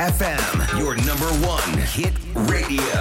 FM, 0.00 0.78
your 0.78 0.94
number 0.94 1.28
one 1.46 1.82
hit 1.94 2.12
radio. 2.34 3.00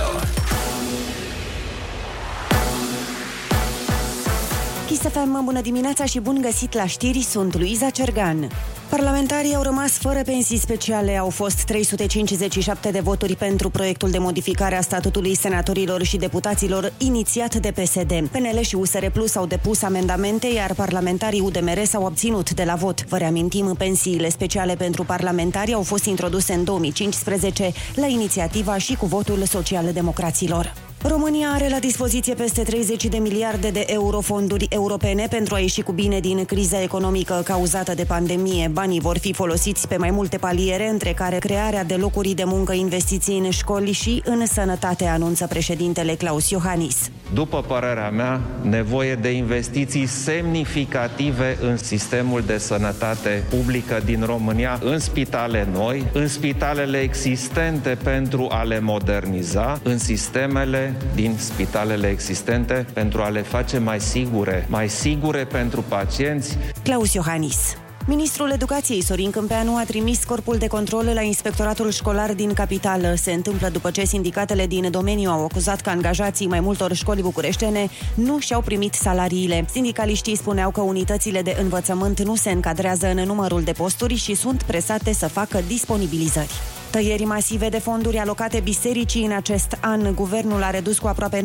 Kiss 4.88 5.02
FM, 5.02 5.44
bună 5.44 5.62
dimineața 5.62 6.06
și 6.06 6.20
bun 6.20 6.42
găsit 6.42 6.74
la 6.74 6.86
știri, 6.86 7.22
sunt 7.22 7.58
Luiza 7.58 7.90
Cergan. 7.90 8.50
Parlamentarii 8.90 9.56
au 9.56 9.62
rămas 9.62 9.92
fără 9.92 10.22
pensii 10.26 10.58
speciale. 10.58 11.18
Au 11.18 11.30
fost 11.30 11.64
357 11.64 12.92
de 12.92 13.00
voturi 13.00 13.36
pentru 13.36 13.70
proiectul 13.70 14.10
de 14.10 14.18
modificare 14.18 14.76
a 14.76 14.82
statutului 14.82 15.36
senatorilor 15.36 16.04
și 16.04 16.18
deputaților 16.18 16.94
inițiat 16.98 17.56
de 17.56 17.72
PSD. 17.72 18.28
PNL 18.32 18.60
și 18.62 18.76
USR 18.76 19.06
Plus 19.06 19.36
au 19.36 19.46
depus 19.46 19.82
amendamente, 19.82 20.48
iar 20.48 20.74
parlamentarii 20.74 21.40
UDMR 21.40 21.84
s-au 21.86 22.04
obținut 22.04 22.52
de 22.52 22.64
la 22.64 22.76
vot. 22.76 23.06
Vă 23.06 23.18
reamintim, 23.18 23.76
pensiile 23.78 24.30
speciale 24.30 24.76
pentru 24.76 25.04
parlamentari 25.04 25.74
au 25.74 25.82
fost 25.82 26.06
introduse 26.06 26.54
în 26.54 26.64
2015 26.64 27.72
la 27.96 28.08
inițiativa 28.08 28.78
și 28.78 28.96
cu 28.96 29.06
votul 29.06 29.44
social-democraților. 29.46 30.89
România 31.04 31.48
are 31.54 31.70
la 31.70 31.80
dispoziție 31.80 32.34
peste 32.34 32.64
30 32.64 33.06
de 33.06 33.18
miliarde 33.18 33.70
de 33.70 33.84
euro 33.88 34.20
fonduri 34.20 34.68
europene 34.70 35.28
pentru 35.30 35.56
a 35.56 35.60
ieși 35.60 35.82
cu 35.82 35.92
bine 35.92 36.20
din 36.20 36.46
criza 36.46 36.82
economică 36.82 37.42
cauzată 37.44 37.94
de 37.94 38.04
pandemie. 38.04 38.68
Banii 38.68 39.00
vor 39.00 39.18
fi 39.18 39.34
folosiți 39.34 39.88
pe 39.88 39.98
mai 39.98 40.12
multe 40.12 40.38
paliere, 40.38 40.90
între 40.90 41.14
care 41.14 41.38
crearea 41.38 41.84
de 41.84 41.96
locuri 41.96 42.30
de 42.30 42.44
muncă, 42.44 42.74
investiții 42.74 43.38
în 43.38 43.50
școli 43.50 43.92
și 43.92 44.22
în 44.26 44.46
sănătate, 44.46 45.06
anunță 45.06 45.48
președintele 45.48 46.16
Claus 46.16 46.50
Iohannis. 46.50 47.10
După 47.34 47.62
părerea 47.62 48.10
mea, 48.10 48.42
nevoie 48.62 49.16
de 49.16 49.30
investiții 49.30 50.06
semnificative 50.06 51.58
în 51.62 51.78
sistemul 51.78 52.42
de 52.46 52.58
sănătate 52.58 53.44
publică 53.50 54.02
din 54.06 54.24
România, 54.26 54.80
în 54.84 55.00
spitale 55.00 55.68
noi, 55.72 56.06
în 56.14 56.28
spitalele 56.28 56.98
existente 56.98 57.98
pentru 58.04 58.48
a 58.52 58.64
le 58.64 58.80
moderniza, 58.80 59.80
în 59.84 59.98
sistemele 59.98 60.89
din 61.16 61.36
spitalele 61.38 62.08
existente 62.08 62.86
pentru 62.94 63.22
a 63.22 63.30
le 63.30 63.42
face 63.42 63.78
mai 63.78 64.00
sigure, 64.00 64.66
mai 64.70 64.90
sigure 64.90 65.46
pentru 65.46 65.82
pacienți. 65.82 66.58
Claus 66.84 67.14
Iohannis. 67.14 67.78
Ministrul 68.10 68.52
Educației 68.52 69.04
Sorin 69.04 69.32
Câmpeanu 69.32 69.76
a 69.76 69.84
trimis 69.84 70.24
corpul 70.24 70.58
de 70.58 70.68
control 70.68 71.12
la 71.14 71.22
inspectoratul 71.22 71.92
școlar 71.92 72.34
din 72.34 72.54
capitală. 72.54 73.14
Se 73.16 73.32
întâmplă 73.32 73.70
după 73.70 73.92
ce 73.92 74.06
sindicatele 74.06 74.68
din 74.68 74.92
domeniu 74.92 75.30
au 75.30 75.44
acuzat 75.44 75.82
că 75.82 75.90
angajații 75.90 76.48
mai 76.48 76.60
multor 76.60 76.94
școli 76.94 77.22
bucureștene 77.22 77.90
nu 78.14 78.40
și-au 78.40 78.62
primit 78.62 78.94
salariile. 78.94 79.66
Sindicaliștii 79.72 80.36
spuneau 80.36 80.72
că 80.72 80.82
unitățile 80.82 81.42
de 81.42 81.58
învățământ 81.62 82.22
nu 82.22 82.36
se 82.36 82.52
încadrează 82.52 83.08
în 83.08 83.24
numărul 83.26 83.62
de 83.62 83.72
posturi 83.72 84.16
și 84.16 84.36
sunt 84.36 84.64
presate 84.64 85.14
să 85.14 85.28
facă 85.28 85.64
disponibilizări. 85.68 86.54
Tăieri 86.92 87.24
masive 87.24 87.70
de 87.70 87.80
fonduri 87.80 88.18
alocate 88.18 88.60
bisericii 88.60 89.26
în 89.26 89.32
acest 89.32 89.78
an. 89.82 90.14
Guvernul 90.14 90.64
a 90.64 90.70
redus 90.70 91.00
cu 91.00 91.08
aproape 91.08 91.44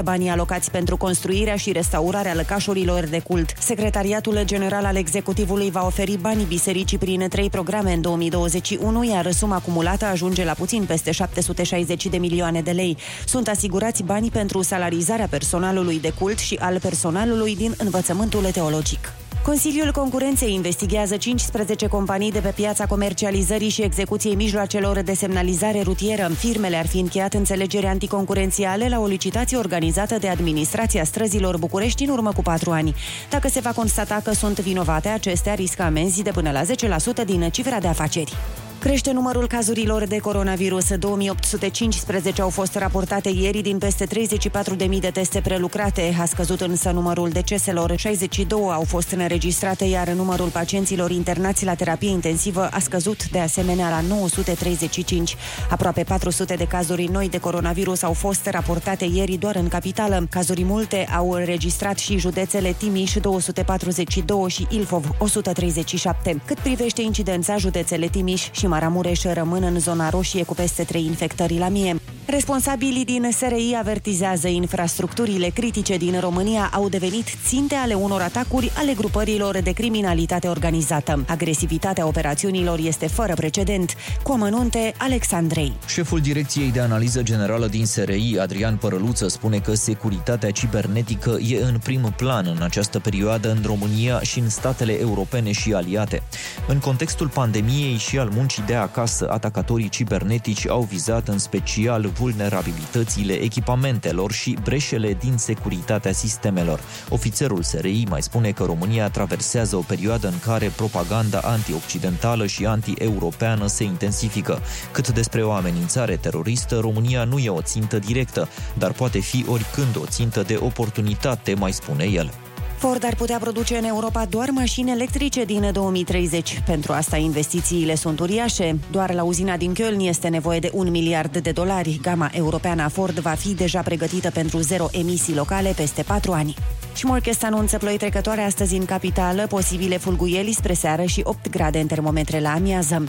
90% 0.00 0.02
banii 0.04 0.28
alocați 0.28 0.70
pentru 0.70 0.96
construirea 0.96 1.56
și 1.56 1.72
restaurarea 1.72 2.34
lăcașurilor 2.34 3.04
de 3.04 3.18
cult. 3.18 3.52
Secretariatul 3.58 4.40
General 4.44 4.84
al 4.84 4.96
Executivului 4.96 5.70
va 5.70 5.86
oferi 5.86 6.16
banii 6.20 6.44
bisericii 6.44 6.98
prin 6.98 7.28
trei 7.28 7.50
programe 7.50 7.92
în 7.92 8.00
2021, 8.00 9.04
iar 9.04 9.30
suma 9.30 9.54
acumulată 9.54 10.04
ajunge 10.04 10.44
la 10.44 10.52
puțin 10.52 10.84
peste 10.84 11.10
760 11.10 12.06
de 12.06 12.16
milioane 12.16 12.60
de 12.60 12.70
lei. 12.70 12.96
Sunt 13.26 13.48
asigurați 13.48 14.02
banii 14.02 14.30
pentru 14.30 14.62
salarizarea 14.62 15.26
personalului 15.30 16.00
de 16.00 16.12
cult 16.18 16.38
și 16.38 16.58
al 16.60 16.78
personalului 16.80 17.56
din 17.56 17.74
învățământul 17.78 18.42
teologic. 18.52 19.19
Consiliul 19.42 19.92
Concurenței 19.92 20.54
investigează 20.54 21.16
15 21.16 21.86
companii 21.86 22.32
de 22.32 22.40
pe 22.40 22.52
piața 22.54 22.86
comercializării 22.86 23.68
și 23.68 23.82
execuției 23.82 24.34
mijloacelor 24.34 25.00
de 25.00 25.12
semnalizare 25.14 25.82
rutieră. 25.82 26.28
Firmele 26.38 26.76
ar 26.76 26.86
fi 26.86 26.98
încheiat 26.98 27.34
înțelegeri 27.34 27.86
anticoncurențiale 27.86 28.88
la 28.88 29.00
o 29.00 29.06
licitație 29.06 29.56
organizată 29.56 30.18
de 30.18 30.28
Administrația 30.28 31.04
Străzilor 31.04 31.58
București 31.58 32.04
în 32.04 32.10
urmă 32.10 32.32
cu 32.32 32.42
patru 32.42 32.70
ani. 32.70 32.94
Dacă 33.30 33.48
se 33.48 33.60
va 33.60 33.72
constata 33.72 34.20
că 34.24 34.32
sunt 34.32 34.58
vinovate, 34.58 35.08
acestea 35.08 35.54
riscă 35.54 35.82
amenzi 35.82 36.22
de 36.22 36.30
până 36.30 36.50
la 36.50 36.62
10% 36.62 37.24
din 37.24 37.50
cifra 37.50 37.78
de 37.78 37.88
afaceri. 37.88 38.36
Crește 38.80 39.12
numărul 39.12 39.46
cazurilor 39.46 40.06
de 40.06 40.18
coronavirus. 40.18 40.96
2815 40.96 42.42
au 42.42 42.48
fost 42.48 42.74
raportate 42.74 43.28
ieri 43.28 43.60
din 43.60 43.78
peste 43.78 44.06
34.000 44.06 44.98
de 45.00 45.10
teste 45.12 45.40
prelucrate. 45.40 46.16
A 46.20 46.24
scăzut 46.24 46.60
însă 46.60 46.90
numărul 46.90 47.28
deceselor. 47.28 47.96
62 47.96 48.60
au 48.60 48.84
fost 48.86 49.10
înregistrate, 49.10 49.84
iar 49.84 50.08
numărul 50.08 50.48
pacienților 50.48 51.10
internați 51.10 51.64
la 51.64 51.74
terapie 51.74 52.08
intensivă 52.08 52.68
a 52.70 52.78
scăzut 52.78 53.28
de 53.28 53.38
asemenea 53.38 53.88
la 53.88 54.00
935. 54.00 55.36
Aproape 55.70 56.02
400 56.02 56.54
de 56.54 56.64
cazuri 56.66 57.04
noi 57.04 57.28
de 57.28 57.38
coronavirus 57.38 58.02
au 58.02 58.12
fost 58.12 58.46
raportate 58.46 59.04
ieri 59.04 59.36
doar 59.36 59.56
în 59.56 59.68
capitală. 59.68 60.26
Cazuri 60.30 60.64
multe 60.64 61.08
au 61.16 61.30
înregistrat 61.30 61.98
și 61.98 62.18
județele 62.18 62.74
Timiș 62.78 63.14
242 63.14 64.48
și 64.48 64.66
Ilfov 64.70 65.10
137. 65.18 66.40
Cât 66.44 66.58
privește 66.58 67.02
incidența, 67.02 67.56
județele 67.56 68.06
Timiș 68.06 68.50
și 68.50 68.68
Maramureș 68.70 69.22
rămân 69.22 69.62
în 69.62 69.78
zona 69.78 70.08
roșie 70.08 70.44
cu 70.44 70.54
peste 70.54 70.82
3 70.84 71.04
infectări 71.04 71.58
la 71.58 71.68
mie. 71.68 71.96
Responsabilii 72.30 73.04
din 73.04 73.28
SRI 73.30 73.76
avertizează 73.78 74.48
infrastructurile 74.48 75.48
critice 75.48 75.96
din 75.96 76.20
România 76.20 76.70
au 76.72 76.88
devenit 76.88 77.26
ținte 77.46 77.74
ale 77.74 77.94
unor 77.94 78.20
atacuri 78.20 78.72
ale 78.76 78.92
grupărilor 78.94 79.58
de 79.62 79.72
criminalitate 79.72 80.48
organizată. 80.48 81.24
Agresivitatea 81.28 82.06
operațiunilor 82.06 82.78
este 82.78 83.06
fără 83.06 83.34
precedent. 83.34 83.94
Cu 84.22 84.32
amănunte, 84.32 84.92
Alexandrei. 84.98 85.72
Șeful 85.86 86.20
Direcției 86.20 86.70
de 86.70 86.80
Analiză 86.80 87.22
Generală 87.22 87.66
din 87.66 87.86
SRI, 87.86 88.36
Adrian 88.40 88.76
Părăluță, 88.76 89.28
spune 89.28 89.58
că 89.58 89.74
securitatea 89.74 90.50
cibernetică 90.50 91.38
e 91.48 91.62
în 91.62 91.78
prim 91.82 92.12
plan 92.16 92.54
în 92.56 92.62
această 92.62 92.98
perioadă 92.98 93.50
în 93.50 93.62
România 93.64 94.20
și 94.20 94.38
în 94.38 94.48
statele 94.48 95.00
europene 95.00 95.52
și 95.52 95.72
aliate. 95.72 96.22
În 96.68 96.78
contextul 96.78 97.28
pandemiei 97.28 97.96
și 97.96 98.18
al 98.18 98.30
muncii 98.32 98.62
de 98.66 98.74
acasă, 98.74 99.30
atacatorii 99.30 99.88
cibernetici 99.88 100.68
au 100.68 100.82
vizat 100.82 101.28
în 101.28 101.38
special 101.38 102.10
vulnerabilitățile 102.20 103.32
echipamentelor 103.32 104.32
și 104.32 104.56
breșele 104.62 105.14
din 105.14 105.36
securitatea 105.36 106.12
sistemelor. 106.12 106.80
Ofițerul 107.08 107.62
SRI 107.62 108.06
mai 108.08 108.22
spune 108.22 108.50
că 108.50 108.64
România 108.64 109.10
traversează 109.10 109.76
o 109.76 109.80
perioadă 109.80 110.26
în 110.26 110.38
care 110.44 110.72
propaganda 110.76 111.38
antioccidentală 111.38 112.46
și 112.46 112.66
anti-europeană 112.66 113.66
se 113.66 113.84
intensifică. 113.84 114.60
Cât 114.92 115.08
despre 115.08 115.42
o 115.42 115.52
amenințare 115.52 116.16
teroristă, 116.16 116.78
România 116.78 117.24
nu 117.24 117.38
e 117.38 117.48
o 117.48 117.62
țintă 117.62 117.98
directă, 117.98 118.48
dar 118.78 118.92
poate 118.92 119.18
fi 119.18 119.44
oricând 119.48 119.96
o 119.96 120.06
țintă 120.06 120.42
de 120.42 120.58
oportunitate, 120.60 121.54
mai 121.54 121.72
spune 121.72 122.04
el. 122.04 122.49
Ford 122.80 123.04
ar 123.04 123.14
putea 123.14 123.38
produce 123.38 123.76
în 123.76 123.84
Europa 123.84 124.24
doar 124.24 124.48
mașini 124.50 124.90
electrice 124.90 125.44
din 125.44 125.70
2030. 125.72 126.62
Pentru 126.66 126.92
asta 126.92 127.16
investițiile 127.16 127.94
sunt 127.94 128.20
uriașe. 128.20 128.78
Doar 128.90 129.12
la 129.12 129.22
uzina 129.22 129.56
din 129.56 129.74
Köln 129.74 129.98
este 129.98 130.28
nevoie 130.28 130.58
de 130.58 130.70
un 130.72 130.90
miliard 130.90 131.36
de 131.36 131.50
dolari. 131.50 131.98
Gama 132.02 132.30
europeană 132.32 132.82
a 132.82 132.88
Ford 132.88 133.18
va 133.18 133.30
fi 133.30 133.54
deja 133.54 133.80
pregătită 133.80 134.30
pentru 134.30 134.58
zero 134.58 134.86
emisii 134.92 135.34
locale 135.34 135.72
peste 135.76 136.02
patru 136.02 136.32
ani. 136.32 136.54
Și 136.94 137.06
Morchest 137.06 137.44
anunță 137.44 137.78
ploi 137.78 137.96
trecătoare 137.96 138.40
astăzi 138.40 138.74
în 138.74 138.84
capitală, 138.84 139.46
posibile 139.46 139.96
fulguieli 139.96 140.52
spre 140.52 140.72
seară 140.72 141.02
și 141.02 141.20
8 141.24 141.50
grade 141.50 141.78
în 141.78 141.86
termometre 141.86 142.40
la 142.40 142.52
amiază. 142.52 143.04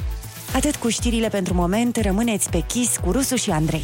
Atât 0.56 0.76
cu 0.76 0.90
știrile 0.90 1.28
pentru 1.28 1.53
moment, 1.53 1.98
rămâneți 1.98 2.50
pe 2.50 2.64
chis 2.68 2.98
cu 3.03 3.12
Rusu 3.12 3.36
și 3.36 3.52
Andrei. 3.52 3.84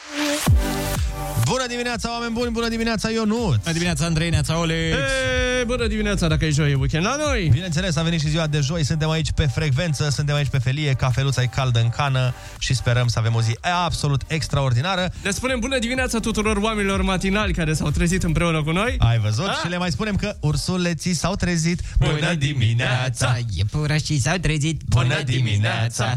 Bună 1.51 1.67
dimineața, 1.67 2.11
oameni 2.11 2.33
buni! 2.33 2.51
Bună 2.51 2.69
dimineața, 2.69 3.09
Ionut! 3.09 3.59
Bună 3.59 3.71
dimineața, 3.71 4.05
Andrei, 4.05 4.29
neața, 4.29 4.59
Ole! 4.59 4.95
bună 5.65 5.87
dimineața 5.87 6.27
dacă 6.27 6.45
e 6.45 6.49
joi, 6.49 6.71
e 6.71 6.75
weekend 6.75 7.05
la 7.05 7.15
noi. 7.15 7.49
Bineînțeles, 7.51 7.95
a 7.95 8.01
venit 8.01 8.19
și 8.19 8.29
ziua 8.29 8.47
de 8.47 8.59
joi, 8.59 8.83
suntem 8.83 9.09
aici 9.09 9.31
pe 9.31 9.45
frecvență, 9.45 10.09
suntem 10.09 10.35
aici 10.35 10.47
pe 10.47 10.57
felie, 10.57 10.93
cafeluța 10.93 11.41
e 11.41 11.45
caldă 11.45 11.79
în 11.79 11.89
cană 11.89 12.33
și 12.59 12.73
sperăm 12.73 13.07
să 13.07 13.19
avem 13.19 13.35
o 13.35 13.41
zi 13.41 13.57
absolut 13.85 14.21
extraordinară. 14.27 15.11
Le 15.23 15.31
spunem 15.31 15.59
bună 15.59 15.79
dimineața 15.79 16.19
tuturor 16.19 16.57
oamenilor 16.57 17.01
matinali 17.01 17.53
care 17.53 17.73
s-au 17.73 17.89
trezit 17.89 18.23
împreună 18.23 18.63
cu 18.63 18.71
noi. 18.71 18.95
Ai 18.99 19.19
văzut? 19.19 19.47
Ah. 19.47 19.57
Și 19.63 19.69
le 19.69 19.77
mai 19.77 19.91
spunem 19.91 20.15
că 20.15 20.35
ursuleții 20.39 21.13
s-au 21.13 21.35
trezit. 21.35 21.81
Iepurașii 23.55 24.19
s-au 24.19 24.37
trezit 24.37 24.81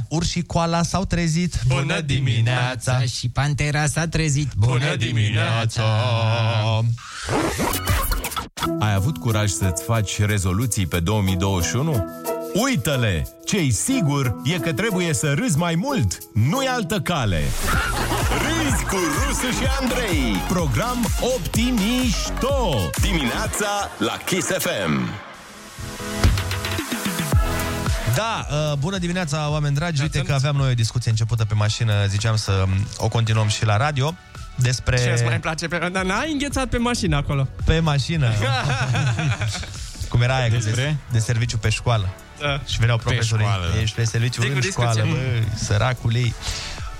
Urșii 0.08 0.42
coala 0.42 0.82
s-au 0.82 1.04
trezit. 1.04 1.60
Și 3.06 3.28
pantera 3.28 3.86
s-a 3.86 4.08
trezit 4.08 4.48
Ai 8.78 8.94
avut 8.94 9.16
curaj 9.16 9.50
să-ți 9.50 9.82
faci 9.82 10.20
rezoluții 10.20 10.86
pe 10.86 11.00
2021? 11.00 12.04
Uită-le! 12.54 13.26
Ce-i 13.44 13.70
sigur 13.70 14.36
e 14.44 14.58
că 14.58 14.72
trebuie 14.72 15.14
să 15.14 15.32
râzi 15.32 15.58
mai 15.58 15.74
mult, 15.74 16.18
nu-i 16.34 16.66
altă 16.66 17.00
cale. 17.00 17.42
Râzi 18.30 18.84
cu 18.84 18.96
Rusu 18.96 19.50
și 19.60 19.66
Andrei. 19.80 20.36
Program 20.48 21.06
Optimișto! 21.36 22.74
Dimineața 23.00 23.90
la 23.98 24.16
Kiss 24.24 24.48
FM. 24.48 25.10
Da, 28.14 28.46
uh, 28.50 28.76
bună 28.78 28.98
dimineața, 28.98 29.50
oameni 29.50 29.74
dragi. 29.74 30.02
Uite 30.02 30.22
că 30.22 30.32
aveam 30.32 30.56
noi 30.56 30.70
o 30.70 30.74
discuție 30.74 31.10
începută 31.10 31.44
pe 31.44 31.54
mașină, 31.54 31.92
ziceam 32.06 32.36
să 32.36 32.64
um, 32.66 32.86
o 32.96 33.08
continuăm 33.08 33.48
și 33.48 33.64
la 33.64 33.76
radio. 33.76 34.14
Despre... 34.56 34.96
Ce 34.96 35.10
îți 35.10 35.24
mai 35.24 35.40
place 35.40 35.68
pe... 35.68 35.88
Dar 35.92 36.04
n-ai 36.04 36.32
înghețat 36.32 36.68
pe 36.68 36.78
mașină 36.78 37.16
acolo. 37.16 37.48
Pe 37.64 37.78
mașină. 37.78 38.30
Cum 40.08 40.22
era 40.22 40.36
aia 40.36 40.48
Despre? 40.48 40.72
de, 40.72 40.94
de 41.12 41.18
serviciu 41.18 41.58
pe 41.58 41.68
școală. 41.68 42.08
Da. 42.40 42.60
Și 42.66 42.78
veneau 42.78 42.98
profesorii. 42.98 43.44
școală. 43.44 43.66
Ești 43.80 43.96
pe 43.96 44.04
serviciu 44.04 44.40
Zi 44.40 44.46
cu 44.46 44.54
în 44.54 44.60
discuție. 44.60 44.90
școală, 44.90 45.10
bă, 45.10 45.42
săracul 45.54 46.14
ei. 46.14 46.34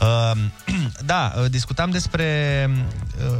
Uh, 0.01 0.39
da, 1.13 1.33
uh, 1.39 1.51
discutam 1.51 1.91
despre 1.91 2.71
uh, 3.31 3.37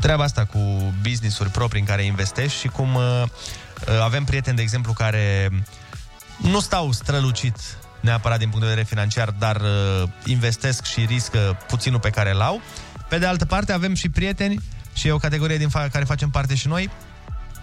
treaba 0.00 0.22
asta 0.22 0.44
cu 0.44 0.58
business-uri 1.02 1.50
proprii 1.50 1.80
în 1.80 1.86
care 1.86 2.02
investești 2.02 2.58
și 2.58 2.68
cum 2.68 2.94
uh, 2.94 3.02
uh, 3.22 4.00
avem 4.02 4.24
prieteni, 4.24 4.56
de 4.56 4.62
exemplu, 4.62 4.92
care 4.92 5.50
nu 6.36 6.60
stau 6.60 6.92
strălucit 6.92 7.56
neapărat 8.00 8.38
din 8.38 8.48
punct 8.48 8.62
de 8.62 8.68
vedere 8.68 8.86
financiar, 8.88 9.30
dar 9.38 9.56
uh, 9.56 10.08
investesc 10.24 10.84
și 10.84 11.04
riscă 11.04 11.58
puținul 11.68 12.00
pe 12.00 12.10
care 12.10 12.30
îl 12.30 12.40
au. 12.40 12.60
Pe 13.12 13.18
de 13.18 13.26
altă 13.26 13.44
parte, 13.44 13.72
avem 13.72 13.94
și 13.94 14.08
prieteni 14.08 14.60
și 14.92 15.06
e 15.06 15.12
o 15.12 15.16
categorie 15.16 15.56
din 15.56 15.68
fa- 15.68 15.90
care 15.92 16.04
facem 16.04 16.30
parte 16.30 16.54
și 16.54 16.68
noi. 16.68 16.90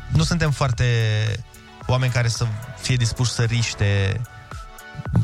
Nu 0.07 0.24
suntem 0.24 0.51
foarte 0.51 0.86
oameni 1.86 2.12
care 2.12 2.28
să 2.28 2.46
fie 2.81 2.96
dispuși 2.96 3.31
să 3.31 3.44
riște 3.44 4.22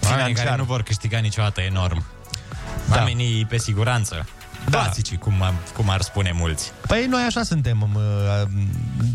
Oamenii 0.04 0.07
care 0.10 0.33
financiar. 0.33 0.57
nu 0.57 0.63
vor 0.63 0.83
câștiga 0.83 1.18
niciodată 1.18 1.62
enorm. 1.62 2.06
Da. 2.89 2.95
Oamenii 2.95 3.45
pe 3.45 3.57
siguranță. 3.57 4.27
Da. 4.70 4.82
Clasicii, 4.82 5.18
cum, 5.18 5.42
am- 5.42 5.56
cum 5.76 5.90
ar 5.90 6.02
spune 6.02 6.32
mulți. 6.34 6.72
Păi 6.88 7.06
noi 7.10 7.24
așa 7.24 7.44
suntem. 7.44 7.90
mă, 7.94 8.48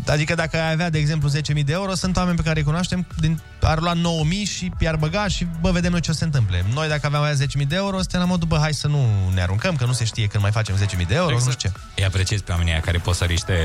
Adică 0.07 0.35
dacă 0.35 0.57
ai 0.57 0.71
avea, 0.71 0.89
de 0.89 0.97
exemplu, 0.97 1.29
10.000 1.29 1.63
de 1.65 1.71
euro, 1.73 1.93
sunt 1.95 2.17
oameni 2.17 2.35
pe 2.37 2.43
care 2.43 2.59
îi 2.59 2.65
cunoaștem, 2.65 3.05
din, 3.19 3.39
ar 3.61 3.79
lua 3.79 3.93
9.000 3.93 4.49
și 4.49 4.71
i-ar 4.79 4.95
băga 4.95 5.27
și 5.27 5.47
bă, 5.61 5.71
vedem 5.71 5.91
noi 5.91 5.99
ce 6.01 6.09
o 6.09 6.13
să 6.13 6.19
se 6.19 6.25
întâmple. 6.25 6.65
Noi 6.73 6.87
dacă 6.87 7.05
aveam 7.05 7.23
aia 7.23 7.33
10.000 7.33 7.67
de 7.67 7.75
euro, 7.75 7.97
suntem 7.97 8.19
la 8.19 8.25
modul, 8.25 8.47
bă, 8.47 8.57
hai 8.57 8.73
să 8.73 8.87
nu 8.87 9.05
ne 9.33 9.41
aruncăm, 9.41 9.75
că 9.75 9.85
nu 9.85 9.91
se 9.91 10.05
știe 10.05 10.27
când 10.27 10.43
mai 10.43 10.51
facem 10.51 10.75
10.000 10.75 11.07
de 11.07 11.15
euro, 11.15 11.31
exact. 11.33 11.45
nu 11.45 11.51
știu 11.51 11.69
ce. 11.69 11.75
Îi 11.95 12.05
apreciez 12.05 12.41
pe 12.41 12.51
oamenii 12.51 12.71
aia 12.71 12.81
care 12.81 12.97
pot 12.97 13.15
să 13.15 13.23
riște 13.25 13.55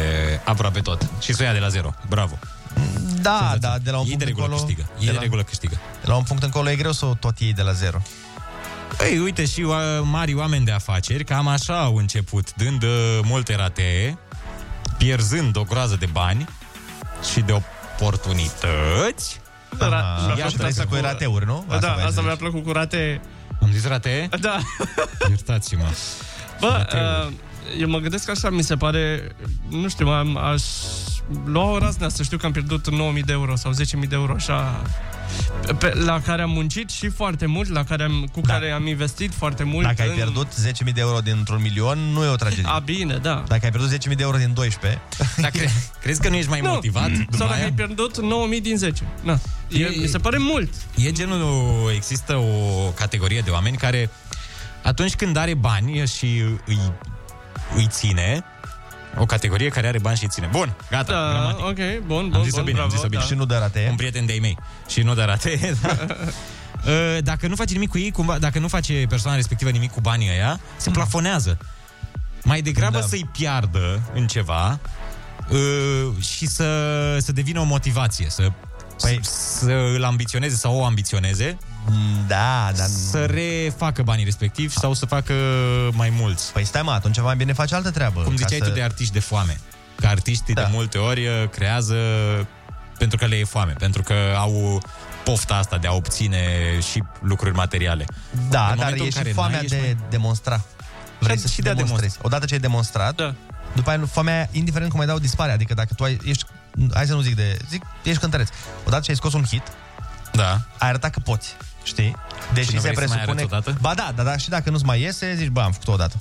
aproape 0.45 0.81
tot. 0.81 1.07
Și 1.21 1.33
să 1.33 1.43
o 1.43 1.45
ia 1.45 1.53
de 1.53 1.59
la 1.59 1.69
zero. 1.69 1.95
Bravo. 2.09 2.39
Da, 3.21 3.57
da, 3.61 3.77
de 3.83 3.91
la 3.91 3.97
un 3.99 4.03
Ei 4.03 4.09
punct 4.09 4.19
de 4.19 4.25
regulă 4.25 4.45
încolo, 4.47 4.65
câștigă. 4.65 4.89
de 4.99 5.01
Ei 5.01 5.07
de 5.07 5.13
la, 5.13 5.21
regulă 5.21 5.43
câștigă. 5.43 5.75
de 6.01 6.07
la 6.07 6.15
un 6.17 6.23
punct 6.23 6.43
încolo 6.43 6.71
e 6.71 6.77
greu 6.77 6.93
să 6.93 7.05
o 7.07 7.15
tot 7.15 7.39
iei 7.39 7.53
de 7.53 7.63
la 7.63 7.73
zero. 7.73 8.03
Păi, 8.97 9.19
uite, 9.19 9.45
și 9.47 9.61
uh, 9.61 9.75
mari 10.03 10.35
oameni 10.35 10.65
de 10.65 10.73
afaceri, 10.73 11.25
cam 11.25 11.49
așa 11.49 11.81
au 11.83 11.97
început, 11.97 12.55
dând 12.55 12.83
uh, 12.83 13.19
multe 13.23 13.55
ratee, 13.57 14.19
pierzând 14.99 15.57
o 15.57 15.63
groază 15.63 15.97
de 15.99 16.07
bani 16.13 16.49
și 17.33 17.41
de 17.41 17.53
oportunități. 17.53 19.41
Da, 19.79 19.89
da, 19.89 19.97
Aha, 19.97 20.35
mi-a 20.35 20.47
și 20.49 20.57
plăcut 20.57 20.57
vrei 20.57 20.69
asta 20.69 20.83
să 20.83 20.89
cu- 20.89 20.95
cu 20.95 21.01
rateuri, 21.03 21.47
nu? 21.47 21.65
Da, 21.69 21.77
vrei 21.77 21.81
să 22.01 22.07
asta 22.07 22.21
mi-a 22.21 22.31
zici. 22.31 22.41
plăcut 22.41 22.65
cu 22.65 22.73
rate. 22.73 23.21
Am 23.63 23.71
zis 23.73 23.87
ratee? 23.87 24.29
Da. 24.41 24.59
Iertați-mă. 25.29 25.85
Bă, 26.61 26.67
Rateuri. 26.77 27.27
uh, 27.27 27.81
eu 27.81 27.89
mă 27.89 27.99
gândesc 27.99 28.29
așa, 28.31 28.51
mi 28.51 28.63
se 28.63 28.77
pare, 28.77 29.29
nu 29.69 29.89
știu, 29.89 30.09
am, 30.09 30.37
aș 30.37 30.63
lua 31.45 31.65
o 31.71 31.79
raznă 31.79 32.09
să 32.09 32.23
știu 32.23 32.37
că 32.39 32.47
am 32.47 32.53
pierdut 32.53 32.89
9.000 32.91 33.25
de 33.25 33.33
euro 33.33 33.57
sau 33.57 33.73
10.000 33.73 33.77
de 34.09 34.15
euro, 34.15 34.33
așa, 34.33 34.83
pe, 35.79 35.93
la 36.05 36.21
care 36.21 36.43
am 36.43 36.51
muncit 36.51 36.91
și 36.91 37.09
foarte 37.09 37.47
mult, 37.47 37.69
la 37.69 37.85
care 37.85 38.03
am, 38.03 38.29
cu 38.33 38.41
Da. 38.41 38.53
care 38.53 38.71
am 38.71 38.87
investit 38.87 39.35
foarte 39.35 39.63
mult. 39.65 39.87
Dacă 39.87 40.03
ai 40.03 40.09
în- 40.09 40.15
pierdut 40.15 40.47
10.000 40.55 40.93
de 40.95 41.01
euro 41.01 41.19
dintr-un 41.19 41.63
milion, 41.63 41.99
nu 41.99 42.25
e 42.25 42.29
o 42.29 42.35
tragedie. 42.37 42.65
A, 42.67 42.79
bine, 42.79 43.17
da. 43.17 43.45
Dacă 43.49 43.61
ai 43.65 43.71
pierdut 43.71 43.89
10.000 43.91 44.17
de 44.17 44.23
euro 44.23 44.37
din 44.37 44.53
12, 44.55 45.01
Dar 45.43 45.51
cre- 45.51 45.73
crezi 46.03 46.21
că 46.21 46.29
nu 46.29 46.35
ești 46.37 46.51
mai 46.51 46.61
Nu. 46.61 46.69
motivat 46.71 47.11
după 47.11 47.37
Sau 47.37 47.47
dacă 47.47 47.59
aia? 47.59 47.65
ai 47.65 47.73
pierdut 47.73 48.17
9.000 48.21 48.61
din 48.63 48.77
10. 48.77 49.03
Na. 49.23 49.39
E, 49.69 49.79
E- 49.83 49.93
mi 50.01 50.07
se 50.07 50.19
pare 50.19 50.39
mult. 50.39 50.73
E 50.97 51.13
genul, 51.13 51.91
există 51.95 52.37
o 52.37 52.89
categorie 52.97 53.41
de 53.41 53.51
oameni 53.51 53.77
care 53.77 54.11
atunci 54.83 55.15
când 55.15 55.37
are 55.37 55.55
bani 55.55 56.07
și 56.07 56.27
îi, 56.67 56.79
îi 57.77 57.87
ține, 57.91 58.45
o 59.19 59.27
categorie 59.27 59.69
care 59.69 59.87
are 59.89 59.99
bani 59.99 60.17
și 60.17 60.23
îi 60.23 60.29
ține. 60.31 60.49
Bun, 60.51 60.75
gata, 60.91 61.13
Da, 61.13 61.29
gramatic. 61.31 61.65
ok, 61.65 62.07
bun, 62.07 62.19
Am 62.25 62.31
bun, 62.31 62.43
zis-o 62.45 62.57
bun, 62.57 62.65
bine, 62.65 62.79
am 62.81 62.87
bravo, 62.87 62.91
zis-o 62.95 63.09
bine. 63.09 63.21
da. 63.21 63.27
și 63.27 63.35
nu 63.35 63.45
dă 63.45 63.57
ratee. 63.59 63.89
Un 63.89 63.97
prieten 63.97 64.27
de-ai 64.27 64.39
mei 64.39 64.59
și 64.89 65.01
nu 65.03 65.15
de 65.15 65.23
rate. 65.23 65.73
da. 65.83 65.97
Uh, 66.87 67.19
Dacă 67.23 67.47
nu 67.47 67.55
face 67.55 67.73
nimic 67.73 67.89
cu 67.89 67.99
ei, 67.99 68.11
cumva, 68.11 68.39
dacă 68.39 68.59
nu 68.59 68.69
face 68.69 69.05
persoana 69.09 69.37
respectivă 69.37 69.71
nimic 69.71 69.91
cu 69.93 70.01
banii 70.01 70.29
ăia, 70.31 70.61
se 70.77 70.91
plafonează. 70.91 71.59
Mai 72.43 72.61
degrabă 72.63 72.99
Da. 72.99 73.07
să-i 73.07 73.29
piardă 73.33 74.01
în 74.15 74.27
ceva 74.27 74.81
uh, 75.49 76.23
și 76.25 76.47
să, 76.47 76.65
să 77.21 77.33
devină 77.33 77.61
o 77.61 77.65
motivație, 77.65 78.27
să, 78.29 78.49
Păi- 79.09 79.21
să 79.21 79.71
îl 79.95 80.05
ambiționeze 80.05 80.55
sau 80.57 80.77
o 80.77 80.85
ambiționeze, 80.85 81.57
Da, 82.27 82.71
dar... 82.77 82.87
să 82.87 83.25
refacă 83.25 84.03
banii 84.03 84.25
respectivi 84.25 84.75
sau 84.75 84.95
să 84.95 85.07
facă 85.07 85.33
mai 85.93 86.11
mulți. 86.11 86.53
Păi 86.53 86.65
stai 86.65 86.83
mă, 86.83 86.91
atunci 86.91 87.21
mai 87.21 87.37
bine 87.37 87.53
faci 87.53 87.73
altă 87.73 87.91
treabă. 87.91 88.21
Cum 88.23 88.35
ca 88.35 88.37
ziceai 88.37 88.59
să... 88.63 88.69
tu 88.69 88.75
de 88.75 88.83
artiști 88.83 89.13
de 89.13 89.21
foame. 89.21 89.61
Că 89.95 90.07
artiștii 90.07 90.55
Da. 90.55 90.63
de 90.63 90.69
multe 90.73 90.99
ori 90.99 91.27
uh, 91.27 91.49
creează 91.51 91.97
pentru 92.99 93.17
că 93.19 93.27
le 93.27 93.37
e 93.37 93.45
foame, 93.45 93.73
pentru 93.73 94.03
că 94.03 94.15
au 94.37 94.83
pofta 95.25 95.55
asta 95.55 95.79
de 95.79 95.87
a 95.87 95.93
obține 95.93 96.41
și 96.93 97.03
lucruri 97.21 97.55
materiale. 97.55 98.05
Da, 98.49 98.61
În 98.61 98.67
dar 98.67 98.75
momentul 98.77 99.01
e 99.03 99.05
în 99.05 99.11
și 99.11 99.17
care 99.17 99.31
foamea 99.33 99.55
n-ai, 99.57 99.65
ești 99.65 99.77
de 99.77 99.83
mai- 99.83 100.07
demonstra. 100.11 100.61
Vrei 101.19 101.37
Și- 101.37 101.43
să 101.43 101.49
și 101.49 101.55
și 101.55 101.61
de 101.61 101.69
a 101.69 101.75
demonstrezi. 101.75 102.19
Odată 102.23 102.45
ce 102.47 102.55
ai 102.55 102.61
demonstrat, 102.61 103.15
Da. 103.15 103.35
după 103.75 103.91
aia 103.91 104.07
foamea 104.11 104.35
aia, 104.35 104.49
indiferent 104.53 104.91
cum 104.91 105.01
ai 105.01 105.07
dau, 105.07 105.19
dispare. 105.19 105.53
Adică 105.53 105.75
dacă 105.75 105.95
tu 105.95 106.05
ai, 106.05 106.19
ești, 106.25 106.45
hai 106.95 107.07
să 107.07 107.13
nu 107.15 107.21
zic 107.21 107.35
de, 107.37 107.57
zic, 107.69 107.83
ești 108.03 108.21
cântăreț. 108.21 108.49
Odată 108.87 109.03
ce 109.03 109.11
ai 109.11 109.17
scos 109.17 109.33
un 109.33 109.45
hit, 109.45 109.63
Da. 110.33 110.51
ai 110.79 110.89
arătat 110.89 111.11
că 111.11 111.21
poți, 111.21 111.57
știi? 111.87 112.17
Deși 112.55 112.69
Și 112.69 112.75
nu 112.75 112.81
se 112.81 112.91
vrei 112.95 113.09
să 113.09 113.15
mai 113.15 113.25
presupune... 113.25 113.41
arăți 113.41 113.55
odată? 113.55 113.79
Ba 113.81 113.95
da, 113.95 114.13
dar 114.17 114.25
da, 114.25 114.37
și 114.37 114.49
dacă 114.49 114.71
nu-ți 114.71 114.85
mai 114.85 115.01
iese, 115.01 115.35
zici, 115.35 115.49
bă, 115.49 115.61
am 115.61 115.73
făcut-o 115.73 115.93
odată. 115.93 116.17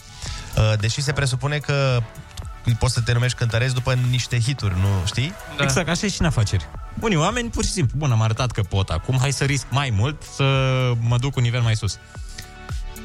Uh, 0.58 0.74
Deși 0.80 1.02
se 1.02 1.12
presupune 1.12 1.58
că 1.58 2.02
poți 2.80 2.94
să 2.94 3.02
te 3.02 3.14
numești 3.14 3.38
cântăreț 3.38 3.72
după 3.72 3.94
niște 4.10 4.40
hituri, 4.40 4.74
nu 4.80 5.06
știi? 5.06 5.34
Da. 5.57 5.64
Exact, 5.64 5.90
așa 5.90 6.06
e 6.06 6.10
și 6.10 6.22
în 6.22 6.26
afaceri. 6.26 6.66
Unii 7.00 7.18
oameni, 7.18 7.50
pur 7.50 7.64
și 7.64 7.72
simplu, 7.72 7.98
bun, 7.98 8.12
am 8.12 8.22
arătat 8.22 8.52
că 8.52 8.62
pot 8.62 8.90
acum, 8.90 9.18
hai 9.19 9.31
să 9.31 9.44
risc 9.44 9.66
mai 9.69 9.90
mult, 9.90 10.22
să 10.36 10.44
mă 11.00 11.18
duc 11.18 11.36
un 11.36 11.44
nivel 11.44 11.62
mai 11.62 11.76
sus. 11.76 11.98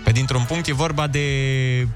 Pe 0.04 0.10
dintr-un 0.12 0.42
punct 0.42 0.66
e 0.66 0.72
vorba 0.72 1.06
de 1.06 1.88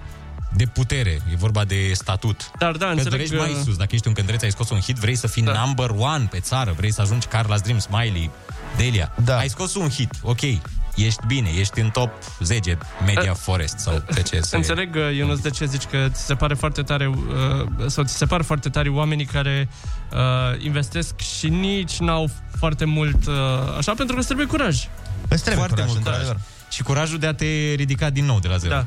de 0.57 0.67
putere, 0.67 1.11
e 1.33 1.37
vorba 1.37 1.65
de 1.65 1.91
statut. 1.95 2.51
Dar 2.59 2.73
da, 2.73 2.85
Că 2.87 2.91
înțeleg 2.93 3.11
dorești 3.11 3.35
că- 3.35 3.41
mai 3.41 3.57
sus. 3.65 3.77
Dacă 3.77 3.95
ești 3.95 4.09
un 4.09 4.15
cântăreț, 4.15 4.43
ai 4.43 4.51
scos 4.51 4.71
un 4.71 4.81
hit, 4.81 4.97
vrei 4.97 5.15
să 5.15 5.27
fii 5.27 5.43
Da. 5.43 5.65
number 5.65 5.91
one 5.97 6.27
pe 6.31 6.41
țară, 6.41 6.73
vrei 6.77 6.93
să 6.93 7.01
ajungi 7.01 7.27
Carla's 7.27 7.63
Dream, 7.63 7.79
Smiley, 7.79 8.31
Delia. 8.77 9.13
Da. 9.25 9.37
Ai 9.39 9.49
scos 9.49 9.75
un 9.75 9.89
hit, 9.89 10.11
ok, 10.23 10.41
ești 10.95 11.27
bine, 11.27 11.49
ești 11.59 11.81
în 11.81 11.91
top 11.91 12.11
10 12.41 12.79
Media 13.07 13.35
Forest 13.35 13.79
sau 13.79 14.03
pe 14.15 14.23
ce 14.23 14.41
se... 14.41 14.57
Înțeleg, 14.61 14.95
uh, 14.95 15.17
Ionuț, 15.17 15.39
de 15.39 15.51
ce 15.51 15.65
zici 15.65 15.85
că 15.85 16.09
ți 16.13 16.25
se 16.25 16.35
pare 16.35 16.55
foarte 16.55 16.83
tare 16.83 17.07
uh, 17.07 17.17
sau 17.87 18.05
ți 18.05 18.17
se 18.17 18.27
pare 18.27 18.43
foarte 18.43 18.69
tare 18.69 18.89
oamenii 18.89 19.25
care 19.25 19.69
uh, 20.13 20.19
investesc 20.65 21.19
și 21.39 21.49
nici 21.49 21.99
n-au 21.99 22.31
foarte 22.59 22.85
mult 22.85 23.27
uh, 23.27 23.35
așa, 23.79 23.93
pentru 23.95 24.07
că 24.15 24.17
îți 24.17 24.27
trebuie 24.27 24.47
curaj. 24.47 24.89
Îți 25.29 25.43
trebuie 25.45 25.65
Foarte 25.67 25.75
curaj, 25.75 25.87
mult 25.87 25.99
într-adevăr. 25.99 26.33
curaj. 26.35 26.47
Și 26.71 26.83
curajul 26.83 27.19
de 27.19 27.27
a 27.27 27.35
te 27.35 27.73
ridica 27.75 28.11
din 28.11 28.25
nou 28.25 28.39
de 28.39 28.49
la 28.49 28.57
zero. 28.57 28.75
Da. 28.75 28.87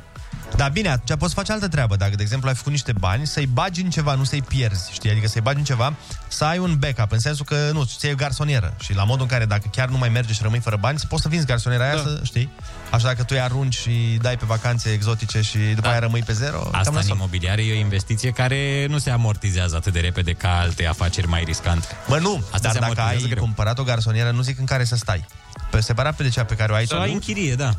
Da, 0.56 0.68
bine, 0.68 0.90
atunci 0.90 1.20
poți 1.20 1.34
face 1.34 1.52
altă 1.52 1.68
treabă. 1.68 1.96
Dacă, 1.96 2.16
de 2.16 2.22
exemplu, 2.22 2.48
ai 2.50 2.56
făcut 2.56 2.72
niște 2.72 2.92
bani, 3.00 3.28
să-i 3.28 3.46
bagi 3.46 3.82
în 3.82 3.90
ceva, 3.90 4.14
nu 4.16 4.24
să-i 4.24 4.42
pierzi, 4.42 4.92
știi? 4.92 5.10
Adică 5.10 5.28
să-i 5.28 5.42
bagi 5.42 5.58
în 5.58 5.64
ceva, 5.64 5.94
să 6.28 6.44
ai 6.46 6.58
un 6.58 6.76
backup, 6.80 7.12
în 7.12 7.20
sensul 7.20 7.46
că, 7.46 7.70
nu, 7.74 7.84
ți 7.84 7.98
iei 8.06 8.14
o 8.14 8.16
garsonieră. 8.18 8.74
Și 8.80 8.94
la 8.96 9.04
modul 9.04 9.22
în 9.22 9.28
care, 9.28 9.46
dacă 9.46 9.68
chiar 9.72 9.88
nu 9.90 9.98
mai 9.98 10.10
merge 10.10 10.34
și 10.34 10.40
rămâi 10.42 10.60
fără 10.60 10.76
bani, 10.80 11.00
să 11.00 11.06
poți 11.08 11.22
să 11.22 11.28
vinzi 11.30 11.46
garsoniera 11.46 11.84
aia, 11.84 11.94
Da. 11.96 12.02
să, 12.02 12.20
știi? 12.24 12.50
Așa 12.92 13.06
dacă 13.08 13.20
tu 13.24 13.28
îi 13.30 13.40
arunci 13.40 13.76
și 13.78 14.18
dai 14.22 14.38
pe 14.38 14.46
vacanțe 14.48 14.90
exotice 14.90 15.42
și 15.42 15.58
după 15.58 15.82
Da. 15.82 15.90
aia 15.90 16.00
rămâi 16.00 16.22
pe 16.24 16.34
zero, 16.34 16.58
cam 16.60 16.76
Asta 16.76 16.90
în 16.90 16.96
nasol. 16.96 17.16
imobiliare 17.16 17.62
e 17.62 17.72
o 17.74 17.78
investiție 17.80 18.32
care 18.32 18.86
nu 18.90 18.98
se 18.98 19.10
amortizează 19.10 19.76
atât 19.76 19.94
de 19.94 20.00
repede 20.00 20.32
ca 20.34 20.58
alte 20.60 20.86
afaceri 20.86 21.28
mai 21.28 21.44
riscante. 21.44 21.88
Bă, 22.10 22.18
nu, 22.18 22.36
Asta 22.36 22.58
dar 22.60 22.72
se 22.72 22.80
dacă 22.80 22.84
amortizează 22.92 23.24
ai 23.26 23.30
greu. 23.30 23.44
cumpărat 23.44 23.80
o 23.80 23.84
garsonieră, 23.84 24.32
nu 24.32 24.42
zic 24.42 24.60
în 24.60 24.66
care 24.66 24.84
să 24.84 24.96
stai. 24.96 25.26
Pe 25.70 25.80
separat 25.80 26.16
pe 26.16 26.24
de 26.24 26.30
cea 26.30 26.44
pe 26.44 26.56
care 26.56 26.72
o 26.72 26.76
ai 26.76 26.86
Să 26.86 26.96
tu, 26.96 27.02
ai 27.02 27.12
în 27.14 27.20
chirie, 27.20 27.56
da. 27.56 27.74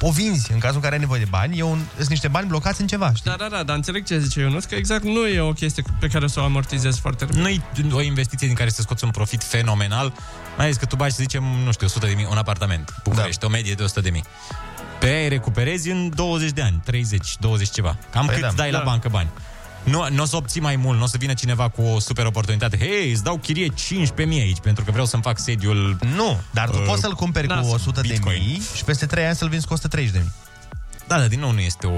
o 0.00 0.10
vinzi 0.10 0.52
în 0.52 0.58
cazul 0.58 0.76
în 0.76 0.82
care 0.82 0.94
ai 0.94 1.00
nevoie 1.00 1.20
de 1.20 1.26
bani, 1.30 1.58
e 1.58 1.62
un, 1.62 1.78
sunt 1.96 2.08
niște 2.08 2.28
bani 2.28 2.46
blocați 2.46 2.80
în 2.80 2.86
ceva, 2.86 3.12
știi? 3.14 3.30
Da, 3.30 3.36
da, 3.36 3.48
da, 3.56 3.62
dar 3.62 3.76
înțeleg 3.76 4.04
ce 4.06 4.18
zice 4.18 4.40
Ionuț, 4.40 4.64
că 4.64 4.74
exact 4.74 5.02
nu 5.04 5.26
e 5.26 5.40
o 5.40 5.52
chestie 5.52 5.82
pe 6.00 6.06
care 6.06 6.26
să 6.26 6.40
o 6.40 6.42
amortizezi 6.44 7.00
foarte 7.00 7.24
repede. 7.24 7.40
Nu 7.42 7.48
e 7.48 7.60
o 7.92 8.00
investiție 8.00 8.46
din 8.46 8.56
care 8.56 8.70
să 8.70 8.82
scoți 8.82 9.04
un 9.04 9.10
profit 9.10 9.42
fenomenal, 9.42 10.12
mai 10.56 10.64
ales 10.64 10.76
că 10.76 10.84
tu 10.86 10.96
bagi, 10.96 11.14
să 11.14 11.22
zicem, 11.22 11.44
nu 11.64 11.72
știu, 11.72 11.86
100 11.86 12.06
de 12.06 12.12
mii, 12.16 12.26
un 12.30 12.36
apartament, 12.36 12.94
București, 13.04 13.40
da. 13.40 13.46
o 13.46 13.50
medie 13.50 13.74
de 13.74 13.82
100 13.82 14.00
de 14.00 14.10
mii. 14.10 14.24
Pe 15.00 15.06
aia 15.06 15.22
îi 15.22 15.28
recuperezi 15.28 15.90
în 15.90 16.10
20 16.14 16.50
de 16.50 16.62
ani, 16.62 16.80
30, 16.84 17.36
20 17.40 17.70
ceva. 17.70 17.96
Cam 18.10 18.26
Păi 18.26 18.34
cât 18.34 18.44
da. 18.44 18.50
dai 18.56 18.70
la 18.70 18.78
Da. 18.78 18.84
bancă 18.84 19.08
bani. 19.08 19.28
Nu, 19.84 20.06
nu 20.10 20.22
o 20.22 20.24
să 20.24 20.36
obții 20.36 20.60
mai 20.60 20.76
mult, 20.76 20.98
nu 20.98 21.04
o 21.04 21.06
să 21.06 21.16
vină 21.18 21.32
cineva 21.32 21.68
cu 21.68 21.82
o 21.82 21.98
super 21.98 22.26
oportunitate. 22.26 22.78
Hei, 22.78 23.10
îți 23.12 23.22
dau 23.22 23.36
chirie 23.38 23.68
15.000 23.68 24.16
aici, 24.16 24.60
pentru 24.62 24.84
că 24.84 24.90
vreau 24.90 25.06
să-mi 25.06 25.22
fac 25.22 25.38
sediul... 25.38 25.98
Nu, 26.14 26.40
dar 26.50 26.68
tu 26.70 26.76
Uh, 26.78 26.84
poți 26.86 27.00
să-l 27.00 27.12
cumperi 27.14 27.46
da, 27.46 27.58
cu 27.60 27.66
100 27.66 28.00
de 28.00 28.08
Bitcoin. 28.08 28.42
mii 28.46 28.62
și 28.74 28.84
peste 28.84 29.06
3 29.06 29.26
ani 29.26 29.36
să-l 29.36 29.48
vinzi 29.48 29.66
cu 29.66 29.72
130 29.72 30.12
de 30.12 30.18
mii. 30.18 30.32
Da, 31.06 31.18
dar 31.18 31.28
din 31.28 31.40
nou 31.40 31.50
nu 31.50 31.60
este 31.60 31.86
o, 31.86 31.90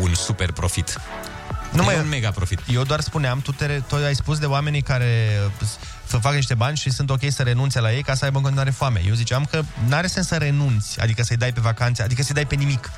un 0.00 0.14
super 0.14 0.52
profit. 0.52 1.00
Nu 1.70 1.76
Nu 1.78 1.84
mai 1.84 1.94
e 1.94 1.98
un 1.98 2.08
mega 2.08 2.30
profit. 2.30 2.60
Eu 2.72 2.82
doar 2.82 3.00
spuneam, 3.00 3.40
tu, 3.40 3.52
te, 3.52 3.66
tu 3.86 3.94
ai 3.94 4.14
spus 4.14 4.38
de 4.38 4.46
oamenii 4.46 4.82
care 4.82 5.28
uh, 5.60 5.66
să 6.06 6.16
facă 6.16 6.34
niște 6.34 6.54
bani 6.54 6.76
și 6.76 6.90
sunt 6.90 7.10
ok 7.10 7.20
să 7.28 7.42
renunțe 7.42 7.80
la 7.80 7.92
ei 7.92 8.02
ca 8.02 8.14
să 8.14 8.24
aibă 8.24 8.36
în 8.36 8.42
continuare 8.42 8.70
foame. 8.70 9.02
Eu 9.06 9.14
ziceam 9.14 9.44
că 9.50 9.62
n-are 9.88 10.06
sens 10.06 10.26
să 10.26 10.34
renunți, 10.36 11.00
adică 11.00 11.22
să-i 11.22 11.36
dai 11.36 11.52
pe 11.52 11.60
vacanțe, 11.60 12.02
adică 12.02 12.22
să-i 12.22 12.34
dai 12.34 12.46
pe 12.46 12.54
nimic. 12.54 12.90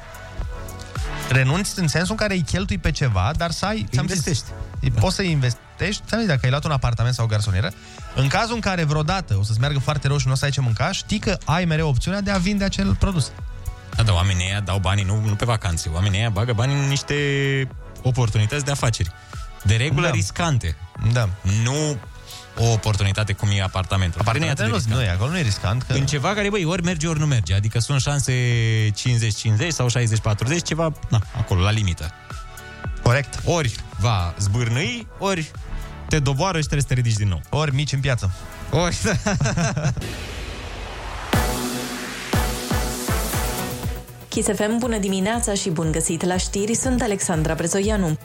Renunți 1.29 1.79
în 1.79 1.89
sensul 1.89 2.11
în 2.11 2.17
care 2.17 2.35
îi 2.35 2.43
cheltui 2.43 2.79
pe 2.79 2.91
ceva, 2.91 3.31
dar 3.37 3.51
să 3.51 3.67
ai... 3.67 3.87
ți-am 3.91 4.07
zis, 4.07 4.17
Investești. 4.17 4.45
Poți 5.01 5.15
să 5.15 5.23
investești, 5.23 6.03
ți-am 6.07 6.21
zis, 6.21 6.29
dacă 6.29 6.41
ai 6.43 6.51
luat 6.51 6.65
un 6.65 6.71
apartament 6.71 7.15
sau 7.15 7.25
o 7.25 7.29
garsonieră, 7.29 7.71
în 8.15 8.29
cazul 8.29 8.55
în 8.55 8.61
care 8.61 8.85
vreodată 8.85 9.37
o 9.39 9.43
să-ți 9.43 9.61
meargă 9.61 9.79
foarte 9.79 10.07
rău 10.07 10.19
și 10.19 10.27
nu 10.27 10.33
o 10.33 10.37
să 10.37 10.45
ai 10.45 10.51
ce 10.51 10.61
mânca, 10.61 10.93
știi 10.93 11.19
că 11.19 11.39
ai 11.45 11.65
mereu 11.65 11.89
opțiunea 11.89 12.21
de 12.21 12.31
a 12.31 12.37
vinde 12.39 12.65
acel 12.65 12.95
produs. 12.95 13.33
Da, 13.97 14.03
dar 14.03 14.15
oamenii 14.15 14.47
ăia 14.47 14.61
dau 14.61 14.79
banii 14.79 15.05
nu, 15.05 15.21
nu 15.27 15.35
pe 15.35 15.45
vacanțe. 15.45 15.89
Oamenii 15.95 16.19
ăia 16.19 16.31
bagă 16.31 16.53
banii 16.53 16.75
în 16.75 16.89
niște 16.89 17.15
oportunități 18.03 18.65
de 18.65 18.71
afaceri. 18.71 19.11
De 19.63 19.75
regulă 19.77 20.07
Da. 20.07 20.13
riscante. 20.13 20.77
Da. 21.13 21.29
Nu 21.63 21.97
o 22.59 22.73
oportunitate 22.73 23.33
cum 23.33 23.49
e 23.53 23.63
apartamentul. 23.63 24.23
care 24.25 24.39
nu 24.39 24.45
e 24.45 24.51
atât 24.51 24.65
de 24.65 24.71
nu, 24.71 24.77
riscant. 24.77 24.97
nu 24.97 25.03
e, 25.03 25.11
acolo 25.11 25.31
nu 25.31 25.39
e 25.39 25.43
riscant. 25.43 25.83
Că... 25.83 25.93
În 25.93 26.07
ceva 26.07 26.35
care, 26.35 26.51
băi, 26.51 26.65
ori 26.65 26.83
merge, 26.83 27.07
ori 27.07 27.19
nu 27.19 27.27
merge. 27.27 27.55
Adică 27.55 27.79
sunt 27.79 28.01
șanse 28.01 28.33
50-50 28.91 29.69
sau 29.69 29.87
60-40, 29.89 29.91
ceva, 30.65 30.93
na, 31.09 31.23
acolo, 31.37 31.61
la 31.61 31.71
limită. 31.71 32.13
Corect. 33.03 33.41
Ori 33.45 33.75
va 33.99 34.35
zbârnăi, 34.39 35.07
ori 35.19 35.51
te 36.09 36.19
doboară 36.19 36.61
și 36.61 36.67
trebuie 36.67 36.87
să 36.89 36.95
te 36.95 36.95
ridici 36.95 37.17
din 37.17 37.29
nou. 37.29 37.41
Ori 37.49 37.75
mici 37.75 37.93
în 37.93 38.01
piață. 38.01 38.31
Ori, 38.71 38.97
Kiss 44.29 44.49
FM, 44.55 44.79
bună 44.79 44.99
dimineața 44.99 45.55
și 45.55 45.71
bun 45.71 45.93
găsit 45.93 46.25
la 46.25 46.37
știri, 46.37 46.75
sunt 46.75 47.03
Alexandra 47.03 47.55
Brezoianu. 47.55 48.19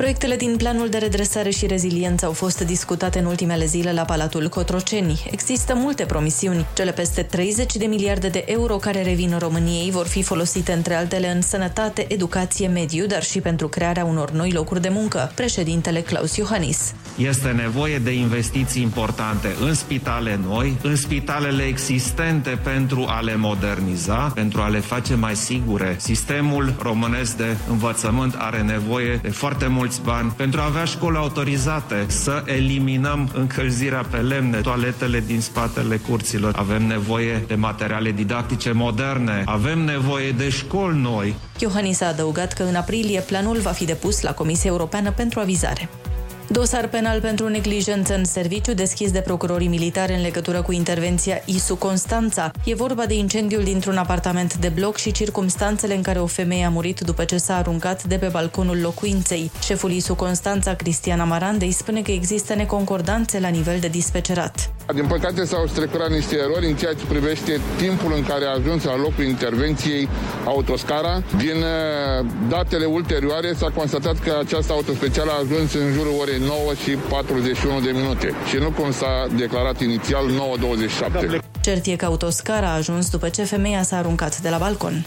Proiectele 0.00 0.36
din 0.36 0.56
planul 0.56 0.88
de 0.88 0.98
redresare 0.98 1.50
și 1.50 1.66
reziliență 1.66 2.26
au 2.26 2.32
fost 2.32 2.60
discutate 2.60 3.18
în 3.18 3.24
ultimele 3.24 3.64
zile 3.64 3.92
la 3.92 4.02
Palatul 4.02 4.48
Cotroceni. 4.48 5.22
Există 5.30 5.74
multe 5.74 6.04
promisiuni. 6.04 6.66
Cele 6.74 6.90
peste 6.90 7.22
30 7.22 7.76
de 7.76 7.84
miliarde 7.84 8.28
de 8.28 8.44
euro 8.46 8.76
care 8.76 9.02
revin 9.02 9.36
României 9.38 9.90
vor 9.90 10.06
fi 10.06 10.22
folosite 10.22 10.72
între 10.72 10.94
altele 10.94 11.30
în 11.30 11.42
sănătate, 11.42 12.04
educație, 12.08 12.68
mediu, 12.68 13.06
dar 13.06 13.22
și 13.22 13.40
pentru 13.40 13.68
crearea 13.68 14.04
unor 14.04 14.30
noi 14.30 14.52
locuri 14.52 14.80
de 14.80 14.88
muncă. 14.88 15.32
Președintele 15.34 16.00
Claus 16.00 16.36
Iohannis. 16.36 16.94
Este 17.16 17.48
nevoie 17.48 17.98
de 17.98 18.10
investiții 18.12 18.82
importante 18.82 19.48
în 19.60 19.74
spitale 19.74 20.40
noi, 20.46 20.76
în 20.82 20.96
spitalele 20.96 21.62
existente 21.62 22.58
pentru 22.62 23.04
a 23.08 23.20
le 23.20 23.36
moderniza, 23.36 24.32
pentru 24.34 24.60
a 24.60 24.68
le 24.68 24.78
face 24.78 25.14
mai 25.14 25.36
sigure. 25.36 25.96
Sistemul 25.98 26.74
românesc 26.82 27.36
de 27.36 27.56
învățământ 27.70 28.34
are 28.38 28.62
nevoie 28.62 29.18
de 29.22 29.30
foarte 29.30 29.66
mulți 29.90 30.08
bani 30.08 30.32
pentru 30.36 30.60
a 30.60 30.64
avea 30.64 30.84
școli 30.84 31.16
autorizate, 31.16 32.04
să 32.08 32.42
eliminăm 32.46 33.30
încălzirea 33.34 34.04
pe 34.10 34.16
lemne, 34.16 34.60
toaletele 34.60 35.20
din 35.20 35.40
spatele 35.40 35.96
curților. 35.96 36.54
Avem 36.56 36.86
nevoie 36.86 37.44
de 37.46 37.54
materiale 37.54 38.10
didactice 38.10 38.72
moderne, 38.72 39.42
avem 39.44 39.78
nevoie 39.78 40.30
de 40.30 40.48
școli 40.48 40.98
noi, 41.00 41.34
Iohannis 41.58 42.00
a 42.00 42.06
adăugat 42.06 42.52
că 42.52 42.62
în 42.62 42.74
aprilie 42.74 43.20
planul 43.20 43.56
va 43.56 43.70
fi 43.70 43.84
depus 43.84 44.20
la 44.20 44.32
Comisia 44.32 44.70
Europeană 44.70 45.10
pentru 45.12 45.40
avizare. 45.40 45.88
Dosar 46.52 46.88
penal 46.88 47.20
pentru 47.20 47.48
neglijență 47.48 48.14
în 48.14 48.24
serviciu 48.24 48.74
deschis 48.74 49.10
de 49.10 49.20
procurorii 49.20 49.68
militari 49.68 50.12
în 50.12 50.20
legătură 50.20 50.62
cu 50.62 50.72
intervenția 50.72 51.42
ISU 51.44 51.76
Constanța. 51.76 52.50
E 52.64 52.74
vorba 52.74 53.06
de 53.06 53.14
incendiul 53.14 53.62
dintr-un 53.62 53.96
apartament 53.96 54.56
de 54.56 54.68
bloc 54.68 54.96
și 54.96 55.12
circumstanțele 55.12 55.94
în 55.94 56.02
care 56.02 56.18
o 56.18 56.26
femeie 56.26 56.64
a 56.64 56.68
murit 56.68 57.00
după 57.00 57.24
ce 57.24 57.36
s-a 57.36 57.56
aruncat 57.56 58.04
de 58.04 58.16
pe 58.16 58.26
balconul 58.26 58.80
locuinței. 58.80 59.50
Șeful 59.62 59.90
ISU 59.90 60.14
Constanța, 60.14 60.74
Cristian 60.74 61.20
Amarandei, 61.20 61.72
spune 61.72 62.02
că 62.02 62.10
există 62.10 62.54
neconcordanțe 62.54 63.40
la 63.40 63.48
nivel 63.48 63.78
de 63.80 63.88
dispecerat. 63.88 64.70
Din 64.94 65.06
păcate 65.06 65.44
s-au 65.44 65.66
strecurat 65.66 66.10
niște 66.10 66.36
erori 66.36 66.66
în 66.66 66.76
ceea 66.76 66.92
ce 66.92 67.04
privește 67.08 67.60
timpul 67.76 68.12
în 68.16 68.24
care 68.24 68.44
a 68.44 68.54
ajuns 68.54 68.84
la 68.84 68.96
locul 68.96 69.24
intervenției 69.24 70.08
autoscara. 70.44 71.22
Din 71.36 71.56
uh, 71.56 72.26
datele 72.48 72.84
ulterioare 72.84 73.52
s-a 73.56 73.70
constatat 73.74 74.18
că 74.18 74.36
această 74.44 74.72
autospecială 74.72 75.30
a 75.30 75.42
ajuns 75.44 75.74
în 75.74 75.92
jurul 75.92 76.14
orei 76.20 76.39
9 76.46 76.74
și 76.84 76.90
41 76.90 77.80
de 77.80 77.90
minute 77.90 78.32
și 78.48 78.56
nu 78.56 78.70
cum 78.70 78.92
s-a 78.92 79.26
declarat 79.36 79.80
inițial 79.80 80.24
9.27. 81.38 81.40
Cert 81.60 81.86
e 81.86 81.96
că 81.96 82.04
autoscara 82.04 82.66
a 82.66 82.74
ajuns 82.74 83.10
după 83.10 83.28
ce 83.28 83.42
femeia 83.44 83.82
s-a 83.82 83.96
aruncat 83.96 84.40
de 84.40 84.48
la 84.48 84.58
balcon. 84.58 85.04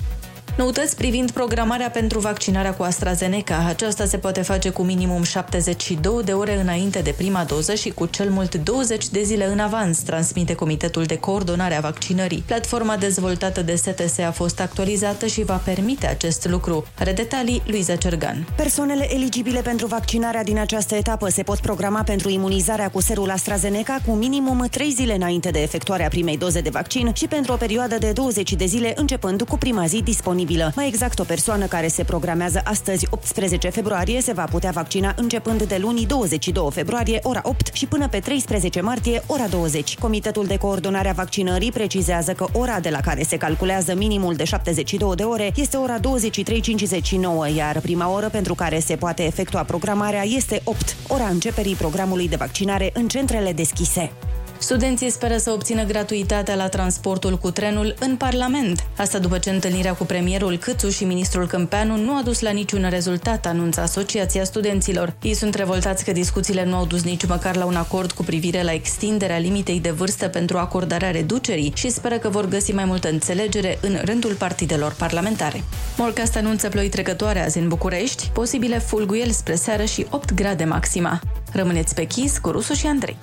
Noutăți 0.58 0.96
privind 0.96 1.32
programarea 1.32 1.90
pentru 1.90 2.20
vaccinarea 2.20 2.74
cu 2.74 2.84
AstraZeneca. 2.84 3.66
Aceasta 3.68 4.06
se 4.06 4.18
poate 4.18 4.42
face 4.42 4.70
cu 4.70 4.84
minimum 4.84 5.24
72 5.24 6.24
de 6.24 6.32
ore 6.32 6.62
înainte 6.62 7.00
de 7.00 7.14
prima 7.18 7.44
doză 7.44 7.74
și 7.74 7.90
cu 7.90 8.06
cel 8.06 8.30
mult 8.30 8.56
20 8.56 9.10
de 9.10 9.24
zile 9.24 9.46
în 9.46 9.60
avans, 9.60 10.00
transmite 10.00 10.56
Comitetul 10.56 11.04
de 11.04 11.18
Coordonare 11.18 11.76
a 11.76 11.80
Vaccinării. 11.80 12.44
Platforma 12.46 12.98
dezvoltată 12.98 13.62
de 13.62 13.76
STS 13.76 14.18
a 14.18 14.32
fost 14.32 14.60
actualizată 14.60 15.26
și 15.26 15.44
va 15.44 15.56
permite 15.56 16.08
acest 16.08 16.48
lucru. 16.50 16.86
Are 17.00 17.12
detalii 17.12 17.62
Luiza 17.66 17.96
Cergan. 17.96 18.48
Persoanele 18.56 19.14
eligibile 19.14 19.62
pentru 19.62 19.88
vaccinarea 19.88 20.44
din 20.44 20.58
această 20.58 20.96
etapă 20.96 21.30
se 21.30 21.44
pot 21.44 21.60
programa 21.60 22.04
pentru 22.04 22.30
imunizarea 22.30 22.90
cu 22.90 23.02
serul 23.02 23.30
AstraZeneca 23.30 24.00
cu 24.06 24.12
minimum 24.12 24.68
3 24.72 24.92
zile 24.92 25.16
înainte 25.16 25.50
de 25.50 25.62
efectuarea 25.62 26.08
primei 26.08 26.38
doze 26.38 26.62
de 26.62 26.70
vaccin 26.70 27.12
și 27.14 27.28
pentru 27.28 27.54
o 27.54 27.56
perioadă 27.56 27.98
de 27.98 28.12
20 28.12 28.54
de 28.54 28.66
zile 28.66 28.94
începând 28.96 29.42
cu 29.42 29.58
prima 29.58 29.86
zi 29.86 30.02
disponibilă. 30.02 30.42
Mai 30.76 30.88
exact, 30.88 31.20
o 31.20 31.24
persoană 31.24 31.66
care 31.66 31.88
se 31.88 32.04
programează 32.04 32.62
astăzi 32.64 33.08
18 33.10 33.70
februarie 33.70 34.22
se 34.22 34.34
va 34.34 34.44
putea 34.44 34.72
vaccina 34.72 35.14
începând 35.18 35.64
de 35.64 35.78
luni 35.78 36.06
22 36.06 36.68
februarie 36.72 37.20
ora 37.24 37.42
8 37.44 37.74
și 37.74 37.86
până 37.86 38.08
pe 38.08 38.20
13 38.20 38.82
martie 38.82 39.22
ora 39.28 39.48
20. 39.48 39.98
Comitetul 39.98 40.46
de 40.46 40.58
coordonare 40.58 41.10
a 41.10 41.14
vaccinării 41.14 41.72
precizează 41.72 42.32
că 42.32 42.46
ora 42.52 42.80
de 42.80 42.90
la 42.90 43.00
care 43.00 43.24
se 43.24 43.38
calculează 43.38 43.96
minimul 43.96 44.36
de 44.36 44.44
72 44.44 45.16
de 45.16 45.24
ore 45.24 45.52
este 45.56 45.78
ora 45.78 46.00
23.59, 46.00 47.56
iar 47.56 47.80
prima 47.80 48.14
oră 48.14 48.30
pentru 48.30 48.56
care 48.56 48.80
se 48.80 48.96
poate 48.96 49.24
efectua 49.24 49.64
programarea 49.64 50.24
este 50.24 50.62
8, 50.64 50.96
ora 51.08 51.26
începerii 51.28 51.76
programului 51.76 52.30
de 52.30 52.36
vaccinare 52.36 52.90
în 52.94 53.08
centrele 53.08 53.54
deschise. 53.54 54.12
Studenții 54.64 55.10
speră 55.10 55.38
să 55.38 55.52
obțină 55.52 55.84
gratuitatea 55.84 56.56
la 56.56 56.68
transportul 56.68 57.38
cu 57.38 57.52
trenul 57.52 57.96
în 58.00 58.16
Parlament. 58.16 58.84
Asta 58.98 59.20
după 59.20 59.38
ce 59.38 59.50
întâlnirea 59.50 59.94
cu 59.94 60.04
premierul 60.04 60.58
Câțu 60.58 60.90
și 60.90 61.04
ministrul 61.04 61.48
Câmpeanu 61.48 61.98
nu 61.98 62.16
a 62.16 62.22
dus 62.22 62.40
la 62.40 62.52
niciun 62.52 62.88
rezultat, 62.90 63.46
anunță 63.46 63.82
Asociația 63.82 64.44
Studenților. 64.44 65.14
Ei 65.22 65.34
sunt 65.34 65.56
revoltați 65.56 66.04
că 66.04 66.12
discuțiile 66.12 66.66
nu 66.66 66.76
au 66.76 66.86
dus 66.86 67.04
nici 67.04 67.26
măcar 67.26 67.56
la 67.56 67.66
un 67.66 67.76
acord 67.76 68.12
cu 68.12 68.24
privire 68.24 68.64
la 68.64 68.74
extinderea 68.74 69.38
limitei 69.38 69.80
de 69.80 69.92
vârstă 69.92 70.28
pentru 70.28 70.58
acordarea 70.58 71.12
reducerii 71.12 71.72
și 71.76 71.90
speră 71.90 72.18
că 72.18 72.30
vor 72.30 72.48
găsi 72.48 72.72
mai 72.72 72.86
multă 72.86 73.10
înțelegere 73.10 73.78
în 73.82 74.00
rândul 74.04 74.34
partidelor 74.34 74.94
parlamentare. 74.98 75.64
Morcast 75.98 76.36
anunță 76.36 76.70
ploi 76.70 76.90
trecătoare 76.90 77.44
azi 77.44 77.58
în 77.58 77.68
București, 77.68 78.30
posibile 78.34 78.80
fulguieli 78.80 79.32
spre 79.32 79.56
seară 79.56 79.84
și 79.84 80.06
8 80.10 80.34
grade 80.34 80.64
maxima. 80.64 81.20
Rămâneți 81.52 81.96
pe 81.96 82.04
chis 82.04 82.38
cu 82.38 82.50
Rusu 82.50 82.74
și 82.74 82.86
Andrei. 82.86 83.18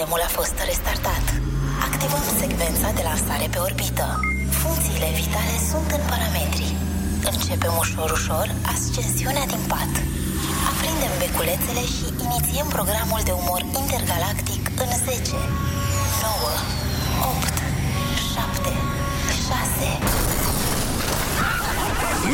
Sistemul 0.00 0.28
a 0.30 0.36
fost 0.40 0.56
restartat. 0.70 1.24
Activăm 1.88 2.24
secvența 2.42 2.88
de 2.96 3.02
lansare 3.08 3.46
pe 3.54 3.58
orbită. 3.68 4.06
Funcțiile 4.62 5.08
vitale 5.20 5.54
sunt 5.70 5.88
în 5.98 6.02
parametri. 6.10 6.68
Începem 7.30 7.72
ușor, 7.82 8.08
ușor 8.18 8.46
ascensiunea 8.74 9.46
din 9.52 9.62
pat. 9.72 9.92
Aprindem 10.70 11.12
beculețele 11.24 11.82
și 11.94 12.06
inițiem 12.26 12.66
programul 12.76 13.20
de 13.28 13.32
umor 13.42 13.62
intergalactic 13.82 14.62
în 14.84 14.90
10, 15.06 15.38
9, 16.22 16.52
8, 17.32 17.56
7, 18.32 18.72
6, 19.46 19.88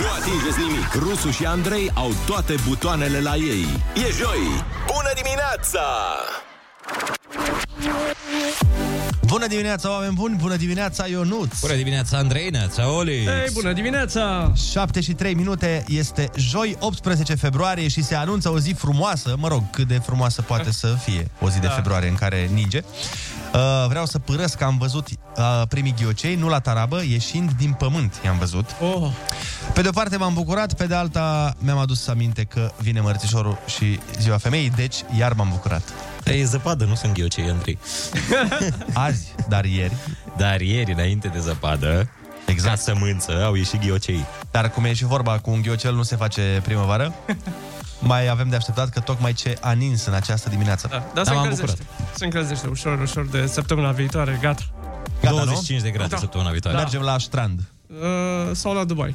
Nu 0.00 0.06
atingeți 0.18 0.58
nimic. 0.66 0.88
Rusu 1.04 1.30
și 1.36 1.44
Andrei 1.56 1.86
au 2.02 2.10
toate 2.30 2.54
butoanele 2.66 3.20
la 3.28 3.34
ei. 3.54 3.66
E 4.04 4.06
joi. 4.20 4.42
Bună 4.92 5.10
dimineața! 5.20 5.84
Bună 9.36 9.48
dimineața, 9.48 9.90
oameni 9.90 10.14
buni! 10.14 10.36
Bună 10.36 10.56
dimineața, 10.56 11.06
Ionuț! 11.06 11.60
Bună 11.60 11.74
dimineața, 11.74 12.16
Andrei, 12.16 12.50
neața, 12.50 12.90
Oli! 12.90 13.12
Ei, 13.12 13.50
bună 13.52 13.72
dimineața! 13.72 14.52
7 14.70 15.00
și 15.00 15.12
3 15.12 15.34
minute, 15.34 15.84
este 15.88 16.30
joi 16.36 16.76
18 16.80 17.34
februarie 17.34 17.88
și 17.88 18.02
se 18.02 18.14
anunță 18.14 18.50
o 18.50 18.58
zi 18.58 18.72
frumoasă, 18.72 19.34
mă 19.38 19.48
rog, 19.48 19.62
cât 19.70 19.86
de 19.88 19.98
frumoasă 19.98 20.42
poate 20.42 20.72
să 20.72 20.94
fie 21.04 21.30
o 21.40 21.50
zi 21.50 21.60
de 21.60 21.66
Da. 21.66 21.72
februarie 21.72 22.08
în 22.08 22.14
care 22.14 22.50
ninge. 22.52 22.80
Uh, 23.54 23.60
vreau 23.88 24.06
să 24.06 24.18
părăsc 24.18 24.56
că 24.56 24.64
am 24.64 24.78
văzut 24.78 25.08
uh, 25.08 25.62
primii 25.68 25.94
ghiocei, 26.00 26.34
nu 26.34 26.48
la 26.48 26.60
tarabă, 26.60 27.02
ieșind 27.08 27.50
din 27.52 27.72
pământ, 27.72 28.20
i-am 28.24 28.38
văzut. 28.38 28.70
Oh. 28.80 29.10
Pe 29.74 29.82
de 29.82 29.88
o 29.88 29.92
parte 29.92 30.16
m-am 30.16 30.34
bucurat, 30.34 30.74
pe 30.74 30.86
de 30.86 30.94
alta 30.94 31.54
mi-am 31.58 31.78
adus 31.78 32.06
aminte 32.06 32.44
că 32.44 32.70
vine 32.80 33.00
mărțișorul 33.00 33.58
și 33.66 33.98
ziua 34.20 34.36
femeii, 34.36 34.70
deci 34.70 34.96
iar 35.18 35.32
m-am 35.32 35.48
bucurat. 35.50 35.82
E 36.32 36.44
zăpadă, 36.44 36.84
nu 36.84 36.94
sunt 36.94 37.12
ghiocei, 37.12 37.50
Andrei. 37.50 37.78
Azi, 38.92 39.34
dar 39.48 39.64
ieri. 39.64 39.92
Dar 40.36 40.60
ieri, 40.60 40.92
înainte 40.92 41.28
de 41.28 41.38
zăpadă, 41.38 42.08
exact. 42.46 42.74
ca 42.74 42.80
sămânță, 42.80 43.44
au 43.44 43.54
ieșit 43.54 43.80
ghiocei. 43.80 44.24
Dar 44.50 44.70
cum 44.70 44.84
e 44.84 44.92
și 44.92 45.04
vorba, 45.04 45.38
cu 45.38 45.50
un 45.50 45.62
ghiocel 45.62 45.94
nu 45.94 46.02
se 46.02 46.16
face 46.16 46.60
primăvară. 46.64 47.14
Mai 48.00 48.28
avem 48.28 48.48
de 48.48 48.56
așteptat 48.56 48.88
că 48.88 49.00
tocmai 49.00 49.32
ce 49.32 49.56
a 49.60 49.72
nins 49.72 50.06
în 50.06 50.14
această 50.14 50.48
dimineață. 50.48 50.88
Da, 50.90 51.04
dar 51.14 51.24
se 51.24 51.34
încălzește. 51.34 51.82
Se 52.14 52.24
încălzește 52.24 52.66
ușor, 52.68 53.00
ușor 53.00 53.26
de 53.26 53.46
săptămâna 53.46 53.90
viitoare, 53.90 54.38
gata. 54.42 54.62
Gata, 55.20 55.34
25 55.34 55.82
de 55.82 55.90
grade 55.90 56.08
Da. 56.08 56.16
săptămâna 56.16 56.50
viitoare. 56.50 56.76
Mergem 56.76 57.00
la 57.00 57.18
strand. 57.18 57.60
Uh, 57.88 58.50
sau 58.52 58.74
la 58.74 58.84
Dubai. 58.84 59.14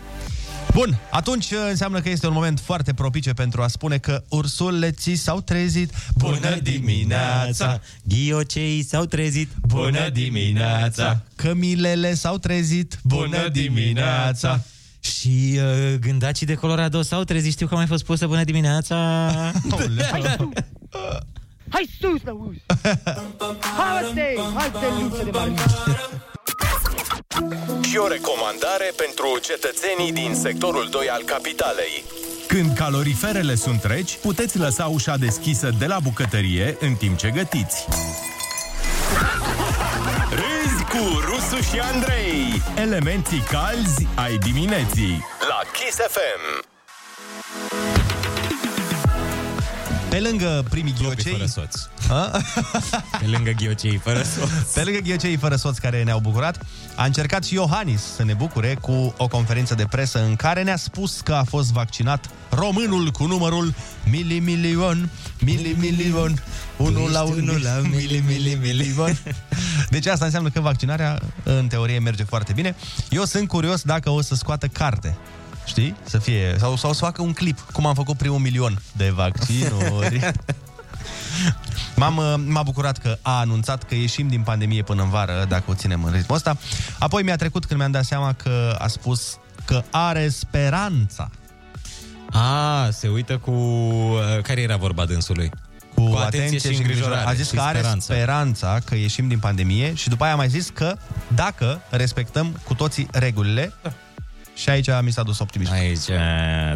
Bun, 0.73 0.97
atunci 1.09 1.51
uh, 1.51 1.57
înseamnă 1.69 1.99
că 1.99 2.09
este 2.09 2.27
un 2.27 2.33
moment 2.33 2.59
foarte 2.59 2.93
propice 2.93 3.33
pentru 3.33 3.61
a 3.61 3.67
spune 3.67 3.97
că 3.97 4.23
ursuleții 4.29 5.15
s-au 5.15 5.41
trezit. 5.41 5.93
Bună 6.17 6.55
dimineața! 6.63 7.81
Ghiocei 8.03 8.83
s-au 8.83 9.05
trezit. 9.05 9.49
Bună 9.67 10.09
dimineața! 10.09 11.21
Cămilele 11.35 12.13
s-au 12.13 12.37
trezit. 12.37 12.99
Bună 13.03 13.47
dimineața! 13.47 14.63
Și 14.99 15.57
uh, 15.57 15.93
gândacii 15.99 16.45
de 16.45 16.53
Colorado 16.53 17.01
s-au 17.01 17.23
trezit. 17.23 17.51
Știu 17.51 17.67
că 17.67 17.73
a 17.73 17.77
mai 17.77 17.87
fost 17.87 18.03
pusă 18.03 18.27
bună 18.27 18.43
dimineața. 18.43 18.95
Hai 21.69 21.89
sus, 21.99 22.21
la 22.23 22.33
uz! 22.33 22.55
Halte! 23.77 24.35
Halte, 24.55 24.85
luță 25.01 25.23
de 25.23 25.29
bani! 25.29 25.55
Și 27.81 27.97
o 27.97 28.07
recomandare 28.07 28.91
pentru 28.95 29.39
cetățenii 29.41 30.11
din 30.11 30.35
sectorul 30.35 30.87
2 30.89 31.09
al 31.09 31.21
capitalei. 31.23 32.03
Când 32.47 32.73
caloriferele 32.77 33.55
sunt 33.55 33.83
reci, 33.83 34.17
puteți 34.21 34.57
lăsa 34.57 34.85
ușa 34.85 35.17
deschisă 35.17 35.69
de 35.79 35.85
la 35.85 35.99
bucătărie 36.03 36.77
în 36.79 36.93
timp 36.93 37.17
ce 37.17 37.29
gătiți. 37.29 37.85
Râzi 40.29 40.83
cu 40.83 41.19
Rusu 41.25 41.61
și 41.61 41.79
Andrei. 41.79 42.61
Elementii 42.75 43.43
calzi 43.51 44.07
ai 44.15 44.37
dimineții. 44.37 45.25
La 45.47 45.61
Kiss 45.71 45.97
FM. 45.97 46.69
Pe 50.11 50.19
lângă 50.19 50.65
primii 50.69 50.93
ghiocei... 50.99 51.31
fără 51.31 51.45
soț. 51.45 51.75
A? 52.09 52.41
Pe 53.21 53.25
lângă 53.25 53.51
ghiocei 53.51 53.97
fără 53.97 54.21
soț. 54.21 54.73
Pe 54.73 54.83
lângă 54.83 54.99
ghiocei 54.99 55.35
fără 55.37 55.55
soț 55.55 55.77
care 55.77 56.03
ne-au 56.03 56.19
bucurat, 56.19 56.65
a 56.95 57.05
încercat 57.05 57.43
și 57.43 57.53
Iohannis 57.53 58.01
să 58.01 58.23
ne 58.23 58.33
bucure 58.33 58.77
cu 58.81 59.13
o 59.17 59.27
conferință 59.27 59.75
de 59.75 59.85
presă 59.89 60.23
în 60.23 60.35
care 60.35 60.63
ne-a 60.63 60.75
spus 60.75 61.21
că 61.21 61.33
a 61.33 61.43
fost 61.43 61.71
vaccinat 61.71 62.29
românul 62.49 63.09
cu 63.09 63.25
numărul 63.25 63.73
milimilion, 64.09 65.09
milimilion, 65.39 66.43
unul 66.77 67.11
la 67.11 67.21
unul 67.21 67.61
la 67.63 67.81
milimilion. 67.89 69.17
Deci 69.89 70.05
asta 70.05 70.25
înseamnă 70.25 70.49
că 70.49 70.59
vaccinarea 70.59 71.19
în 71.43 71.67
teorie 71.67 71.99
merge 71.99 72.23
foarte 72.23 72.53
bine. 72.53 72.75
Eu 73.09 73.23
sunt 73.23 73.47
curios 73.47 73.81
dacă 73.81 74.09
o 74.09 74.21
să 74.21 74.35
scoată 74.35 74.67
carte. 74.67 75.17
Știi? 75.65 75.95
Să 76.03 76.17
fie, 76.17 76.55
sau, 76.59 76.75
sau 76.75 76.93
să 76.93 76.99
facă 77.03 77.21
un 77.21 77.33
clip, 77.33 77.59
cum 77.59 77.85
am 77.85 77.93
făcut 77.93 78.17
primul 78.17 78.39
milion 78.39 78.81
de 78.97 79.09
vaccinuri. 79.09 80.19
M-am, 81.95 82.17
uh, 82.17 82.33
m-a 82.45 82.63
bucurat 82.63 82.97
că 82.97 83.17
a 83.21 83.39
anunțat 83.39 83.83
că 83.83 83.95
ieșim 83.95 84.27
din 84.27 84.41
pandemie 84.41 84.83
până 84.83 85.01
în 85.01 85.09
vară, 85.09 85.45
dacă 85.49 85.63
o 85.67 85.73
ținem 85.73 86.03
în 86.03 86.11
ritmul 86.11 86.35
ăsta. 86.37 86.57
Apoi 86.99 87.23
mi-a 87.23 87.35
trecut 87.35 87.65
când 87.65 87.79
mi-am 87.79 87.91
dat 87.91 88.03
seama 88.05 88.33
că 88.33 88.75
a 88.79 88.87
spus 88.87 89.37
că 89.65 89.83
are 89.91 90.29
speranța. 90.29 91.29
A, 92.31 92.89
se 92.91 93.07
uită 93.07 93.37
cu... 93.37 93.51
uh, 93.51 94.41
Care 94.41 94.61
era 94.61 94.75
vorba 94.75 95.05
dânsului? 95.05 95.51
Cu, 95.95 96.03
cu 96.09 96.15
atenție, 96.15 96.71
și 96.71 96.77
îngrijorare. 96.77 97.27
A 97.27 97.33
zis 97.33 97.47
și 97.47 97.55
că 97.55 97.61
are 97.61 97.77
speranță. 97.77 98.13
speranța 98.13 98.79
că 98.85 98.95
ieșim 98.95 99.27
din 99.27 99.39
pandemie 99.39 99.93
și 99.93 100.09
după 100.09 100.23
aia 100.23 100.33
a 100.33 100.35
mai 100.35 100.49
zis 100.49 100.69
că 100.73 100.97
dacă 101.35 101.81
respectăm 101.89 102.59
cu 102.63 102.73
toții 102.73 103.07
regulile, 103.11 103.73
și 104.61 104.69
aici 104.69 104.87
mi 105.01 105.11
s-a 105.11 105.23
dus 105.23 105.39
optimism. 105.39 105.71
Aici, 105.71 106.05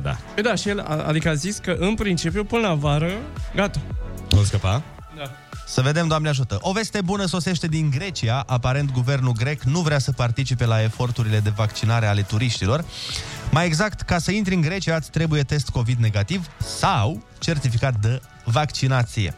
da. 0.01 0.17
Păi 0.33 0.43
da, 0.43 0.55
și 0.55 0.69
el, 0.69 0.79
a- 0.79 1.03
adică 1.07 1.29
a 1.29 1.33
zis 1.33 1.57
că 1.57 1.75
în 1.79 1.95
principiu 1.95 2.43
până 2.43 2.67
la 2.67 2.73
vară, 2.73 3.11
gata. 3.55 3.79
Nu 4.29 4.43
scăpa? 4.43 4.81
Da. 5.17 5.31
Să 5.67 5.81
vedem, 5.81 6.07
Doamne 6.07 6.29
ajută. 6.29 6.57
O 6.61 6.71
veste 6.71 7.01
bună 7.01 7.25
sosește 7.25 7.67
din 7.67 7.89
Grecia. 7.89 8.43
Aparent, 8.47 8.91
guvernul 8.91 9.31
grec 9.31 9.63
nu 9.63 9.79
vrea 9.79 9.99
să 9.99 10.11
participe 10.11 10.65
la 10.65 10.81
eforturile 10.81 11.39
de 11.39 11.49
vaccinare 11.55 12.05
ale 12.05 12.21
turiștilor. 12.21 12.85
Mai 13.51 13.65
exact, 13.65 14.01
ca 14.01 14.17
să 14.17 14.31
intri 14.31 14.53
în 14.53 14.61
Grecia, 14.61 14.95
îți 14.95 15.09
trebuie 15.09 15.41
test 15.43 15.69
COVID 15.69 15.97
negativ 15.99 16.47
sau 16.57 17.25
certificat 17.39 17.95
de 17.95 18.21
vaccinație. 18.43 19.33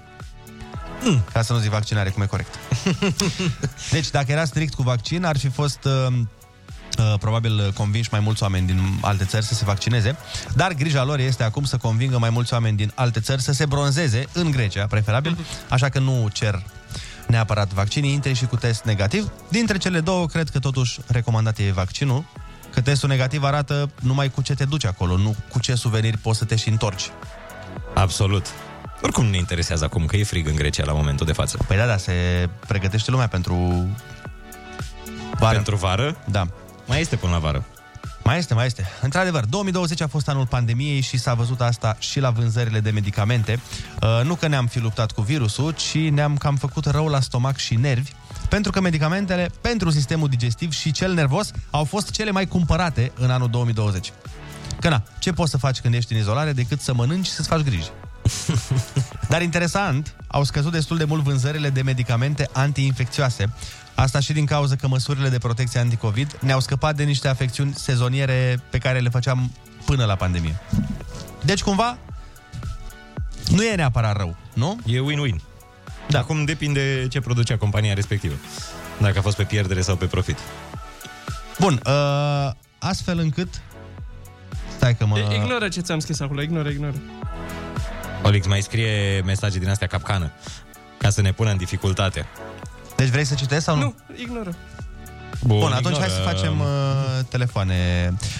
Mm. 1.04 1.24
Ca 1.34 1.42
să 1.42 1.54
nu 1.54 1.60
zic 1.60 1.70
vaccinare, 1.70 2.10
cum 2.10 2.22
e 2.22 2.26
corect. 2.26 2.56
deci, 3.92 4.10
dacă 4.10 4.32
era 4.32 4.46
strict 4.46 4.74
cu 4.74 4.82
vaccin, 4.82 5.24
ar 5.24 5.38
fi 5.38 5.50
fost... 5.50 5.80
Uh, 5.86 5.92
Uh, 6.14 6.14
probabil 7.20 7.72
convinși 7.76 8.10
mai 8.12 8.20
mulți 8.20 8.44
oameni 8.44 8.66
din 8.68 8.80
alte 9.02 9.26
țări 9.26 9.46
să 9.46 9.54
se 9.54 9.66
vaccineze, 9.66 10.16
dar 10.56 10.74
grija 10.74 11.04
lor 11.04 11.20
este 11.20 11.44
acum 11.44 11.64
să 11.64 11.78
convingă 11.78 12.18
mai 12.18 12.30
mulți 12.30 12.54
oameni 12.54 12.78
din 12.78 12.92
alte 12.96 13.20
țări 13.20 13.42
să 13.42 13.52
se 13.52 13.66
bronzeze 13.66 14.26
în 14.34 14.52
Grecia, 14.52 14.86
preferabil, 14.86 15.38
așa 15.70 15.90
că 15.90 16.00
nu 16.00 16.28
cer 16.34 16.64
neapărat 17.28 17.74
vaccinii, 17.74 18.14
intri 18.14 18.34
și 18.34 18.46
cu 18.46 18.56
test 18.56 18.84
negativ. 18.84 19.32
Dintre 19.50 19.78
cele 19.78 20.00
două, 20.00 20.26
cred 20.26 20.50
că 20.50 20.60
totuși 20.60 21.00
recomandat 21.08 21.58
e 21.58 21.72
vaccinul, 21.72 22.26
că 22.74 22.82
testul 22.82 23.10
negativ 23.10 23.44
arată 23.44 23.90
numai 24.02 24.30
cu 24.30 24.42
ce 24.42 24.54
te 24.54 24.66
duci 24.66 24.86
acolo, 24.86 25.18
nu 25.18 25.36
cu 25.50 25.60
ce 25.60 25.76
suveniri 25.76 26.18
poți 26.18 26.38
să 26.38 26.46
te 26.46 26.56
și 26.56 26.70
întorci. 26.70 27.10
Absolut. 27.94 28.46
Oricum 29.02 29.26
ne 29.26 29.38
interesează 29.38 29.84
acum 29.84 30.06
că 30.06 30.16
e 30.16 30.24
frig 30.24 30.48
în 30.48 30.56
Grecia 30.56 30.86
la 30.86 30.94
momentul 30.94 31.26
de 31.26 31.34
față. 31.34 31.58
Păi 31.68 31.78
da, 31.78 31.86
da, 31.86 31.98
se 31.98 32.14
pregătește 32.68 33.12
lumea 33.12 33.28
pentru 33.28 33.86
vară. 35.40 35.56
Pentru 35.56 35.76
vară? 35.76 36.18
Da. 36.26 36.48
Mai 36.88 37.00
este 37.00 37.16
până 37.16 37.32
la 37.32 37.40
vară. 37.40 37.66
Mai 38.24 38.38
este, 38.38 38.54
mai 38.54 38.66
este. 38.66 38.86
Într-adevăr, 39.02 39.46
2020 39.46 40.02
a 40.02 40.08
fost 40.08 40.30
anul 40.30 40.48
pandemiei 40.48 41.02
și 41.02 41.18
s-a 41.18 41.34
văzut 41.34 41.62
asta 41.62 41.96
și 42.00 42.20
la 42.20 42.30
vânzările 42.30 42.80
de 42.80 42.90
medicamente. 42.90 43.60
Uh, 44.02 44.22
nu 44.24 44.36
că 44.36 44.48
ne-am 44.48 44.66
fi 44.66 44.80
luptat 44.80 45.12
cu 45.12 45.22
virusul, 45.22 45.72
ci 45.72 45.98
ne-am 45.98 46.38
cam 46.38 46.56
făcut 46.56 46.86
rău 46.86 47.08
la 47.08 47.20
stomac 47.20 47.58
și 47.58 47.76
nervi, 47.76 48.12
pentru 48.50 48.72
că 48.72 48.82
medicamentele 48.82 49.50
pentru 49.62 49.90
sistemul 49.90 50.28
digestiv 50.28 50.72
și 50.72 50.92
cel 50.92 51.14
nervos 51.14 51.52
au 51.70 51.84
fost 51.84 52.12
cele 52.12 52.32
mai 52.32 52.48
cumpărate 52.48 53.12
în 53.16 53.30
anul 53.30 53.50
2020. 53.50 54.14
Că 54.80 54.90
na, 54.90 55.04
ce 55.20 55.32
poți 55.32 55.52
să 55.52 55.58
faci 55.58 55.80
când 55.80 55.94
ești 55.94 56.14
în 56.14 56.20
izolare 56.20 56.54
decât 56.54 56.82
să 56.82 56.94
mănânci 56.94 57.26
și 57.26 57.32
să-ți 57.32 57.48
faci 57.48 57.62
griji? 57.62 57.90
Dar 59.30 59.42
interesant, 59.42 60.16
au 60.28 60.44
scăzut 60.44 60.72
destul 60.72 60.98
de 60.98 61.04
mult 61.04 61.24
vânzările 61.24 61.70
de 61.70 61.82
medicamente 61.82 62.50
antiinfecțioase. 62.54 63.54
Asta 63.96 64.20
și 64.20 64.34
din 64.34 64.46
cauza 64.46 64.76
că 64.76 64.88
măsurile 64.88 65.30
de 65.30 65.38
protecție 65.38 65.80
anticovid 65.80 66.38
ne-au 66.40 66.60
scăpat 66.60 66.96
de 66.96 67.04
niște 67.04 67.28
afecțiuni 67.28 67.74
sezoniere 67.74 68.60
pe 68.70 68.78
care 68.78 69.00
le 69.00 69.10
făceam 69.10 69.52
până 69.86 70.06
la 70.06 70.16
pandemie. 70.16 70.60
Deci, 71.44 71.62
cumva, 71.62 71.98
nu 73.50 73.64
e 73.64 73.76
neapărat 73.76 74.18
rău, 74.18 74.36
nu? 74.54 74.80
E 74.86 75.00
win-win. 75.00 75.42
Da. 76.08 76.20
Acum 76.20 76.46
depinde 76.46 77.08
ce 77.10 77.20
producea 77.20 77.58
compania 77.58 77.94
respectivă. 77.94 78.34
Dacă 78.98 79.18
a 79.18 79.22
fost 79.22 79.36
pe 79.36 79.44
pierdere 79.44 79.82
sau 79.82 79.96
pe 79.96 80.06
profit. 80.06 80.38
Bun, 81.60 81.82
uh, 81.86 82.52
astfel 82.80 83.20
încât... 83.20 83.62
Stai 84.76 84.96
că 84.96 85.06
mă... 85.06 85.18
E- 85.18 85.36
Ignoră 85.36 85.68
ce 85.68 85.80
ți-am 85.80 86.00
scris 86.00 86.20
acolo, 86.20 86.42
ignoră, 86.42 86.70
ignoră. 86.70 86.96
Olix 88.28 88.48
mai 88.48 88.62
scrie 88.62 89.22
mesaje 89.26 89.60
din 89.60 89.70
astea 89.70 89.88
capcană 89.88 90.32
ca 90.98 91.10
să 91.10 91.22
ne 91.22 91.32
pună 91.32 91.52
în 91.52 91.58
dificultate. 91.58 92.26
Deci 92.96 93.08
vrei 93.08 93.26
să 93.26 93.34
citesc 93.36 93.64
sau 93.64 93.76
nu? 93.76 93.82
Nu, 93.82 94.16
ignoră. 94.16 94.56
Bun, 95.44 95.60
Bun, 95.60 95.72
atunci 95.72 95.98
hai 95.98 96.08
să 96.08 96.16
ignorăm. 96.20 96.36
facem 96.36 96.60
uh, 96.60 97.26
telefoane. 97.30 97.76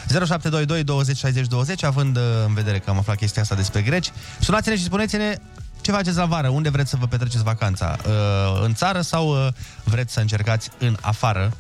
0722 0.08 0.84
20 0.84 1.18
60 1.18 1.48
20, 1.48 1.84
având 1.84 2.18
uh, 2.18 2.24
în 2.48 2.54
vedere 2.54 2.80
că 2.80 2.90
am 2.90 2.98
aflat 2.98 3.18
chestia 3.18 3.42
asta 3.42 3.56
despre 3.56 3.82
greci. 3.82 4.12
Sunați-ne 4.40 4.76
și 4.76 4.84
spuneți-ne 4.84 5.36
ce 5.82 5.92
faceți 5.92 6.18
la 6.18 6.26
vară, 6.26 6.48
unde 6.48 6.70
vreți 6.70 6.90
să 6.90 6.98
vă 7.00 7.06
petreceți 7.06 7.44
vacanța, 7.44 7.96
uh, 8.08 8.62
în 8.64 8.74
țară 8.74 9.02
sau 9.02 9.30
uh, 9.30 9.48
vreți 9.84 10.14
să 10.14 10.20
încercați 10.20 10.70
în 10.78 10.98
afară, 11.02 11.52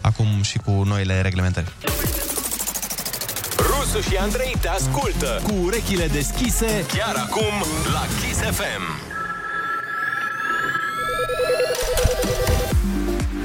acum 0.00 0.42
și 0.42 0.58
cu 0.58 0.70
noile 0.70 1.20
reglementări. 1.20 1.72
Rusu 3.96 4.10
și 4.10 4.16
Andrei 4.16 4.56
te 4.60 4.68
ascultă 4.68 5.40
cu 5.42 5.52
urechile 5.62 6.06
deschise 6.06 6.86
chiar 6.88 7.14
acum 7.16 7.54
la 7.92 8.06
Kiss 8.20 8.40
FM. 8.40 8.82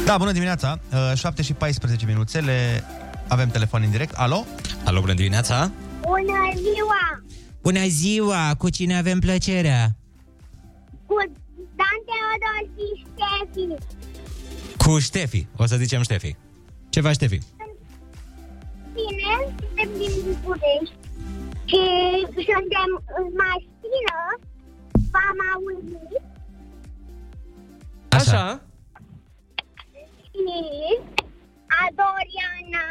Da, 0.06 0.18
bună 0.18 0.32
dimineața, 0.32 0.80
uh, 0.94 1.18
7 1.18 1.42
și 1.42 1.54
14 1.54 2.06
minuțele, 2.06 2.84
avem 3.28 3.50
telefon 3.50 3.82
în 3.84 3.92
direct. 3.92 4.14
Alo? 4.14 4.46
Alo, 4.86 5.00
bună 5.00 5.14
dimineața! 5.14 5.72
Bună 6.02 6.52
ziua! 6.56 7.24
Bună 7.62 7.88
ziua! 7.88 8.56
Cu 8.58 8.70
cine 8.70 8.98
avem 8.98 9.20
plăcerea? 9.20 9.96
Cu 11.06 11.16
Dan 11.76 11.98
Teodor 12.08 12.70
și 12.76 13.06
Ștefi. 13.06 13.86
Cu 14.78 15.00
Ștefi. 15.00 15.48
O 15.58 15.66
să 15.66 15.76
zicem 15.76 16.02
Ștefi. 16.02 16.36
Ce 16.90 17.02
faci, 17.02 17.14
Ștefi? 17.14 17.40
Bine, 18.94 19.56
suntem 19.60 19.90
din 19.98 20.14
București 20.26 20.96
și 21.66 21.82
suntem 22.34 22.90
în 23.18 23.28
mașină. 23.44 24.18
V-am 25.12 25.40
auzit 25.54 26.22
Așa. 28.10 28.62
și 30.32 31.00
Adoriana. 31.84 32.86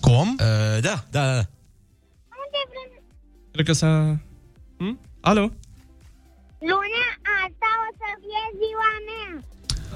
Cum? 0.00 0.28
Uh, 0.40 0.80
da, 0.80 0.94
da, 1.10 1.24
da. 1.34 1.42
Unde 2.42 2.60
vrem? 2.70 3.02
Cred 3.52 3.66
că 3.66 3.72
s-a... 3.72 4.16
Hm? 4.78 5.00
Alo? 5.20 5.40
Luna 6.58 7.04
asta 7.42 7.68
o 7.86 7.88
să 8.00 8.08
fie 8.22 8.44
ziua 8.60 8.90
mea. 9.08 9.30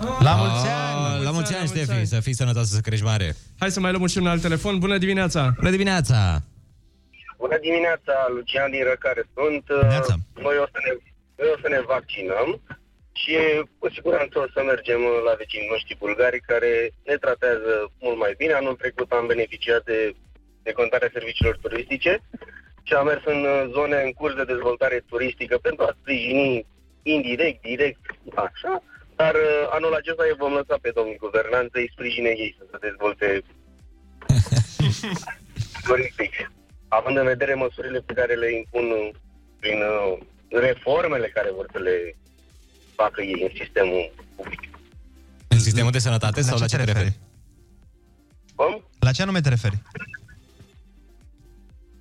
La 0.01 0.35
mulți 0.41 0.67
ani! 0.69 1.17
Ah, 1.17 1.23
La 1.27 1.31
mulți 1.31 1.55
ani, 1.57 1.67
Ștefi, 1.73 2.05
să 2.13 2.21
fii 2.21 2.41
sănătoasă, 2.41 2.75
să 2.75 2.81
crești 2.81 3.05
mare. 3.05 3.29
Hai 3.59 3.71
să 3.71 3.81
mai 3.81 3.93
luăm 3.93 4.07
și 4.07 4.19
un 4.19 4.27
alt 4.27 4.43
telefon. 4.43 4.79
Bună 4.79 4.99
dimineața! 4.99 5.41
Bună 5.61 5.71
dimineața! 5.71 6.19
Bună 7.39 7.59
dimineața, 7.67 8.15
Lucian 8.35 8.71
din 8.71 8.85
Răcare 8.91 9.23
sunt. 9.37 9.65
Neața. 9.93 10.15
Noi 10.47 10.57
o 10.65 10.67
să 10.73 10.79
ne, 10.87 10.93
noi 11.41 11.49
o 11.55 11.59
să 11.63 11.69
ne 11.75 11.81
vaccinăm 11.95 12.49
și 13.21 13.35
cu 13.79 13.87
siguranță 13.97 14.35
o 14.39 14.47
să 14.55 14.61
mergem 14.73 15.01
la 15.27 15.33
vecinii 15.43 15.73
noștri 15.75 16.01
bulgari 16.05 16.41
care 16.51 16.73
ne 17.09 17.17
tratează 17.25 17.73
mult 18.05 18.19
mai 18.25 18.33
bine. 18.41 18.53
Anul 18.53 18.81
trecut 18.83 19.11
am 19.13 19.27
beneficiat 19.33 19.83
de, 19.91 19.99
de 20.67 20.73
contarea 20.81 21.11
serviciilor 21.17 21.57
turistice 21.63 22.13
și 22.87 22.93
am 22.95 23.07
mers 23.11 23.23
în 23.35 23.41
uh, 23.55 23.63
zone 23.77 23.99
în 24.07 24.13
curs 24.21 24.35
de 24.41 24.51
dezvoltare 24.53 24.99
turistică 25.11 25.57
pentru 25.67 25.83
a 25.85 25.97
sprijini 26.01 26.67
indirect, 27.15 27.61
direct, 27.73 28.03
așa. 28.47 28.73
Dar 29.21 29.35
uh, 29.35 29.77
anul 29.77 29.95
acesta 30.01 30.23
îi 30.27 30.41
vom 30.43 30.53
lăsa 30.61 30.77
pe 30.85 30.91
domnii 30.99 31.23
guvernanți 31.25 31.73
să-i 31.75 31.93
sprijine 31.95 32.31
ei 32.45 32.53
să 32.59 32.65
se 32.71 32.79
dezvolte 32.87 33.27
turistic. 35.89 36.33
Având 36.99 37.17
în 37.17 37.27
vedere 37.35 37.55
măsurile 37.55 38.01
pe 38.09 38.13
care 38.19 38.35
le 38.43 38.49
impun 38.61 38.87
uh, 38.91 39.09
prin 39.61 39.79
uh, 39.93 40.13
reformele 40.67 41.29
care 41.37 41.51
vor 41.59 41.67
să 41.73 41.79
le 41.79 41.97
facă 43.01 43.21
ei 43.23 43.41
în 43.47 43.53
sistemul 43.61 44.03
public. 44.37 44.63
În 45.49 45.61
sistemul 45.67 45.91
de 45.97 46.05
sănătate 46.07 46.41
sau 46.41 46.59
la 46.59 46.67
ce 46.67 46.77
te 46.77 46.85
referi? 46.85 47.19
Cum? 48.55 48.73
La 48.99 49.13
ce 49.13 49.23
anume 49.23 49.41
te 49.41 49.49
referi? 49.49 49.79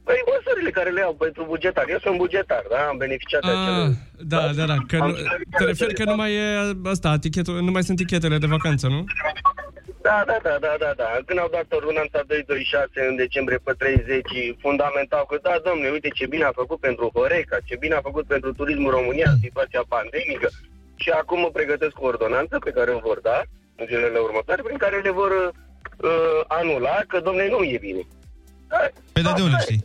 Păi 0.10 0.22
măsurile 0.34 0.72
care 0.80 0.90
le 0.90 1.00
iau 1.00 1.14
pentru 1.26 1.44
bugetar. 1.52 1.86
Eu 1.96 2.00
sunt 2.06 2.18
bugetar, 2.24 2.64
da? 2.74 2.80
Am 2.92 2.98
beneficiat 2.98 3.42
de 3.46 3.52
acele... 3.56 3.82
Ah, 3.84 3.90
da, 4.34 4.42
da, 4.58 4.66
da. 4.72 4.78
Că 4.92 4.98
nu, 4.98 5.14
te 5.58 5.64
referi 5.72 5.94
că 6.00 6.04
nu 6.12 6.16
mai 6.22 6.32
e 6.34 6.46
asta, 6.94 7.10
tichetul, 7.26 7.56
nu 7.68 7.72
mai 7.72 7.84
sunt 7.88 7.98
tichetele 7.98 8.38
de 8.44 8.54
vacanță, 8.56 8.86
nu? 8.88 9.02
Da, 10.08 10.18
da, 10.30 10.38
da, 10.48 10.56
da, 10.66 10.74
da, 10.84 10.92
da. 11.02 11.10
Când 11.28 11.40
au 11.40 11.50
dat 11.58 11.68
ordonanța 11.80 12.20
226 12.28 13.08
în 13.10 13.16
decembrie 13.24 13.60
pe 13.68 13.74
30, 13.78 14.56
fundamental 14.66 15.24
că 15.30 15.36
da, 15.48 15.56
domnule, 15.68 15.90
uite 15.96 16.10
ce 16.18 16.26
bine 16.34 16.46
a 16.48 16.60
făcut 16.62 16.80
pentru 16.88 17.06
Horeca, 17.16 17.58
ce 17.68 17.76
bine 17.84 17.96
a 17.96 18.08
făcut 18.10 18.26
pentru 18.34 18.50
turismul 18.60 18.92
România 18.98 19.30
în 19.32 19.40
situația 19.46 19.84
pandemică. 19.96 20.48
Și 21.02 21.10
acum 21.10 21.40
mă 21.40 21.50
pregătesc 21.58 21.96
o 22.02 22.10
ordonanță 22.12 22.56
pe 22.66 22.76
care 22.78 22.92
o 22.92 23.06
vor 23.10 23.20
da 23.30 23.40
în 23.80 23.86
zilele 23.92 24.20
următoare, 24.28 24.62
prin 24.62 24.78
care 24.78 24.98
le 25.08 25.12
vor 25.22 25.32
uh, 25.42 26.40
anula 26.60 26.98
că, 27.08 27.18
domnule, 27.20 27.48
nu 27.56 27.64
e 27.76 27.78
bine. 27.88 28.04
Pe 29.14 29.22
de 29.22 29.42
unde 29.48 29.58
știi? 29.68 29.84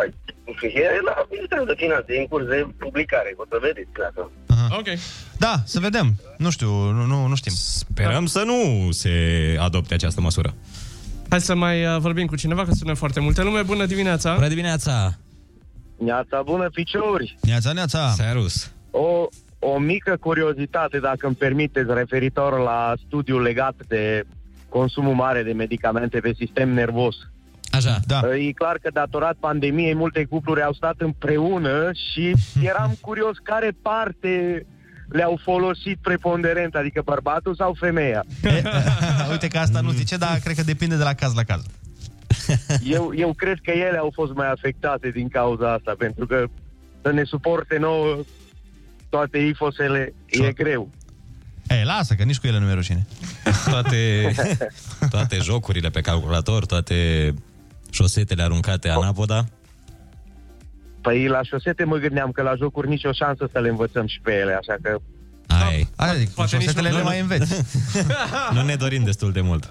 Păi, 0.00 0.72
e 0.74 1.00
la 1.04 1.26
Ministerul 1.30 1.66
de 1.66 1.74
Finanțe, 1.76 2.14
e 2.14 2.20
în 2.20 2.26
curs 2.26 2.46
de 2.46 2.66
publicare, 2.78 3.34
o 3.36 3.44
să 3.50 3.56
vedeți 3.60 3.92
dacă... 4.02 4.30
Ok. 4.78 4.88
Da, 5.38 5.54
să 5.64 5.80
vedem. 5.80 6.06
Nu 6.38 6.50
știu, 6.50 6.70
nu, 6.70 7.04
nu, 7.04 7.26
nu 7.26 7.34
știm. 7.34 7.52
Sperăm 7.56 8.26
să 8.26 8.42
nu 8.46 8.90
se 8.90 9.10
adopte 9.60 9.94
această 9.94 10.20
măsură. 10.20 10.54
Hai 11.28 11.40
să 11.40 11.54
mai 11.54 11.84
uh, 11.84 11.96
vorbim 11.98 12.26
cu 12.26 12.36
cineva, 12.36 12.64
că 12.64 12.72
sună 12.72 12.94
foarte 12.94 13.20
multe 13.20 13.42
lume. 13.42 13.62
Bună 13.62 13.86
dimineața! 13.86 14.34
Bună 14.34 14.48
dimineața! 14.48 15.18
Neața 15.98 16.42
bună, 16.42 16.68
ficiuri! 16.72 17.38
Neața, 17.42 17.72
neața! 17.72 18.08
Serus! 18.08 18.72
O, 18.90 19.26
o 19.58 19.78
mică 19.78 20.16
curiozitate, 20.20 20.98
dacă 20.98 21.26
îmi 21.26 21.34
permiteți, 21.34 21.94
referitor 21.94 22.58
la 22.58 22.94
studiul 23.06 23.42
legat 23.42 23.74
de 23.88 24.24
consumul 24.68 25.14
mare 25.14 25.42
de 25.42 25.52
medicamente 25.52 26.20
pe 26.20 26.32
sistem 26.36 26.68
nervos. 26.72 27.16
Așa. 27.70 28.00
Da. 28.06 28.36
E 28.36 28.52
clar 28.52 28.78
că 28.82 28.90
datorat 28.92 29.36
pandemiei 29.40 29.94
multe 29.94 30.24
cupluri 30.24 30.62
au 30.62 30.72
stat 30.72 30.94
împreună 30.98 31.90
și 32.12 32.34
eram 32.70 32.96
curios 33.00 33.36
care 33.42 33.70
parte 33.82 34.66
le-au 35.08 35.40
folosit 35.42 35.98
preponderent, 36.02 36.74
adică 36.74 37.02
bărbatul 37.04 37.54
sau 37.54 37.76
femeia. 37.78 38.24
Uite 39.30 39.48
că 39.48 39.58
asta 39.58 39.80
nu 39.80 39.90
zice, 39.90 40.16
dar 40.16 40.38
cred 40.44 40.56
că 40.56 40.62
depinde 40.62 40.96
de 40.96 41.02
la 41.02 41.14
caz 41.14 41.34
la 41.34 41.42
caz. 41.42 41.62
Eu, 42.84 43.12
eu 43.16 43.32
cred 43.32 43.58
că 43.62 43.70
ele 43.70 43.98
au 43.98 44.10
fost 44.14 44.32
mai 44.32 44.50
afectate 44.50 45.08
din 45.08 45.28
cauza 45.28 45.72
asta, 45.72 45.94
pentru 45.98 46.26
că 46.26 46.44
să 47.02 47.12
ne 47.12 47.24
suporte 47.24 47.78
nouă 47.78 48.24
toate 49.08 49.38
ifosele 49.38 50.14
e 50.26 50.52
greu. 50.52 50.90
Ei, 51.68 51.84
lasă, 51.84 52.14
că 52.14 52.22
nici 52.22 52.38
cu 52.38 52.46
ele 52.46 52.58
nu 52.58 52.64
mi-e 52.64 52.74
rușine. 52.74 53.06
Toate, 53.70 54.32
toate 55.10 55.36
jocurile 55.36 55.88
pe 55.88 56.00
calculator, 56.00 56.66
toate 56.66 57.34
șosetele 57.90 58.42
aruncate 58.42 58.88
anapoda. 58.88 59.46
Păi 61.00 61.26
la 61.26 61.42
șosete 61.42 61.84
mă 61.84 61.96
gândeam 61.96 62.30
că 62.30 62.42
la 62.42 62.54
jocuri 62.54 62.88
nicio 62.88 63.12
șansă 63.12 63.48
să 63.52 63.58
le 63.58 63.68
învățăm 63.68 64.06
și 64.06 64.20
pe 64.22 64.32
ele, 64.32 64.52
așa 64.52 64.76
că... 64.82 64.98
Ai. 65.46 65.88
Aia 65.96 66.14
zic, 66.14 66.34
cu 66.34 66.46
șosetele 66.46 66.90
le 66.90 67.02
mai 67.02 67.20
înveți. 67.20 67.64
nu 68.54 68.62
ne 68.62 68.74
dorim 68.74 69.04
destul 69.04 69.32
de 69.32 69.40
mult. 69.40 69.70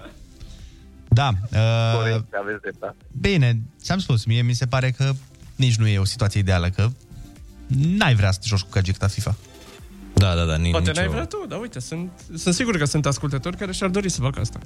Da. 1.08 1.28
Uh, 1.42 1.96
Corect, 1.96 2.34
aveți 2.40 2.60
dreptate. 2.60 2.96
Bine, 3.20 3.60
ți-am 3.82 3.98
spus, 3.98 4.24
mie 4.24 4.42
mi 4.42 4.52
se 4.52 4.66
pare 4.66 4.90
că 4.90 5.12
nici 5.56 5.76
nu 5.76 5.86
e 5.86 5.98
o 5.98 6.04
situație 6.04 6.40
ideală, 6.40 6.68
că 6.68 6.88
n-ai 7.66 8.14
vrea 8.14 8.30
să 8.30 8.38
te 8.38 8.46
joci 8.48 8.60
cu 8.60 8.68
cagicta 8.70 9.06
FIFA. 9.06 9.36
Da, 10.20 10.34
da, 10.34 10.44
da, 10.44 10.56
nici, 10.56 10.70
Poate 10.70 10.88
nicio... 10.88 11.00
n-ai 11.00 11.10
vrea 11.10 11.24
tu, 11.24 11.44
dar 11.48 11.60
uite, 11.60 11.80
sunt, 11.80 12.10
sunt 12.36 12.54
sigur 12.54 12.76
că 12.76 12.84
sunt 12.84 13.06
ascultători 13.06 13.56
care 13.56 13.72
și-ar 13.72 13.90
dori 13.90 14.08
să 14.08 14.20
facă 14.20 14.40
asta. 14.40 14.58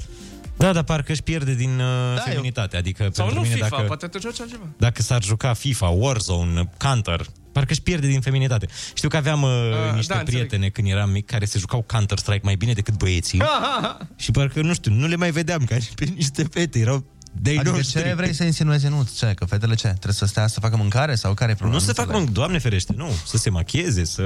Da, 0.57 0.73
dar 0.73 0.83
parcă 0.83 1.13
își 1.13 1.23
pierde 1.23 1.55
din 1.55 1.71
uh, 1.71 2.15
Da, 2.15 2.21
feminitate. 2.21 2.77
Adică 2.77 3.09
Sau 3.13 3.27
pentru 3.27 3.35
nu 3.35 3.41
mine 3.41 3.55
FIFA, 3.55 3.69
dacă... 3.69 3.83
poate 3.83 4.07
te 4.07 4.19
joci 4.19 4.41
altceva. 4.41 4.65
dacă 4.77 5.03
s-ar 5.03 5.23
juca 5.23 5.53
FIFA, 5.53 5.87
Warzone, 5.89 6.71
Counter, 6.79 7.27
parcă 7.53 7.73
își 7.73 7.83
pierde 7.83 8.07
din 8.07 8.21
feminitate. 8.21 8.67
Știu 8.95 9.09
că 9.09 9.17
aveam 9.17 9.43
uh, 9.43 9.51
Ah, 9.89 9.95
niște 9.95 10.15
da, 10.15 10.19
prietene 10.19 10.69
când 10.69 10.89
eram 10.89 11.11
mic 11.11 11.27
care 11.27 11.45
se 11.45 11.59
jucau 11.59 11.85
Counter-Strike 11.87 12.41
mai 12.43 12.55
bine 12.55 12.73
decât 12.73 12.95
băieții 12.97 13.43
și 14.17 14.31
parcă, 14.31 14.61
nu 14.61 14.75
știu, 14.75 14.93
nu 14.93 15.07
le 15.07 15.17
mai 15.17 15.31
vedeam 15.31 15.65
ca 15.65 15.77
pe 15.95 16.05
niște 16.15 16.47
fete, 16.51 16.79
erau 16.79 17.05
de 17.41 17.57
Adică 17.59 17.81
ce 17.81 18.13
vrei 18.17 18.33
să 18.33 18.45
insinuezi 18.45 18.89
nu? 18.89 19.09
Ce, 19.17 19.33
că 19.35 19.45
fetele 19.45 19.75
ce? 19.75 19.87
Trebuie 19.87 20.13
să 20.15 20.27
stea 20.27 20.47
să 20.47 20.61
facă 20.61 20.77
mâncare 20.77 21.15
sau 21.15 21.35
care 21.35 21.51
e 21.51 21.55
problema? 21.55 21.81
Nu 21.81 21.87
să 21.87 21.93
facă, 21.93 22.13
mânc, 22.13 22.31
doamne 22.31 22.59
ferește, 22.59 22.95
nu, 22.97 23.09
să 23.27 23.37
se 23.37 23.51
machieze, 23.51 24.05
să 24.05 24.23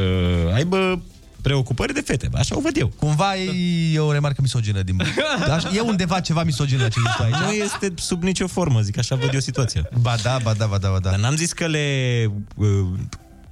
aibă 0.55 1.03
preocupări 1.43 1.93
de 1.95 2.01
fete, 2.01 2.29
așa 2.35 2.57
o 2.57 2.61
văd 2.61 2.77
eu. 2.77 2.89
Cumva 2.99 3.37
e 3.37 3.99
o 3.99 4.13
remarcă 4.13 4.41
misogină 4.43 4.83
din... 4.83 5.03
Așa, 5.57 5.71
e 5.75 5.81
undeva 5.81 6.21
ceva 6.21 6.43
misogină 6.45 6.83
ce 6.89 7.01
zici 7.01 7.15
tu 7.17 7.23
aici. 7.23 7.35
Nu 7.35 7.65
este 7.65 7.93
sub 7.97 8.23
nicio 8.23 8.47
formă, 8.47 8.81
zic, 8.81 8.99
așa 8.99 9.15
văd 9.17 9.35
eu 9.35 9.41
situația. 9.41 9.89
Ba 10.01 10.15
da, 10.23 10.39
ba 10.43 10.53
da, 10.53 10.67
ba 10.67 10.79
da, 10.79 10.89
ba 10.91 10.99
da. 10.99 11.11
Dar 11.11 11.19
n-am 11.19 11.37
zis 11.37 11.53
că 11.53 11.67
le... 11.67 12.27
uh, 12.55 12.67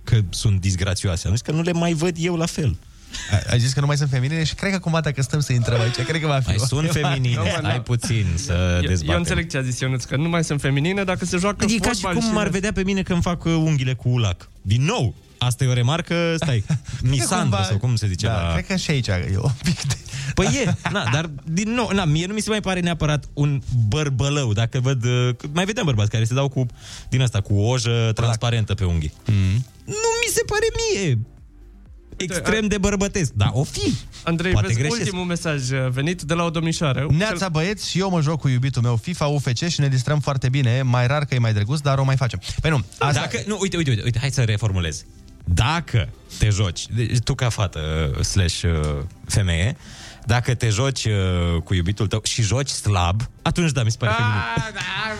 că 0.05 0.19
sunt 0.31 0.61
disgrațioase, 0.61 1.27
am 1.27 1.33
zis 1.33 1.43
că 1.43 1.53
nu 1.53 1.63
le 1.63 1.73
mai 1.73 1.93
văd 1.93 2.17
eu 2.19 2.37
la 2.37 2.47
fel. 2.47 2.77
Ai- 3.33 3.43
Ai 3.51 3.59
zis 3.59 3.73
că 3.73 3.81
nu 3.81 3.87
mai 3.87 3.97
sunt 3.97 4.11
feminine 4.11 4.45
și 4.45 4.55
cred 4.55 4.71
că 4.71 4.77
acum 4.77 4.99
dacă 5.03 5.23
stăm 5.23 5.41
să 5.41 5.53
intrăm 5.53 5.81
aici, 5.81 5.95
cred 5.95 6.21
că 6.21 6.27
va 6.27 6.41
fi. 6.41 6.47
Mai 6.49 6.57
sunt 6.59 6.91
feminine, 7.01 7.61
ai 7.63 7.81
puțin 7.83 8.27
să 8.35 8.79
Eu, 8.83 8.89
dezbatem. 8.89 9.13
eu 9.13 9.19
înțeleg 9.19 9.51
ce 9.51 9.57
a 9.57 9.63
zis 9.63 9.81
Ionuț, 9.81 10.05
că 10.05 10.17
nu 10.17 10.29
mai 10.29 10.45
sunt 10.45 10.61
feminine 10.61 11.05
dacă 11.05 11.25
se 11.25 11.37
joacă 11.37 11.65
E 11.69 11.79
ca 11.79 11.89
și 11.89 12.01
fotbal 12.01 12.15
cum 12.15 12.33
m-ar 12.33 12.49
vedea 12.49 12.73
pe 12.73 12.83
mine 12.83 13.03
când 13.03 13.23
fac 13.23 13.45
uh, 13.45 13.53
unghiile 13.53 13.93
cu 13.95 14.09
ulac. 14.09 14.49
Din 14.63 14.83
nou! 14.85 15.15
Asta 15.39 15.65
e 15.65 15.67
o 15.67 15.73
remarcă, 15.73 16.35
stai, 16.37 16.65
misandră 17.11 17.65
sau 17.69 17.79
cum 17.79 17.97
se 17.97 18.07
zice 18.07 18.27
da, 18.27 18.43
la... 18.43 18.53
Cred 18.53 18.67
că 18.67 18.77
și 18.77 18.91
aici 18.91 19.07
e 19.07 19.39
un 19.43 19.51
pic 19.63 19.83
de... 19.83 19.97
Păi 20.35 20.47
e, 20.65 20.75
na, 20.91 21.09
dar 21.13 21.31
din 21.45 21.71
nou, 21.71 21.91
na, 21.93 22.05
mie 22.05 22.27
nu 22.27 22.35
mi 22.35 22.41
se 22.41 22.51
mai 22.51 22.61
pare 22.61 22.81
neapărat 22.81 23.25
un 23.33 23.63
bărbălău, 23.89 24.53
dacă 24.53 24.81
văd, 24.81 25.05
uh, 25.05 25.35
mai 25.53 25.65
vedem 25.65 25.85
bărbați 25.85 26.11
care 26.11 26.25
se 26.25 26.35
dau 26.35 26.49
cu, 26.49 26.67
din 27.09 27.23
asta, 27.23 27.41
cu 27.41 27.55
o 27.55 27.69
ojă 27.69 28.11
transparentă 28.15 28.75
pe 28.75 28.85
unghii. 28.85 29.13
Mm. 29.27 29.67
Nu 29.85 30.11
mi 30.25 30.33
se 30.33 30.43
pare 30.47 30.67
mie 30.77 31.19
extrem 32.17 32.67
de 32.67 32.79
bărbătesc, 32.79 33.33
dar 33.33 33.51
o 33.53 33.65
fi. 33.65 33.95
Andrei, 34.25 34.53
Poate 34.53 34.67
vezi 34.67 34.79
greșesc. 34.79 35.01
ultimul 35.01 35.25
mesaj 35.25 35.71
uh, 35.71 35.89
venit 35.91 36.23
de 36.23 36.35
la 36.35 36.45
o 36.45 36.51
domnișoară. 36.51 37.07
Neața 37.11 37.49
băieți 37.49 37.91
și 37.91 37.99
eu 37.99 38.11
mă 38.11 38.21
joc 38.21 38.41
cu 38.41 38.49
iubitul 38.49 38.83
meu 38.83 38.97
FIFA 38.97 39.27
UFC 39.27 39.69
și 39.69 39.81
ne 39.81 39.89
distrăm 39.89 40.21
foarte 40.21 40.49
bine, 40.49 40.83
mai 40.83 41.07
rar 41.07 41.25
că 41.25 41.35
e 41.35 41.39
mai 41.39 41.53
drăguț, 41.53 41.81
dar 41.81 41.99
o 41.99 42.05
mai 42.05 42.17
facem. 42.17 42.41
Păi 42.61 42.71
nu, 42.71 42.85
asta... 42.99 43.21
Dacă, 43.21 43.43
nu, 43.47 43.59
uite, 43.61 43.77
uite, 43.77 43.91
uite, 43.91 44.03
uite, 44.05 44.19
hai 44.19 44.31
să 44.31 44.43
reformulez. 44.43 45.05
Dacă 45.49 46.09
te 46.39 46.49
joci, 46.49 46.87
deci 46.87 47.19
tu 47.19 47.35
ca 47.35 47.49
fată 47.49 48.11
uh, 48.19 48.25
slash 48.25 48.63
uh, 48.63 48.71
femeie, 49.27 49.77
dacă 50.25 50.55
te 50.55 50.69
joci 50.69 51.05
uh, 51.05 51.61
cu 51.65 51.75
iubitul 51.75 52.07
tău 52.07 52.21
și 52.25 52.43
joci 52.43 52.69
slab, 52.69 53.23
atunci 53.43 53.71
da, 53.73 53.83
mi 53.83 53.91
se 53.91 53.97
pare 53.99 54.13
Ah, 54.13 54.19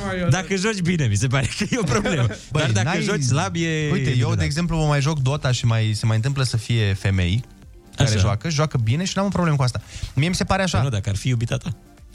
feminin. 0.09 0.31
Dacă 0.31 0.57
joci 0.57 0.81
bine, 0.81 1.07
mi 1.07 1.15
se 1.15 1.27
pare 1.27 1.47
că 1.59 1.65
e 1.71 1.79
o 1.79 1.83
problemă. 1.83 2.27
Băi, 2.53 2.63
Dar 2.63 2.71
dacă 2.71 2.89
n-ai- 2.89 3.03
joci 3.03 3.23
slab, 3.23 3.55
e... 3.55 3.89
Uite, 3.93 4.09
e 4.09 4.11
eu, 4.11 4.15
minunat. 4.15 4.39
de 4.39 4.45
exemplu, 4.45 4.77
mă 4.77 4.87
mai 4.87 5.01
joc 5.01 5.19
Dota 5.19 5.53
și 5.53 5.67
mai, 5.67 5.93
se 5.95 6.07
mai 6.07 6.17
întâmplă 6.17 6.43
să 6.43 6.57
fie 6.57 6.93
femei 6.93 7.45
care 7.97 8.09
Așa. 8.09 8.19
joacă, 8.19 8.49
joacă 8.49 8.79
bine 8.79 9.05
și 9.05 9.13
n-am 9.17 9.25
un 9.25 9.31
problem 9.31 9.57
cu 9.57 9.63
asta. 9.63 9.81
Mie 10.15 10.29
mi 10.29 10.35
se 10.35 10.45
pare 10.45 10.63
așa... 10.63 10.77
Păi 10.79 10.87
nu, 10.87 10.93
dacă 10.93 11.09
ar 11.09 11.17
fi 11.17 11.29
iubita 11.29 11.57
ta. 11.57 11.71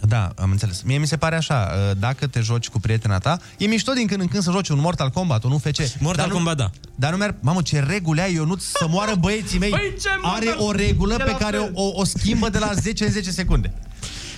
Da, 0.08 0.32
am 0.38 0.52
înțeles. 0.52 0.82
Mie 0.82 0.98
mi 0.98 1.08
se 1.08 1.18
pare 1.18 1.36
așa, 1.36 1.72
uh, 1.90 1.98
dacă 2.00 2.28
te 2.28 2.40
joci 2.42 2.70
cu 2.70 2.80
prietena 2.80 3.18
ta, 3.18 3.38
e 3.58 3.66
mișto 3.66 3.92
din 3.94 4.08
când 4.08 4.22
în 4.22 4.28
când 4.28 4.44
să 4.44 4.52
joci 4.52 4.70
un 4.70 4.80
Mortal 4.80 5.10
Kombat, 5.10 5.44
un 5.44 5.52
UFC. 5.52 6.00
Mortal 6.00 6.26
dar 6.26 6.34
Kombat, 6.36 6.58
da. 6.58 6.70
Dar 6.96 7.12
nu 7.12 7.18
mi-ar... 7.18 7.36
Mamă, 7.40 7.62
ce 7.62 7.80
reguli 7.80 8.22
ai, 8.22 8.34
Ionuț, 8.34 8.64
să 8.64 8.86
moară 8.90 9.16
băieții 9.20 9.60
mei. 9.60 9.70
Băi, 9.70 9.94
ce 10.02 10.08
Are 10.22 10.46
Mortal- 10.46 10.66
o 10.68 10.72
regulă 10.72 11.14
E 11.14 11.24
pe 11.24 11.30
la 11.32 11.38
care 11.38 11.58
fel. 11.58 11.72
o, 11.74 11.92
o 11.94 12.04
schimbă 12.04 12.50
de 12.50 12.58
la 12.58 12.72
10 12.74 13.06
în 13.06 13.12
10 13.12 13.32
secunde. 13.32 13.74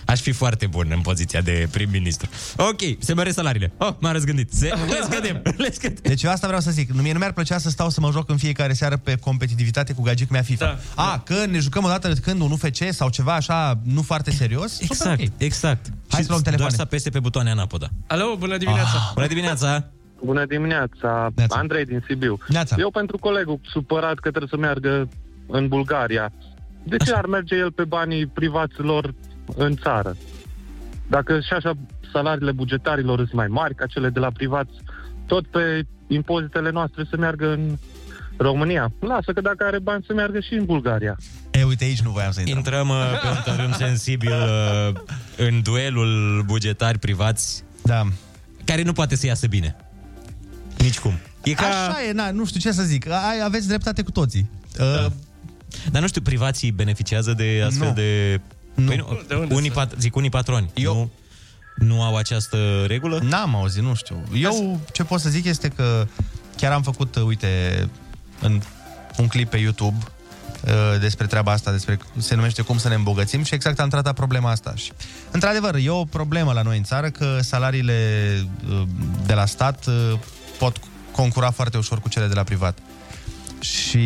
Aș 0.05 0.19
fi 0.21 0.31
foarte 0.31 0.65
bun 0.67 0.87
în 0.95 1.01
poziția 1.01 1.41
de 1.41 1.67
prim-ministru. 1.71 2.29
Ok, 2.57 2.79
se 2.99 3.13
măresc 3.13 3.35
salariile. 3.35 3.71
Oh, 3.77 3.93
m-am 3.99 4.11
răzgândit. 4.11 4.51
Se, 4.53 4.67
le 4.89 4.99
scădem, 5.09 5.41
le 5.57 5.71
scădem. 5.71 5.97
Deci 6.01 6.23
eu 6.23 6.31
asta 6.31 6.47
vreau 6.47 6.61
să 6.61 6.71
zic. 6.71 6.93
Mie 7.01 7.11
nu 7.13 7.17
mi-ar 7.19 7.31
plăcea 7.31 7.57
să 7.57 7.69
stau 7.69 7.89
să 7.89 7.99
mă 7.99 8.11
joc 8.11 8.29
în 8.29 8.37
fiecare 8.37 8.73
seară 8.73 8.97
pe 8.97 9.15
competitivitate 9.15 9.93
cu 9.93 10.01
gagic 10.01 10.29
mea 10.29 10.41
FIFA. 10.41 10.65
Da, 10.65 11.03
A, 11.03 11.19
că 11.19 11.45
ne 11.45 11.59
jucăm 11.59 11.83
o 11.83 11.87
dată 11.87 12.13
când 12.13 12.41
un 12.41 12.51
UFC 12.51 12.77
sau 12.91 13.09
ceva 13.09 13.33
așa 13.33 13.79
nu 13.83 14.01
foarte 14.01 14.31
serios. 14.31 14.71
super 14.71 14.87
Exact, 14.91 15.21
ok. 15.21 15.27
exact. 15.37 15.85
Hai 15.85 16.19
Și 16.19 16.25
să 16.25 16.31
luăm 16.31 16.41
telefoane. 16.41 16.55
Doar 16.57 16.71
să 16.71 16.81
apese 16.81 17.09
pe 17.09 17.19
butoane 17.19 17.49
anapoda. 17.49 17.87
Alo, 18.07 18.35
bună 18.37 18.57
dimineața. 18.57 19.11
Bună 19.13 19.27
dimineața! 19.27 19.89
Bună 20.25 20.45
dimineața, 20.45 21.29
Neața. 21.35 21.57
Andrei 21.57 21.85
din 21.85 22.03
Sibiu. 22.07 22.37
Neața. 22.47 22.75
Eu 22.79 22.91
pentru 22.91 23.17
colegul 23.17 23.59
supărat 23.63 24.13
că 24.15 24.29
trebuie 24.29 24.49
să 24.49 24.57
meargă 24.57 25.09
în 25.47 25.67
Bulgaria. 25.67 26.31
De 26.83 26.97
ce 26.97 27.13
ar 27.13 27.25
merge 27.25 27.55
el 27.55 27.71
pe 27.71 27.83
banii 27.83 28.25
privaților 28.27 29.13
în 29.55 29.75
țară? 29.75 30.15
Dacă 31.07 31.39
și 31.39 31.53
așa 31.53 31.73
salariile 32.11 32.51
bugetarilor 32.51 33.17
sunt 33.17 33.33
mai 33.33 33.47
mari 33.47 33.75
ca 33.75 33.85
cele 33.85 34.09
de 34.09 34.19
la 34.19 34.31
privați, 34.31 34.71
tot 35.25 35.47
pe 35.47 35.85
impozitele 36.07 36.69
noastre 36.71 37.03
să 37.09 37.17
meargă 37.17 37.51
în 37.51 37.77
România. 38.37 38.91
Lasă 38.99 39.31
că 39.33 39.41
dacă 39.41 39.63
are 39.65 39.79
bani 39.79 40.03
să 40.07 40.13
meargă 40.13 40.39
și 40.39 40.53
în 40.53 40.65
Bulgaria. 40.65 41.17
E, 41.51 41.63
uite, 41.63 41.83
aici 41.83 42.01
nu 42.01 42.09
voiam 42.11 42.31
să 42.31 42.39
intrăm. 42.39 42.57
Intrăm 42.57 42.89
uh, 42.89 43.19
pe 43.21 43.27
un 43.27 43.55
tărâm 43.55 43.71
sensibil 43.87 44.31
uh, 44.31 44.93
în 45.37 45.61
duelul 45.61 46.43
bugetari 46.45 46.99
privați 46.99 47.63
Da. 47.83 48.03
care 48.65 48.81
nu 48.83 48.93
poate 48.93 49.15
să 49.15 49.25
iasă 49.25 49.47
bine. 49.47 49.75
Nici 50.77 50.99
cum. 50.99 51.13
E 51.43 51.53
ca... 51.53 51.65
Așa 51.65 52.03
e, 52.09 52.11
na, 52.11 52.31
nu 52.31 52.45
știu 52.45 52.59
ce 52.59 52.71
să 52.71 52.83
zic. 52.83 53.09
Ai, 53.09 53.41
aveți 53.43 53.67
dreptate 53.67 54.01
cu 54.01 54.11
toții. 54.11 54.49
Uh, 54.79 55.05
Dar 55.91 56.01
nu 56.01 56.07
știu, 56.07 56.21
privații 56.21 56.71
beneficiază 56.71 57.33
de 57.33 57.63
astfel 57.65 57.87
Nu. 57.87 57.93
de... 57.93 58.39
Nu. 58.73 58.85
Păi 58.87 58.97
nu, 58.97 59.21
De 59.27 59.35
unde 59.35 59.53
unii 59.53 59.69
să- 59.69 59.75
pat, 59.75 59.93
zic 59.99 60.15
unii 60.15 60.29
patroni. 60.29 60.69
Eu- 60.73 60.93
Nu, 60.93 61.11
nu 61.85 62.03
au 62.03 62.15
această 62.15 62.83
regulă? 62.87 63.19
N-am 63.23 63.55
auzit, 63.55 63.81
nu 63.83 63.93
știu. 63.93 64.23
Eu 64.35 64.79
ce 64.91 65.03
pot 65.03 65.19
să 65.19 65.29
zic 65.29 65.45
este 65.45 65.67
că 65.67 66.07
chiar 66.57 66.71
am 66.71 66.81
făcut, 66.81 67.15
uh, 67.15 67.23
uite, 67.23 67.89
în 68.41 68.61
un 69.17 69.27
clip 69.27 69.49
pe 69.49 69.57
YouTube 69.57 69.97
uh, 70.65 70.99
despre 70.99 71.25
treaba 71.27 71.51
asta, 71.51 71.71
despre 71.71 71.99
se 72.17 72.35
numește 72.35 72.61
cum 72.61 72.77
să 72.77 72.87
ne 72.87 72.95
îmbogățim 72.95 73.43
și 73.43 73.53
exact 73.53 73.79
am 73.79 73.89
tratat 73.89 74.13
problema 74.15 74.51
asta. 74.51 74.73
Și, 74.75 74.91
într-adevăr, 75.31 75.75
e 75.75 75.89
o 75.89 76.03
problemă 76.05 76.51
la 76.53 76.61
noi 76.61 76.77
în 76.77 76.83
țară 76.83 77.09
că 77.09 77.39
salariile 77.41 77.95
uh, 78.69 78.81
de 79.25 79.33
la 79.33 79.45
stat 79.45 79.85
uh, 79.85 80.19
pot 80.59 80.77
concura 81.11 81.51
foarte 81.51 81.77
ușor 81.77 81.99
cu 81.99 82.09
cele 82.09 82.27
de 82.27 82.33
la 82.33 82.43
privat. 82.43 82.77
Și 83.59 83.99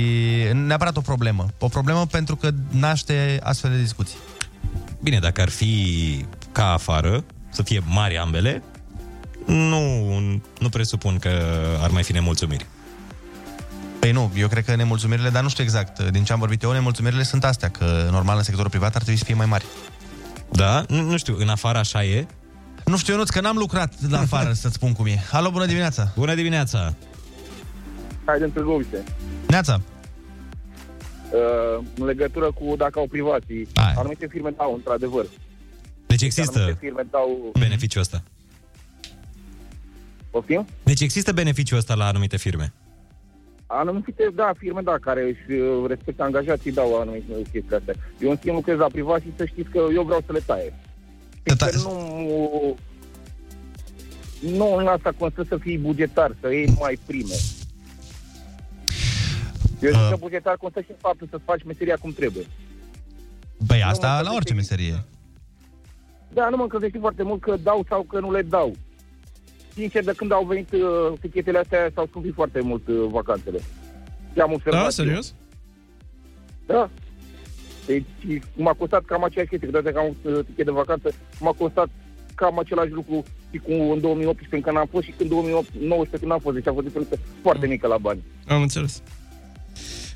neapărat 0.53 0.97
o 0.97 1.01
problemă. 1.01 1.45
O 1.59 1.67
problemă 1.67 2.05
pentru 2.05 2.35
că 2.35 2.49
naște 2.69 3.39
astfel 3.43 3.71
de 3.71 3.81
discuții. 3.81 4.15
Bine, 4.99 5.19
dacă 5.19 5.41
ar 5.41 5.49
fi 5.49 6.25
ca 6.51 6.73
afară, 6.73 7.23
să 7.49 7.63
fie 7.63 7.81
mari 7.85 8.17
ambele, 8.17 8.63
nu, 9.45 10.09
nu 10.59 10.69
presupun 10.71 11.17
că 11.17 11.29
ar 11.81 11.89
mai 11.89 12.03
fi 12.03 12.11
nemulțumiri. 12.11 12.65
Păi 13.99 14.11
nu, 14.11 14.31
eu 14.35 14.47
cred 14.47 14.65
că 14.65 14.75
nemulțumirile, 14.75 15.29
dar 15.29 15.43
nu 15.43 15.49
știu 15.49 15.63
exact. 15.63 16.09
Din 16.09 16.23
ce 16.23 16.33
am 16.33 16.39
vorbit 16.39 16.63
eu, 16.63 16.71
nemulțumirile 16.71 17.23
sunt 17.23 17.43
astea, 17.43 17.69
că 17.69 18.07
normal 18.11 18.37
în 18.37 18.43
sectorul 18.43 18.69
privat 18.69 18.95
ar 18.95 19.01
trebui 19.01 19.19
să 19.19 19.25
fie 19.25 19.33
mai 19.35 19.45
mari. 19.45 19.65
Da? 20.51 20.85
Nu, 20.87 21.01
nu 21.01 21.17
știu, 21.17 21.35
în 21.39 21.49
afară 21.49 21.77
așa 21.77 22.03
e? 22.03 22.27
Nu 22.85 22.97
știu, 22.97 23.13
Ionuț, 23.13 23.29
că 23.29 23.41
n-am 23.41 23.57
lucrat 23.57 23.93
la 24.09 24.19
afară, 24.19 24.53
să-ți 24.61 24.73
spun 24.73 24.93
cum 24.93 25.05
e. 25.05 25.23
Alo, 25.31 25.49
bună 25.49 25.65
dimineața! 25.65 26.11
Bună 26.15 26.35
dimineața! 26.35 26.93
Hai 28.25 28.37
de 28.37 28.43
întâlnire. 28.43 29.03
Neața! 29.47 29.81
Uh, 31.33 31.83
în 31.97 32.05
legătură 32.05 32.51
cu 32.51 32.75
dacă 32.77 32.99
au 32.99 33.07
privații, 33.07 33.67
Hai. 33.73 33.93
anumite 33.97 34.27
firme 34.27 34.49
dau, 34.57 34.73
într-adevăr. 34.73 35.25
Deci 36.07 36.21
Anumite 36.21 36.25
există 36.25 36.77
firme 36.79 37.05
dau... 37.11 37.51
beneficiul 37.59 38.01
ăsta. 38.01 38.23
Poftim? 40.31 40.65
Deci 40.83 41.01
există 41.01 41.31
beneficiul 41.31 41.77
ăsta 41.77 41.93
la 41.95 42.05
anumite 42.07 42.37
firme. 42.37 42.73
Anumite, 43.65 44.29
da, 44.35 44.51
firme, 44.57 44.81
da, 44.81 44.95
care 45.01 45.21
își 45.23 45.57
uh, 45.59 45.87
respectă 45.87 46.23
angajații, 46.23 46.71
dau 46.71 46.99
anumite 46.99 47.33
chestii 47.51 47.75
astea. 47.75 47.93
Eu, 48.19 48.29
în 48.29 48.37
schimb, 48.37 48.55
lucrez 48.55 48.77
la 48.77 48.87
privat 48.91 49.21
și 49.21 49.33
să 49.37 49.45
știți 49.45 49.69
că 49.69 49.77
eu 49.93 50.03
vreau 50.03 50.23
să 50.25 50.31
le 50.31 50.39
taie. 50.45 50.73
Ta- 51.57 51.65
Că 51.65 51.77
nu... 51.77 52.77
Nu 54.41 54.75
în 54.75 54.87
asta 54.87 55.11
constă 55.17 55.43
să 55.47 55.57
fii 55.57 55.77
bugetar, 55.77 56.35
să 56.41 56.51
iei 56.51 56.73
mai 56.79 56.99
prime. 57.05 57.35
Eu 59.81 59.89
zic 59.91 59.99
Uh. 60.01 60.07
că 60.09 60.15
bugetar 60.19 60.57
constă 60.57 60.81
și 60.81 60.89
în 60.91 60.95
faptul 60.99 61.27
să-ți 61.31 61.43
faci 61.45 61.63
meseria 61.63 61.95
cum 62.01 62.11
trebuie. 62.11 62.45
Păi 63.67 63.77
Nu 63.79 63.83
mă 63.85 63.89
asta 63.91 64.07
la 64.07 64.11
încălzește 64.17 64.35
orice 64.35 64.53
meserie. 64.53 65.03
Da, 66.33 66.49
nu 66.49 66.55
mă 66.57 66.61
încălzește 66.63 66.97
foarte 66.97 67.23
mult 67.23 67.41
că 67.41 67.55
dau 67.63 67.85
sau 67.89 68.01
că 68.03 68.19
nu 68.19 68.31
le 68.31 68.41
dau. 68.41 68.75
Sincer, 69.73 70.03
de 70.03 70.13
când 70.15 70.31
au 70.31 70.45
venit 70.45 70.71
uh, 70.71 71.13
tichetele 71.21 71.57
astea, 71.57 71.89
s-au 71.93 72.05
scumpit 72.05 72.33
foarte 72.33 72.61
mult 72.61 72.87
uh, 72.87 73.05
vacanțele. 73.09 73.59
Ce 74.33 74.41
am 74.41 74.53
observat 74.53 74.79
Da, 74.79 74.85
eu. 74.85 74.89
serios? 74.89 75.33
Da. 76.65 76.89
Deci 77.85 78.03
m-a 78.55 78.73
costat 78.73 79.05
cam 79.05 79.23
aceeași 79.23 79.49
chestie, 79.49 79.69
că 79.69 79.91
că 79.91 79.99
am 79.99 80.15
uh, 80.21 80.39
tichet 80.45 80.65
de 80.65 80.71
vacanță, 80.71 81.13
m-a 81.39 81.51
costat 81.51 81.89
cam 82.35 82.59
același 82.59 82.91
lucru 82.91 83.23
și 83.51 83.57
cu 83.57 83.71
în 83.71 83.99
2018 84.01 84.61
când 84.61 84.77
am 84.77 84.87
fost 84.91 85.05
și 85.05 85.13
când 85.17 85.29
2019 85.29 86.17
când 86.19 86.31
am 86.31 86.39
fost. 86.39 86.55
Deci 86.55 86.67
a 86.67 86.73
fost 86.73 86.85
diferență 86.85 87.19
foarte 87.41 87.67
mică 87.67 87.87
la 87.87 87.97
bani. 87.97 88.23
Am 88.47 88.61
înțeles. 88.61 89.01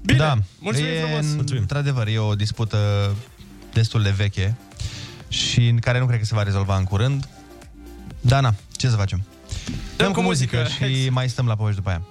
Bine, 0.01 0.19
da, 0.19 0.37
mulțumim 0.59 0.89
e, 0.89 0.99
frumos. 0.99 1.25
într-adevăr, 1.59 2.07
e 2.07 2.17
o 2.17 2.35
dispută 2.35 3.11
destul 3.73 4.01
de 4.01 4.09
veche 4.09 4.55
și 5.27 5.67
în 5.67 5.77
care 5.77 5.99
nu 5.99 6.05
cred 6.05 6.19
că 6.19 6.25
se 6.25 6.35
va 6.35 6.43
rezolva 6.43 6.77
în 6.77 6.83
curând. 6.83 7.27
Da, 8.21 8.39
na, 8.39 8.53
ce 8.71 8.89
să 8.89 8.95
facem? 8.95 9.21
Dăm 9.95 10.11
cu 10.11 10.21
muzică, 10.21 10.57
muzică, 10.57 10.85
și 10.85 11.09
mai 11.09 11.29
stăm 11.29 11.47
la 11.47 11.55
povești 11.55 11.77
după 11.77 11.89
aia. 11.89 12.01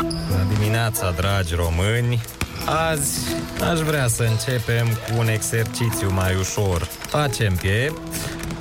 Bună 0.00 0.46
dimineața, 0.54 1.10
dragi 1.10 1.54
români! 1.54 2.20
Azi 2.64 3.18
aș 3.70 3.78
vrea 3.78 4.08
să 4.08 4.22
începem 4.22 4.86
cu 4.86 5.18
un 5.18 5.28
exercițiu 5.28 6.12
mai 6.12 6.34
ușor. 6.34 6.82
Facem 6.82 7.54
piept, 7.54 8.14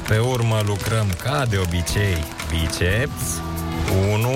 pe 0.08 0.18
urmă 0.18 0.62
lucrăm 0.66 1.08
ca 1.24 1.46
de 1.46 1.58
obicei 1.58 2.18
biceps. 2.50 3.42
1, 4.12 4.30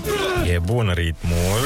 2, 0.00 0.48
e 0.54 0.58
bun 0.64 0.92
ritmul. 0.94 1.60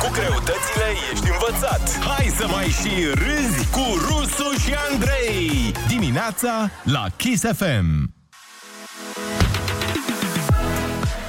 Cu 0.00 0.10
greutățile 0.12 0.86
ești 1.12 1.28
învățat. 1.30 1.98
Hai 2.00 2.26
să 2.36 2.46
mai 2.46 2.66
și 2.66 3.04
râzi 3.14 3.70
cu 3.70 3.84
Rusu 4.08 4.58
și 4.64 4.74
Andrei. 4.90 5.72
Dimineața 5.88 6.70
la 6.84 7.06
Kiss 7.16 7.42
FM. 7.56 8.21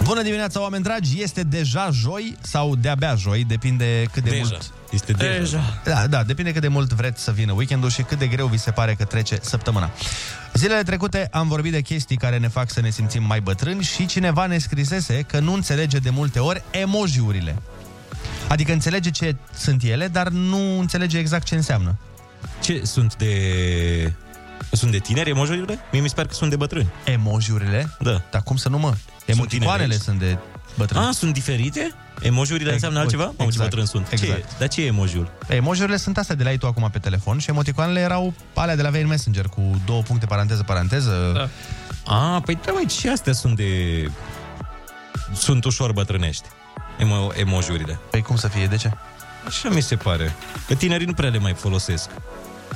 Bună 0.04 0.22
dimineața, 0.22 0.62
oameni 0.62 0.84
dragi! 0.84 1.22
Este 1.22 1.44
deja 1.44 1.90
joi 1.92 2.38
sau 2.42 2.76
de-abia 2.76 3.16
joi, 3.16 3.44
depinde 3.44 4.04
cât 4.12 4.24
de 4.24 4.30
Deja. 4.30 4.42
mult... 4.50 4.74
Este 4.92 5.12
deja. 5.12 5.38
Deja. 5.38 5.82
Da, 5.84 6.08
da, 6.08 6.24
depinde 6.24 6.52
cât 6.52 6.62
de 6.62 6.68
mult 6.68 6.94
vreți 6.94 7.24
să 7.24 7.32
vină 7.32 7.52
weekendul 7.52 7.90
și 7.90 8.02
cât 8.02 8.20
de 8.20 8.28
greu 8.28 8.48
vi 8.48 8.58
se 8.58 8.72
pare 8.72 8.94
că 8.94 9.04
trece 9.04 9.38
săptămâna. 9.42 9.92
Zilele 10.54 10.84
trecute 10.84 11.28
am 11.32 11.48
vorbit 11.48 11.72
de 11.72 11.82
chestii 11.82 12.18
care 12.18 12.38
ne 12.38 12.48
fac 12.48 12.72
să 12.72 12.82
ne 12.82 12.90
simțim 12.90 13.24
mai 13.24 13.42
bătrâni 13.42 13.84
și 13.84 14.06
cineva 14.06 14.46
ne 14.46 14.58
scrisese 14.58 15.22
că 15.22 15.40
nu 15.40 15.54
înțelege 15.54 15.98
de 15.98 16.10
multe 16.10 16.40
ori 16.40 16.64
emojiurile. 16.72 17.56
Adică 18.48 18.72
înțelege 18.72 19.10
ce 19.10 19.36
sunt 19.54 19.84
ele, 19.84 20.08
dar 20.08 20.28
nu 20.30 20.80
înțelege 20.80 21.18
exact 21.18 21.46
ce 21.46 21.56
înseamnă. 21.56 21.96
Ce 22.62 22.82
sunt 22.84 23.16
de... 23.16 24.14
Sunt 24.72 24.92
de 24.92 25.00
tineri 25.00 25.30
emojiurile? 25.30 25.80
Mie 25.92 26.02
mi 26.02 26.08
se 26.08 26.16
pare 26.16 26.28
că 26.28 26.34
sunt 26.34 26.50
de 26.50 26.56
bătrâni. 26.56 26.88
Emojiurile? 27.06 27.96
Da. 28.00 28.22
Dar 28.32 28.42
cum 28.44 28.56
să 28.56 28.70
nu 28.70 28.78
mă? 28.78 28.94
Emoticoanele 29.26 29.84
tineri 29.84 30.04
sunt 30.04 30.20
de 30.20 30.38
bătrâni. 30.78 31.06
Ah, 31.06 31.14
sunt 31.14 31.34
diferite? 31.34 31.94
Emojiurile 32.22 32.66
Ex- 32.66 32.74
înseamnă 32.74 33.00
altceva? 33.00 33.24
Mamă, 33.24 33.36
ce 33.38 33.44
exact, 33.44 33.64
bătrân 33.70 33.86
sunt. 33.86 34.08
Ce 34.08 34.14
exact. 34.14 34.40
e? 34.52 34.56
Dar 34.60 34.68
ce 34.68 34.82
e 34.82 34.86
emojiul? 34.86 35.32
Emojiurile 35.48 35.98
sunt 35.98 36.18
astea 36.18 36.36
de 36.36 36.44
la 36.44 36.50
ai 36.50 36.58
tu 36.58 36.68
acum 36.68 36.90
pe 36.92 37.00
telefon 37.00 37.38
și 37.40 37.50
emoticoanele 37.50 38.00
erau 38.00 38.34
alea 38.54 38.76
de 38.76 38.82
la 38.82 38.90
Vain 38.90 39.08
Messenger 39.08 39.46
cu 39.46 39.82
două 39.86 40.02
puncte, 40.02 40.26
paranteză, 40.26 40.64
paranteză. 40.64 41.32
Da. 41.36 41.50
A, 42.16 42.42
păi 42.42 42.60
da, 42.66 42.72
măi, 42.72 42.86
și 43.00 43.08
astea 43.08 43.34
sunt 43.34 43.56
de... 43.56 43.66
Sunt 45.34 45.66
ușor 45.66 45.92
bătrânești. 45.92 46.48
Emo- 47.00 47.38
emojiurile. 47.40 48.00
Păi 48.10 48.22
cum 48.22 48.36
să 48.36 48.48
fie? 48.48 48.66
De 48.66 48.76
ce? 48.76 48.92
Așa 49.48 49.70
mi 49.70 49.82
se 49.82 49.96
pare. 49.96 50.36
Că 50.68 50.74
tinerii 50.76 51.06
nu 51.06 51.14
prea 51.14 51.30
le 51.30 51.38
mai 51.38 51.54
folosesc. 51.54 52.10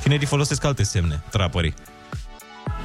Tinerii 0.02 0.26
folosesc 0.26 0.64
alte 0.64 0.82
semne, 0.82 1.20
trapării. 1.30 1.74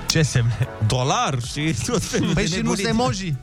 Ce 0.07 0.21
semne? 0.21 0.67
Dolar 0.87 1.37
și 1.51 1.75
tot 1.85 2.03
felul 2.03 2.33
Păi 2.33 2.43
de 2.43 2.49
și 2.49 2.55
nu 2.55 2.61
nebunii. 2.61 2.83
sunt 2.83 2.99
emoji. 2.99 3.35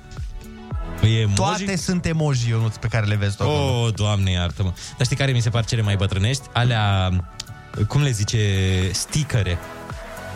Păi 1.01 1.15
e 1.15 1.21
emoji? 1.21 1.35
Toate 1.35 1.77
sunt 1.77 2.07
emoji, 2.07 2.49
Ionuț, 2.49 2.77
pe 2.77 2.87
care 2.89 3.07
le 3.07 3.15
vezi 3.15 3.37
tu 3.37 3.43
acolo. 3.43 3.83
Oh, 3.83 3.95
doamne, 3.95 4.31
iartă-mă. 4.31 4.73
Dar 4.97 5.05
știi 5.05 5.17
care 5.17 5.33
mi 5.33 5.41
se 5.41 5.51
par 5.51 5.65
cele 5.65 5.83
mai 5.83 5.97
bătrânești? 5.97 6.43
Alea, 6.53 7.11
cum 7.89 8.03
le 8.03 8.11
zice, 8.11 8.39
sticăre. 8.93 9.59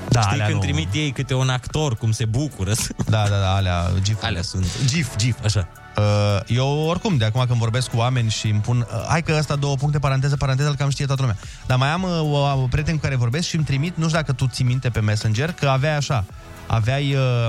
Da, 0.09 0.21
Știi 0.21 0.33
alea 0.33 0.47
când 0.47 0.59
nu. 0.59 0.65
trimit 0.65 0.89
ei 0.95 1.11
câte 1.11 1.35
un 1.35 1.49
actor, 1.49 1.97
cum 1.97 2.13
se 2.13 2.25
bucură. 2.25 2.73
Da, 3.07 3.29
da, 3.29 3.39
da, 3.39 3.55
alea, 3.55 3.91
gif 4.03 4.23
Alea 4.23 4.43
sunt. 4.43 4.67
GIF, 4.87 5.17
GIF, 5.17 5.37
așa. 5.45 5.69
Uh, 5.97 6.41
eu 6.47 6.69
oricum, 6.69 7.17
de 7.17 7.25
acum 7.25 7.45
când 7.47 7.59
vorbesc 7.59 7.91
cu 7.91 7.97
oameni 7.97 8.31
și 8.31 8.49
îmi 8.49 8.61
pun 8.61 8.79
uh, 8.79 9.07
Hai 9.09 9.23
că 9.23 9.35
ăsta 9.39 9.57
două 9.57 9.77
puncte, 9.77 9.99
paranteză, 9.99 10.37
paranteză, 10.37 10.69
îl 10.69 10.75
cam 10.75 10.91
știe 10.91 11.07
toată 11.07 11.21
lumea 11.21 11.37
Dar 11.67 11.79
mai 11.79 11.89
am 11.89 12.03
uh, 12.03 12.21
o, 12.21 12.63
o 12.63 12.67
prieten 12.71 12.95
cu 12.95 13.01
care 13.01 13.17
vorbesc 13.17 13.49
și 13.49 13.57
îmi 13.57 13.65
trimit, 13.65 13.97
nu 13.97 14.05
știu 14.05 14.17
dacă 14.17 14.33
tu 14.33 14.47
ții 14.47 14.65
minte 14.65 14.89
pe 14.89 15.01
Messenger 15.01 15.53
Că 15.53 15.69
aveai 15.69 15.97
așa, 15.97 16.25
aveai 16.67 17.15
uh, 17.15 17.47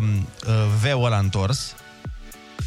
uh, 0.48 0.54
V-ul 0.82 1.06
ăla 1.06 1.18
întors 1.18 1.76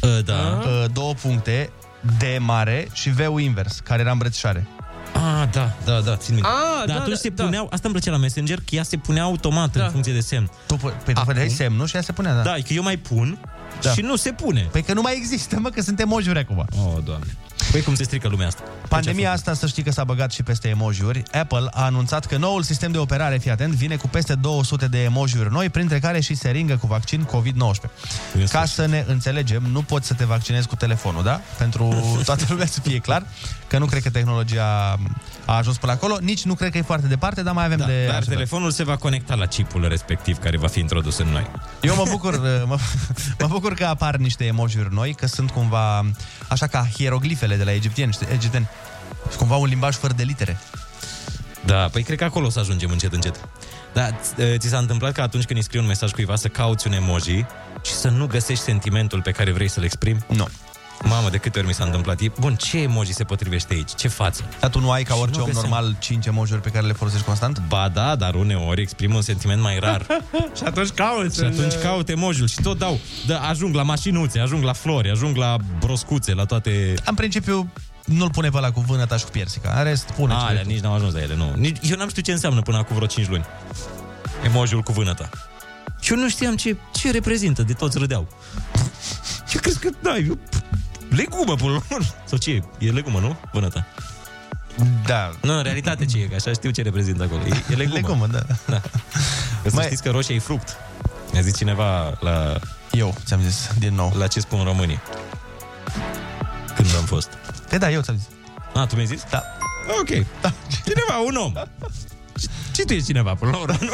uh, 0.01 0.19
Da 0.25 0.61
uh, 0.61 0.85
Două 0.93 1.13
puncte, 1.13 1.69
D 2.17 2.23
mare 2.39 2.87
și 2.93 3.09
V-ul 3.09 3.41
invers, 3.41 3.79
care 3.83 4.01
era 4.01 4.11
îmbrățișare 4.11 4.67
Ah, 5.13 5.47
da, 5.51 5.73
da, 5.85 5.99
da, 5.99 6.15
țin 6.15 6.33
minte. 6.33 6.49
Ah, 6.49 6.77
Dar 6.85 6.95
da, 6.95 7.01
atunci 7.01 7.15
da, 7.15 7.19
se 7.21 7.29
da. 7.29 7.43
puneau, 7.43 7.63
asta 7.71 7.87
îmi 7.87 7.93
plăcea 7.93 8.11
la 8.11 8.17
Messenger, 8.17 8.57
că 8.57 8.75
ea 8.75 8.83
se 8.83 8.97
punea 8.97 9.23
automat 9.23 9.75
Da. 9.77 9.83
în 9.83 9.91
funcție 9.91 10.13
de 10.13 10.19
semn. 10.19 10.49
Tu, 10.67 10.75
păi 10.75 11.13
tu 11.13 11.21
puneai 11.25 11.49
semnul 11.49 11.87
și 11.87 11.95
ea 11.95 12.01
se 12.01 12.11
punea, 12.11 12.35
da 12.35 12.41
Da, 12.41 12.51
că 12.51 12.73
eu 12.73 12.83
mai 12.83 12.97
pun 12.97 13.39
Da. 13.81 13.91
și 13.91 14.01
nu 14.01 14.15
se 14.15 14.31
pune. 14.31 14.67
Păi 14.71 14.83
că 14.83 14.93
nu 14.93 15.01
mai 15.01 15.13
există, 15.17 15.59
mă, 15.59 15.69
că 15.69 15.81
sunt 15.81 15.99
emoji 15.99 16.29
acum 16.29 16.57
Oh, 16.57 16.97
doamne. 17.03 17.35
Păi 17.71 17.81
cum 17.81 17.95
se 17.95 18.03
strică 18.03 18.27
lumea 18.27 18.47
asta? 18.47 18.63
Pandemia 18.87 19.31
asta, 19.31 19.53
să 19.53 19.67
știi 19.67 19.83
că 19.83 19.91
s-a 19.91 20.03
băgat 20.03 20.31
și 20.31 20.43
peste 20.43 20.67
emojiuri. 20.67 21.23
Apple 21.31 21.67
a 21.71 21.83
anunțat 21.83 22.25
că 22.25 22.37
noul 22.37 22.63
sistem 22.63 22.91
de 22.91 22.97
operare, 22.97 23.37
fii 23.37 23.51
atent, 23.51 23.73
vine 23.73 23.95
cu 23.95 24.07
peste 24.07 24.35
200 24.35 24.87
de 24.87 25.03
emojiuri 25.03 25.51
noi, 25.51 25.69
printre 25.69 25.99
care 25.99 26.19
și 26.19 26.35
seringă 26.35 26.77
cu 26.77 26.87
vaccin 26.87 27.27
COVID-19. 27.27 27.89
Ca 28.49 28.65
să 28.65 28.85
ne 28.85 29.05
înțelegem, 29.07 29.63
nu 29.71 29.81
poți 29.81 30.07
să 30.07 30.13
te 30.13 30.25
vaccinezi 30.25 30.67
cu 30.67 30.75
telefonul, 30.75 31.23
da? 31.23 31.41
Pentru 31.57 31.95
toată 32.25 32.45
lumea 32.49 32.65
să 32.65 32.79
fie 32.79 32.97
clar, 32.97 33.25
că 33.67 33.77
nu 33.77 33.85
cred 33.85 34.01
că 34.01 34.09
tehnologia 34.09 34.99
a 35.45 35.55
ajuns 35.55 35.77
până 35.77 35.91
acolo, 35.91 36.17
nici 36.21 36.43
nu 36.43 36.53
cred 36.53 36.71
că 36.71 36.77
e 36.77 36.81
foarte 36.81 37.07
departe, 37.07 37.43
dar 37.43 37.53
mai 37.53 37.65
avem 37.65 37.77
Da, 37.77 37.85
de... 37.85 37.91
dar 38.05 38.15
așteptat. 38.15 38.33
telefonul 38.33 38.71
se 38.71 38.83
va 38.83 38.95
conecta 38.95 39.35
la 39.35 39.45
chipul 39.45 39.87
respectiv 39.87 40.37
care 40.37 40.57
va 40.57 40.67
fi 40.67 40.79
introdus 40.79 41.17
în 41.17 41.27
noi. 41.27 41.47
Eu 41.81 41.95
mă 41.95 42.03
bucur, 42.09 42.39
mă, 42.65 42.77
mă 43.39 43.47
bucur 43.47 43.73
că 43.73 43.85
apar 43.85 44.15
niște 44.15 44.45
emojiuri 44.45 44.93
noi, 44.93 45.13
că 45.13 45.27
sunt 45.27 45.51
cumva 45.51 46.05
așa 46.47 46.67
ca 46.67 46.87
hieroglifele 46.93 47.55
de 47.59 47.65
la 47.65 47.73
egiptieni, 47.73 48.11
știi, 48.13 48.27
egipteni. 48.33 48.67
Și 49.31 49.37
cumva 49.37 49.55
un 49.55 49.67
limbaj 49.67 49.95
fără 49.95 50.13
de 50.13 50.23
litere. 50.23 50.57
Da, 51.65 51.87
păi 51.91 52.03
cred 52.03 52.17
că 52.17 52.23
acolo 52.23 52.45
o 52.45 52.49
să 52.49 52.59
ajungem 52.59 52.89
încet, 52.91 53.13
încet. 53.13 53.39
Dar 53.93 54.15
ți- 54.21 54.57
ți 54.57 54.67
s-a 54.67 54.77
întâmplat 54.77 55.11
că 55.13 55.21
atunci 55.21 55.45
când 55.45 55.59
îi 55.59 55.65
scrii 55.65 55.81
un 55.81 55.87
mesaj 55.87 56.11
cuiva 56.11 56.35
să 56.35 56.47
cauți 56.47 56.87
un 56.87 56.93
emoji 56.93 57.45
și 57.81 57.91
să 57.91 58.09
nu 58.09 58.27
găsești 58.27 58.63
sentimentul 58.63 59.21
pe 59.21 59.31
care 59.31 59.51
vrei 59.51 59.67
să-l 59.67 59.83
exprimi? 59.83 60.25
Nu. 60.27 60.47
Mamă, 61.03 61.29
de 61.29 61.37
câte 61.37 61.57
ori 61.59 61.67
mi 61.67 61.73
s-a 61.73 61.83
întâmplat. 61.83 62.19
E, 62.21 62.31
bun, 62.39 62.55
ce 62.55 62.77
emoji 62.77 63.13
se 63.13 63.23
potrivește 63.23 63.73
aici? 63.73 63.95
Ce 63.95 64.07
față? 64.07 64.43
Dar 64.59 64.69
tu 64.69 64.79
nu 64.79 64.91
ai 64.91 65.03
ca 65.03 65.13
Și 65.13 65.19
orice 65.19 65.37
nu 65.37 65.43
om 65.43 65.49
găseam. 65.49 65.69
normal 65.69 65.95
5 65.99 66.25
emojiuri 66.25 66.61
pe 66.61 66.69
care 66.69 66.85
le 66.85 66.93
folosești 66.93 67.25
constant? 67.25 67.61
Ba 67.67 67.89
da, 67.93 68.15
dar 68.15 68.35
uneori 68.35 68.81
exprim 68.81 69.15
un 69.15 69.21
sentiment 69.21 69.61
mai 69.61 69.77
rar. 69.79 70.05
și 70.57 70.63
atunci 70.63 70.89
cauți. 70.89 71.37
și 71.37 71.43
atunci 71.43 71.73
caut 71.73 72.09
emojiul 72.09 72.47
și 72.47 72.61
tot 72.61 72.77
dau. 72.77 72.99
Da, 73.27 73.39
ajung 73.39 73.75
la 73.75 73.83
mașinuțe, 73.83 74.39
ajung 74.39 74.63
la 74.63 74.73
flori, 74.73 75.09
ajung 75.09 75.35
la 75.35 75.55
broscuțe, 75.79 76.33
la 76.33 76.45
toate... 76.45 76.93
În 77.05 77.15
principiu, 77.15 77.71
nu-l 78.05 78.29
pune 78.29 78.49
pe 78.49 78.57
ăla 78.57 78.71
cu 78.71 78.79
vânăta 78.87 79.17
și 79.17 79.23
cu 79.23 79.29
piersica. 79.31 79.73
În 79.77 79.83
rest, 79.83 80.11
pune 80.11 80.33
ce 80.33 80.39
Alea, 80.39 80.51
vrei 80.51 80.63
tu. 80.63 80.69
nici 80.69 80.79
n-am 80.79 80.93
ajuns 80.93 81.13
la 81.13 81.21
ele, 81.21 81.35
nu. 81.35 81.53
Nici, 81.55 81.77
eu 81.81 81.97
n-am 81.97 82.09
știut 82.09 82.25
ce 82.25 82.31
înseamnă 82.31 82.61
până 82.61 82.77
acum 82.77 82.95
vreo 82.95 83.07
5 83.07 83.27
luni. 83.27 83.45
Emojiul 84.45 84.81
cu 84.81 84.91
vânăta. 84.91 85.29
Și 85.99 86.11
eu 86.13 86.19
nu 86.19 86.29
știam 86.29 86.55
ce, 86.55 86.77
ce 86.93 87.11
reprezintă, 87.11 87.61
de 87.63 87.73
toți 87.73 87.97
râdeau. 87.97 88.27
Și 89.47 89.53
eu 89.55 89.61
crezi 89.61 89.79
că, 89.79 89.89
da, 90.01 90.17
eu, 90.17 90.37
legumă, 91.09 91.55
până 91.55 91.71
la 91.71 91.79
urmă. 91.91 92.05
Sau 92.25 92.37
ce 92.37 92.51
e? 92.51 92.63
E 92.77 92.91
legumă, 92.91 93.19
nu? 93.19 93.37
Vânăta. 93.51 93.85
Da. 95.05 95.31
Nu, 95.41 95.57
în 95.57 95.63
realitate 95.63 96.05
ce 96.05 96.17
e, 96.17 96.25
că 96.25 96.35
așa 96.35 96.51
știu 96.51 96.69
ce 96.69 96.81
reprezintă 96.81 97.23
acolo. 97.23 97.41
E, 97.41 97.63
e 97.71 97.75
legumă. 97.75 97.95
Legumă, 97.95 98.27
da. 98.27 98.39
da. 98.65 98.79
Că 99.63 99.69
să 99.69 99.75
Mai- 99.75 99.85
știți 99.85 100.03
că 100.03 100.09
roșia 100.09 100.35
e 100.35 100.39
fruct. 100.39 100.77
Mi-a 101.31 101.41
zis 101.41 101.57
cineva 101.57 102.17
la... 102.19 102.59
Eu 102.91 103.15
ți-am 103.25 103.41
zis, 103.41 103.69
din 103.79 103.95
nou. 103.95 104.13
La 104.17 104.27
ce 104.27 104.39
spun 104.39 104.63
românii. 104.63 104.99
Când 106.75 106.87
am 106.97 107.03
fost. 107.03 107.29
E 107.71 107.77
da, 107.77 107.91
eu 107.91 108.01
ți-am 108.01 108.15
zis. 108.17 108.27
A, 108.73 108.85
tu 108.85 108.93
mi-ai 108.95 109.07
zis? 109.07 109.23
Da. 109.29 109.43
Ok. 109.99 110.25
Da. 110.41 110.53
Cineva, 110.83 111.19
un 111.25 111.35
om. 111.35 111.53
Și 112.79 112.85
tu 112.85 112.93
ești 112.93 113.05
cineva, 113.05 113.33
până 113.33 113.51
la 113.51 113.57
urmă, 113.57 113.77
nu? 113.81 113.93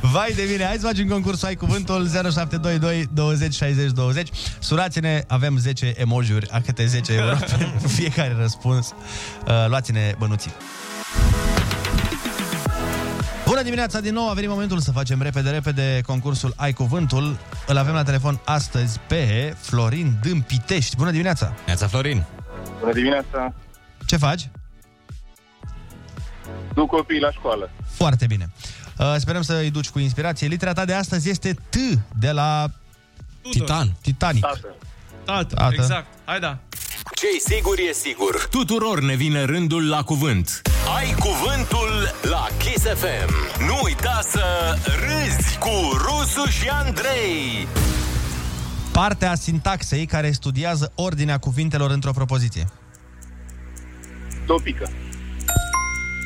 Vai 0.12 0.32
de 0.36 0.46
mine, 0.50 0.64
hai 0.64 0.76
să 0.78 0.86
facem 0.86 1.08
concursul 1.08 1.48
Ai 1.48 1.54
Cuvântul 1.54 2.08
0722 2.08 3.08
20 3.12 3.54
60 3.54 3.90
20 3.90 4.28
Surați-ne, 4.58 5.22
avem 5.28 5.56
10 5.58 5.94
emojiuri 5.96 6.50
A 6.50 6.60
câte 6.60 6.86
10 6.86 7.12
euro 7.12 7.36
pentru 7.56 7.88
fiecare 7.98 8.36
răspuns 8.38 8.94
uh, 9.46 9.64
Luați-ne 9.68 10.14
bănuții 10.18 10.52
Bună 13.46 13.62
dimineața 13.62 14.00
din 14.00 14.12
nou, 14.12 14.28
a 14.28 14.32
venit 14.32 14.48
momentul 14.48 14.78
să 14.78 14.92
facem 14.92 15.22
repede, 15.22 15.50
repede 15.50 16.00
concursul 16.06 16.52
Ai 16.56 16.72
Cuvântul. 16.72 17.38
Îl 17.66 17.76
avem 17.76 17.94
la 17.94 18.02
telefon 18.02 18.40
astăzi 18.44 19.00
pe 19.06 19.54
Florin 19.60 20.18
Dâmpitești. 20.22 20.96
Bună 20.96 21.10
dimineața! 21.10 21.54
Neața, 21.66 21.86
Florin. 21.86 22.24
Bună 22.80 22.92
dimineața! 22.92 23.54
Ce 24.06 24.16
faci? 24.16 24.48
Duc 26.74 26.88
copiii 26.88 27.20
la 27.20 27.30
școală. 27.30 27.70
Foarte 27.90 28.26
bine. 28.26 28.50
Uh, 28.98 29.14
sperăm 29.18 29.42
să 29.42 29.54
îi 29.54 29.70
duci 29.70 29.88
cu 29.90 29.98
inspirație. 29.98 30.46
Litera 30.46 30.72
ta 30.72 30.84
de 30.84 30.92
astăzi 30.94 31.30
este 31.30 31.52
T 31.68 31.76
de 32.18 32.30
la 32.30 32.70
Titan. 33.50 33.92
Titanic. 34.00 34.42
Tată. 34.42 34.74
Tată, 35.24 35.54
Tată. 35.54 35.74
exact. 35.74 36.06
Hai 36.24 36.40
da. 36.40 36.58
Ce 37.14 37.54
sigur 37.54 37.78
e 37.88 37.92
sigur. 37.92 38.46
Tuturor 38.50 39.00
ne 39.00 39.14
vine 39.14 39.42
rândul 39.44 39.88
la 39.88 40.02
cuvânt. 40.02 40.62
Ai 40.96 41.14
cuvântul 41.18 42.14
la 42.22 42.46
Kiss 42.58 42.84
FM. 42.84 43.60
Nu 43.66 43.80
uita 43.82 44.20
să 44.22 44.76
râzi 44.84 45.58
cu 45.58 45.96
Rusu 45.96 46.50
și 46.50 46.68
Andrei. 46.68 47.68
Partea 48.92 49.34
sintaxei 49.34 50.06
care 50.06 50.30
studiază 50.30 50.92
ordinea 50.94 51.38
cuvintelor 51.38 51.90
într-o 51.90 52.10
propoziție. 52.10 52.66
Topică. 54.46 54.90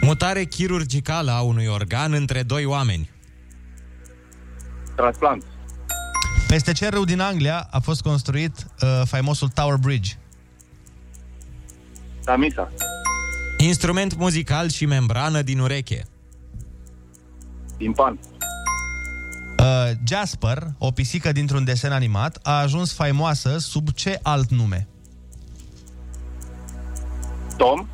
Mutare 0.08 0.44
chirurgicală 0.44 1.30
a 1.30 1.40
unui 1.40 1.66
organ 1.66 2.12
între 2.12 2.42
doi 2.42 2.64
oameni. 2.64 3.10
Transplant. 4.96 5.44
Peste 6.46 6.72
ce 6.72 6.88
râu 6.88 7.04
din 7.04 7.20
Anglia 7.20 7.68
a 7.70 7.78
fost 7.78 8.02
construit 8.02 8.66
uh, 8.82 9.02
faimosul 9.04 9.48
Tower 9.48 9.76
Bridge? 9.76 10.12
Tamisa. 12.24 12.72
Instrument 13.58 14.16
muzical 14.16 14.68
și 14.68 14.86
membrană 14.86 15.42
din 15.42 15.58
ureche. 15.58 16.04
Timpan. 17.76 18.18
Uh, 19.58 19.90
Jasper, 20.04 20.66
o 20.78 20.90
pisică 20.90 21.32
dintr-un 21.32 21.64
desen 21.64 21.92
animat, 21.92 22.38
a 22.42 22.58
ajuns 22.58 22.92
faimoasă 22.92 23.58
sub 23.58 23.88
ce 23.88 24.18
alt 24.22 24.50
nume? 24.50 24.88
Tom. 27.56 27.86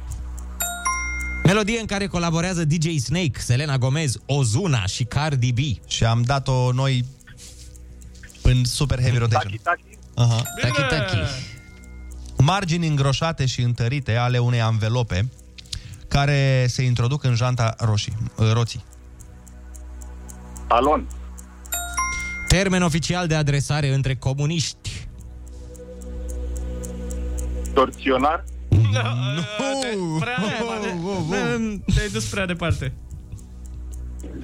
Melodie 1.45 1.81
în 1.81 1.87
care 1.87 2.07
colaborează 2.07 2.65
DJ 2.65 2.97
Snake, 2.97 3.41
Selena 3.41 3.79
Gomez, 3.79 4.17
Ozuna 4.27 4.87
și 4.87 5.05
Cardi 5.05 5.53
B. 5.53 5.89
Și 5.89 6.05
am 6.05 6.23
dat-o 6.23 6.73
noi 6.73 7.05
În 8.43 8.65
super 8.65 9.01
heavy 9.01 9.19
rotation. 9.19 9.61
Aha. 10.15 10.43
Taki-taki. 10.61 11.17
Margini 12.39 12.87
îngroșate 12.87 13.47
și 13.47 13.61
întărite 13.61 14.17
ale 14.17 14.39
unei 14.39 14.61
anvelope 14.61 15.29
care 16.09 16.67
se 16.69 16.83
introduc 16.83 17.25
în 17.25 17.35
janta 17.35 17.75
roșii, 17.79 18.17
uh, 18.37 18.53
roții. 18.53 18.85
Alon. 20.69 21.09
Termen 22.49 22.83
oficial 22.83 23.27
de 23.27 23.35
adresare 23.35 23.95
între 23.95 24.15
comuniști. 24.15 25.07
Torționar. 27.73 28.45
Nu! 28.75 30.19
Prea 30.19 30.37
departe. 30.41 30.99
Te-ai 31.95 32.09
dus 32.13 32.25
prea 32.29 32.47
departe. 32.47 32.93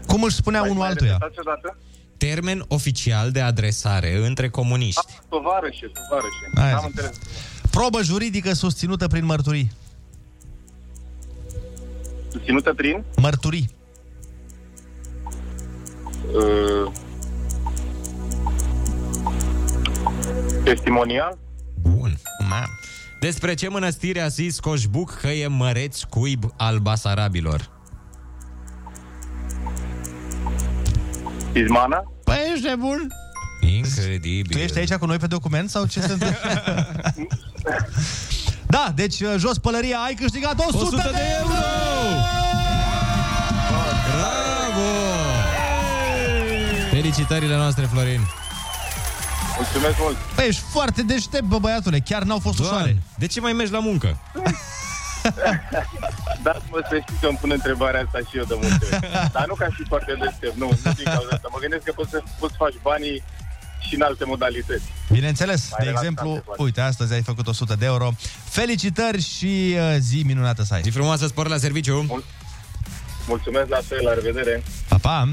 Cum 0.06 0.22
își 0.22 0.34
spunea 0.34 0.62
unul 0.62 0.82
altuia? 0.82 1.18
odată? 1.38 1.78
Termen 2.16 2.64
oficial 2.68 3.30
de 3.30 3.40
adresare 3.40 4.26
între 4.26 4.48
comuniști. 4.48 5.04
Tovarășe, 5.28 5.86
tovarășe. 5.86 6.44
Aia 6.54 6.76
Am 6.76 6.80
zic. 6.80 6.88
înțeles. 6.88 7.18
Probă 7.70 8.02
juridică 8.02 8.52
susținută 8.52 9.06
prin 9.06 9.24
mărturii. 9.24 9.70
Susținută 12.32 12.74
prin? 12.74 13.04
Mărturii. 13.16 13.70
Uh, 16.34 16.92
testimonial? 20.64 21.38
Bun. 21.82 22.16
Despre 23.20 23.54
ce 23.54 23.68
mănăstire 23.68 24.20
a 24.20 24.26
zis 24.26 24.60
Coșbuc 24.60 25.18
că 25.20 25.28
e 25.28 25.46
măreț 25.46 26.02
cuib 26.02 26.44
al 26.56 26.78
basarabilor? 26.78 27.70
Izmana? 31.52 32.12
Păi 32.24 32.36
ești 32.52 32.66
nebun? 32.66 33.12
Incredibil. 33.60 34.56
Tu 34.56 34.62
ești 34.62 34.78
aici 34.78 34.92
cu 34.92 35.06
noi 35.06 35.16
pe 35.16 35.26
document 35.26 35.70
sau 35.70 35.86
ce 35.86 36.00
se 36.00 36.12
întâmplă? 36.12 36.38
da, 38.76 38.92
deci 38.94 39.20
uh, 39.20 39.34
jos 39.38 39.58
pălăria, 39.58 39.96
ai 39.98 40.14
câștigat 40.14 40.58
100, 40.58 40.76
100 40.76 40.96
de 40.96 41.20
euro! 41.40 41.54
Bravo! 44.10 44.88
Felicitările 46.90 47.56
noastre, 47.56 47.84
Florin. 47.84 48.20
Mulțumesc 49.60 49.96
mult! 49.98 50.16
Păi 50.34 50.46
ești 50.46 50.62
foarte 50.70 51.02
deștept, 51.02 51.44
bă, 51.44 51.58
băiatule, 51.58 51.98
chiar 51.98 52.22
n-au 52.22 52.38
fost 52.38 52.58
ușoare. 52.58 52.96
De 53.18 53.26
ce 53.26 53.40
mai 53.40 53.52
mergi 53.52 53.72
la 53.72 53.78
muncă? 53.78 54.08
Dați-mă 56.46 56.78
să 56.88 56.98
știți 57.02 57.20
că 57.20 57.26
îmi 57.26 57.38
pun 57.40 57.50
întrebarea 57.50 58.00
asta 58.04 58.18
și 58.30 58.36
eu 58.36 58.44
de 58.44 58.54
multe 58.60 58.84
ori. 58.92 59.10
Dar 59.32 59.44
nu 59.46 59.54
ca 59.54 59.66
și 59.74 59.82
foarte 59.88 60.12
deștept, 60.22 60.56
nu, 60.56 60.68
nu 60.84 60.92
din 60.92 61.04
cauza 61.04 61.28
asta. 61.32 61.48
Mă 61.52 61.58
gândesc 61.60 61.82
că 61.84 61.92
poți 61.94 62.10
să 62.10 62.22
poți 62.38 62.54
faci 62.56 62.74
banii 62.82 63.22
și 63.88 63.94
în 63.94 64.02
alte 64.02 64.24
modalități. 64.24 64.82
Bineînțeles, 65.10 65.60
Mai 65.70 65.78
de 65.78 65.84
relaxant 65.84 66.12
exemplu, 66.18 66.34
se 66.34 66.40
poate. 66.46 66.62
uite, 66.62 66.80
astăzi 66.80 67.12
ai 67.12 67.22
făcut 67.22 67.46
100 67.46 67.74
de 67.78 67.84
euro. 67.84 68.12
Felicitări 68.44 69.22
și 69.22 69.74
uh, 69.76 69.96
zi 69.98 70.22
minunată 70.26 70.62
să 70.62 70.74
ai. 70.74 70.82
Zi 70.82 70.90
frumoasă, 70.90 71.26
spor 71.26 71.48
la 71.48 71.56
serviciu. 71.56 72.22
Mulțumesc 73.26 73.68
la 73.68 73.80
fel, 73.88 73.98
la 74.04 74.14
revedere! 74.14 74.62
Pa, 74.88 74.96
pa! 74.96 75.28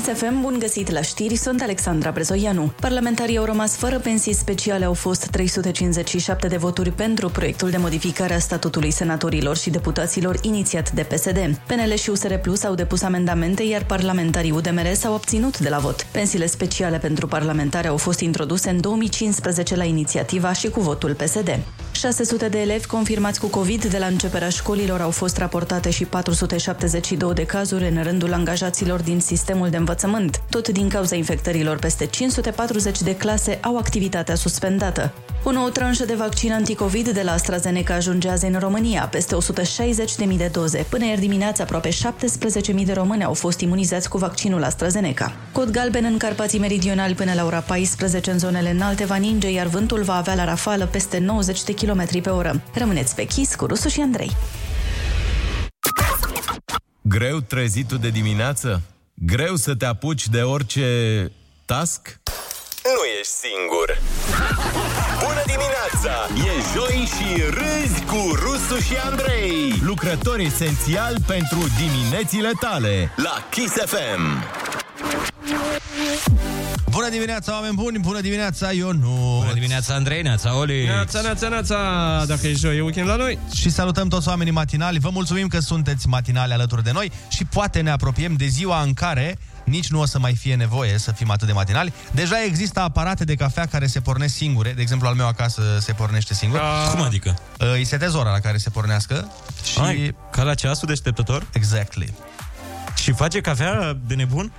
Kiss 0.00 0.18
FM, 0.18 0.40
bun 0.40 0.56
găsit 0.58 0.90
la 0.90 1.02
știri, 1.02 1.36
sunt 1.36 1.62
Alexandra 1.62 2.10
Brezoianu. 2.10 2.72
Parlamentarii 2.80 3.36
au 3.36 3.44
rămas 3.44 3.76
fără 3.76 3.98
pensii 3.98 4.34
speciale, 4.34 4.84
au 4.84 4.92
fost 4.94 5.26
357 5.26 6.46
de 6.46 6.56
voturi 6.56 6.90
pentru 6.90 7.28
proiectul 7.28 7.70
de 7.70 7.76
modificare 7.76 8.34
a 8.34 8.38
statutului 8.38 8.90
senatorilor 8.90 9.56
și 9.56 9.70
deputaților 9.70 10.38
inițiat 10.42 10.92
de 10.92 11.02
PSD. 11.02 11.60
PNL 11.66 11.94
și 11.94 12.10
USR 12.10 12.34
Plus 12.34 12.64
au 12.64 12.74
depus 12.74 13.02
amendamente, 13.02 13.62
iar 13.62 13.84
parlamentarii 13.84 14.50
UDMR 14.50 14.92
s-au 14.92 15.14
obținut 15.14 15.58
de 15.58 15.68
la 15.68 15.78
vot. 15.78 16.06
Pensiile 16.12 16.46
speciale 16.46 16.98
pentru 16.98 17.26
parlamentari 17.26 17.88
au 17.88 17.96
fost 17.96 18.20
introduse 18.20 18.70
în 18.70 18.80
2015 18.80 19.76
la 19.76 19.84
inițiativa 19.84 20.52
și 20.52 20.68
cu 20.68 20.80
votul 20.80 21.14
PSD. 21.14 21.58
600 22.00 22.48
de 22.48 22.60
elevi 22.60 22.86
confirmați 22.86 23.40
cu 23.40 23.46
COVID 23.46 23.84
de 23.84 23.98
la 23.98 24.06
începerea 24.06 24.48
școlilor 24.48 25.00
au 25.00 25.10
fost 25.10 25.36
raportate 25.36 25.90
și 25.90 26.04
472 26.04 27.34
de 27.34 27.44
cazuri 27.46 27.88
în 27.88 28.02
rândul 28.02 28.32
angajaților 28.32 29.00
din 29.00 29.20
sistemul 29.20 29.70
de 29.70 29.76
învățământ. 29.76 30.42
Tot 30.50 30.68
din 30.68 30.88
cauza 30.88 31.14
infectărilor, 31.14 31.78
peste 31.78 32.06
540 32.06 33.02
de 33.02 33.16
clase 33.16 33.58
au 33.62 33.76
activitatea 33.76 34.34
suspendată. 34.34 35.12
O 35.44 35.52
nouă 35.52 35.70
tranșă 35.70 36.04
de 36.04 36.14
vaccin 36.14 36.52
anticovid 36.52 37.08
de 37.08 37.22
la 37.22 37.32
AstraZeneca 37.32 37.94
ajunge 37.94 38.28
azi 38.28 38.46
în 38.46 38.56
România, 38.58 39.08
peste 39.10 39.36
160.000 40.28 40.36
de 40.36 40.50
doze. 40.52 40.86
Până 40.88 41.04
ieri 41.04 41.20
dimineața, 41.20 41.62
aproape 41.62 41.88
17.000 41.88 42.84
de 42.84 42.92
români 42.92 43.24
au 43.24 43.34
fost 43.34 43.60
imunizați 43.60 44.08
cu 44.08 44.18
vaccinul 44.18 44.64
AstraZeneca. 44.64 45.32
Cod 45.52 45.70
galben 45.70 46.04
în 46.04 46.16
Carpații 46.16 46.58
Meridionali 46.58 47.14
până 47.14 47.32
la 47.34 47.44
ora 47.44 47.58
14 47.60 48.30
în 48.30 48.38
zonele 48.38 48.70
înalte 48.70 49.04
va 49.04 49.16
ninge, 49.16 49.50
iar 49.50 49.66
vântul 49.66 50.02
va 50.02 50.14
avea 50.14 50.34
la 50.34 50.44
rafală 50.44 50.86
peste 50.86 51.18
90 51.18 51.64
de 51.64 51.74
km 51.74 51.89
pe 52.22 52.30
oră. 52.30 52.62
Rămâneți 52.74 53.14
pe 53.14 53.24
chis 53.24 53.54
cu 53.54 53.66
Rusu 53.66 53.88
și 53.88 54.00
Andrei. 54.00 54.36
Greu 57.00 57.40
trezitul 57.40 57.98
de 57.98 58.08
dimineață? 58.08 58.82
Greu 59.14 59.56
să 59.56 59.74
te 59.74 59.86
apuci 59.86 60.28
de 60.28 60.42
orice 60.42 61.30
task? 61.64 62.20
Nu 62.84 63.02
ești 63.18 63.32
singur. 63.32 63.98
Bună 65.18 65.42
dimineața! 65.46 66.12
E 66.34 66.52
joi 66.74 67.08
și 67.16 67.42
râzi 67.42 68.04
cu 68.04 68.34
Rusu 68.34 68.80
și 68.80 68.96
Andrei. 69.10 69.80
Lucrători 69.82 70.44
esențial 70.44 71.16
pentru 71.26 71.58
diminețile 71.78 72.50
tale. 72.60 73.12
La 73.16 73.46
Kiss 73.50 73.74
FM. 73.74 74.44
Bună 76.90 77.08
dimineața, 77.08 77.52
oameni 77.52 77.74
buni! 77.74 77.98
Bună 77.98 78.20
dimineața, 78.20 78.72
Ionu! 78.72 79.36
Bună 79.38 79.52
dimineața, 79.52 79.94
Andrei, 79.94 80.22
neața, 80.22 80.56
Oli! 80.56 80.84
Neața, 80.84 81.20
neața, 81.20 81.48
neața, 81.48 81.76
dacă 82.26 82.46
e 82.46 82.52
joi, 82.52 82.76
e 82.76 82.80
weekend 82.80 83.08
la 83.08 83.16
noi. 83.16 83.38
Și 83.54 83.70
salutăm 83.70 84.08
toți 84.08 84.28
oamenii 84.28 84.52
matinali. 84.52 84.98
Vă 84.98 85.10
mulțumim 85.12 85.46
că 85.46 85.60
sunteți 85.60 86.08
matinali 86.08 86.52
alături 86.52 86.82
de 86.82 86.92
noi 86.92 87.12
și 87.28 87.44
poate 87.44 87.80
ne 87.80 87.90
apropiem 87.90 88.34
de 88.34 88.46
ziua 88.46 88.82
în 88.82 88.94
care 88.94 89.38
nici 89.64 89.88
nu 89.88 90.00
o 90.00 90.06
să 90.06 90.18
mai 90.18 90.34
fie 90.34 90.54
nevoie 90.54 90.98
să 90.98 91.12
fim 91.12 91.30
atât 91.30 91.46
de 91.46 91.52
matinali. 91.52 91.92
Deja 92.10 92.42
există 92.44 92.80
aparate 92.80 93.24
de 93.24 93.34
cafea 93.34 93.66
care 93.66 93.86
se 93.86 94.00
pornesc 94.00 94.34
singure. 94.34 94.72
De 94.72 94.80
exemplu, 94.80 95.08
al 95.08 95.14
meu 95.14 95.26
acasă 95.26 95.62
se 95.80 95.92
pornește 95.92 96.34
singur. 96.34 96.58
Da. 96.58 96.90
Cum 96.90 97.02
adică? 97.02 97.38
Uh, 97.60 97.72
Îi 97.72 97.84
setez 97.84 98.14
ora 98.14 98.30
la 98.30 98.38
care 98.38 98.56
se 98.56 98.70
pornească 98.70 99.30
și... 99.64 99.78
Ai, 99.78 100.16
ca 100.30 100.42
la 100.42 100.54
ceasul 100.54 100.88
deșteptător? 100.88 101.46
Exactly. 101.52 102.12
Și 102.94 103.12
face 103.12 103.40
cafea 103.40 103.98
de 104.06 104.14
nebun? 104.14 104.52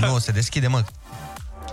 da. 0.00 0.06
Nu, 0.06 0.18
se 0.18 0.32
deschide, 0.32 0.66
mă. 0.66 0.82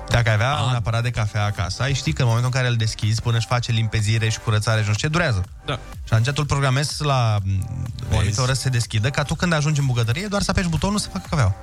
Dacă 0.10 0.28
ai 0.30 0.34
avea 0.34 0.54
un 0.68 0.76
aparat 0.76 1.04
de 1.04 1.10
cafea 1.10 1.46
acasă, 1.46 1.84
ai 1.84 1.94
ști 1.94 2.14
că 2.14 2.22
în 2.22 2.28
momentul 2.28 2.52
în 2.54 2.60
care 2.60 2.72
îl 2.72 2.78
deschizi, 2.78 3.22
până 3.22 3.38
își 3.38 3.48
face 3.48 3.72
limpezire 3.72 4.30
și 4.30 4.40
curățare 4.40 4.82
și 4.82 4.88
nu 4.88 4.94
știu 4.94 5.08
ce, 5.08 5.14
durează. 5.14 5.44
Da. 5.66 5.74
Și 6.04 6.14
atunci 6.14 6.26
tu 6.26 6.34
îl 6.36 6.46
programezi 6.46 7.04
la 7.04 7.38
m, 7.44 7.88
o 8.12 8.16
anumită 8.18 8.42
oră 8.42 8.54
să 8.54 8.62
se 8.62 8.70
deschidă, 8.70 9.10
ca 9.10 9.24
tu 9.24 9.36
când 9.36 9.54
ajungi 9.54 9.80
în 9.80 9.86
bucătărie, 9.86 10.28
doar 10.28 10.42
să 10.42 10.52
apeși 10.52 10.70
butonul 10.70 11.00
să 11.00 11.10
facă 11.14 11.26
cafea. 11.30 11.56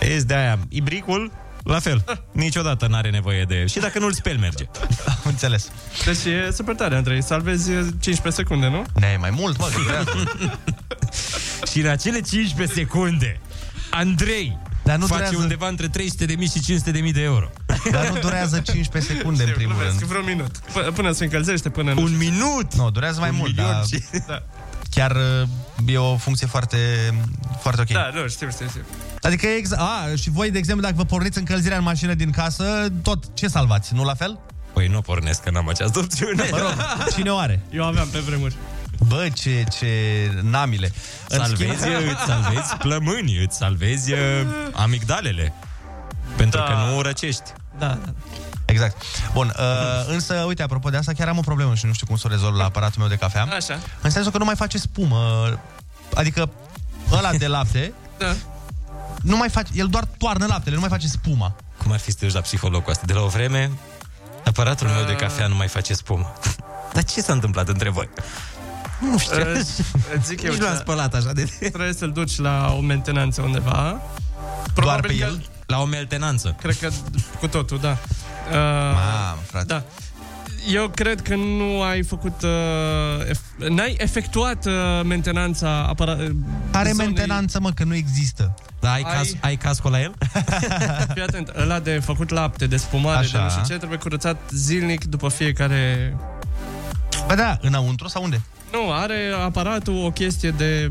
Vezi, 0.00 0.26
de 0.26 0.34
aia, 0.34 0.58
ibricul, 0.68 1.32
la 1.62 1.78
fel. 1.78 2.04
Niciodată 2.32 2.86
n-are 2.86 3.10
nevoie 3.10 3.44
de... 3.44 3.66
Și 3.66 3.78
dacă 3.78 3.98
nu-l 3.98 4.12
speli, 4.12 4.38
merge. 4.38 4.64
Am 5.06 5.16
înțeles. 5.34 5.70
Deci 6.04 6.24
e 6.24 6.50
super 6.52 6.74
tare, 6.74 6.96
Andrei. 6.96 7.22
Salvezi 7.22 7.70
15 7.70 8.30
secunde, 8.30 8.68
nu? 8.68 8.84
Ne, 8.94 9.16
mai 9.18 9.30
mult, 9.30 9.58
mă, 9.58 9.68
că 9.74 9.80
durează. 9.82 10.32
Și 11.70 11.80
în 11.80 11.88
acele 11.88 12.20
15 12.20 12.78
secunde, 12.78 13.40
Andrei 13.90 14.58
Dar 14.84 14.96
nu 14.96 15.06
face 15.06 15.14
durează- 15.22 15.36
undeva 15.42 15.68
între 15.68 15.88
300 15.88 16.24
de 16.24 16.34
mii 16.34 16.48
și 16.48 16.60
500 16.60 16.90
de 16.90 16.98
mii 17.00 17.12
de 17.12 17.20
euro. 17.22 17.50
Dar 17.92 18.08
nu 18.10 18.18
durează 18.18 18.60
15 18.60 19.12
secunde, 19.12 19.42
în 19.42 19.52
primul 19.54 19.74
Glumesc, 19.74 19.98
rând. 19.98 20.10
vreo 20.10 20.22
minut. 20.22 20.56
P- 20.58 20.94
până 20.94 21.12
se 21.12 21.24
încălzește, 21.24 21.68
până... 21.70 21.94
Un 21.96 22.16
minut! 22.16 22.74
Nu, 22.74 22.90
durează 22.90 23.20
mai 23.20 23.28
Un 23.30 23.36
mult, 23.36 23.50
milion 23.56 23.70
dar 23.72 23.84
și- 23.86 24.04
Da. 24.26 24.42
chiar 24.90 25.10
uh, 25.16 25.48
e 25.86 25.98
o 25.98 26.16
funcție 26.16 26.46
foarte, 26.46 26.76
foarte 27.60 27.80
ok. 27.80 27.88
Da, 27.88 28.10
nu, 28.14 28.28
știu, 28.28 28.50
știu, 28.50 28.66
știu. 28.68 28.80
Adică, 29.20 29.46
e 29.46 29.56
exa- 29.62 29.76
a, 29.78 30.14
și 30.16 30.30
voi, 30.30 30.50
de 30.50 30.58
exemplu, 30.58 30.82
dacă 30.84 30.96
vă 30.96 31.04
porniți 31.04 31.38
încălzirea 31.38 31.76
în 31.76 31.82
mașină 31.84 32.14
din 32.14 32.30
casă, 32.30 32.86
tot 33.02 33.24
ce 33.34 33.48
salvați, 33.48 33.94
nu 33.94 34.04
la 34.04 34.14
fel? 34.14 34.38
Păi 34.72 34.86
nu 34.86 35.00
pornesc, 35.00 35.42
că 35.42 35.50
n-am 35.50 35.68
această 35.68 35.98
opțiune. 35.98 36.48
Mă 36.50 36.58
rog, 36.58 36.74
cine 37.14 37.30
o 37.30 37.36
are? 37.36 37.60
Eu 37.70 37.84
aveam 37.84 38.08
pe 38.12 38.18
vremuri. 38.18 38.54
Bă, 39.06 39.28
ce, 39.34 39.64
ce 39.78 39.86
namile. 40.42 40.92
În 41.28 41.38
Salvezi, 41.38 41.82
schimb- 41.82 42.10
îți 42.10 42.24
salvezi 42.26 42.76
plămânii, 42.78 43.44
îți 43.44 43.56
salvezi 43.56 44.12
uh, 44.12 44.18
amigdalele. 44.72 45.52
Pentru 46.36 46.58
Da. 46.58 46.64
că 46.64 46.72
nu 46.90 47.00
răcești. 47.00 47.42
Da, 47.78 47.86
da. 47.86 48.12
Exact. 48.64 49.02
Bun, 49.32 49.52
uh, 49.58 49.64
însă, 50.12 50.34
uite, 50.34 50.62
apropo 50.62 50.90
de 50.90 50.96
asta, 50.96 51.12
chiar 51.12 51.28
am 51.28 51.38
o 51.38 51.40
problemă 51.40 51.74
și 51.74 51.86
nu 51.86 51.92
știu 51.92 52.06
cum 52.06 52.16
să 52.16 52.22
o 52.26 52.30
rezolv 52.30 52.56
la 52.56 52.64
aparatul 52.64 53.00
meu 53.00 53.08
de 53.08 53.16
cafea. 53.16 53.42
Așa. 53.42 53.78
În 54.00 54.10
sensul 54.10 54.32
că 54.32 54.38
nu 54.38 54.44
mai 54.44 54.56
face 54.56 54.78
spumă. 54.78 55.18
Adică 56.14 56.50
ăla 57.12 57.32
de 57.32 57.46
lapte, 57.46 57.92
Da. 58.18 58.34
nu 59.22 59.36
mai 59.36 59.48
face, 59.48 59.70
el 59.74 59.86
doar 59.86 60.04
toarnă 60.18 60.46
laptele, 60.46 60.74
nu 60.74 60.80
mai 60.80 60.90
face 60.90 61.06
spuma. 61.06 61.54
Cum 61.82 61.92
ar 61.92 61.98
fi 61.98 62.10
să 62.10 62.16
te 62.18 62.24
duci 62.24 62.34
la 62.34 62.40
psiholog 62.40 62.82
cu 62.84 62.90
asta? 62.90 63.02
De 63.06 63.12
la 63.12 63.20
o 63.20 63.26
vreme, 63.28 63.70
aparatul 64.44 64.88
meu 64.88 65.04
de 65.04 65.12
cafea 65.14 65.46
nu 65.46 65.54
mai 65.54 65.68
face 65.68 65.94
spumă. 65.94 66.32
Dar 66.94 67.04
ce 67.04 67.20
s-a 67.20 67.32
întâmplat 67.32 67.68
între 67.68 67.88
voi? 67.88 68.08
Nu 69.10 69.18
știu. 69.18 69.40
Uh, 69.40 69.56
îți 70.16 70.26
zic 70.26 70.42
eu 70.42 70.50
Nici 70.50 70.60
nu 70.60 70.66
am 70.66 70.72
ce- 70.74 70.78
spălat 70.78 71.14
așa 71.14 71.32
de... 71.32 71.44
Trebuie 71.58 71.92
să-l 71.92 72.10
duci 72.12 72.38
la 72.38 72.74
o 72.76 72.80
mentenanță 72.80 73.42
undeva 73.42 74.00
Probabil 74.74 75.10
pe 75.10 75.16
că 75.18 75.24
el? 75.24 75.44
La 75.66 75.80
o 75.80 75.84
meltenanță. 75.84 76.56
Cred 76.60 76.76
că 76.78 76.88
cu 77.40 77.46
totul, 77.48 77.78
da. 77.78 77.90
Uh, 78.50 78.54
Mamă, 78.94 79.38
frate. 79.46 79.64
Da. 79.66 79.82
Eu 80.72 80.88
cred 80.88 81.22
că 81.22 81.34
nu 81.34 81.82
ai 81.82 82.02
făcut... 82.02 82.42
Uh, 82.42 83.26
ef- 83.30 83.68
n-ai 83.68 83.94
efectuat 83.98 84.66
uh, 84.66 84.72
mentenanța 85.04 85.86
apara- 85.94 86.16
Are 86.72 86.90
zonei- 86.90 86.96
mentenanță, 87.06 87.60
mă, 87.60 87.70
că 87.70 87.84
nu 87.84 87.94
există. 87.94 88.54
Da, 88.80 88.92
ai, 88.92 89.02
Ai- 89.02 89.14
cas, 89.16 89.28
ai 89.40 89.56
cascul 89.56 89.90
la 89.90 90.00
el? 90.00 90.12
Fii 91.14 91.22
atent, 91.22 91.48
ăla 91.56 91.78
de 91.80 91.98
făcut 92.04 92.30
lapte, 92.30 92.66
de 92.66 92.76
spumare, 92.76 93.18
Așa. 93.18 93.36
de 93.38 93.42
nu 93.42 93.48
știu 93.50 93.62
ce, 93.62 93.76
trebuie 93.76 93.98
curățat 93.98 94.36
zilnic 94.50 95.04
după 95.04 95.28
fiecare... 95.28 96.16
Bă, 97.26 97.34
da, 97.34 97.58
înăuntru 97.60 98.08
sau 98.08 98.22
unde? 98.22 98.40
Nu, 98.72 98.92
are 98.92 99.32
aparatul 99.44 100.04
o 100.04 100.10
chestie 100.10 100.50
de... 100.50 100.90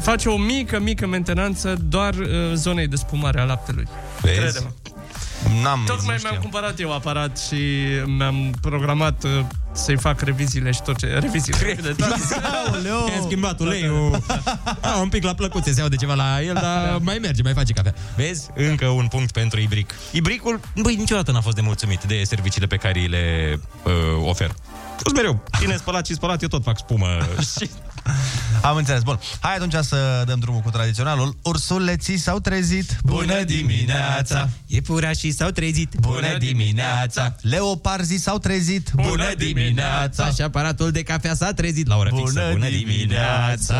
Face 0.00 0.28
o 0.28 0.36
mică, 0.36 0.78
mică 0.78 1.06
mentenanță 1.06 1.76
doar 1.88 2.14
uh, 2.14 2.26
zonei 2.54 2.86
de 2.86 2.96
spumare 2.96 3.40
a 3.40 3.44
laptelui. 3.44 3.88
Vezi? 4.20 4.38
Crede-mă. 4.38 4.68
N-am 5.62 5.84
Tocmai 5.86 5.96
nu 5.98 6.04
mi-am 6.06 6.18
știam. 6.18 6.36
cumpărat 6.40 6.80
eu 6.80 6.92
aparat 6.94 7.38
și 7.38 7.56
mi-am 8.06 8.54
programat 8.60 9.24
uh, 9.24 9.30
să-i 9.72 9.96
fac 9.96 10.20
reviziile 10.20 10.70
și 10.70 10.82
tot 10.82 10.96
ce... 10.96 11.06
Reviziile. 11.06 11.74
de 11.82 11.94
toate. 11.96 12.20
Aoleu! 12.66 13.06
I-a 13.08 13.22
schimbat 13.24 13.60
uleiul. 13.60 14.22
A, 14.80 14.96
un 15.00 15.08
pic 15.08 15.24
la 15.24 15.34
plăcuțe 15.34 15.72
se 15.72 15.80
aude 15.80 15.96
ceva 15.96 16.14
la 16.14 16.42
el, 16.42 16.54
dar 16.54 16.98
mai 17.02 17.18
merge, 17.20 17.42
mai 17.42 17.52
face 17.52 17.72
cafea. 17.72 17.94
Vezi? 18.16 18.48
Încă 18.54 18.86
un 18.86 19.06
punct 19.06 19.32
pentru 19.32 19.60
Ibric. 19.60 19.94
Ibricul, 20.10 20.60
băi, 20.82 20.94
niciodată 20.94 21.32
n-a 21.32 21.40
fost 21.40 21.56
de 21.56 21.62
mulțumit 21.62 22.02
de 22.02 22.22
serviciile 22.24 22.66
pe 22.66 22.76
care 22.76 22.98
îi 22.98 23.08
le 23.08 23.58
uh, 23.84 23.92
ofer. 24.28 24.54
Spus 24.96 25.12
mereu, 25.12 25.42
bine 25.60 25.76
spălat 25.76 26.06
și 26.06 26.14
spălat, 26.14 26.42
eu 26.42 26.48
tot 26.48 26.62
fac 26.62 26.78
spumă. 26.78 27.06
și... 27.58 27.70
Am 28.62 28.76
înțeles. 28.76 29.02
Bun. 29.02 29.20
Hai 29.40 29.54
atunci 29.54 29.74
să 29.80 30.22
dăm 30.26 30.38
drumul 30.38 30.60
cu 30.60 30.70
tradiționalul. 30.70 31.36
Ursuleții 31.42 32.16
s-au 32.16 32.38
trezit. 32.38 32.96
Bună 33.04 33.42
dimineața! 33.42 34.48
Iepurașii 34.66 35.32
s-au 35.32 35.50
trezit. 35.50 35.94
Bună 36.00 36.36
dimineața! 36.38 37.36
Leoparzii 37.40 38.18
s-au 38.18 38.38
trezit. 38.38 38.90
Bună 38.94 39.32
dimineața! 39.36 39.59
Și 40.34 40.42
aparatul 40.42 40.90
de 40.90 41.02
cafea 41.02 41.34
s-a 41.34 41.52
trezit 41.52 41.86
la 41.86 41.96
ora 41.96 42.10
fixă. 42.14 42.48
Bună 42.52 42.68
dimineața! 42.68 43.76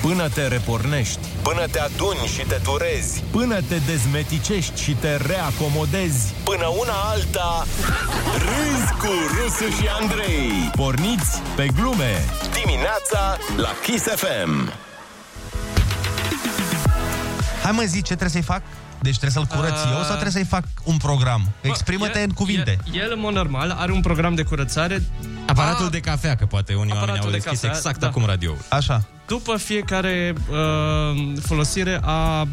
Până 0.00 0.28
te 0.28 0.46
repornești, 0.46 1.18
până 1.42 1.66
te 1.70 1.80
aduni 1.80 2.30
și 2.34 2.40
te 2.48 2.60
turezi, 2.64 3.22
până 3.30 3.60
te 3.68 3.76
dezmeticești 3.86 4.82
și 4.82 4.92
te 4.92 5.16
reacomodezi, 5.16 6.34
până 6.44 6.66
una 6.66 6.92
alta, 6.92 7.66
râzi 8.32 8.92
cu 8.92 9.12
Rusu 9.36 9.80
și 9.80 9.88
Andrei. 10.00 10.70
Porniți 10.76 11.42
pe 11.56 11.66
glume 11.74 12.24
dimineața 12.62 13.36
la 13.56 13.70
Kiss 13.82 14.04
FM. 14.04 14.72
Hai 17.62 17.72
mă 17.72 17.82
zi 17.82 17.96
ce 17.96 18.14
trebuie 18.16 18.30
să-i 18.30 18.42
fac? 18.42 18.62
Deci 19.00 19.18
trebuie 19.18 19.44
să-l 19.46 19.56
curăț 19.58 19.78
eu 19.92 19.96
sau 20.02 20.10
trebuie 20.10 20.30
să-i 20.30 20.44
fac 20.44 20.64
un 20.84 20.96
program? 20.96 21.48
Exprimă-te 21.60 22.18
el- 22.18 22.24
în 22.28 22.34
cuvinte. 22.34 22.78
El, 22.92 23.00
el, 23.02 23.10
în 23.12 23.20
mod 23.20 23.34
normal, 23.34 23.70
are 23.78 23.92
un 23.92 24.00
program 24.00 24.34
de 24.34 24.42
curățare 24.42 25.02
Aparatul 25.46 25.88
de 25.88 26.00
cafea, 26.00 26.36
că 26.36 26.46
poate 26.46 26.74
unii 26.74 26.92
oameni 26.92 27.00
Aparatul 27.02 27.24
au 27.24 27.30
de 27.30 27.36
deschis 27.36 27.60
cafea, 27.60 27.76
exact 27.76 28.00
da. 28.00 28.06
acum 28.06 28.24
radioul. 28.24 28.58
Așa. 28.68 29.04
după 29.26 29.56
fiecare 29.56 30.34
uh, 30.50 31.32
folosire 31.42 32.00
a 32.02 32.46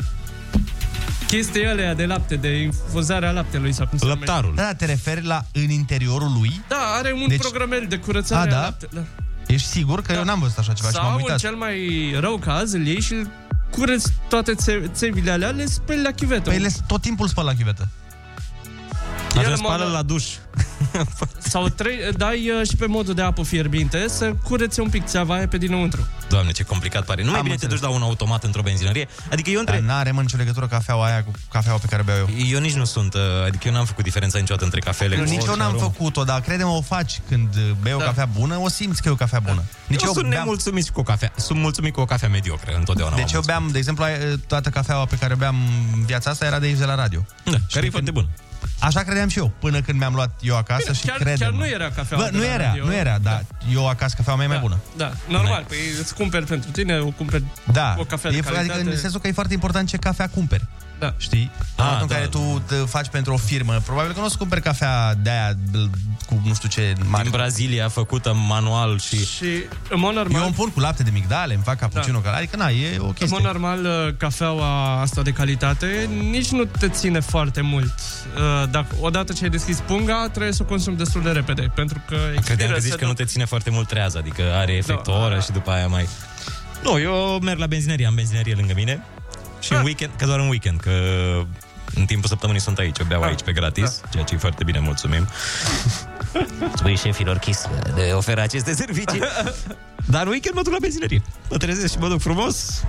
chestii 1.28 1.66
alea 1.66 1.94
de 1.96 2.06
lapte, 2.06 2.36
de 2.36 2.48
infuzarea 2.62 3.32
laptelui 3.32 3.72
sau 3.74 3.88
cum 3.88 3.98
se 3.98 4.06
numește. 4.06 4.26
Lăptarul. 4.32 4.56
Da, 4.56 4.74
te 4.74 4.86
referi 4.86 5.26
la 5.26 5.46
în 5.54 5.70
interiorul 5.70 6.32
lui? 6.40 6.62
Da, 6.68 6.76
are 6.98 7.12
un 7.12 7.20
Deci- 7.20 7.28
deci... 7.28 7.40
programel 7.40 7.86
de 7.90 7.96
curățare 7.98 8.50
A, 8.52 8.56
a, 8.56 8.60
da? 8.60 8.62
lapte. 8.66 8.88
Da. 8.94 9.02
Ești 9.48 9.68
sigur 9.68 10.02
că 10.02 10.12
eu 10.14 10.24
n-am 10.24 10.40
văzut 10.40 10.58
așa 10.58 10.74
ceva 10.74 10.90
și 10.90 10.96
m-am 10.96 11.06
Sau, 11.06 11.14
în 11.16 11.22
uitat. 11.22 11.38
cel 11.40 11.56
mai 11.56 11.78
rău 12.20 12.38
caz, 12.38 12.74
îl 12.74 12.86
iei 12.86 13.02
și 13.02 13.14
îl 13.14 13.28
curăți 13.76 14.12
toate 14.30 14.56
țe- 14.56 14.90
țevile 14.94 15.32
alea, 15.32 15.50
le 15.50 15.66
speli 15.66 16.02
la 16.02 16.12
chivetă. 16.12 16.50
Păi 16.50 16.60
le 16.60 16.70
tot 16.88 17.02
timpul 17.02 17.28
spăl 17.28 17.46
la 17.46 17.54
chivetă. 17.54 17.88
Atunci 19.40 19.46
în 19.52 19.56
spală 19.56 19.84
mod- 19.84 19.94
la 19.94 20.02
duș. 20.02 20.26
Sau 21.54 21.68
trei, 21.70 21.98
dai 22.18 22.50
uh, 22.60 22.68
și 22.68 22.76
pe 22.76 22.86
modul 22.86 23.14
de 23.14 23.22
apă 23.22 23.44
fierbinte 23.44 24.06
să 24.08 24.34
curețe 24.44 24.82
un 24.82 24.90
pic 24.90 25.06
țeava 25.06 25.34
aia 25.36 25.48
pe 25.48 25.58
dinăuntru. 25.58 26.08
Doamne, 26.30 26.52
ce 26.52 26.64
complicat 26.64 27.06
pare. 27.06 27.24
Nu 27.24 27.30
mai 27.30 27.38
Am 27.40 27.44
bine 27.44 27.56
te 27.56 27.64
înțeles. 27.64 27.84
duci 27.84 27.92
la 27.92 27.96
un 28.04 28.10
automat 28.10 28.44
într-o 28.44 28.62
benzinărie? 28.62 29.08
Adică 29.32 29.50
eu 29.50 29.60
între... 29.60 29.76
Dar 29.76 29.84
n-are 29.86 30.12
mă 30.12 30.22
nicio 30.22 30.38
legătură 30.38 30.68
cafeaua 30.68 31.06
aia 31.06 31.24
cu 31.24 31.32
cafeaua 31.52 31.78
pe 31.78 31.86
care 31.90 32.04
beau 32.04 32.18
eu. 32.18 32.28
Eu 32.52 32.60
nici 32.60 32.74
nu 32.74 32.86
sunt, 32.86 33.14
uh, 33.14 33.22
adică 33.46 33.68
eu 33.68 33.74
n-am 33.74 33.86
făcut 33.86 34.04
diferența 34.04 34.38
niciodată 34.38 34.66
între 34.66 34.80
cafele. 34.80 35.16
Nu, 35.18 35.24
cu 35.24 35.30
nici 35.30 35.40
eu 35.40 35.44
orice 35.46 35.58
n-am 35.58 35.68
aromă. 35.76 35.84
făcut-o, 35.84 36.24
dar 36.24 36.42
crede-mă, 36.42 36.70
o 36.72 36.82
faci 36.82 37.22
când 37.30 37.56
bei 37.82 37.94
o 37.94 37.98
Da. 37.98 38.04
cafea 38.06 38.26
bună, 38.26 38.58
o 38.60 38.70
simți 38.70 39.02
că 39.02 39.08
e 39.08 39.12
o 39.12 39.16
cafea 39.16 39.40
bună. 39.40 39.64
Nici 39.88 40.02
eu, 40.02 40.08
eu, 40.08 40.14
sunt 40.14 40.28
beam, 40.30 40.42
nemulțumit 40.44 40.90
cu 40.90 41.00
o 41.00 41.04
cafea. 41.04 41.32
Sunt 41.38 41.60
mulțumit 41.60 41.94
cu 41.94 42.00
o 42.02 42.06
cafea 42.06 42.30
mediocră, 42.30 42.76
întotdeauna. 42.78 43.16
deci 43.16 43.32
m-am 43.32 43.34
eu 43.34 43.42
beam, 43.42 43.70
de 43.72 43.78
exemplu, 43.78 44.04
ai- 44.04 44.18
toată 44.48 44.70
cafeaua 44.70 45.06
pe 45.06 45.16
care 45.18 45.34
o 45.34 45.38
beam 45.38 45.56
în 45.94 46.06
viața 46.06 46.30
asta 46.30 46.46
era 46.46 46.60
de 46.60 46.66
aici 46.66 46.78
de 46.78 46.86
la 46.86 46.96
radio. 46.96 47.26
mulțumit. 47.44 47.52
Da, 47.52 47.58
care 47.72 47.86
e 47.86 47.90
foarte 47.90 48.12
bun. 48.12 48.28
Așa 48.80 49.02
credeam 49.02 49.28
și 49.28 49.38
eu, 49.38 49.52
până 49.60 49.82
când 49.82 50.00
mi-am 50.00 50.14
luat 50.14 50.40
eu 50.42 50.58
acasă 50.58 50.82
Bine, 50.84 50.94
și 50.98 51.06
chiar- 51.06 51.18
crede 51.18 51.44
chiar 51.44 51.52
nu 51.52 51.66
era 51.68 51.90
cafeaua 51.92 52.24
Bă, 52.24 52.30
de 52.30 52.38
nu 52.38 52.44
la 52.44 52.54
era, 52.54 52.66
radio. 52.66 52.86
nu 52.86 52.94
era, 52.94 53.18
dar 53.18 53.46
eu 53.74 53.88
acasă 53.90 54.14
cafeaua 54.18 54.38
mea 54.38 54.46
e 54.48 54.50
mai 54.50 54.60
bună. 54.60 54.78
Da, 54.98 55.12
normal, 55.28 55.64
păi 55.68 55.78
îți 56.00 56.14
cumperi 56.16 56.46
pentru 56.46 56.72
tine, 56.72 56.98
o 57.00 57.10
cumperi 57.10 57.44
Da, 57.72 57.96
o 58.00 58.04
cafea 58.04 58.32
de 58.32 58.38
e, 58.38 58.40
calitate. 58.40 58.72
adică 58.72 58.90
în 58.90 58.98
sensul 58.98 59.20
că 59.20 59.28
e 59.28 59.32
foarte 59.32 59.54
important 59.54 59.88
ce 59.88 59.98
cafea 59.98 60.30
cumperi. 60.30 60.68
Da. 61.04 61.14
Știi? 61.18 61.52
În 61.76 61.84
Ah, 61.84 61.92
momentul 61.92 62.02
în 62.02 62.08
da. 62.08 62.14
care 62.16 62.28
tu 62.28 62.62
te 62.68 62.76
faci 62.76 63.08
pentru 63.08 63.34
o 63.34 63.38
firmă, 63.38 63.82
probabil 63.86 64.12
că 64.14 64.20
nu 64.20 64.26
o 64.26 64.30
să 64.30 64.36
cumperi 64.38 64.62
cafea 64.62 65.14
de 65.16 65.30
aia 65.30 65.54
cu 66.26 66.42
nu 66.46 66.54
știu 66.54 66.70
ce 66.70 66.94
Din 66.96 67.10
mare. 67.10 67.30
Brazilia, 67.30 67.88
făcută 67.90 68.34
manual 68.48 69.00
și... 69.00 69.26
Și 69.26 69.46
în 69.90 70.00
mod 70.00 70.14
normal, 70.14 70.40
Eu 70.42 70.46
îmi 70.46 70.56
pun 70.56 70.70
cu 70.72 70.80
lapte 70.80 71.04
de 71.04 71.10
migdale, 71.14 71.54
îmi 71.54 71.64
fac 71.64 71.78
cappuccino, 71.80 72.20
da. 72.24 72.32
adică 72.32 72.56
na, 72.58 72.70
e 72.70 72.98
o 73.00 73.06
în 73.06 73.12
chestie. 73.14 73.28
mod 73.38 73.42
normal 73.46 73.86
uh, 73.86 74.14
cafeaua 74.18 75.02
asta 75.02 75.22
de 75.22 75.32
calitate 75.32 76.10
nici 76.30 76.50
nu 76.50 76.64
te 76.66 76.90
ține 76.90 77.20
foarte 77.20 77.62
mult. 77.62 77.94
Uh, 78.38 78.70
Dacă 78.72 78.96
odată 79.00 79.34
ce 79.34 79.44
ai 79.44 79.50
deschis 79.50 79.80
punga, 79.80 80.28
trebuie 80.32 80.54
să 80.54 80.62
o 80.62 80.66
consumi 80.66 80.98
destul 80.98 81.22
de 81.22 81.30
repede, 81.32 81.72
pentru 81.76 82.02
că 82.08 82.16
Credeam 82.16 82.36
expiră, 82.38 82.74
că 82.74 82.80
zici 82.80 82.92
se 82.92 82.98
că 82.98 83.06
nu 83.06 83.12
duc- 83.12 83.16
te 83.18 83.26
ține 83.26 83.46
foarte 83.46 83.70
mult 83.70 83.88
treaz, 83.88 84.16
adică 84.16 84.42
are 84.56 84.72
efect 84.74 85.08
o 85.08 85.12
Da. 85.12 85.18
oră 85.18 85.40
și 85.40 85.52
după 85.52 85.72
aia 85.72 85.88
mai... 85.88 86.08
Nu, 86.84 87.00
eu 87.00 87.40
merg 87.42 87.60
la 87.60 87.68
benzinerie, 87.68 88.06
am 88.06 88.16
benzinerie 88.16 88.54
lângă 88.56 88.74
mine 88.76 89.04
și 89.64 89.72
în 89.72 89.78
Ah. 89.78 89.84
weekend, 89.84 90.12
că 90.18 90.26
doar 90.26 90.40
în 90.40 90.48
weekend, 90.48 90.80
că 90.80 90.92
în 91.96 92.06
timpul 92.06 92.30
săptămânii 92.30 92.62
sunt 92.62 92.78
aici, 92.78 92.98
eu 93.00 93.06
beau 93.06 93.22
Ah. 93.22 93.28
aici 93.28 93.42
pe 93.42 93.52
gratis, 93.52 94.02
ceea 94.12 94.24
ce 94.24 94.34
e 94.34 94.38
foarte 94.38 94.64
bine, 94.64 94.80
mulțumim. 94.80 95.28
Spui 96.76 96.96
șefilor 96.98 97.38
Kiss 97.38 97.68
de 97.96 98.12
oferă 98.14 98.42
aceste 98.42 98.74
servicii. 98.74 99.20
Dar 100.06 100.22
în 100.26 100.28
weekend 100.32 100.56
mă 100.56 100.62
duc 100.62 100.72
la 100.72 100.78
benzinerie. 100.82 101.22
Mă 101.50 101.58
trezesc 101.58 101.92
și 101.94 102.00
mă 102.00 102.08
duc 102.08 102.22
frumos, 102.22 102.84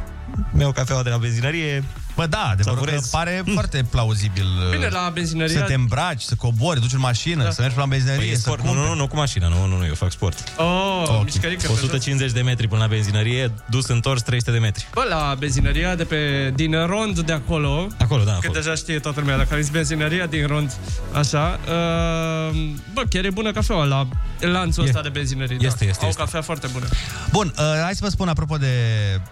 beau 0.55 0.73
cafeaua 0.73 1.03
de 1.03 1.11
la 1.11 1.17
benzinărie, 1.17 1.85
Bă, 2.17 2.27
da, 2.27 2.49
adevărul 2.53 2.79
că 2.85 2.85
Savurez. 2.91 3.11
pare 3.11 3.43
foarte 3.53 3.87
plauzibil 3.91 4.47
Bine, 4.71 4.87
uh, 4.87 4.93
la 4.93 5.11
benzinăria... 5.15 5.59
să 5.59 5.65
te 5.65 5.75
îmbraci, 5.75 6.21
să 6.23 6.35
cobori, 6.35 6.81
duci 6.81 6.93
în 6.93 7.01
mașină, 7.01 7.43
Da. 7.43 7.51
să 7.51 7.61
mergi 7.63 7.77
la 7.79 7.87
benzinărie, 7.87 8.21
Păi 8.25 8.31
e 8.31 8.35
să 8.35 8.41
sport. 8.41 8.61
Nu, 8.63 8.67
cumperi. 8.67 8.89
nu, 8.89 8.95
nu, 8.95 9.01
nu 9.01 9.07
cu 9.07 9.17
mașina, 9.17 9.49
nu, 9.49 9.67
nu, 9.67 9.77
nu, 9.77 9.87
eu 9.87 9.95
fac 9.95 10.11
sport. 10.11 10.45
Oh, 10.57 11.03
Ok. 11.07 11.25
mișcărică 11.25 11.61
pe 11.61 11.67
jos. 11.69 11.77
150 11.83 12.33
de 12.33 12.41
metri 12.41 12.69
până 12.69 12.81
la 12.81 12.87
benzinărie, 12.89 13.53
dus 13.71 13.87
întors 13.89 14.23
300 14.23 14.51
de 14.51 14.59
metri. 14.59 14.87
Bă, 14.95 15.07
la 15.09 15.35
benzinăria 15.39 15.95
de 15.95 16.05
pe, 16.05 16.53
din 16.55 16.87
rond 16.87 17.19
de 17.21 17.33
acolo, 17.33 17.87
Acolo, 17.99 18.25
da, 18.25 18.31
că 18.31 18.37
acolo. 18.37 18.53
deja 18.53 18.75
știe 18.75 18.99
toată 18.99 19.21
lumea, 19.21 19.37
dacă 19.37 19.55
ai 19.55 19.69
benzinăria 19.73 20.27
din 20.27 20.47
rond, 20.47 20.73
așa, 21.13 21.59
uh, 21.69 22.57
bă, 22.95 23.03
chiar 23.11 23.25
e 23.25 23.31
bună 23.31 23.53
cafeaua 23.53 23.85
la 23.85 24.09
lanțul 24.41 24.85
E. 24.85 24.87
ăsta 24.87 25.03
de 25.03 25.09
benzinării. 25.09 25.57
Este, 25.61 25.85
da. 25.85 25.91
este, 25.91 26.03
Au 26.03 26.09
este. 26.09 26.21
cafea 26.21 26.43
foarte 26.43 26.67
bună. 26.73 26.87
Bun, 27.31 27.55
uh, 27.59 27.65
hai 27.83 27.93
să 27.95 28.01
vă 28.03 28.09
spun 28.09 28.29
apropo 28.29 28.57
de 28.57 28.67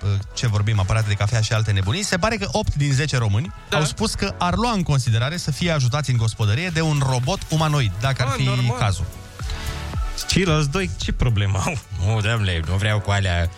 uh, 0.05 0.11
ce 0.35 0.47
vorbim, 0.47 0.81
aparate 0.81 1.09
de 1.09 1.15
cafea 1.15 1.41
și 1.41 1.53
alte 1.53 1.71
nebunii. 1.73 2.03
Se 2.03 2.17
pare 2.17 2.37
că 2.37 2.49
8 2.53 2.72
din 2.77 2.93
10 2.93 3.17
români 3.17 3.53
Da. 3.69 3.77
au 3.77 3.85
spus 3.85 4.15
că 4.15 4.35
ar 4.39 4.55
lua 4.57 4.73
în 4.73 4.83
considerare 4.83 5.37
să 5.37 5.51
fie 5.51 5.71
ajutați 5.71 6.11
în 6.11 6.17
gospodărie 6.17 6.69
de 6.69 6.81
un 6.81 7.03
robot 7.11 7.39
umanoid, 7.49 7.93
dacă 8.01 8.23
ar 8.23 8.29
Ah, 8.29 8.35
fi 8.37 8.43
normal. 8.43 8.79
cazul. 8.79 9.05
Ceilalți 10.29 10.71
doi, 10.71 10.91
ce 10.97 11.13
problemă 11.13 11.59
au? 11.65 11.79
Nu, 12.07 12.21
domnule, 12.21 12.63
nu 12.69 12.77
vreau 12.77 13.01
cu 13.01 13.11
alea 13.11 13.51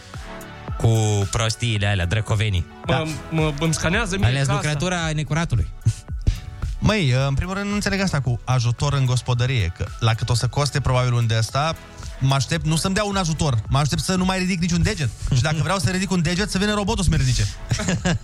cu 0.79 0.89
prostiile 1.31 1.87
alea, 1.87 2.07
drăcovenii. 2.07 2.67
Mă, 2.87 3.07
mă, 3.31 3.53
îmi 3.61 3.75
scanează 3.75 4.17
mie 4.17 4.27
Alea 4.27 4.41
casa. 4.41 4.53
lucrătura 4.53 5.11
necuratului. 5.15 5.69
Măi, 6.79 7.12
uh, 7.12 7.25
în 7.29 7.35
primul 7.35 7.55
rând 7.55 7.69
nu 7.69 7.75
înțeleg 7.75 8.01
asta 8.01 8.21
cu 8.21 8.41
ajutor 8.45 8.93
în 8.93 9.07
gospodărie, 9.07 9.73
că 9.77 9.87
la 10.01 10.15
cât 10.15 10.29
o 10.29 10.35
să 10.35 10.47
coste 10.49 10.81
probabil 10.81 11.12
un 11.12 11.27
de 11.27 11.35
asta, 11.35 11.77
mă 12.21 12.35
aștept 12.35 12.65
nu 12.67 12.77
să-mi 12.77 12.95
dea 12.95 13.05
un 13.05 13.17
ajutor, 13.17 13.59
mă 13.69 13.79
aștept 13.79 14.03
să 14.03 14.15
nu 14.15 14.25
mai 14.25 14.39
ridic 14.39 14.61
niciun 14.61 14.83
deget. 14.83 15.09
Și 15.35 15.43
dacă 15.43 15.57
vreau 15.62 15.79
să 15.79 15.91
ridic 15.91 16.11
un 16.11 16.23
deget, 16.23 16.51
să 16.51 16.59
vină 16.59 16.75
robotul 16.75 17.05
să 17.05 17.11
mi 17.11 17.17
ridice. 17.17 17.47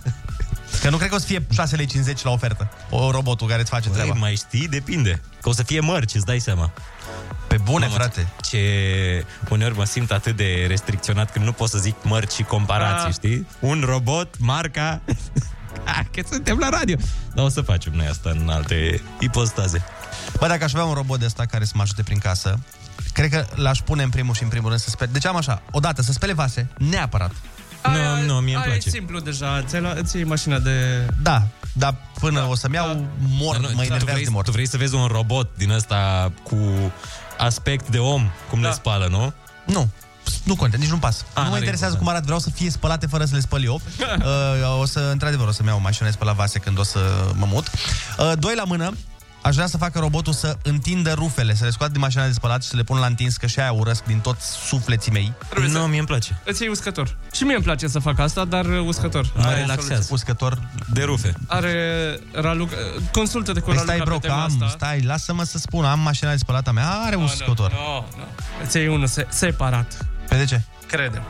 Că 0.81 0.89
nu 0.89 0.97
cred 0.97 1.09
că 1.09 1.15
o 1.15 1.19
să 1.19 1.25
fie 1.25 1.39
6,50 1.41 1.45
lei 1.71 1.87
la 2.23 2.31
ofertă. 2.31 2.71
O 2.89 3.11
robotul 3.11 3.47
care 3.47 3.61
îți 3.61 3.69
face 3.69 3.89
Băi, 3.89 3.97
treaba. 3.97 4.19
mai 4.19 4.35
știi? 4.35 4.67
Depinde. 4.67 5.21
Că 5.41 5.49
o 5.49 5.53
să 5.53 5.63
fie 5.63 5.79
mărci, 5.79 6.13
îți 6.15 6.25
dai 6.25 6.39
seama. 6.39 6.71
Pe 7.47 7.57
bune, 7.57 7.85
Mamă, 7.85 7.97
frate. 7.97 8.27
Ce 8.41 8.59
uneori 9.49 9.75
mă 9.77 9.83
simt 9.85 10.11
atât 10.11 10.35
de 10.35 10.65
restricționat 10.67 11.31
când 11.31 11.45
nu 11.45 11.51
pot 11.51 11.69
să 11.69 11.77
zic 11.77 11.95
mărci 12.03 12.31
și 12.31 12.43
comparații, 12.43 13.07
Ah. 13.07 13.13
știi? 13.13 13.47
Un 13.59 13.83
robot, 13.85 14.35
marca... 14.39 15.01
Ah, 15.85 16.05
că 16.11 16.21
suntem 16.31 16.57
la 16.57 16.69
radio. 16.69 16.95
Dar 17.33 17.45
o 17.45 17.49
să 17.49 17.61
facem 17.61 17.93
noi 17.95 18.07
asta 18.07 18.29
în 18.29 18.49
alte 18.49 19.01
ipostaze. 19.19 19.83
Bă, 20.39 20.47
dacă 20.47 20.63
aș 20.63 20.73
avea 20.73 20.85
un 20.85 20.93
robot 20.93 21.19
de 21.19 21.25
ăsta 21.25 21.45
care 21.45 21.65
să 21.65 21.71
mă 21.75 21.81
ajute 21.81 22.03
prin 22.03 22.17
casă, 22.17 22.59
cred 23.13 23.29
că 23.29 23.45
l-aș 23.55 23.79
pune 23.79 24.03
în 24.03 24.09
primul 24.09 24.33
și 24.33 24.43
în 24.43 24.49
primul 24.49 24.67
rând 24.69 24.81
să 24.81 24.89
spele. 24.89 25.09
Deci 25.13 25.25
am 25.25 25.35
așa, 25.35 25.61
odată 25.71 26.01
să 26.01 26.11
spele 26.11 26.33
vase, 26.33 26.67
neapărat. 26.77 27.31
Nu, 27.83 28.25
nu, 28.25 28.33
mie 28.33 28.53
îmi 28.53 28.55
Aia 28.55 28.63
place. 28.63 28.87
e 28.87 28.91
simplu 28.91 29.19
deja, 29.19 29.63
ți-ai, 29.63 29.81
lua- 29.81 29.95
ți 30.03 30.15
iei 30.15 30.25
mașina 30.25 30.59
de... 30.59 31.05
Da, 31.21 31.43
dar 31.73 31.95
până 32.19 32.45
o 32.49 32.55
să-mi 32.55 32.75
iau 32.75 33.07
mor, 33.29 33.51
Dar 33.57 33.61
nu, 33.61 33.75
mă 33.75 33.81
tu, 33.81 33.81
enervează 33.81 34.05
vrei, 34.11 34.23
de 34.23 34.29
mor. 34.29 34.43
tu 34.43 34.51
vrei 34.51 34.67
să 34.67 34.77
vezi 34.77 34.95
un 34.95 35.05
robot 35.05 35.49
din 35.57 35.69
ăsta 35.71 36.31
cu 36.43 36.57
aspect 37.37 37.87
de 37.89 37.97
om, 37.97 38.29
cum 38.49 38.61
Da. 38.61 38.67
le 38.67 38.73
spală, 38.73 39.07
nu? 39.09 39.33
Nu. 39.65 39.89
Nu 40.43 40.55
contează, 40.55 40.83
nici 40.83 40.93
nu 40.93 40.99
pas. 40.99 41.25
A, 41.33 41.39
nu 41.39 41.41
mă 41.41 41.41
n-are 41.41 41.57
interesează 41.57 41.93
importanță. 41.93 41.97
cum 41.97 42.07
arată, 42.07 42.25
vreau 42.25 42.39
să 42.39 42.49
fie 42.49 42.69
spălate 42.69 43.05
fără 43.07 43.25
să 43.25 43.35
le 43.35 43.41
spăl 43.41 43.63
eu. 43.63 43.81
uh, 43.99 44.79
o 44.79 44.85
să, 44.85 44.99
într-adevăr, 44.99 45.47
o 45.47 45.51
să-mi 45.51 45.67
iau 45.67 45.77
o 45.77 45.81
mașină 45.81 46.07
de 46.07 46.13
spălat 46.13 46.35
vase 46.35 46.59
când 46.59 46.79
o 46.79 46.83
să 46.83 46.99
mă 47.33 47.45
mut. 47.49 47.67
Uh, 48.17 48.31
doi 48.39 48.53
la 48.55 48.63
mână, 48.63 48.93
aș 49.41 49.53
vrea 49.55 49.67
să 49.67 49.77
facă 49.77 49.99
robotul 49.99 50.33
să 50.33 50.57
întindă 50.63 51.13
rufele, 51.13 51.55
să 51.55 51.63
le 51.63 51.69
scoată 51.69 51.91
din 51.91 52.01
mașina 52.01 52.25
de 52.25 52.31
spălat 52.31 52.63
și 52.63 52.69
să 52.69 52.75
le 52.75 52.83
pun 52.83 52.97
la 52.99 53.05
întins, 53.05 53.37
că 53.37 53.47
și 53.47 53.59
aia 53.59 53.71
urăsc 53.71 54.03
din 54.03 54.19
toți 54.19 54.51
sufleții 54.67 55.11
mei. 55.11 55.33
Trebuie 55.49 55.71
Nu, 55.71 55.79
să- 55.79 55.87
mie 55.87 55.97
îmi 55.97 56.07
place. 56.07 56.41
Îți 56.45 56.61
iei 56.61 56.71
uscător. 56.71 57.15
Și 57.31 57.43
mie 57.43 57.55
îmi 57.55 57.63
place 57.63 57.87
să 57.87 57.99
fac 57.99 58.19
asta, 58.19 58.45
dar 58.45 58.65
uh, 58.65 58.79
uscător. 58.85 59.31
Mă 59.35 59.43
Are 59.45 59.59
relaxează. 59.59 60.07
Uscător 60.11 60.61
De 60.93 61.03
rufe. 61.03 61.33
Are 61.47 61.73
Raluca, 62.31 62.75
consultă-te 63.11 63.59
cu 63.59 63.65
Păi 63.65 63.75
Raluca 63.75 63.93
stai, 63.93 64.05
bro, 64.05 64.17
pe 64.17 64.27
că 64.27 64.27
tema 64.27 64.43
am, 64.43 64.49
asta. 64.61 64.67
stai, 64.67 65.01
lasă-mă 65.01 65.43
să 65.43 65.57
spun, 65.57 65.85
am 65.85 65.99
mașina 65.99 66.31
de 66.31 66.37
spălat 66.37 66.67
a 66.67 66.71
mea, 66.71 66.89
are 66.89 67.15
uscător. 67.15 67.71
Nu, 67.71 68.05
nu. 68.17 68.23
Îți 68.65 68.77
iei 68.77 68.87
unul 68.87 69.07
se- 69.07 69.27
separat. 69.29 70.05
Pe 70.29 70.35
de 70.37 70.45
ce? 70.45 70.61
Crede. 70.87 71.21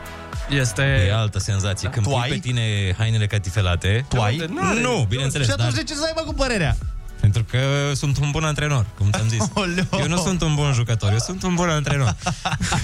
Este... 0.50 0.82
E 1.08 1.14
altă 1.14 1.40
senzație. 1.40 1.90
Când 1.90 2.06
Tu 2.06 2.12
pui 2.12 2.22
ai? 2.22 2.30
pe 2.30 2.38
tine 2.38 2.62
hainele 2.98 3.28
catifelate... 3.28 4.06
Tu 4.08 4.22
ai? 4.22 4.36
N-are. 4.54 4.82
Nu, 4.82 5.06
bineînțeles, 5.10 5.46
Și 5.48 5.52
atunci 5.54 5.74
dar... 5.74 5.78
de 5.78 5.84
ce 5.84 5.94
să 5.94 6.04
aibă 6.06 6.22
cu 6.22 6.34
părerea? 6.34 6.78
Pentru 7.22 7.44
că 7.44 7.58
sunt 7.94 8.18
un 8.18 8.32
bun 8.32 8.44
antrenor, 8.44 8.86
cum 8.98 9.10
ți-am 9.12 9.28
zis. 9.28 9.44
Oleo. 9.54 9.84
Eu 10.00 10.08
nu 10.08 10.18
sunt 10.18 10.42
un 10.42 10.56
bun 10.56 10.74
jucător, 10.74 11.12
eu 11.12 11.18
sunt 11.18 11.44
un 11.44 11.56
bun 11.56 11.70
antrenor. 11.70 12.16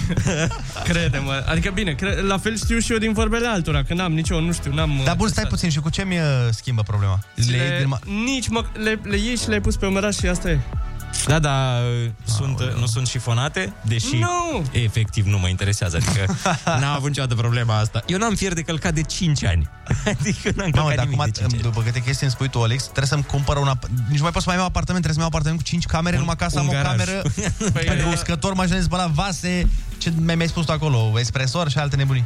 Crede-mă. 0.83 1.43
Adică 1.49 1.71
bine, 1.73 1.93
cre- 1.93 2.21
la 2.21 2.37
fel 2.37 2.57
știu 2.57 2.79
și 2.79 2.91
eu 2.91 2.97
din 2.97 3.13
vorbele 3.13 3.47
altora, 3.47 3.83
că 3.83 3.93
n-am 3.93 4.13
nicio, 4.13 4.39
nu 4.41 4.51
știu, 4.51 4.73
n-am... 4.73 5.01
Dar 5.05 5.15
bun, 5.15 5.27
stai 5.27 5.45
puțin, 5.45 5.69
și 5.69 5.79
cu 5.79 5.89
ce 5.89 6.03
mi 6.03 6.17
uh, 6.17 6.23
schimbă 6.49 6.81
problema? 6.81 7.19
Le, 7.35 7.43
Le 7.45 7.57
iei 7.57 7.77
din 7.77 7.95
ma- 7.97 8.03
nici 8.25 8.47
mă, 8.47 8.63
le, 8.83 8.99
le 9.03 9.17
iei 9.17 9.37
și 9.37 9.47
le-ai 9.47 9.61
pus 9.61 9.75
pe 9.75 9.85
umăraș 9.85 10.15
și 10.15 10.27
asta 10.27 10.49
e. 10.49 10.59
Da, 11.27 11.39
da, 11.39 11.79
sunt, 12.23 12.61
nu 12.79 12.85
sunt 12.85 13.07
șifonate, 13.07 13.73
deși 13.81 14.15
Nu! 14.15 14.63
efectiv 14.71 15.25
nu 15.25 15.37
mă 15.39 15.47
interesează. 15.47 15.95
Adică 15.97 16.33
n-am 16.81 16.95
avut 16.95 17.07
niciodată 17.07 17.35
problema 17.35 17.77
asta. 17.77 18.03
Eu 18.07 18.17
n-am 18.17 18.35
fier 18.35 18.53
de 18.53 18.61
călcat 18.61 18.93
de 18.93 19.01
5 19.01 19.43
ani. 19.43 19.69
Adică 20.19 20.51
n-am 20.55 20.69
Mamă, 20.75 20.87
călcat 20.87 20.95
dar 20.95 21.05
nimic 21.05 21.19
acum, 21.19 21.31
de 21.31 21.39
5 21.39 21.53
ani. 21.53 21.61
după 21.61 21.81
câte 21.81 21.99
chestii 22.01 22.25
îmi 22.25 22.31
spui 22.35 22.49
tu, 22.49 22.61
Alex, 22.63 22.83
trebuie 22.83 23.05
să-mi 23.05 23.23
cumpăr 23.23 23.57
un... 23.57 23.67
ap- 23.75 23.89
Nici 24.07 24.17
nu 24.17 24.21
mai 24.23 24.31
pot 24.31 24.41
să 24.41 24.49
mai 24.49 24.57
iau 24.57 24.65
apartament, 24.67 25.03
trebuie 25.03 25.13
să-mi 25.13 25.19
iau 25.19 25.27
apartament 25.27 25.57
cu 25.61 25.63
5 25.63 25.85
camere, 25.85 26.15
Un- 26.15 26.21
numai 26.21 26.35
ca 26.35 26.47
să 26.47 26.59
un 26.59 26.61
am 26.61 26.67
o 26.67 26.71
garaj. 26.71 26.91
cameră 26.91 27.21
Păi, 27.73 27.83
pentru 27.85 28.07
e- 28.07 28.11
uscător, 28.13 28.53
mașină 28.53 28.75
de 28.77 28.81
spălat, 28.83 29.09
vase, 29.09 29.69
ce 29.97 30.13
mi- 30.15 30.35
mi-ai 30.35 30.47
spus 30.47 30.65
tu 30.65 30.71
acolo, 30.71 31.19
espresor 31.19 31.69
și 31.69 31.77
alte 31.77 31.95
nebunii. 31.95 32.25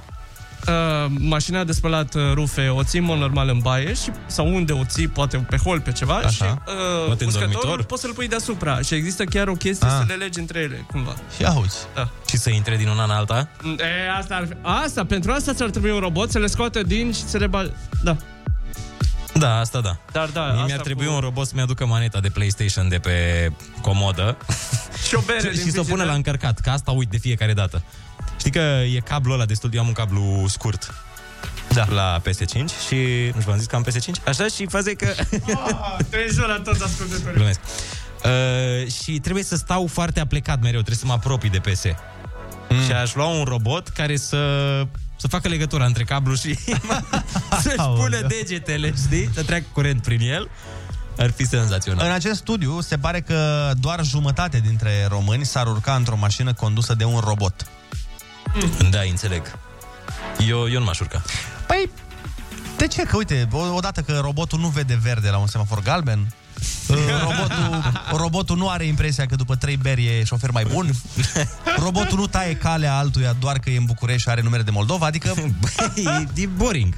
Uh, 0.68 1.12
mașina 1.20 1.64
de 1.64 1.72
spălat 1.72 2.14
uh, 2.16 2.22
rufe 2.34 2.68
o 2.68 2.84
ții 2.84 3.00
în 3.00 3.06
mod 3.06 3.18
normal 3.18 3.50
în 3.50 3.60
baie 3.60 3.94
și, 3.94 4.10
sau 4.26 4.54
unde 4.54 4.74
o 4.74 4.84
ții, 4.86 5.08
poate 5.08 5.38
pe 5.38 5.58
hol, 5.58 5.80
pe 5.82 5.92
ceva 5.92 6.14
Așa. 6.16 6.30
și 6.30 6.44
uh, 6.44 7.06
Poate 7.06 7.24
în 7.24 7.28
uscătorul 7.30 7.52
dormitor? 7.62 7.84
poți 7.84 8.02
să-l 8.02 8.14
pui 8.14 8.28
deasupra 8.28 8.82
și 8.82 8.94
există 8.94 9.24
chiar 9.24 9.48
o 9.48 9.54
chestie 9.54 9.88
Ah. 9.88 9.94
să 10.00 10.04
le 10.08 10.14
legi 10.14 10.40
între 10.40 10.60
ele, 10.60 10.86
cumva. 10.92 11.14
Și 11.38 11.46
auzi. 11.46 11.78
Da. 11.96 12.10
Și 12.30 12.38
să 12.38 12.50
intre 12.50 12.78
din 12.78 12.88
una 12.88 13.04
în 13.04 13.10
alta? 13.10 13.48
E, 13.78 14.18
asta, 14.18 14.36
ar 14.36 14.46
fi, 14.48 14.54
asta, 14.62 15.06
pentru 15.06 15.32
asta 15.32 15.54
ți-ar 15.54 15.70
trebui 15.70 15.92
un 15.92 16.00
robot 16.00 16.32
să 16.32 16.40
le 16.40 16.48
scoate 16.48 16.84
din 16.84 17.12
și 17.14 17.24
să 17.24 17.38
le 17.38 17.48
bagi. 17.48 17.72
Da. 18.04 18.16
Da, 19.34 19.60
asta 19.60 19.82
da. 19.82 19.98
Dar 20.12 20.30
da, 20.30 20.42
Mie 20.42 20.52
asta 20.54 20.66
mi-ar 20.66 20.80
trebui 20.80 21.06
cu... 21.06 21.14
un 21.14 21.20
robot 21.20 21.48
să-mi 21.48 21.62
aducă 21.62 21.86
maneta 21.86 22.20
de 22.20 22.30
PlayStation 22.30 22.90
de 22.90 22.98
pe 22.98 23.12
comodă 23.82 24.38
Și 25.08 25.16
o 25.16 25.20
bere 25.26 25.50
din 25.50 25.52
și 25.52 25.58
să 25.58 25.62
o 25.62 25.72
frigider. 25.72 25.92
pună 25.92 26.04
la 26.04 26.14
încărcat, 26.14 26.60
că 26.60 26.70
asta 26.70 26.92
uit 26.92 27.10
de 27.10 27.18
fiecare 27.18 27.54
dată. 27.54 27.84
Știi 28.42 28.54
că 28.54 28.82
e 28.96 29.00
cablul 29.00 29.34
ăla 29.34 29.46
destul, 29.46 29.70
eu 29.74 29.82
am 29.82 29.88
un 29.88 29.94
cablu 29.94 30.46
scurt 30.48 30.94
da. 31.74 31.86
la 31.90 32.22
PS5 32.22 32.66
și 32.88 32.96
nu 33.34 33.42
v-am 33.46 33.58
zis 33.58 33.66
că 33.66 33.76
am 33.76 33.86
PS5? 33.86 34.24
Așa 34.26 34.48
și 34.48 34.66
faza 34.66 34.90
e 34.90 34.94
că... 34.94 35.14
Te 36.10 36.28
jur 36.32 36.48
la 36.48 36.62
toți 36.64 36.84
ascultătorii. 36.84 37.34
Glumesc. 37.34 37.60
Uh, 38.24 38.92
și 38.92 39.20
trebuie 39.20 39.44
să 39.44 39.56
stau 39.56 39.88
foarte 39.88 40.20
aplecat 40.20 40.62
mereu, 40.62 40.82
trebuie 40.82 40.96
să 40.96 41.06
mă 41.06 41.14
apropii 41.14 41.50
de 41.50 41.60
PS. 41.60 41.84
Mm. 42.70 42.84
Și 42.86 42.92
aș 42.92 43.16
lua 43.16 43.26
un 43.26 43.44
robot 43.44 43.88
care 43.88 44.18
să 44.18 44.38
să 45.16 45.28
facă 45.28 45.48
legătura 45.48 45.86
între 45.86 46.04
cablu 46.04 46.36
și 46.36 46.58
să-și 47.64 47.90
pună 47.96 48.20
degetele, 48.28 48.94
știi? 49.06 49.30
Să 49.34 49.44
treacă 49.44 49.66
curent 49.74 50.02
prin 50.02 50.20
el. 50.20 50.50
Ar 51.18 51.32
fi 51.32 51.46
senzațional. 51.46 52.06
În 52.06 52.12
acest 52.12 52.40
studiu 52.40 52.80
se 52.80 52.98
pare 52.98 53.22
că 53.22 53.72
doar 53.80 54.06
jumătate 54.06 54.60
dintre 54.60 55.06
români 55.10 55.46
s-ar 55.46 55.68
urca 55.68 55.96
într-o 55.96 56.18
mașină 56.18 56.54
condusă 56.54 56.94
de 56.94 57.04
un 57.04 57.20
robot. 57.20 57.66
Da, 58.90 59.00
înțeleg. 59.10 59.58
Eu, 60.48 60.70
eu 60.70 60.80
nu 60.80 60.86
m-aș 60.86 61.00
urca. 61.00 61.22
Păi, 61.68 61.90
de 62.78 62.88
ce? 62.88 63.04
Că 63.04 63.18
uite, 63.18 63.48
o- 63.52 63.74
odată 63.76 64.02
că 64.02 64.20
robotul 64.22 64.60
nu 64.60 64.68
vede 64.68 65.00
verde 65.02 65.30
la 65.30 65.38
un 65.38 65.48
semafor 65.48 65.82
galben, 65.82 66.20
uh, 66.88 66.98
robotul, 67.22 67.92
robotul 68.12 68.58
nu 68.58 68.70
are 68.70 68.84
impresia 68.86 69.26
că 69.26 69.36
după 69.36 69.56
trei 69.56 69.78
beri 69.78 70.06
e 70.06 70.24
șofer 70.24 70.52
mai 70.52 70.66
bun, 70.72 70.90
robotul 71.78 72.18
nu 72.18 72.28
taie 72.28 72.56
calea 72.56 72.98
altuia 72.98 73.36
doar 73.40 73.60
că 73.60 73.70
e 73.70 73.78
în 73.78 73.86
București 73.86 74.22
și 74.22 74.30
are 74.30 74.42
numere 74.42 74.64
de 74.64 74.72
Moldova, 74.72 75.06
adică... 75.06 75.34
Băi, 75.62 76.28
e 76.36 76.46
boring. 76.46 76.94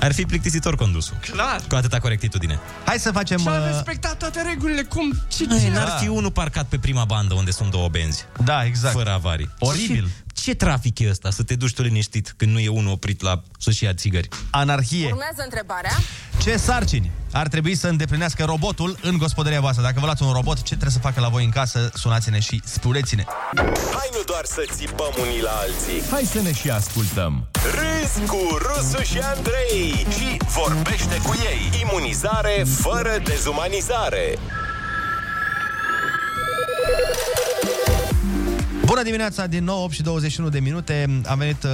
Ar 0.00 0.12
fi 0.12 0.24
plictisitor 0.24 0.76
condusul. 0.76 1.16
Clar. 1.30 1.60
Cu 1.68 1.74
atâta 1.74 1.98
corectitudine. 1.98 2.58
Hai 2.84 2.98
să 2.98 3.12
facem... 3.12 3.38
Și 3.38 3.48
a 3.48 3.50
uh, 3.58 3.66
respectat 3.70 4.16
toate 4.16 4.42
regulile, 4.42 4.82
cum? 4.82 5.12
Ce, 5.28 5.46
Ai, 5.50 5.60
ce? 5.60 5.70
n-ar 5.70 5.98
fi 6.00 6.08
unul 6.08 6.30
parcat 6.30 6.66
pe 6.66 6.78
prima 6.78 7.04
bandă 7.04 7.34
unde 7.34 7.50
sunt 7.50 7.70
două 7.70 7.88
benzi. 7.88 8.24
Da, 8.44 8.64
exact. 8.64 8.94
Fără 8.94 9.10
avarii. 9.12 9.50
Oribil. 9.58 10.08
Ce, 10.44 10.50
ce 10.50 10.56
trafic 10.56 10.98
e 10.98 11.08
ăsta? 11.08 11.30
Să 11.30 11.42
te 11.42 11.54
duci 11.54 11.74
tu 11.74 11.82
liniștit 11.82 12.34
când 12.36 12.50
nu 12.52 12.58
e 12.58 12.68
unul 12.68 12.92
oprit 12.92 13.22
la 13.22 13.42
să-și 13.58 13.84
ia 13.84 13.94
țigări. 13.94 14.28
Anarhie. 14.50 15.06
Urmează 15.06 15.42
întrebarea. 15.44 15.90
Ce 16.42 16.56
sarcini 16.56 17.10
ar 17.32 17.48
trebui 17.48 17.74
să 17.74 17.88
îndeplinească 17.88 18.44
robotul 18.44 18.98
în 19.02 19.18
gospodăria 19.18 19.60
voastră? 19.60 19.82
Dacă 19.82 19.94
vă 19.98 20.04
luați 20.04 20.22
un 20.22 20.32
robot, 20.32 20.56
ce 20.56 20.62
trebuie 20.62 20.90
să 20.90 20.98
facă 20.98 21.20
la 21.20 21.28
voi 21.28 21.44
în 21.44 21.50
casă? 21.50 21.90
Sunați-ne 21.94 22.40
și 22.40 22.62
spuneți-ne. 22.64 23.24
Hai 23.92 24.08
nu 24.12 24.22
doar 24.26 24.44
să 24.44 24.64
țipăm 24.74 25.12
unii 25.20 25.42
la 25.42 25.50
alții 25.50 26.08
Hai 26.10 26.22
să 26.22 26.40
ne 26.40 26.52
și 26.52 26.70
ascultăm 26.70 27.46
Râzi 27.52 28.26
cu 28.26 28.58
Rusu 28.58 29.02
și 29.02 29.18
Andrei 29.18 30.06
Și 30.18 30.36
vorbește 30.60 31.16
cu 31.22 31.34
ei 31.44 31.80
Imunizare 31.80 32.64
fără 32.66 33.20
dezumanizare 33.24 34.38
Bună 38.84 39.02
dimineața, 39.02 39.46
din 39.46 39.64
nou 39.64 39.82
8 39.82 39.92
și 39.92 40.02
21 40.02 40.48
de 40.48 40.60
minute. 40.60 41.22
Am 41.26 41.38
venit 41.38 41.62
uh, 41.62 41.70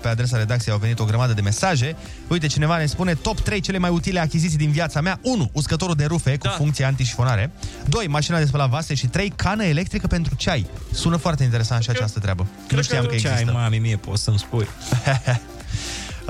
pe 0.00 0.08
adresa 0.08 0.36
redacției, 0.36 0.74
au 0.74 0.80
venit 0.80 0.98
o 0.98 1.04
grămadă 1.04 1.32
de 1.32 1.40
mesaje. 1.40 1.96
Uite, 2.28 2.46
cineva 2.46 2.78
ne 2.78 2.86
spune 2.86 3.14
top 3.14 3.40
3 3.40 3.60
cele 3.60 3.78
mai 3.78 3.90
utile 3.90 4.20
achiziții 4.20 4.58
din 4.58 4.70
viața 4.70 5.00
mea. 5.00 5.18
1. 5.22 5.50
Uscătorul 5.52 5.94
de 5.94 6.04
rufe 6.04 6.30
cu 6.36 6.46
da. 6.46 6.50
funcție 6.50 6.84
antișifonare. 6.84 7.50
2. 7.88 8.06
Mașina 8.06 8.38
de 8.38 8.44
spălat 8.44 8.68
vase 8.68 8.94
și 8.94 9.06
3. 9.06 9.32
Cană 9.36 9.64
electrică 9.64 10.06
pentru 10.06 10.34
ceai. 10.34 10.66
Sună 10.92 11.16
foarte 11.16 11.44
interesant 11.44 11.82
și 11.82 11.90
această 11.90 12.18
treabă. 12.18 12.46
Nu 12.70 12.82
știam 12.82 13.06
că 13.06 13.14
Ce 13.14 13.26
ai, 13.28 13.32
există. 13.32 13.52
mami, 13.52 13.78
mie 13.78 13.96
poți 13.96 14.22
să-mi 14.22 14.38
spui. 14.38 14.66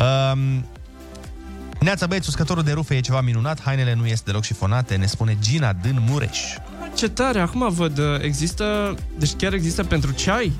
Um, 0.00 0.64
Neața 1.80 2.06
băieți, 2.06 2.28
uscătorul 2.28 2.62
de 2.62 2.72
rufe 2.72 2.94
e 2.94 3.00
ceva 3.00 3.20
minunat, 3.20 3.62
hainele 3.62 3.94
nu 3.94 4.06
ies 4.06 4.20
deloc 4.20 4.44
șifonate, 4.44 4.96
ne 4.96 5.06
spune 5.06 5.36
Gina 5.40 5.72
din 5.72 6.02
Mureș. 6.08 6.38
Ce 6.96 7.08
tare, 7.08 7.40
acum 7.40 7.68
văd, 7.72 7.98
uh, 7.98 8.04
există, 8.22 8.94
deci 9.18 9.32
chiar 9.32 9.52
există 9.52 9.84
pentru 9.84 10.10
ceai? 10.12 10.52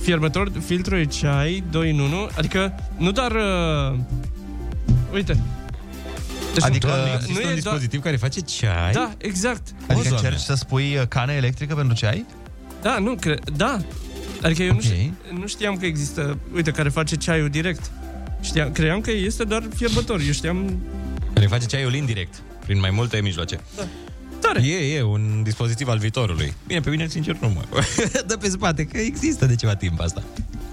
Fierbător, 0.00 0.50
filtru 0.66 0.96
de 0.96 1.04
ceai, 1.04 1.64
2 1.70 1.90
în 1.90 1.98
1, 1.98 2.28
adică 2.36 2.74
nu 2.96 3.10
doar, 3.12 3.32
uh, 3.32 3.98
uite. 5.12 5.42
Deci 6.54 6.64
Adică 6.64 6.86
nu, 6.86 7.12
există 7.14 7.40
nu 7.40 7.46
un 7.46 7.50
e 7.50 7.54
dispozitiv 7.54 8.02
care 8.02 8.16
face 8.16 8.40
ceai? 8.40 8.92
Da, 8.92 9.10
exact. 9.18 9.62
Adică 9.80 10.08
Doamne. 10.08 10.08
încerci 10.08 10.40
să 10.40 10.54
spui 10.54 10.96
uh, 10.96 11.02
cană 11.08 11.32
electrică 11.32 11.74
pentru 11.74 11.94
ceai? 11.94 12.24
Da, 12.82 12.98
nu, 12.98 13.14
cre- 13.14 13.38
da. 13.56 13.78
Adică 14.42 14.62
eu 14.62 14.68
Ok. 14.68 14.74
nu, 14.74 14.80
știam, 14.82 15.16
nu 15.40 15.46
știam 15.46 15.76
că 15.76 15.86
există, 15.86 16.38
uite, 16.54 16.70
care 16.70 16.88
face 16.88 17.16
ceaiul 17.16 17.48
direct. 17.48 17.90
Știam, 18.40 18.72
cream 18.72 19.00
că 19.00 19.10
este 19.10 19.44
doar 19.44 19.62
fierbător. 19.74 20.20
Eu 20.20 20.32
știam... 20.32 20.78
Care 21.32 21.46
face 21.46 21.66
ceaiul 21.66 21.94
indirect, 21.94 22.42
prin 22.64 22.78
mai 22.78 22.90
multe 22.90 23.20
mijloace. 23.20 23.60
Da. 23.76 23.82
Tare. 24.40 24.66
E, 24.66 24.96
e 24.96 25.02
un 25.02 25.42
dispozitiv 25.42 25.88
al 25.88 25.98
viitorului. 25.98 26.54
Bine, 26.66 26.80
pe 26.80 26.90
mine, 26.90 27.06
sincer, 27.06 27.36
nu 27.40 27.48
mă. 27.48 27.62
Dă 28.26 28.36
pe 28.36 28.48
spate, 28.48 28.84
că 28.84 28.98
există 28.98 29.46
de 29.46 29.54
ceva 29.54 29.74
timp 29.74 30.00
asta. 30.00 30.22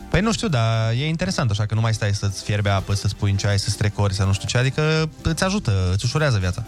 Păi 0.09 0.21
nu 0.21 0.31
știu, 0.33 0.47
dar 0.47 0.91
e 0.91 1.07
interesant 1.07 1.49
așa 1.49 1.65
că 1.65 1.75
nu 1.75 1.81
mai 1.81 1.93
stai 1.93 2.13
să-ți 2.13 2.43
fierbe 2.43 2.69
apă, 2.69 2.93
să-ți 2.93 3.15
pui 3.15 3.31
în 3.31 3.37
ceai, 3.37 3.59
să 3.59 3.69
strecori, 3.69 4.13
să 4.13 4.23
nu 4.23 4.33
știu 4.33 4.47
ce, 4.47 4.57
adică 4.57 5.09
îți 5.21 5.43
ajută, 5.43 5.89
îți 5.93 6.05
ușurează 6.05 6.37
viața. 6.37 6.65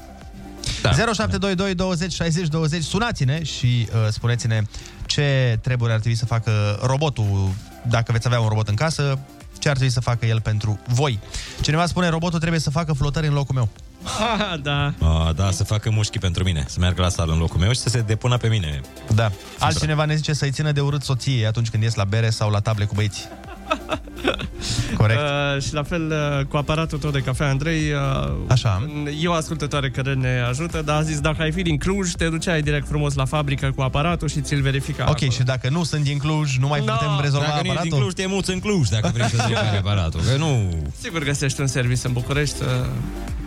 Da. 0.81 0.89
0722 0.91 1.75
20 1.75 2.13
60 2.13 2.47
20 2.47 2.83
Sunați-ne 2.83 3.43
și 3.43 3.87
uh, 3.91 4.07
spuneți-ne 4.09 4.61
ce 5.05 5.59
treburi 5.61 5.91
ar 5.91 5.99
trebui 5.99 6.17
să 6.17 6.25
facă 6.25 6.79
robotul 6.81 7.49
dacă 7.89 8.11
veți 8.11 8.27
avea 8.27 8.39
un 8.39 8.47
robot 8.47 8.67
în 8.67 8.75
casă, 8.75 9.19
ce 9.59 9.69
ar 9.69 9.75
trebui 9.75 9.93
să 9.93 9.99
facă 9.99 10.25
el 10.25 10.41
pentru 10.41 10.79
voi. 10.87 11.19
Cineva 11.61 11.85
spune 11.85 12.07
robotul 12.07 12.39
trebuie 12.39 12.59
să 12.59 12.69
facă 12.69 12.93
flotări 12.93 13.27
în 13.27 13.33
locul 13.33 13.55
meu. 13.55 13.69
Ha, 14.03 14.57
da. 14.63 14.93
A, 14.99 15.33
da, 15.35 15.51
să 15.51 15.63
facă 15.63 15.89
mușchi 15.91 16.19
pentru 16.19 16.43
mine, 16.43 16.65
să 16.67 16.79
meargă 16.79 17.01
la 17.01 17.09
sală 17.09 17.31
în 17.31 17.39
locul 17.39 17.59
meu 17.59 17.71
și 17.71 17.79
să 17.79 17.89
se 17.89 18.01
depună 18.01 18.37
pe 18.37 18.47
mine. 18.47 18.81
Da. 19.15 19.31
Altcineva 19.59 20.05
ne 20.05 20.15
zice 20.15 20.33
să-i 20.33 20.51
țină 20.51 20.71
de 20.71 20.81
urât 20.81 21.03
soției 21.03 21.45
atunci 21.45 21.69
când 21.69 21.83
ies 21.83 21.93
la 21.95 22.03
bere 22.03 22.29
sau 22.29 22.49
la 22.49 22.59
table 22.59 22.85
cu 22.85 22.95
băieții. 22.95 23.25
Corect. 23.67 24.45
Corect. 24.97 25.19
Uh, 25.19 25.61
și 25.61 25.73
la 25.73 25.83
fel 25.83 26.11
uh, 26.39 26.45
cu 26.45 26.57
aparatul 26.57 26.97
tău 26.97 27.09
de 27.11 27.19
cafea, 27.19 27.49
Andrei. 27.49 27.91
Uh, 27.91 28.33
Așa. 28.47 28.89
E 29.21 29.27
o 29.27 29.33
ascultătoare 29.33 29.89
care 29.89 30.13
ne 30.13 30.39
ajută, 30.49 30.81
dar 30.81 30.97
a 30.97 31.01
zis 31.01 31.19
dacă 31.19 31.41
ai 31.41 31.51
fi 31.51 31.61
din 31.61 31.77
Cluj, 31.77 32.11
te 32.11 32.27
duceai 32.29 32.61
direct 32.61 32.87
frumos 32.87 33.13
la 33.13 33.25
fabrică 33.25 33.71
cu 33.75 33.81
aparatul 33.81 34.27
și 34.27 34.41
ți-l 34.41 34.61
verifica. 34.61 35.03
Ok, 35.03 35.09
acolo. 35.09 35.31
și 35.31 35.43
dacă 35.43 35.69
nu 35.69 35.83
sunt 35.83 36.03
din 36.03 36.17
Cluj, 36.17 36.57
nu 36.57 36.67
mai 36.67 36.83
No, 36.85 36.93
putem 36.93 37.19
rezolva 37.21 37.45
Dacă 37.45 37.59
nu 37.61 37.65
ești 37.65 37.69
aparatul? 37.71 37.89
din 37.89 37.99
Cluj, 37.99 38.13
te 38.13 38.25
muți 38.35 38.51
în 38.51 38.59
Cluj 38.59 38.87
dacă 38.87 39.11
vrei 39.13 39.27
să 39.29 39.43
zici 39.47 39.57
aparatul. 39.81 40.19
Că 40.31 40.37
nu... 40.37 40.73
Sigur 41.01 41.23
găsești 41.23 41.61
un 41.61 41.67
serviciu 41.67 42.01
în 42.07 42.13
București. 42.13 42.61
Uh, 42.61 42.67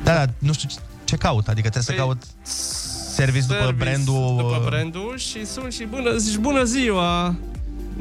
Da, 0.04 0.14
da, 0.14 0.24
nu 0.38 0.52
știu 0.52 0.68
ce- 0.68 0.76
ce 1.04 1.16
caut, 1.16 1.48
adică 1.48 1.68
trebuie 1.68 1.96
să 1.96 2.02
caut 2.02 2.22
service 3.14 3.46
după 3.46 3.58
service 3.60 3.84
brandul... 3.84 4.34
După 4.36 4.56
uh, 4.60 4.64
brandul 4.68 5.14
și 5.16 5.46
sun 5.46 5.70
și 5.70 5.84
bună, 5.90 6.16
zici 6.16 6.36
bună 6.36 6.64
ziua. 6.64 7.34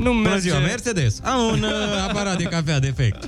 Nu 0.03 0.11
Bună 0.11 0.29
merge, 0.29 0.39
ziua, 0.39 0.59
Mercedes. 0.59 1.21
Am 1.23 1.39
un 1.41 1.61
uh, 1.63 2.07
aparat 2.09 2.37
de 2.37 2.43
cafea 2.43 2.79
defect. 2.79 3.27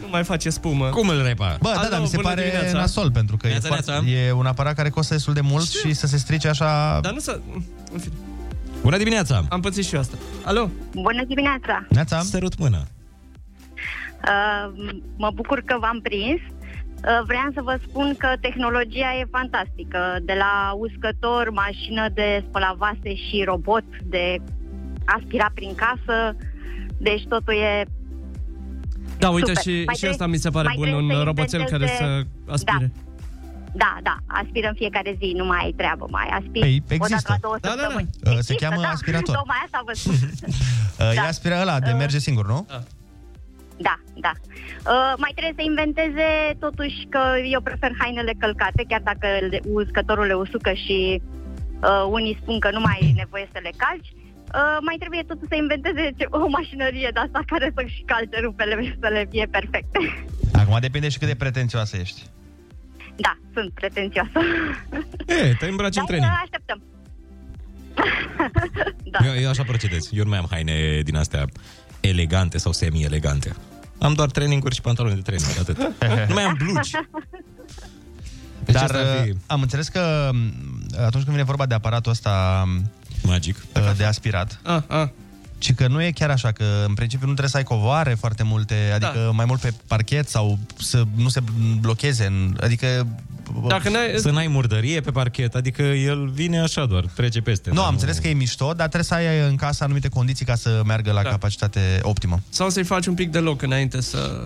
Nu 0.00 0.08
mai 0.10 0.24
face 0.24 0.50
spumă. 0.50 0.88
Cum 0.88 1.08
îl 1.08 1.22
repar? 1.22 1.56
Bă, 1.60 1.72
da, 1.82 1.88
da, 1.90 1.98
mi 1.98 2.06
se 2.06 2.16
bună 2.16 2.28
pare 2.28 2.42
dimineața. 2.42 2.78
nasol, 2.78 3.10
pentru 3.10 3.36
că 3.36 3.46
e, 3.46 3.50
Neața, 3.50 3.66
foarte, 3.68 3.90
neața. 3.90 4.06
e 4.08 4.32
un 4.32 4.46
aparat 4.46 4.74
care 4.74 4.88
costă 4.88 5.14
destul 5.14 5.34
de 5.34 5.40
mult 5.40 5.68
și 5.68 5.92
să 5.92 6.06
se 6.06 6.16
strice 6.16 6.48
așa... 6.48 6.98
Dar 7.02 7.12
nu 7.12 7.18
să... 7.18 7.40
În 7.92 7.98
fine, 7.98 8.14
Bună 8.82 8.96
dimineața! 8.96 9.44
am 9.48 9.60
pățit 9.60 9.84
și 9.86 9.94
eu 9.94 10.00
asta. 10.00 10.16
Alo? 10.44 10.70
Bună 10.92 11.24
dimineața! 11.24 11.86
Neața? 11.88 12.20
Sărut 12.20 12.58
mâna. 12.58 12.78
Uh, 14.24 14.92
mă 15.16 15.30
bucur 15.34 15.62
că 15.64 15.76
v-am 15.80 16.00
prins. 16.02 16.40
Uh, 16.40 17.20
vreau 17.26 17.48
să 17.54 17.60
vă 17.62 17.78
spun 17.88 18.14
că 18.18 18.28
tehnologia 18.40 19.10
e 19.20 19.24
fantastică. 19.30 20.00
De 20.22 20.34
la 20.38 20.72
uscător, 20.78 21.50
mașină 21.50 22.08
de 22.14 22.44
spălat 22.48 22.76
vase 22.76 23.14
și 23.14 23.42
robot 23.46 23.84
de 24.04 24.36
aspira 25.16 25.50
prin 25.54 25.74
casă. 25.74 26.36
Deci 26.98 27.26
totul 27.28 27.54
e... 27.54 27.84
Da, 29.18 29.28
uite, 29.30 29.46
Super. 29.54 29.62
și, 29.62 29.68
Mai 29.70 29.94
și 29.94 30.00
trebuie- 30.00 30.10
asta 30.10 30.26
mi 30.26 30.36
se 30.36 30.50
pare 30.50 30.66
mai 30.66 30.76
bun, 30.76 30.84
trebuie 30.86 31.04
un 31.12 31.18
să 31.18 31.22
roboțel 31.24 31.64
care 31.64 31.86
să 31.86 32.02
inventeze- 32.02 32.28
aspire. 32.48 32.92
Da, 33.72 33.96
da, 34.02 34.16
aspiră 34.26 34.68
în 34.68 34.74
fiecare 34.74 35.16
zi, 35.18 35.32
nu 35.36 35.44
mai 35.44 35.60
ai 35.64 35.72
treabă, 35.76 36.06
mai 36.10 36.28
aspiri 36.38 36.60
Păi, 36.60 36.96
o 37.00 37.06
dată 37.06 37.12
există. 37.12 37.32
la 37.32 37.38
două 37.40 37.56
Da, 37.60 37.68
da, 37.68 37.74
da. 37.74 37.80
săptămâni. 37.80 38.08
Uh, 38.14 38.30
se 38.30 38.30
Există, 38.36 38.54
cheamă 38.64 38.80
da. 38.82 38.88
aspirator. 38.88 39.34
Tocmai 39.40 39.60
asta 39.64 39.82
vă 39.86 39.92
spun. 39.92 40.14
Uh, 41.00 41.14
E 41.16 41.20
aspiră 41.20 41.56
ăla 41.60 41.80
de 41.80 41.90
merge 41.90 42.18
singur, 42.18 42.46
nu? 42.46 42.66
Da, 43.76 43.96
da. 44.26 44.32
Uh, 44.92 45.12
mai 45.22 45.32
trebuie 45.34 45.54
să 45.56 45.62
inventeze 45.70 46.28
totuși 46.58 46.98
că 47.08 47.20
eu 47.54 47.60
prefer 47.60 47.90
hainele 47.98 48.34
călcate, 48.38 48.84
chiar 48.88 49.00
dacă 49.04 49.26
le- 49.50 49.60
uscătorul 49.72 50.26
le 50.26 50.32
usucă 50.34 50.72
și 50.72 51.22
uh, 51.82 52.04
unii 52.10 52.38
spun 52.42 52.58
că 52.58 52.70
nu 52.72 52.80
mai 52.80 52.98
ai 53.02 53.12
nevoie 53.16 53.48
să 53.52 53.58
le 53.62 53.70
calci. 53.76 54.12
Uh, 54.54 54.76
mai 54.88 54.96
trebuie 54.98 55.22
totuși 55.30 55.48
să 55.52 55.56
inventeze 55.56 56.02
ce- 56.18 56.26
o 56.30 56.48
mașinărie 56.58 57.10
de 57.12 57.20
asta 57.26 57.40
care 57.46 57.72
să 57.76 57.82
și 57.94 58.02
calce 58.06 58.36
rupele 58.40 58.74
și 58.86 58.94
să 59.02 59.08
le 59.16 59.26
fie 59.30 59.46
perfecte. 59.56 59.98
Acum 60.52 60.76
depinde 60.80 61.08
și 61.08 61.18
cât 61.18 61.28
de 61.28 61.34
pretențioasă 61.34 61.96
ești. 61.96 62.20
Da, 63.16 63.32
sunt 63.54 63.70
pretențioasă. 63.74 64.38
E, 65.26 65.54
te 65.58 65.66
îmbraci 65.66 65.96
în 65.96 66.04
Dar 66.04 66.10
training. 66.10 66.32
uh, 66.32 66.40
așteptăm. 66.42 66.82
da. 69.12 69.18
Eu, 69.26 69.34
eu 69.42 69.48
așa 69.48 69.62
procedez. 69.62 70.08
Eu 70.12 70.22
nu 70.24 70.28
mai 70.30 70.38
am 70.38 70.46
haine 70.50 71.00
din 71.04 71.16
astea 71.16 71.44
elegante 72.00 72.58
sau 72.58 72.72
semi-elegante. 72.72 73.54
Am 73.98 74.12
doar 74.12 74.30
traininguri 74.30 74.74
și 74.74 74.80
pantaloni 74.80 75.14
de 75.14 75.20
training, 75.20 75.58
atât. 75.60 75.76
nu 76.28 76.34
mai 76.34 76.42
am 76.44 76.54
blugi. 76.58 76.90
Deci 78.64 78.74
Dar 78.74 78.82
asta 78.84 78.98
ar 78.98 79.22
fi- 79.24 79.30
uh, 79.30 79.36
am 79.46 79.60
înțeles 79.62 79.88
că 79.88 80.30
m, 80.32 80.52
atunci 80.96 81.22
când 81.22 81.26
vine 81.34 81.42
vorba 81.42 81.66
de 81.66 81.74
aparatul 81.74 82.10
ăsta 82.10 82.64
Magic 83.22 83.56
uh, 83.76 83.90
de 83.96 84.04
aspirat, 84.04 84.60
Ah, 84.62 84.82
ah. 84.86 85.08
ci 85.58 85.74
că 85.74 85.86
nu 85.86 86.02
e 86.02 86.10
chiar 86.10 86.30
așa, 86.30 86.52
că 86.52 86.64
în 86.86 86.94
principiu 86.94 87.26
nu 87.26 87.32
trebuie 87.34 87.48
să 87.50 87.56
ai 87.56 87.62
covoare 87.78 88.14
foarte 88.14 88.42
multe, 88.42 88.74
adică 88.94 89.12
Da. 89.24 89.30
mai 89.30 89.44
mult 89.44 89.60
pe 89.60 89.72
parchet 89.86 90.28
sau 90.28 90.58
să 90.78 91.02
nu 91.14 91.28
se 91.28 91.40
blocheze, 91.80 92.24
în, 92.26 92.56
adică... 92.60 93.06
Dacă 93.68 93.88
n-ai... 93.88 94.12
Să 94.16 94.30
n-ai 94.30 94.46
murdărie 94.46 95.00
pe 95.00 95.10
parchet, 95.10 95.54
adică 95.54 95.82
el 95.82 96.28
vine 96.28 96.60
așa 96.60 96.86
doar, 96.86 97.04
trece 97.14 97.40
peste. 97.40 97.68
Nu, 97.70 97.74
dar 97.76 97.84
am 97.84 97.92
înțeles 97.92 98.18
că 98.18 98.28
e 98.28 98.32
mișto, 98.32 98.66
dar 98.66 98.88
trebuie 98.88 99.02
să 99.04 99.14
ai 99.14 99.48
în 99.48 99.56
casă 99.56 99.84
anumite 99.84 100.08
condiții 100.08 100.44
ca 100.46 100.54
să 100.54 100.82
meargă 100.86 101.12
la 101.12 101.22
Da. 101.22 101.28
capacitate 101.28 101.80
optimă. 102.02 102.40
Sau 102.48 102.70
să-i 102.70 102.84
faci 102.84 103.06
un 103.06 103.14
pic 103.14 103.30
de 103.30 103.38
loc 103.38 103.62
înainte 103.62 104.00
să... 104.00 104.40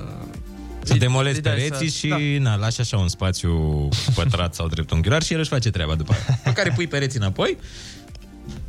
Să 0.82 0.94
demolezi 0.94 1.36
îi 1.36 1.42
dai 1.42 1.54
pereții 1.54 1.88
să- 1.88 1.96
și 1.98 2.08
da. 2.08 2.50
na, 2.50 2.54
lași 2.56 2.80
așa 2.80 2.96
un 2.96 3.08
spațiu 3.08 3.88
pătrat 4.14 4.54
sau 4.54 4.68
dreptunghiular 4.68 5.22
și 5.22 5.32
el 5.32 5.38
își 5.38 5.48
face 5.48 5.70
treaba 5.70 5.94
după 5.94 6.12
aia. 6.12 6.38
Pe 6.44 6.52
care 6.52 6.70
pui 6.74 6.86
pereții 6.86 7.18
înapoi 7.18 7.56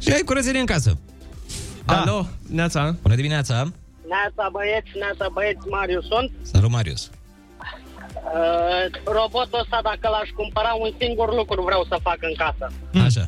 și 0.03 0.09
ai 0.11 0.21
curățenie 0.29 0.59
în 0.59 0.65
casă. 0.75 0.97
Da. 1.85 1.99
Alo, 2.01 2.27
Neața? 2.59 2.95
Bună 3.01 3.15
dimineața! 3.15 3.55
Neața 4.13 4.45
băieți, 4.55 4.91
neața 5.03 5.25
băieți, 5.35 5.67
Marius 5.75 6.05
sunt. 6.11 6.29
Salut, 6.51 6.71
Marius! 6.77 7.03
Uh, 8.37 8.83
robotul 9.17 9.59
ăsta, 9.63 9.79
dacă 9.89 10.05
l-aș 10.13 10.29
cumpăra, 10.39 10.71
un 10.85 10.91
singur 11.01 11.29
lucru 11.39 11.59
vreau 11.69 11.83
să 11.91 11.95
fac 12.07 12.19
în 12.29 12.35
casă. 12.43 12.65
Așa. 13.07 13.25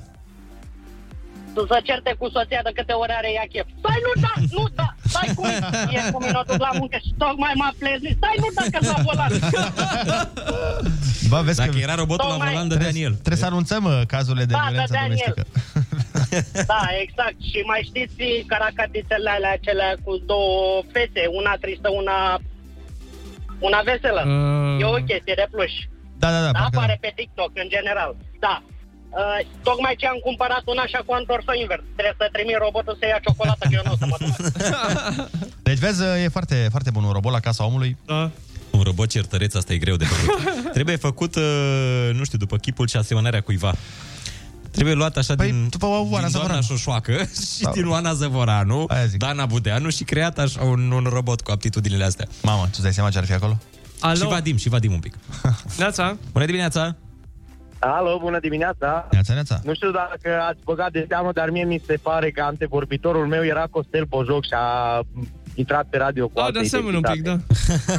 Să 1.56 1.62
se 1.72 1.80
certe 1.89 2.12
cu 2.20 2.26
soția 2.36 2.62
de 2.68 2.72
câte 2.78 2.93
ori 3.04 3.14
are 3.20 3.30
ea 3.38 3.45
chef. 3.54 3.68
Stai, 3.82 4.00
nu 4.08 4.12
da, 4.26 4.34
nu 4.58 4.64
da, 4.80 4.88
stai 5.14 5.30
cu 5.38 5.41
mine. 5.48 5.60
E 5.95 6.00
cu 6.14 6.20
mine, 6.24 6.38
o 6.41 6.45
duc 6.52 6.60
la 6.70 6.72
muncă 6.80 6.98
și 7.06 7.12
tocmai 7.24 7.54
m-a 7.62 7.72
plezit. 7.82 8.16
Stai, 8.20 8.36
nu 8.43 8.50
da, 8.58 8.64
că 8.74 8.80
s-a 8.89 8.98
volat. 9.08 9.32
Ba, 11.30 11.39
vezi 11.41 11.58
Dacă 11.58 11.70
că 11.72 11.78
era 11.88 11.95
robotul 11.95 12.28
la 12.28 12.34
Tocmai- 12.34 12.52
volan, 12.52 12.68
dădea 12.68 12.88
în 12.95 12.95
el. 13.08 13.12
trebuie 13.26 13.43
să 13.45 13.45
anunțăm 13.52 13.84
uh, 13.84 14.02
cazurile 14.08 14.45
de 14.45 14.54
Da, 14.54 14.60
violență 14.68 14.86
dădea 14.93 15.06
în 15.10 15.16
el. 15.28 15.34
Domestică. 16.30 16.64
Da, 16.74 16.84
exact. 17.04 17.38
Și 17.50 17.60
mai 17.72 17.82
știți 17.90 18.24
caracatițele 18.54 19.30
alea, 19.30 19.54
acelea 19.60 19.92
cu 20.04 20.12
două 20.32 20.84
fete, 20.94 21.24
una 21.40 21.54
tristă, 21.64 21.90
una 22.02 22.18
una 23.60 23.82
veselă. 23.90 24.24
Uh. 24.26 24.82
E 24.82 24.86
o 24.86 25.04
chestie 25.10 25.36
de 25.42 25.48
pluș. 25.52 25.74
Da, 26.22 26.30
da, 26.36 26.40
da. 26.46 26.52
Da, 26.52 26.60
parcă 26.60 26.78
apare 26.78 26.98
pe 27.02 27.12
TikTok, 27.16 27.52
în 27.54 27.70
general. 27.76 28.16
Da. 28.40 28.56
Uh, 29.10 29.40
tocmai 29.64 29.96
ce 29.98 30.08
am 30.08 30.20
cumpărat 30.28 30.64
una 30.66 30.82
așa 30.82 31.02
cu 31.06 31.14
întors-o 31.20 31.54
invers. 31.62 31.84
Trebuie 31.98 32.16
să 32.22 32.30
trimit 32.32 32.58
robotul 32.58 32.96
să 33.00 33.06
ia 33.06 33.20
ciocolată, 33.26 33.64
că 33.70 33.76
eu 33.80 33.86
nu 33.86 33.96
o 33.96 33.98
să 34.02 34.06
mă 34.12 34.18
duc. 34.24 34.36
Deci 35.68 35.78
vezi, 35.86 36.02
uh, 36.02 36.24
e 36.24 36.36
foarte, 36.38 36.68
foarte 36.70 36.90
bun 36.90 37.04
un 37.04 37.12
robot 37.12 37.32
la 37.32 37.40
casa 37.40 37.66
omului. 37.66 37.98
Da. 38.06 38.32
Un 38.72 38.82
robot 38.84 39.10
certareț, 39.10 39.54
asta 39.56 39.74
e 39.74 39.78
greu 39.86 39.96
de 39.96 40.06
făcut. 40.06 40.42
Trebuie 40.78 40.96
făcut, 40.96 41.36
uh, 41.36 42.10
nu 42.14 42.24
știu, 42.24 42.38
după 42.38 42.58
chipul 42.58 42.88
și 42.88 42.98
asemănarea 42.98 43.42
cuiva. 43.42 43.74
Trebuie 44.78 44.96
luat 44.96 45.18
așa 45.18 45.36
Păi, 45.36 45.46
din, 45.52 45.68
după 45.70 45.86
Oana 45.86 46.02
din 46.02 46.12
doamna 46.12 46.28
Zăvoranu. 46.28 46.62
Șoșoacă 46.62 47.12
și 47.56 47.62
Da. 47.62 47.72
din 47.72 47.88
Oana 47.88 48.14
Zăvoranu, 48.14 48.86
Aia 48.88 49.06
zic. 49.06 49.20
Dana 49.20 49.46
Budeanu 49.46 49.90
și 49.90 50.04
creat 50.04 50.38
așa 50.40 50.64
un, 50.64 50.92
un 50.92 51.04
robot 51.10 51.42
cu 51.42 51.52
aptitudinile 51.52 52.04
astea. 52.04 52.28
Mamă, 52.42 52.62
tu 52.64 52.70
îți 52.72 52.82
dai 52.82 52.94
seama 52.94 53.10
ce 53.10 53.18
ar 53.18 53.26
fi 53.26 53.34
acolo? 53.34 53.58
Alo, 54.00 54.16
Și 54.16 54.28
Vadim, 54.28 54.58
și 54.58 54.70
Vadim 54.70 54.92
un 54.92 55.00
pic. 55.00 55.14
Neața? 55.80 56.18
Bună 56.32 56.46
dimineața! 56.46 56.96
Alo, 57.80 58.18
bună 58.22 58.40
dimineața! 58.40 59.08
Neața, 59.12 59.34
neața. 59.34 59.60
Nu 59.64 59.74
știu 59.74 59.92
dacă 59.92 60.40
ați 60.50 60.60
băgat 60.64 60.92
de 60.92 61.06
seamă, 61.08 61.32
dar 61.34 61.50
mie 61.50 61.64
mi 61.64 61.82
se 61.86 62.00
pare 62.02 62.32
că 62.32 62.42
antevorbitorul 62.42 63.28
meu 63.28 63.44
era 63.46 63.68
Costel 63.72 64.04
Bojoc 64.06 64.44
și 64.46 64.54
a 64.56 65.00
intrat 65.58 65.88
pe 65.89 65.97
radio 65.97 66.28
cu 66.28 66.34
Da, 66.36 66.43
altă 66.43 66.60
de 66.60 66.66
asemenea 66.66 66.99
un 67.05 67.14
pic, 67.14 67.24
da. 67.24 67.38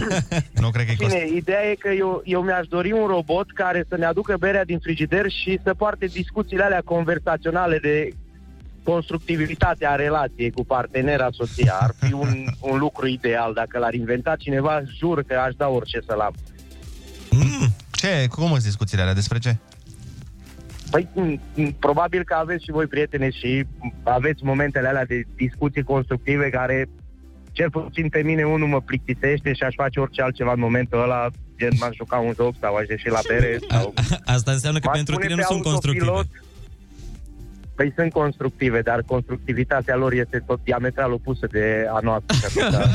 Nu 0.62 0.70
cred 0.70 0.86
că 0.86 0.92
e 0.92 0.94
cost. 0.94 1.14
Bine, 1.14 1.36
ideea 1.36 1.70
e 1.70 1.74
că 1.74 1.88
eu, 1.88 2.22
eu 2.24 2.42
mi-aș 2.42 2.66
dori 2.66 2.92
un 2.92 3.06
robot 3.06 3.52
care 3.52 3.84
să 3.88 3.96
ne 3.96 4.04
aducă 4.04 4.36
berea 4.38 4.64
din 4.64 4.78
frigider 4.78 5.30
și 5.30 5.61
să 5.64 5.74
poarte 5.74 6.06
discuțiile 6.06 6.64
alea 6.64 6.82
conversaționale 6.84 7.78
de 7.78 8.09
constructivitatea 8.82 9.94
relației 9.94 10.50
cu 10.50 10.64
partenera 10.64 11.28
soția. 11.30 11.76
Ar 11.80 11.94
fi 12.00 12.12
un, 12.12 12.44
un 12.70 12.78
lucru 12.78 13.06
ideal. 13.06 13.52
Dacă 13.54 13.78
l-ar 13.78 13.94
inventa 13.94 14.36
cineva, 14.36 14.82
jur 14.98 15.22
că 15.22 15.34
aș 15.34 15.54
da 15.54 15.68
orice 15.68 16.00
să-l 16.06 16.20
am. 16.20 16.34
Ce? 17.90 18.26
Cum 18.30 18.48
sunt 18.48 18.62
discuțiile 18.62 19.02
alea? 19.02 19.14
Despre 19.14 19.38
ce? 19.38 19.56
Păi, 20.90 21.09
m, 21.14 21.40
m, 21.54 21.72
probabil 21.78 22.24
că 22.24 22.34
aveți 22.34 22.64
și 22.64 22.70
voi 22.70 22.86
prietene 22.86 23.30
și 23.30 23.66
aveți 24.02 24.44
momentele 24.44 24.88
alea 24.88 25.04
de 25.04 25.26
discuții 25.36 25.82
constructive 25.82 26.50
care, 26.50 26.88
cel 27.59 27.70
puțin 27.70 28.09
pe 28.09 28.22
mine, 28.22 28.44
unul 28.44 28.68
mă 28.68 28.80
plictisește 28.80 29.52
și 29.52 29.62
aș 29.62 29.74
face 29.74 30.00
orice 30.00 30.22
altceva 30.22 30.52
în 30.52 30.61
momentul 30.61 31.02
ăla, 31.02 31.28
gen 31.59 31.72
m-aș 31.78 31.94
juca 31.96 32.16
un 32.16 32.32
joc 32.36 32.54
sau 32.61 32.74
aș 32.74 32.86
ieși 32.88 33.09
la 33.09 33.18
bere 33.28 33.59
sau... 33.70 33.94
Asta 34.24 34.50
înseamnă 34.50 34.78
că 34.78 34.86
M-aș 34.86 34.96
pentru 34.96 35.14
pune 35.14 35.26
tine 35.26 35.36
nu 35.40 35.46
pe 35.46 35.52
sunt 35.54 35.66
autopilot. 35.66 36.06
constructive. 36.06 36.42
Păi 37.74 37.92
sunt 37.96 38.12
constructive, 38.12 38.80
dar 38.80 39.02
constructivitatea 39.02 39.96
lor 39.96 40.12
este 40.12 40.42
tot 40.46 40.61
diametral 40.64 41.12
opusă 41.12 41.46
de 41.50 41.86
a 41.96 41.98
noastră. 42.02 42.48
și 42.52 42.59
atunci 42.61 42.88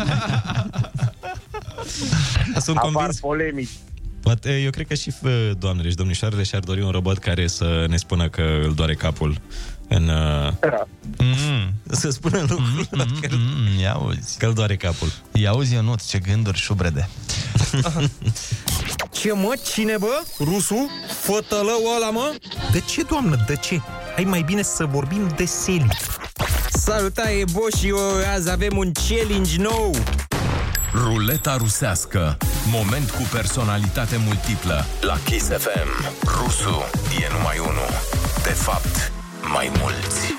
Sunt 2.68 2.78
Apar 2.78 2.92
convins. 2.92 3.20
polemici. 3.20 3.70
Poate, 4.22 4.62
eu 4.62 4.70
cred 4.70 4.88
că 4.88 4.94
și 4.94 5.14
uh, 5.24 5.50
doamnele 5.60 5.90
și 5.90 5.96
domnișoarele 5.96 6.44
și-ar 6.44 6.62
dori 6.62 6.82
un 6.82 6.92
robot 6.92 7.18
care 7.18 7.48
să 7.48 7.86
ne 7.90 7.98
spună 7.98 8.30
că 8.30 8.42
îl 8.64 8.74
doare 8.74 8.94
capul 8.94 9.38
în... 9.88 10.08
Uh, 10.08 10.52
Mm. 11.18 11.74
să 12.00 12.10
spună 12.10 12.40
lucrul 12.40 12.88
ăla, 12.94 13.06
că, 13.22 13.28
Mm, 13.32 13.80
ia 13.80 13.98
uzi. 14.06 14.38
că 14.38 14.46
îl 14.46 14.54
doare 14.54 14.76
capul. 14.76 15.12
Ia 15.32 15.54
uzi, 15.54 15.74
Ionuț, 15.74 16.06
ce 16.08 16.20
gânduri 16.20 16.58
șubrede. 16.58 17.10
Ce 19.12 19.34
mă? 19.34 19.54
Cine 19.74 19.98
bă? 19.98 20.24
Rusu? 20.40 20.90
Fătălău 21.22 21.80
ăla 21.96 22.10
mă? 22.10 22.36
De 22.72 22.80
ce, 22.80 23.02
doamnă, 23.02 23.44
de 23.48 23.56
ce? 23.56 23.82
Hai 24.16 24.24
mai 24.24 24.42
bine 24.42 24.62
să 24.62 24.86
vorbim 24.86 25.34
de 25.36 25.46
seli. 25.46 25.88
Salutare, 26.72 27.44
Bo, 27.52 27.62
și 27.78 27.88
eu 27.88 27.98
azi 28.36 28.52
avem 28.52 28.78
un 28.78 28.92
challenge 29.08 29.58
nou. 29.62 29.96
Ruleta 30.94 31.56
rusească. 31.58 32.38
Moment 32.72 33.10
cu 33.10 33.22
personalitate 33.32 34.18
multiplă. 34.26 34.86
La 35.02 35.18
Kiss 35.24 35.46
FM. 35.48 36.16
Rusu 36.26 36.84
e 37.22 37.28
numai 37.38 37.58
unul. 37.60 37.90
De 38.44 38.50
fapt, 38.54 39.12
mai 39.52 39.72
mulți. 39.80 40.34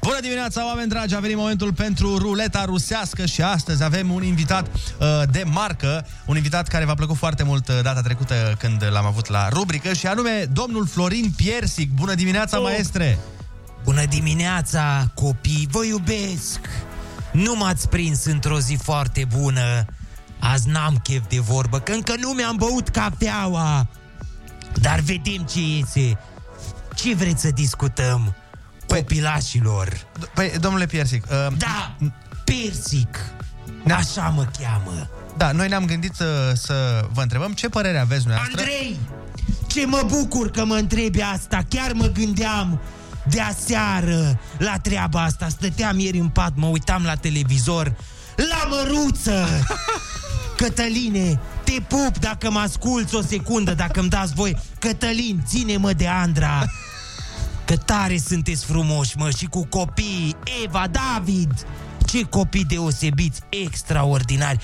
Bună 0.00 0.20
dimineața, 0.20 0.66
oameni 0.66 0.88
dragi! 0.88 1.14
A 1.14 1.18
venit 1.18 1.36
momentul 1.36 1.72
pentru 1.72 2.18
ruleta 2.18 2.64
rusească 2.64 3.26
și 3.26 3.42
astăzi 3.42 3.82
avem 3.82 4.10
un 4.12 4.22
invitat 4.22 4.66
uh, 4.66 5.06
de 5.30 5.42
marcă, 5.46 6.06
un 6.26 6.36
invitat 6.36 6.68
care 6.68 6.84
v-a 6.84 6.94
plăcut 6.94 7.16
foarte 7.16 7.42
mult 7.42 7.68
uh, 7.68 7.78
data 7.82 8.00
trecută 8.00 8.34
când 8.58 8.84
l-am 8.90 9.06
avut 9.06 9.28
la 9.28 9.48
rubrică 9.48 9.92
și 9.92 10.06
anume 10.06 10.48
domnul 10.52 10.86
Florin 10.86 11.32
Piersic. 11.36 11.90
Bună 11.94 12.14
dimineața, 12.14 12.56
Oh. 12.58 12.62
maestre! 12.62 13.18
Bună 13.84 14.04
dimineața, 14.04 15.10
copii! 15.14 15.68
Vă 15.70 15.84
iubesc! 15.84 16.60
Nu 17.32 17.54
m-ați 17.56 17.88
prins 17.88 18.24
într-o 18.24 18.58
zi 18.58 18.78
foarte 18.82 19.26
bună. 19.36 19.84
Azi 20.38 20.68
n-am 20.68 21.00
chef 21.02 21.22
de 21.28 21.38
vorbă, 21.38 21.78
că 21.80 21.92
încă 21.92 22.14
nu 22.20 22.28
mi-am 22.30 22.56
băut 22.56 22.88
cafeaua. 22.88 23.86
Dar 24.80 25.00
vedem 25.00 25.46
ce 25.52 25.60
iese. 25.60 26.18
Ce 26.94 27.14
vreți 27.14 27.40
să 27.40 27.50
discutăm? 27.50 28.34
Copilașilor. 28.86 30.06
Păi, 30.34 30.52
domnule 30.60 30.86
Piersic... 30.86 31.24
Uh, 31.30 31.56
da, 31.58 31.96
Piersic. 32.44 33.18
Așa 33.92 34.28
mă 34.28 34.46
cheamă. 34.58 35.08
Da, 35.36 35.52
noi 35.52 35.68
ne-am 35.68 35.84
gândit 35.84 36.14
să, 36.14 36.52
să 36.54 37.04
vă 37.12 37.22
întrebăm 37.22 37.52
ce 37.52 37.68
părere 37.68 37.98
aveți 37.98 38.20
dumneavoastră. 38.20 38.60
Andrei, 38.60 38.98
ce 39.66 39.86
mă 39.86 40.02
bucur 40.06 40.50
că 40.50 40.64
mă 40.64 40.74
întrebi 40.74 41.20
asta. 41.20 41.64
Chiar 41.68 41.92
mă 41.92 42.06
gândeam 42.06 42.80
de 43.30 43.40
aseară 43.40 44.40
la 44.58 44.78
treaba 44.82 45.22
asta. 45.22 45.48
Stăteam 45.48 45.98
ieri 45.98 46.18
în 46.18 46.28
pat, 46.28 46.52
mă 46.54 46.66
uitam 46.66 47.04
la 47.04 47.14
televizor. 47.14 47.94
La 48.36 48.68
măruță! 48.68 49.46
Cătăline, 50.56 51.40
te 51.64 51.80
pup 51.88 52.18
dacă 52.18 52.50
mă 52.50 52.58
asculți 52.58 53.14
o 53.14 53.22
secundă, 53.22 53.74
dacă 53.74 54.00
îmi 54.00 54.08
dați 54.08 54.34
voi. 54.34 54.56
Cătălin, 54.78 55.42
ține-mă 55.46 55.92
de 55.92 56.06
Andra. 56.06 56.64
Că 57.64 57.76
tare 57.76 58.18
sunteți 58.18 58.64
frumoși, 58.64 59.16
mă, 59.16 59.30
și 59.30 59.46
cu 59.46 59.66
copii. 59.66 60.36
Eva, 60.64 60.86
David! 60.90 61.66
Ce 62.06 62.22
copii 62.22 62.64
deosebiți, 62.64 63.40
extraordinari. 63.48 64.58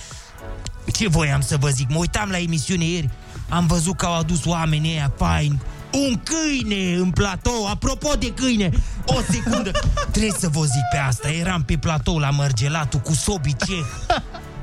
Ce 0.93 1.09
voiam 1.09 1.41
să 1.41 1.57
vă 1.57 1.69
zic? 1.69 1.91
Mă 1.91 1.99
uitam 1.99 2.31
la 2.31 2.39
emisiune 2.39 2.85
ieri, 2.85 3.11
am 3.49 3.67
văzut 3.67 3.97
că 3.97 4.07
au 4.07 4.19
adus 4.19 4.45
oamenii 4.45 4.93
ăia 4.93 5.13
faini. 5.17 5.63
Un 5.93 6.21
câine 6.23 6.95
în 6.95 7.11
platou, 7.11 7.67
apropo 7.67 8.13
de 8.19 8.33
câine, 8.33 8.71
o 9.07 9.17
secundă. 9.31 9.71
Trebuie 10.11 10.35
să 10.39 10.49
vă 10.49 10.61
zic 10.61 10.83
pe 10.91 10.97
asta, 10.97 11.29
eram 11.29 11.63
pe 11.63 11.77
platou 11.77 12.19
la 12.19 12.31
Mărgelatul 12.31 13.01
cu 13.01 13.13
Sobi 13.13 13.57
Ceh. 13.57 13.85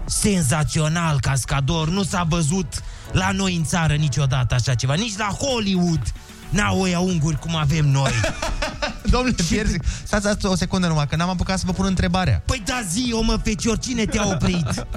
Senzațional 0.09 1.19
cascador, 1.19 1.89
nu 1.89 2.03
s-a 2.03 2.25
văzut 2.29 2.83
la 3.11 3.31
noi 3.31 3.55
în 3.55 3.63
țară 3.63 3.93
niciodată 3.93 4.55
așa 4.55 4.73
ceva, 4.73 4.93
nici 4.93 5.17
la 5.17 5.25
Hollywood. 5.25 6.01
N-au 6.49 6.79
oia 6.79 6.99
unguri 6.99 7.39
cum 7.39 7.55
avem 7.55 7.85
noi. 7.85 8.11
Domnule 9.11 9.35
Piersic, 9.49 9.83
stați, 10.03 10.23
stați 10.23 10.45
o 10.45 10.55
secundă 10.55 10.87
numai, 10.87 11.07
că 11.07 11.15
n-am 11.15 11.29
apucat 11.29 11.59
să 11.59 11.63
vă 11.65 11.71
pun 11.71 11.85
întrebarea. 11.85 12.41
Păi 12.45 12.61
da 12.65 12.81
zi, 12.89 13.13
o 13.13 13.21
mă 13.21 13.39
fecior, 13.43 13.77
cine 13.77 14.05
te-a 14.05 14.27
oprit? 14.27 14.87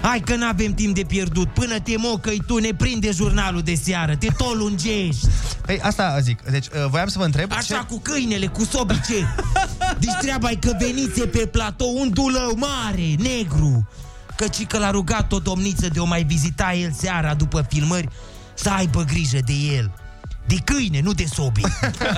Hai 0.00 0.20
că 0.20 0.34
n-avem 0.34 0.74
timp 0.74 0.94
de 0.94 1.02
pierdut 1.02 1.48
Până 1.48 1.78
te 1.78 1.96
mocăi 1.96 2.42
tu, 2.46 2.56
ne 2.56 2.70
prinde 2.76 3.10
jurnalul 3.10 3.62
de 3.62 3.74
seară 3.74 4.16
Te 4.16 4.26
tot 4.36 4.54
lungești 4.54 5.26
Păi 5.66 5.80
asta 5.80 6.18
zic, 6.20 6.42
deci 6.50 6.66
uh, 6.66 6.86
voiam 6.90 7.08
să 7.08 7.18
vă 7.18 7.24
întreb 7.24 7.52
Așa 7.52 7.76
ce... 7.76 7.84
cu 7.88 7.98
câinele, 7.98 8.46
cu 8.46 8.64
sobice 8.64 9.34
Deci 9.98 10.14
treaba 10.20 10.50
e 10.50 10.54
că 10.54 10.76
veniți 10.80 11.20
pe 11.20 11.46
platou 11.46 11.96
Un 12.00 12.10
dulău 12.12 12.56
mare, 12.56 13.14
negru 13.18 13.88
Căci 14.36 14.66
că 14.66 14.78
l-a 14.78 14.90
rugat 14.90 15.32
o 15.32 15.38
domniță 15.38 15.88
de 15.88 16.00
o 16.00 16.04
mai 16.04 16.22
vizita 16.24 16.72
el 16.72 16.92
seara 16.92 17.34
după 17.34 17.66
filmări 17.68 18.08
Să 18.54 18.70
aibă 18.70 19.02
grijă 19.02 19.38
de 19.44 19.52
el. 19.52 19.90
De 20.46 20.56
câine, 20.64 21.00
nu 21.00 21.12
de 21.12 21.24
sobi. 21.34 21.60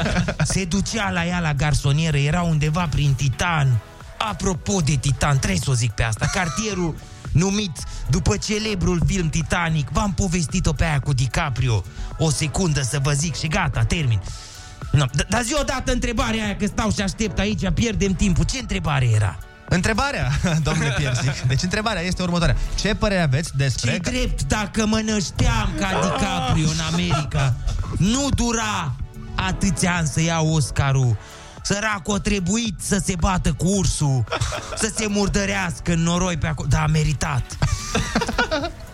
Se 0.52 0.64
ducea 0.64 1.10
la 1.10 1.26
ea 1.26 1.40
la 1.40 1.52
garsonieră 1.54 2.16
Era 2.16 2.42
undeva 2.42 2.86
prin 2.90 3.14
Titan. 3.14 3.78
Apropo 4.18 4.80
de 4.80 4.94
Titan, 4.94 5.38
trebuie 5.38 5.60
să 5.62 5.70
o 5.70 5.74
zic 5.74 5.90
pe 5.90 6.02
asta. 6.02 6.26
Cartierul 6.32 6.96
numit 7.32 7.82
după 8.10 8.36
celebrul 8.36 9.02
film 9.06 9.28
Titanic 9.28 9.88
V-am 9.88 10.14
povestit-o 10.14 10.72
pe 10.72 10.84
aia 10.84 11.00
cu 11.00 11.12
DiCaprio. 11.12 11.84
O 12.18 12.30
secundă 12.30 12.82
să 12.82 12.98
vă 13.02 13.12
zic 13.12 13.36
și 13.36 13.46
gata, 13.48 13.84
termin. 13.84 14.20
No, 14.92 15.04
d- 15.04 15.28
Dar 15.28 15.42
zi 15.42 15.54
odată 15.60 15.92
întrebarea 15.92 16.44
aia 16.44 16.56
Că 16.56 16.66
stau 16.66 16.90
și 16.92 17.00
aștept 17.00 17.38
aici, 17.38 17.70
pierdem 17.74 18.12
timpul. 18.12 18.44
Ce 18.44 18.58
întrebare 18.58 19.10
era? 19.10 19.38
Întrebarea, 19.68 20.30
domnule 20.66 20.94
Piersic, 20.96 21.40
deci 21.40 21.62
întrebarea 21.62 22.02
este 22.02 22.22
următoarea. 22.22 22.56
Ce 22.74 22.94
părere 22.94 23.22
aveți 23.22 23.56
despre... 23.56 23.90
Ce 23.90 23.98
drept 23.98 24.42
dacă 24.42 24.86
mă 24.86 25.00
nășteam 25.04 25.70
ca 25.78 26.00
DiCaprio 26.02 26.68
în 26.68 26.80
America 26.92 27.54
Nu 27.98 28.28
dura 28.34 28.94
atâția 29.34 29.96
ani 29.96 30.06
să 30.06 30.20
iau 30.20 30.52
Oscarul. 30.52 31.16
Săracul 31.62 32.14
a 32.14 32.18
trebuit 32.18 32.74
să 32.80 33.00
se 33.04 33.14
bată 33.18 33.52
cu 33.52 33.66
ursul 33.66 34.24
Să 34.76 34.92
se 34.96 35.06
murdărească 35.08 35.92
în 35.92 36.02
noroi 36.02 36.36
pe 36.36 36.46
acolo. 36.46 36.68
Dar 36.70 36.82
a 36.82 36.86
meritat. 36.86 37.58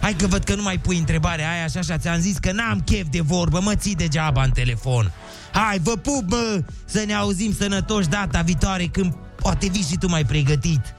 Hai 0.00 0.14
că 0.14 0.26
văd 0.26 0.44
că 0.44 0.54
nu 0.54 0.62
mai 0.62 0.78
pui 0.78 0.98
întrebarea 0.98 1.50
aia 1.50 1.66
și 1.66 1.76
așa. 1.76 1.98
Ți-am 1.98 2.20
zis 2.20 2.36
că 2.38 2.52
n-am 2.52 2.80
chef 2.80 3.06
de 3.10 3.20
vorbă 3.20 3.60
Mă 3.60 3.74
ții 3.74 3.94
degeaba 3.94 4.42
în 4.42 4.50
telefon. 4.50 5.12
Hai, 5.52 5.78
vă 5.82 5.96
pup, 5.96 6.30
mă, 6.30 6.62
să 6.84 7.02
ne 7.06 7.14
auzim 7.14 7.54
sănătoși 7.58 8.08
data 8.08 8.40
viitoare 8.40 8.84
Când 8.84 9.14
poate 9.44 9.68
vii 9.68 9.86
și 9.88 9.96
tu 9.96 10.08
mai 10.08 10.24
pregătit 10.24 10.94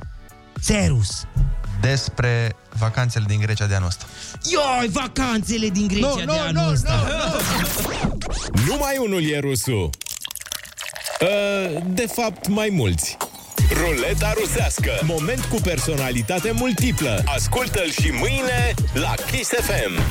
Serus 0.61 1.09
Despre 1.81 2.55
vacanțele 2.77 3.25
din 3.27 3.39
Grecia 3.39 3.65
de 3.65 3.75
anul 3.75 3.87
ăsta. 3.87 4.05
Ioi, 4.51 4.89
vacanțele 4.89 5.69
din 5.69 5.87
Grecia 5.87 6.07
Nu, 6.07 6.15
de 6.15 6.23
nu, 6.23 6.39
anul 6.39 6.63
nu, 6.63 6.71
ăsta 6.71 7.07
Numai 8.67 8.97
unul 8.97 9.23
e 9.29 9.39
rusul. 9.39 9.89
Uh, 11.21 11.81
De 11.87 12.05
fapt, 12.13 12.47
mai 12.47 12.69
mulți. 12.71 13.17
Ruleta 13.71 14.33
rusească. 14.39 14.91
Moment 15.01 15.43
cu 15.45 15.55
personalitate 15.55 16.51
multiplă. 16.51 17.23
Ascultă-l 17.25 17.91
și 17.91 18.09
mâine 18.11 18.73
la 18.93 19.13
Kiss 19.31 19.49
FM. 19.49 20.01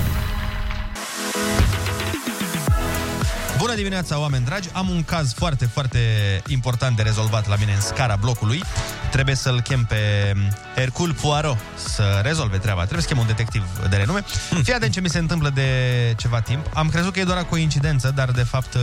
Bună 3.64 3.76
dimineața, 3.76 4.18
oameni 4.18 4.44
dragi! 4.44 4.68
Am 4.72 4.88
un 4.88 5.04
caz 5.04 5.32
foarte, 5.32 5.66
foarte 5.66 5.98
important 6.46 6.96
de 6.96 7.02
rezolvat 7.02 7.48
la 7.48 7.56
mine 7.56 7.72
în 7.72 7.80
scara 7.80 8.16
blocului. 8.16 8.62
Trebuie 9.10 9.34
să-l 9.34 9.60
chem 9.60 9.84
pe 9.84 10.32
Hercule 10.74 11.12
Poirot 11.12 11.58
să 11.74 12.20
rezolve 12.22 12.58
treaba. 12.58 12.80
Trebuie 12.80 13.02
să 13.02 13.08
chem 13.08 13.18
un 13.18 13.26
detectiv 13.26 13.64
de 13.88 13.96
renume. 13.96 14.24
Fii 14.62 14.72
atent 14.72 14.92
ce 14.92 15.00
mi 15.00 15.08
se 15.08 15.18
întâmplă 15.18 15.50
de 15.50 15.68
ceva 16.16 16.40
timp. 16.40 16.66
Am 16.74 16.88
crezut 16.88 17.12
că 17.12 17.20
e 17.20 17.24
doar 17.24 17.38
o 17.38 17.44
coincidență, 17.44 18.10
dar 18.10 18.30
de 18.30 18.42
fapt 18.42 18.76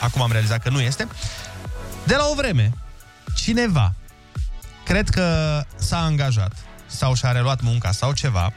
acum 0.00 0.22
am 0.22 0.32
realizat 0.32 0.62
că 0.62 0.70
nu 0.70 0.80
este. 0.80 1.08
De 2.04 2.14
la 2.14 2.26
o 2.30 2.34
vreme, 2.34 2.72
cineva, 3.34 3.94
cred 4.84 5.08
că 5.08 5.60
s-a 5.76 6.04
angajat 6.04 6.52
sau 6.86 7.14
și-a 7.14 7.32
reluat 7.32 7.60
munca 7.60 7.90
sau 7.90 8.12
ceva 8.12 8.52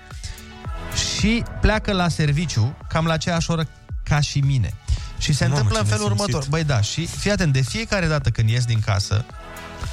și 1.18 1.44
pleacă 1.62 1.92
la 1.92 2.08
serviciu 2.08 2.78
cam 2.90 3.06
la 3.06 3.14
aceeași 3.14 3.52
oră 3.52 3.68
ca 4.04 4.20
și 4.20 4.40
mine. 4.40 4.74
Și 5.18 5.34
se 5.34 5.44
Mamă, 5.44 5.56
întâmplă 5.56 5.80
în 5.80 5.86
ce 5.86 5.92
felul 5.92 6.10
nesimțit. 6.10 6.34
următor. 6.34 6.50
Băi, 6.50 6.64
da, 6.64 6.82
și 6.82 7.06
fii 7.06 7.32
atent, 7.32 7.54
de 7.54 7.62
fiecare 7.62 8.08
dată 8.08 8.30
când 8.30 8.50
ies 8.50 8.66
din 8.66 8.80
casă, 8.80 9.26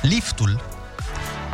liftul 0.02 0.62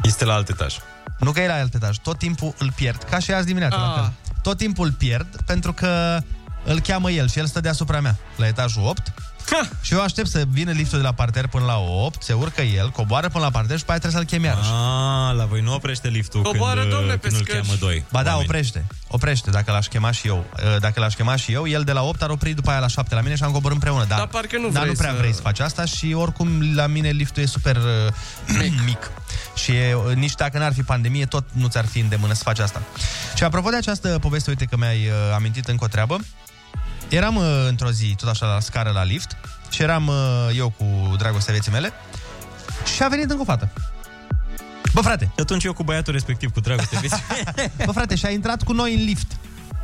Este 0.02 0.24
la 0.24 0.34
alt 0.34 0.48
etaj. 0.48 0.76
nu 1.18 1.32
că 1.32 1.40
e 1.40 1.46
la 1.46 1.54
alt 1.54 1.74
etaj, 1.74 1.96
tot 1.96 2.18
timpul 2.18 2.54
îl 2.58 2.72
pierd, 2.74 3.02
ca 3.02 3.18
și 3.18 3.32
azi 3.32 3.46
dimineața, 3.46 3.76
la 3.76 3.86
Ah. 3.86 3.94
fel. 3.94 4.12
Tot 4.42 4.56
timpul 4.56 4.86
îl 4.86 4.92
pierd 4.92 5.26
pentru 5.46 5.72
că 5.72 6.18
îl 6.64 6.80
cheamă 6.80 7.10
el 7.10 7.28
și 7.28 7.38
el 7.38 7.46
stă 7.46 7.60
deasupra 7.60 8.00
mea, 8.00 8.16
la 8.36 8.46
etajul 8.46 8.86
8. 8.86 9.12
Și 9.80 9.92
eu 9.94 10.00
aștept 10.02 10.28
să 10.28 10.44
vină 10.50 10.70
liftul 10.70 10.98
de 10.98 11.04
la 11.04 11.12
parter 11.12 11.46
până 11.46 11.64
la 11.64 11.78
8, 11.78 12.22
se 12.22 12.32
urcă 12.32 12.62
el, 12.62 12.90
coboară 12.90 13.28
până 13.28 13.44
la 13.44 13.50
parter 13.50 13.78
și 13.78 13.84
pe 13.84 13.90
aia 13.90 14.00
trebuie 14.00 14.20
să-l 14.20 14.30
chem 14.30 14.44
iarăși. 14.44 14.68
Ah, 14.68 15.36
la 15.36 15.44
voi 15.44 15.60
nu 15.60 15.74
oprește 15.74 16.08
liftul 16.08 16.42
Coboară, 16.42 16.80
când, 16.80 16.92
domne, 16.92 17.12
pe 17.16 17.28
când 17.28 17.34
îl 17.40 17.46
scări. 17.46 17.58
cheamă 17.60 17.76
doi. 17.80 18.04
Ba 18.10 18.22
da, 18.22 18.28
oameni. 18.30 18.48
oprește. 18.48 18.84
Oprește, 19.08 19.50
dacă 19.50 19.70
l-aș 19.70 19.86
chema 19.86 20.10
și 20.10 20.26
eu. 20.26 20.44
Uh, 20.56 20.80
Dacă 20.80 21.00
l-aș 21.00 21.14
chema 21.14 21.36
și 21.36 21.52
eu, 21.52 21.66
el 21.68 21.82
de 21.82 21.92
la 21.92 22.02
8 22.02 22.22
ar 22.22 22.30
opri 22.30 22.52
după 22.52 22.70
aia 22.70 22.78
la 22.78 22.86
7 22.86 23.14
la 23.14 23.20
mine 23.20 23.34
și 23.36 23.42
am 23.42 23.50
coborât 23.52 23.74
împreună. 23.76 24.04
Dar, 24.08 24.18
Dar 24.18 24.26
parcă 24.26 24.56
nu 24.56 24.62
dar 24.68 24.82
vrei 24.82 24.92
nu 24.92 24.98
prea 24.98 25.10
să- 25.10 25.16
vrei 25.18 25.32
să 25.34 25.40
faci 25.40 25.60
asta 25.60 25.84
și 25.84 26.12
oricum 26.16 26.74
la 26.74 26.86
mine 26.86 27.08
liftul 27.10 27.42
e 27.42 27.46
super 27.46 27.76
uh, 27.76 27.82
mic. 28.60 28.84
mic. 28.84 29.10
Și 29.54 29.70
e, 29.72 29.94
uh, 29.94 30.14
nici 30.14 30.34
dacă 30.34 30.58
n-ar 30.58 30.72
fi 30.72 30.82
pandemie, 30.82 31.26
tot 31.26 31.44
nu 31.52 31.66
ți-ar 31.68 31.86
fi 31.86 31.98
îndemână 31.98 32.32
să 32.34 32.42
faci 32.42 32.58
asta. 32.58 32.82
Și 33.36 33.44
apropo 33.44 33.70
de 33.70 33.76
această 33.76 34.18
poveste, 34.20 34.50
uite 34.50 34.64
că 34.64 34.76
mi-ai 34.76 35.06
uh, 35.06 35.12
amintit 35.34 35.68
încă 35.68 35.84
o 35.84 35.88
treabă. 35.88 36.18
Eram 37.10 37.36
uh, 37.36 37.44
într-o 37.68 37.90
zi, 37.90 38.14
tot 38.18 38.28
așa, 38.28 38.46
la 38.46 38.60
scară, 38.60 38.90
la 38.90 39.02
lift 39.02 39.36
și 39.70 39.82
eram 39.82 40.06
uh, 40.06 40.14
eu 40.56 40.72
cu 40.76 41.14
dragostea 41.18 41.52
vieții 41.52 41.72
mele 41.72 41.92
și 42.94 43.02
a 43.02 43.08
venit 43.08 43.30
încă 43.30 43.42
o 43.42 43.44
fată. 43.44 43.70
Bă, 44.92 45.00
frate. 45.00 45.24
Și 45.24 45.40
atunci 45.40 45.64
eu 45.64 45.72
cu 45.72 45.82
băiatul 45.82 46.12
respectiv, 46.12 46.52
cu 46.52 46.60
dragoste 46.60 46.98
vieții. 47.00 47.22
Bă, 47.86 47.92
frate, 47.92 48.14
și 48.14 48.26
a 48.26 48.30
intrat 48.30 48.62
cu 48.62 48.72
noi 48.72 48.94
în 48.94 49.04
lift. 49.04 49.36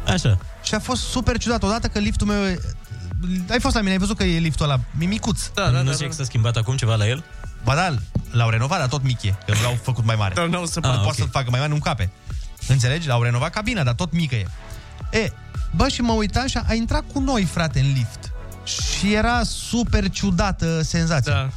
Așa. 0.07 0.39
Și 0.63 0.75
a 0.75 0.79
fost 0.79 1.03
super 1.03 1.39
ciudat. 1.39 1.63
Odată 1.63 1.89
că 1.89 1.99
liftul 1.99 2.27
meu... 2.27 2.45
e- 2.45 2.61
Ai 3.51 3.61
fost 3.61 3.75
la 3.75 3.81
mine, 3.81 3.93
ai 3.93 3.99
văzut 3.99 4.17
că 4.17 4.25
e 4.25 4.39
liftul 4.39 4.65
ăla 4.65 4.81
micuț. 4.99 5.47
Da, 5.55 5.69
nu 5.69 5.93
zic 5.93 6.07
că 6.07 6.13
s-a 6.13 6.25
schimbat 6.25 6.57
acum 6.57 6.77
ceva 6.77 6.95
la 6.95 7.09
el? 7.09 7.25
Ba 7.65 7.75
da, 7.75 7.95
l-au 8.31 8.51
renovat, 8.51 8.79
dar 8.79 8.89
tot 8.89 9.03
mic 9.03 9.23
e. 9.23 9.35
Că 9.47 9.55
nu 9.55 9.63
l-au 9.63 9.79
făcut 9.83 10.05
mai 10.05 10.17
mare. 10.17 10.35
Dar 10.35 10.47
n-au 10.47 10.67
să 10.67 10.79
ah, 10.83 10.89
poată. 10.89 11.01
Poate 11.03 11.19
să-l 11.19 11.29
facă 11.31 11.51
mai 11.51 11.61
mare, 11.61 11.73
nu 11.73 11.79
cape. 11.79 12.11
Înțelegi? 12.69 13.11
Au 13.11 13.23
renovat 13.23 13.51
cabina, 13.51 13.83
dar 13.83 13.95
tot 13.95 14.13
mică 14.13 14.35
e. 14.35 14.47
E, 15.11 15.33
bă, 15.77 15.89
și 15.89 16.01
mă 16.01 16.13
uitam 16.13 16.47
și 16.47 16.59
a 16.67 16.75
intrat 16.75 17.05
cu 17.13 17.19
noi, 17.21 17.45
frate, 17.45 17.81
în 17.81 17.93
lift. 17.93 18.33
Și 18.65 19.15
era 19.15 19.43
super 19.43 20.09
ciudată 20.11 20.83
senzația. 20.83 21.33
Da. 21.33 21.51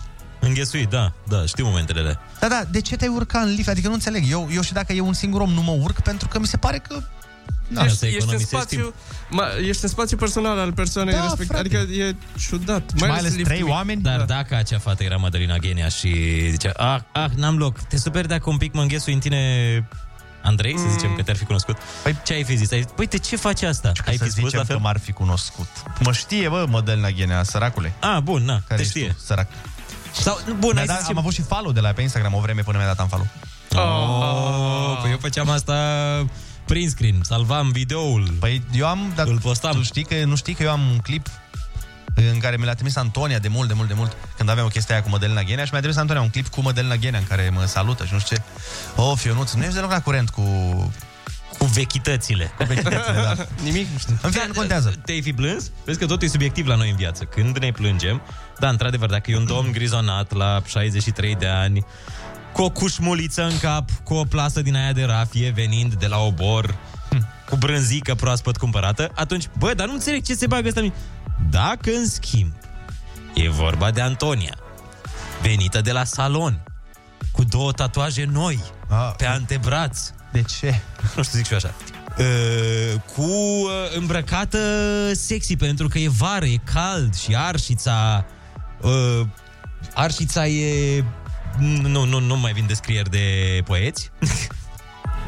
Înghesuit, 0.47 0.89
da, 0.89 1.13
da, 1.27 1.45
știu 1.45 1.65
momentele 1.65 1.99
alea. 1.99 2.19
Da, 2.39 2.47
da, 2.47 2.63
de 2.71 2.81
ce 2.81 2.95
te-ai 2.95 3.11
urca 3.15 3.39
în 3.39 3.53
lift? 3.53 3.69
Adică 3.69 3.87
nu 3.87 3.93
înțeleg. 3.93 4.23
Eu, 4.29 4.49
eu 4.53 4.61
și 4.61 4.73
dacă 4.73 4.93
e 4.93 4.99
un 4.99 5.13
singur 5.13 5.41
om, 5.41 5.49
nu 5.49 5.61
mă 5.61 5.71
urc, 5.71 6.01
pentru 6.01 6.27
că 6.27 6.39
mi 6.39 6.47
se 6.47 6.57
pare 6.57 6.77
că... 6.77 7.01
Da, 7.67 7.85
ești, 7.85 8.05
ești, 8.05 8.33
în 8.33 8.39
spațiu, 8.39 8.93
ma, 9.29 9.45
ești 9.67 9.83
în 9.83 9.89
spațiu 9.89 10.17
personal 10.17 10.57
al 10.59 10.73
persoanei 10.73 11.13
Da, 11.13 11.21
respect, 11.21 11.49
frate. 11.49 11.77
Adică 11.77 11.93
e 11.93 12.15
ciudat. 12.49 12.91
mai 12.99 13.09
ales 13.09 13.23
liftul 13.23 13.43
trei 13.43 13.61
mic. 13.61 13.71
oameni. 13.71 14.01
Dar 14.01 14.21
dacă 14.21 14.55
acea 14.55 14.79
fată 14.79 15.03
era 15.03 15.15
Madalina 15.15 15.57
Ghenia 15.57 15.87
și 15.87 16.11
zicea, 16.49 16.71
ah, 16.77 16.99
ah, 17.11 17.29
n-am 17.35 17.57
loc, 17.57 17.79
te 17.79 17.97
super 17.97 18.25
dacă 18.25 18.49
un 18.49 18.57
pic 18.57 18.73
mă 18.73 18.81
înghesui 18.81 19.13
în 19.13 19.19
tine 19.19 19.87
Andrei, 20.41 20.77
să 20.77 20.85
zicem 20.91 21.15
că 21.15 21.21
te-ar 21.23 21.37
fi 21.37 21.45
cunoscut. 21.45 21.77
Păi 22.03 22.17
ce 22.25 22.33
ai 22.33 22.43
fi 22.43 22.55
zis? 22.55 22.71
Ai 22.71 22.81
zis, 22.81 22.91
păi 22.95 23.05
de 23.07 23.17
ce 23.17 23.35
faci 23.35 23.61
asta? 23.61 23.87
Ai 23.87 24.03
ai 24.07 24.17
să 24.17 24.23
fi 24.23 24.29
spus 24.29 24.41
la 24.43 24.47
zicem 24.49 24.65
fel? 24.65 24.75
că 24.75 24.81
m-ar 24.81 24.99
fi 24.99 25.11
cunoscut. 25.11 25.67
Mă 25.99 26.11
știe, 26.11 26.49
bă, 26.49 26.65
Modelina 26.69 27.09
Ghenea, 27.09 27.43
săracule. 27.43 27.93
Ah, 27.99 28.17
bun, 28.23 28.43
na, 28.43 28.53
Care 28.67 28.75
te 28.75 28.81
ești 28.81 28.97
știe. 28.97 29.07
tu, 29.07 29.19
sărac. 29.25 29.47
Sau, 30.11 30.39
bun, 30.59 30.71
Mi-a 30.73 30.73
hai 30.75 30.85
să 30.85 30.91
dat, 30.91 30.99
zicem... 30.99 31.15
Am 31.15 31.21
avut 31.21 31.33
și 31.33 31.41
follow 31.41 31.71
de 31.71 31.79
la 31.79 31.91
pe 31.91 32.01
Instagram 32.01 32.33
o 32.33 32.39
vreme 32.39 32.61
până 32.61 32.77
mi-a 32.77 32.87
dat 32.87 32.99
un 32.99 33.07
follow. 33.07 33.27
Oh, 33.75 34.99
păi 35.01 35.11
eu 35.11 35.17
făceam 35.17 35.49
asta 35.49 35.75
print 36.65 36.89
screen, 36.89 37.19
salvam 37.23 37.69
videoul. 37.71 38.33
Păi 38.39 38.61
eu 38.73 38.87
am, 38.87 39.11
dar 39.15 39.27
îl 39.27 39.39
postam. 39.39 39.71
tu 39.71 39.81
știi 39.81 40.03
că, 40.03 40.15
nu 40.25 40.35
știi 40.35 40.53
că 40.53 40.63
eu 40.63 40.71
am 40.71 40.81
un 40.91 40.97
clip 40.97 41.27
în 42.31 42.39
care 42.39 42.57
mi 42.57 42.65
l-a 42.65 42.73
trimis 42.73 42.95
Antonia 42.95 43.39
de 43.39 43.47
mult, 43.47 43.67
de 43.67 43.73
mult, 43.73 43.87
de 43.87 43.93
mult, 43.93 44.17
când 44.37 44.49
aveam 44.49 44.65
o 44.65 44.69
chestie 44.69 44.93
aia 44.93 45.03
cu 45.03 45.09
Modelina 45.09 45.43
Ghenea 45.43 45.63
și 45.63 45.69
mi-a 45.71 45.79
trimis 45.79 45.99
Antonia 45.99 46.21
un 46.21 46.29
clip 46.29 46.47
cu 46.47 46.61
Modelina 46.61 46.95
Ghenea 46.95 47.19
în 47.19 47.25
care 47.25 47.49
mă 47.53 47.65
salută 47.65 48.05
și 48.05 48.13
nu 48.13 48.19
știu 48.19 48.35
ce. 48.35 48.41
Oh, 48.95 49.17
Fionuț, 49.17 49.53
nu 49.53 49.61
ești 49.61 49.73
deloc 49.73 49.91
la 49.91 50.01
curent 50.01 50.29
cu... 50.29 50.43
Cu 51.57 51.65
vechitățile. 51.65 52.51
Cu 52.57 52.63
vechitățile, 52.63 53.21
da. 53.23 53.35
Nimic 53.63 53.87
nu 53.91 53.97
știu. 53.97 54.19
În 54.21 54.31
fine, 54.31 54.43
nu 54.47 54.53
contează. 54.53 54.93
Te-ai 55.05 55.21
fi 55.21 55.33
plâns? 55.33 55.71
Vezi 55.85 55.99
că 55.99 56.05
totul 56.05 56.27
e 56.27 56.29
subiectiv 56.29 56.67
la 56.67 56.75
noi 56.75 56.89
în 56.89 56.95
viață. 56.95 57.23
Când 57.23 57.57
ne 57.57 57.71
plângem, 57.71 58.21
da, 58.59 58.69
într-adevăr, 58.69 59.09
dacă 59.09 59.31
e 59.31 59.37
un 59.37 59.45
domn 59.45 59.71
grizonat 59.71 60.33
la 60.33 60.61
63 60.65 61.35
de 61.35 61.47
ani, 61.47 61.85
cu 62.53 62.61
o 62.61 62.69
cușmuliță 62.69 63.43
în 63.43 63.57
cap, 63.59 63.89
cu 64.03 64.13
o 64.13 64.23
plasă 64.23 64.61
din 64.61 64.75
aia 64.75 64.91
de 64.91 65.03
rafie, 65.03 65.51
venind 65.55 65.93
de 65.93 66.07
la 66.07 66.17
obor, 66.17 66.75
cu 67.49 67.55
brânzică 67.55 68.15
proaspăt 68.15 68.57
cumpărată, 68.57 69.11
atunci, 69.15 69.49
bă, 69.57 69.73
dar 69.73 69.87
nu 69.87 69.93
înțeleg 69.93 70.23
ce 70.23 70.33
se 70.33 70.47
bagă 70.47 70.67
ăsta 70.67 70.79
în 70.79 70.85
mine. 70.85 70.97
Dacă, 71.49 71.89
în 71.91 72.07
schimb, 72.07 72.51
e 73.33 73.49
vorba 73.49 73.91
de 73.91 74.01
Antonia, 74.01 74.57
venită 75.41 75.81
de 75.81 75.91
la 75.91 76.03
salon, 76.03 76.63
cu 77.31 77.43
două 77.43 77.71
tatuaje 77.71 78.25
noi, 78.31 78.59
Ah, 78.89 79.11
pe 79.17 79.25
antebraț, 79.25 80.09
de 80.31 80.41
ce? 80.41 80.81
nu 81.15 81.23
știu, 81.23 81.37
zic 81.37 81.45
și 81.45 81.51
eu 81.51 81.57
așa. 81.57 81.73
Uh, 82.17 83.01
cu 83.15 83.21
uh, 83.21 83.69
îmbrăcată 83.97 84.57
sexy 85.13 85.55
pentru 85.55 85.87
că 85.87 85.97
e 85.99 86.09
vară, 86.09 86.45
e 86.45 86.55
cald 86.73 87.15
și 87.15 87.35
arșița 87.35 88.25
uh, 88.81 89.21
arșița 89.93 90.47
e 90.47 91.03
nu, 91.59 92.03
nu, 92.05 92.19
nu 92.19 92.37
mai 92.37 92.53
vin 92.53 92.67
descrieri 92.67 93.09
de 93.09 93.25
poeți. 93.65 94.11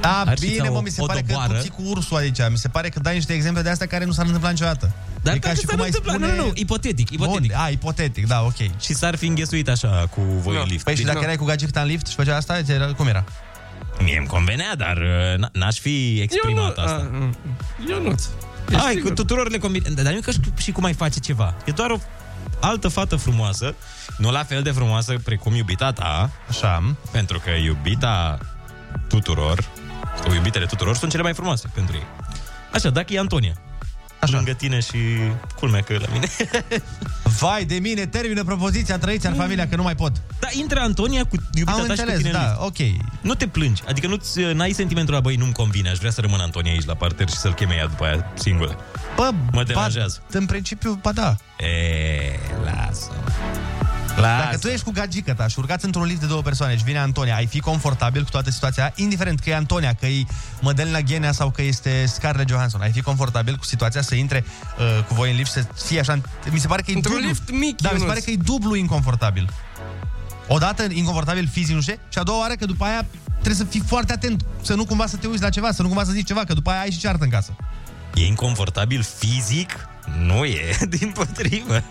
Da, 0.01 0.23
Arșița 0.25 0.51
bine, 0.63 0.69
mă, 0.69 0.77
o- 0.77 0.81
mi 0.81 0.89
se 0.89 1.01
o 1.01 1.05
pare 1.05 1.19
că 1.19 1.25
doboară. 1.27 1.53
tu 1.53 1.59
ții 1.61 1.69
cu 1.69 1.81
ursul 1.85 2.17
aici. 2.17 2.37
Mi 2.49 2.57
se 2.57 2.67
pare 2.67 2.89
că 2.89 2.99
dai 2.99 3.13
niște 3.13 3.33
exemple 3.33 3.61
de 3.61 3.69
astea 3.69 3.87
care 3.87 4.05
nu 4.05 4.11
s-ar 4.11 4.25
întâmpla 4.25 4.49
niciodată. 4.49 4.91
Dar 5.21 5.35
e 5.35 5.39
dacă 5.39 5.53
ca 5.53 5.59
și 5.59 5.65
s-ar 5.65 5.75
cum 5.75 5.83
ai 5.83 5.89
întâmpla- 5.89 6.13
spune... 6.13 6.27
nu, 6.27 6.35
nu, 6.35 6.45
nu, 6.45 6.51
ipotetic, 6.55 7.09
ipotetic. 7.09 7.51
Bun, 7.51 7.59
a, 7.61 7.67
ipotetic, 7.69 8.27
da, 8.27 8.41
ok. 8.41 8.79
Și 8.79 8.93
s-ar 8.93 9.15
fi 9.15 9.25
înghesuit 9.27 9.69
așa 9.69 10.07
cu 10.09 10.21
voi 10.21 10.55
în 10.55 10.63
lift. 10.67 10.83
Păi 10.83 10.95
și 10.95 11.03
dacă 11.03 11.19
erai 11.21 11.35
cu 11.35 11.45
gagicta 11.45 11.81
în 11.81 11.87
lift 11.87 12.05
și 12.07 12.15
făcea 12.15 12.35
asta, 12.35 12.61
ți 12.61 12.71
era, 12.71 12.85
cum 12.93 13.07
era? 13.07 13.23
Mie 14.03 14.17
îmi 14.17 14.27
convenea, 14.27 14.75
dar 14.75 14.97
uh, 14.97 15.47
n- 15.47 15.51
n-aș 15.51 15.77
fi 15.79 16.19
exprimat 16.21 16.77
Eu 16.77 16.83
nu- 16.83 16.83
asta. 16.83 17.09
a, 17.13 17.29
Eu 17.89 18.01
nu. 18.01 18.15
Hai, 18.77 18.95
cu 18.95 19.09
tuturor 19.09 19.49
le 19.49 19.57
convine. 19.57 19.89
Dar 19.89 20.05
nu 20.11 20.17
e 20.17 20.19
că 20.21 20.31
și- 20.31 20.39
și 20.57 20.71
cum 20.71 20.83
ai 20.83 20.93
face 20.93 21.19
ceva. 21.19 21.53
E 21.65 21.71
doar 21.71 21.89
o 21.89 21.97
altă 22.59 22.87
fată 22.87 23.15
frumoasă, 23.15 23.75
nu 24.17 24.31
la 24.31 24.43
fel 24.43 24.61
de 24.61 24.71
frumoasă 24.71 25.15
precum 25.23 25.55
iubita 25.55 25.91
ta. 25.91 26.31
Așa. 26.49 26.95
Pentru 27.11 27.39
că 27.39 27.49
iubita 27.49 28.37
tuturor, 29.07 29.69
sau 30.23 30.33
iubitele 30.33 30.65
tuturor, 30.65 30.95
sunt 30.95 31.11
cele 31.11 31.23
mai 31.23 31.33
frumoase 31.33 31.67
pentru 31.73 31.95
ei. 31.95 32.05
Așa, 32.73 32.89
dacă 32.89 33.13
e 33.13 33.19
Antonia. 33.19 33.53
Așa. 34.19 34.35
Lângă 34.35 34.51
tine 34.53 34.79
și 34.79 34.97
culmea 35.55 35.81
că 35.81 35.97
la 35.99 36.05
mine. 36.11 36.27
Vai 37.39 37.65
de 37.65 37.75
mine, 37.75 38.05
termină 38.05 38.43
propoziția, 38.43 38.97
trăiți 38.97 39.25
în 39.25 39.33
familia, 39.33 39.67
că 39.67 39.75
nu 39.75 39.83
mai 39.83 39.95
pot. 39.95 40.11
Da, 40.39 40.47
intră 40.51 40.79
Antonia 40.79 41.23
cu 41.25 41.35
iubita 41.53 41.71
Am 41.71 41.77
ta 41.77 41.83
și 41.83 41.89
înțeles, 41.99 42.13
cu 42.15 42.21
tine 42.21 42.29
în 42.29 42.35
da, 42.43 42.47
lift. 42.47 42.61
ok. 42.61 43.01
Nu 43.21 43.33
te 43.33 43.47
plângi, 43.47 43.81
adică 43.87 44.07
nu-ți, 44.07 44.39
n-ai 44.39 44.71
sentimentul 44.71 45.13
la 45.13 45.19
băi, 45.19 45.35
nu-mi 45.35 45.53
convine, 45.53 45.89
aș 45.89 45.97
vrea 45.97 46.11
să 46.11 46.21
rămână 46.21 46.43
Antonia 46.43 46.71
aici 46.71 46.85
la 46.85 46.93
parter 46.93 47.29
și 47.29 47.35
să-l 47.35 47.53
cheme 47.53 47.75
ea 47.75 47.87
după 47.87 48.03
aia 48.05 48.31
singură. 48.33 48.77
Bă, 49.15 49.31
Mă 49.51 49.63
deranjează. 49.63 50.21
În 50.31 50.45
principiu, 50.45 50.99
ba 51.01 51.11
da. 51.11 51.35
E, 51.57 51.69
lasă. 52.63 53.11
Dacă 54.15 54.57
tu 54.57 54.67
ești 54.67 54.85
cu 54.85 54.91
gagică 54.91 55.33
taș 55.33 55.51
și 55.51 55.59
urcați 55.59 55.85
într-un 55.85 56.03
lift 56.03 56.19
de 56.19 56.25
două 56.25 56.41
persoane 56.41 56.77
și 56.77 56.83
vine 56.83 56.97
Antonia, 56.97 57.35
ai 57.35 57.45
fi 57.45 57.59
confortabil 57.59 58.23
cu 58.23 58.29
toată 58.29 58.51
situația, 58.51 58.83
aia? 58.83 58.93
indiferent 58.95 59.39
că 59.39 59.49
e 59.49 59.55
Antonia, 59.55 59.93
că 59.93 60.05
e 60.05 60.23
Mădălina 60.61 60.99
Ghenea 60.99 61.31
sau 61.31 61.49
că 61.51 61.61
este 61.61 62.05
Scarlett 62.05 62.49
Johansson, 62.49 62.81
ai 62.81 62.91
fi 62.91 63.01
confortabil 63.01 63.55
cu 63.55 63.63
situația 63.63 64.01
să 64.01 64.15
intre 64.15 64.43
uh, 64.79 65.03
cu 65.07 65.13
voi 65.13 65.29
în 65.31 65.35
lift 65.35 65.47
și 65.47 65.53
să 65.53 65.65
fie 65.85 65.99
așa... 65.99 66.21
Mi 66.51 66.59
se 66.59 66.67
pare 66.67 66.81
că 66.81 66.91
e 66.91 66.93
Într-un 66.93 67.13
dublu, 67.13 67.27
lift 67.27 67.51
mic, 67.51 67.81
Da, 67.81 67.89
mi 67.91 67.97
se 67.97 68.03
Ionuț. 68.03 68.07
pare 68.07 68.19
că 68.19 68.29
e 68.29 68.35
dublu 68.35 68.75
inconfortabil. 68.75 69.49
Odată 70.47 70.85
inconfortabil 70.89 71.47
fizic, 71.51 71.75
nu 71.75 71.81
știu, 71.81 71.95
și 72.09 72.17
a 72.17 72.23
doua 72.23 72.39
oară 72.39 72.53
că 72.53 72.65
după 72.65 72.85
aia 72.85 73.05
trebuie 73.31 73.55
să 73.55 73.63
fii 73.63 73.83
foarte 73.85 74.13
atent, 74.13 74.45
să 74.61 74.73
nu 74.73 74.85
cumva 74.85 75.05
să 75.07 75.15
te 75.15 75.27
uiți 75.27 75.41
la 75.41 75.49
ceva, 75.49 75.71
să 75.71 75.81
nu 75.81 75.87
cumva 75.87 76.03
să 76.03 76.11
zici 76.11 76.27
ceva, 76.27 76.43
că 76.43 76.53
după 76.53 76.69
aia 76.69 76.79
ai 76.79 76.91
și 76.91 76.99
ceartă 76.99 77.23
în 77.23 77.29
casă. 77.29 77.55
E 78.13 78.25
inconfortabil 78.25 79.05
fizic? 79.17 79.89
Nu 80.19 80.45
e, 80.45 80.77
din 80.97 81.11
potrivă. 81.11 81.83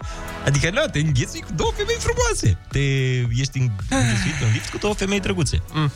Adică 0.47 0.71
nu, 0.71 0.85
te 0.93 0.99
înghesui 0.99 1.41
cu 1.41 1.53
două 1.55 1.73
femei 1.77 1.97
frumoase. 1.99 2.59
Te 2.69 2.79
ești 3.41 3.59
înghesuit 3.59 4.41
în 4.43 4.53
lift 4.53 4.71
cu 4.71 4.79
două 4.79 4.95
femei 4.95 5.21
drăguțe. 5.21 5.63
Mm. 5.73 5.93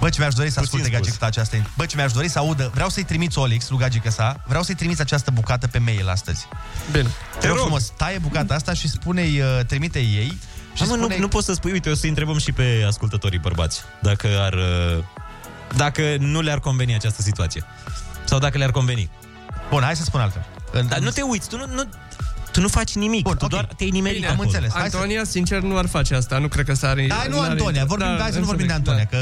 Bă, 0.00 0.08
ce 0.08 0.20
mi-aș 0.20 0.34
dori 0.34 0.50
să 0.50 0.60
Puțin 0.60 0.78
asculte 0.78 0.86
spus. 0.86 0.98
gagica 0.98 1.16
ta 1.18 1.26
aceasta. 1.26 1.56
Bă, 1.76 1.86
ce 1.86 1.96
mi-aș 1.96 2.12
dori 2.12 2.28
să 2.28 2.38
audă. 2.38 2.70
Vreau 2.74 2.88
să-i 2.88 3.04
trimiți 3.04 3.38
Olix 3.38 3.68
lui 3.68 3.78
gagica 3.78 4.10
sa. 4.10 4.42
Vreau 4.46 4.62
să-i 4.62 4.74
trimiți 4.74 5.00
această 5.00 5.30
bucată 5.30 5.66
pe 5.66 5.78
mail 5.78 6.08
astăzi. 6.08 6.46
Bine. 6.92 7.08
Te 7.40 7.46
rog 7.46 7.56
frumos, 7.58 7.92
taie 7.96 8.18
bucata 8.18 8.54
asta 8.54 8.72
și 8.72 8.88
spune-i, 8.88 9.40
uh, 9.40 9.60
trimite 9.66 9.98
ei. 9.98 10.38
Și 10.74 10.82
Și 10.82 10.88
mă, 10.88 10.94
nu, 10.96 11.08
nu 11.18 11.28
poți 11.28 11.46
să 11.46 11.52
spui, 11.52 11.72
uite, 11.72 11.90
o 11.90 11.94
să 11.94 12.06
întrebăm 12.06 12.38
și 12.38 12.52
pe 12.52 12.84
ascultătorii 12.86 13.38
bărbați 13.38 13.80
dacă 14.02 14.28
ar... 14.40 14.52
uh, 14.52 15.04
Dacă 15.76 16.16
nu 16.18 16.40
le-ar 16.40 16.60
conveni 16.60 16.94
această 16.94 17.22
situație. 17.22 17.64
Sau 18.24 18.38
dacă 18.38 18.58
le-ar 18.58 18.70
conveni. 18.70 19.10
Bun, 19.70 19.82
hai 19.82 19.96
să 19.96 20.02
spun 20.04 20.20
altfel. 20.20 20.46
Dar 20.82 20.98
nu 20.98 21.10
te 21.10 21.22
uiți, 21.22 21.48
tu 21.48 21.56
nu, 21.56 21.64
nu, 21.74 21.82
tu 22.52 22.60
nu 22.60 22.68
faci 22.68 22.94
nimic, 22.94 23.22
Bun, 23.22 23.36
tu 23.36 23.46
doar 23.46 23.68
te-ai 23.76 23.90
nimerit 23.90 24.20
Bine, 24.20 24.32
acolo. 24.32 24.50
Antonia, 24.68 25.24
sincer, 25.24 25.60
nu 25.60 25.76
ar 25.76 25.86
face 25.86 26.14
asta. 26.14 26.38
Nu 26.38 26.48
cred 26.48 26.66
că 26.66 26.74
s-ar... 26.74 26.96
Da, 27.08 27.24
nu 27.30 27.40
Antonia, 27.40 27.84
vorbim, 27.84 28.16
hai 28.18 28.30
să 28.32 28.38
nu 28.38 28.44
vorbim 28.44 28.66
de 28.66 28.72
Antonia, 28.72 29.04
că... 29.04 29.16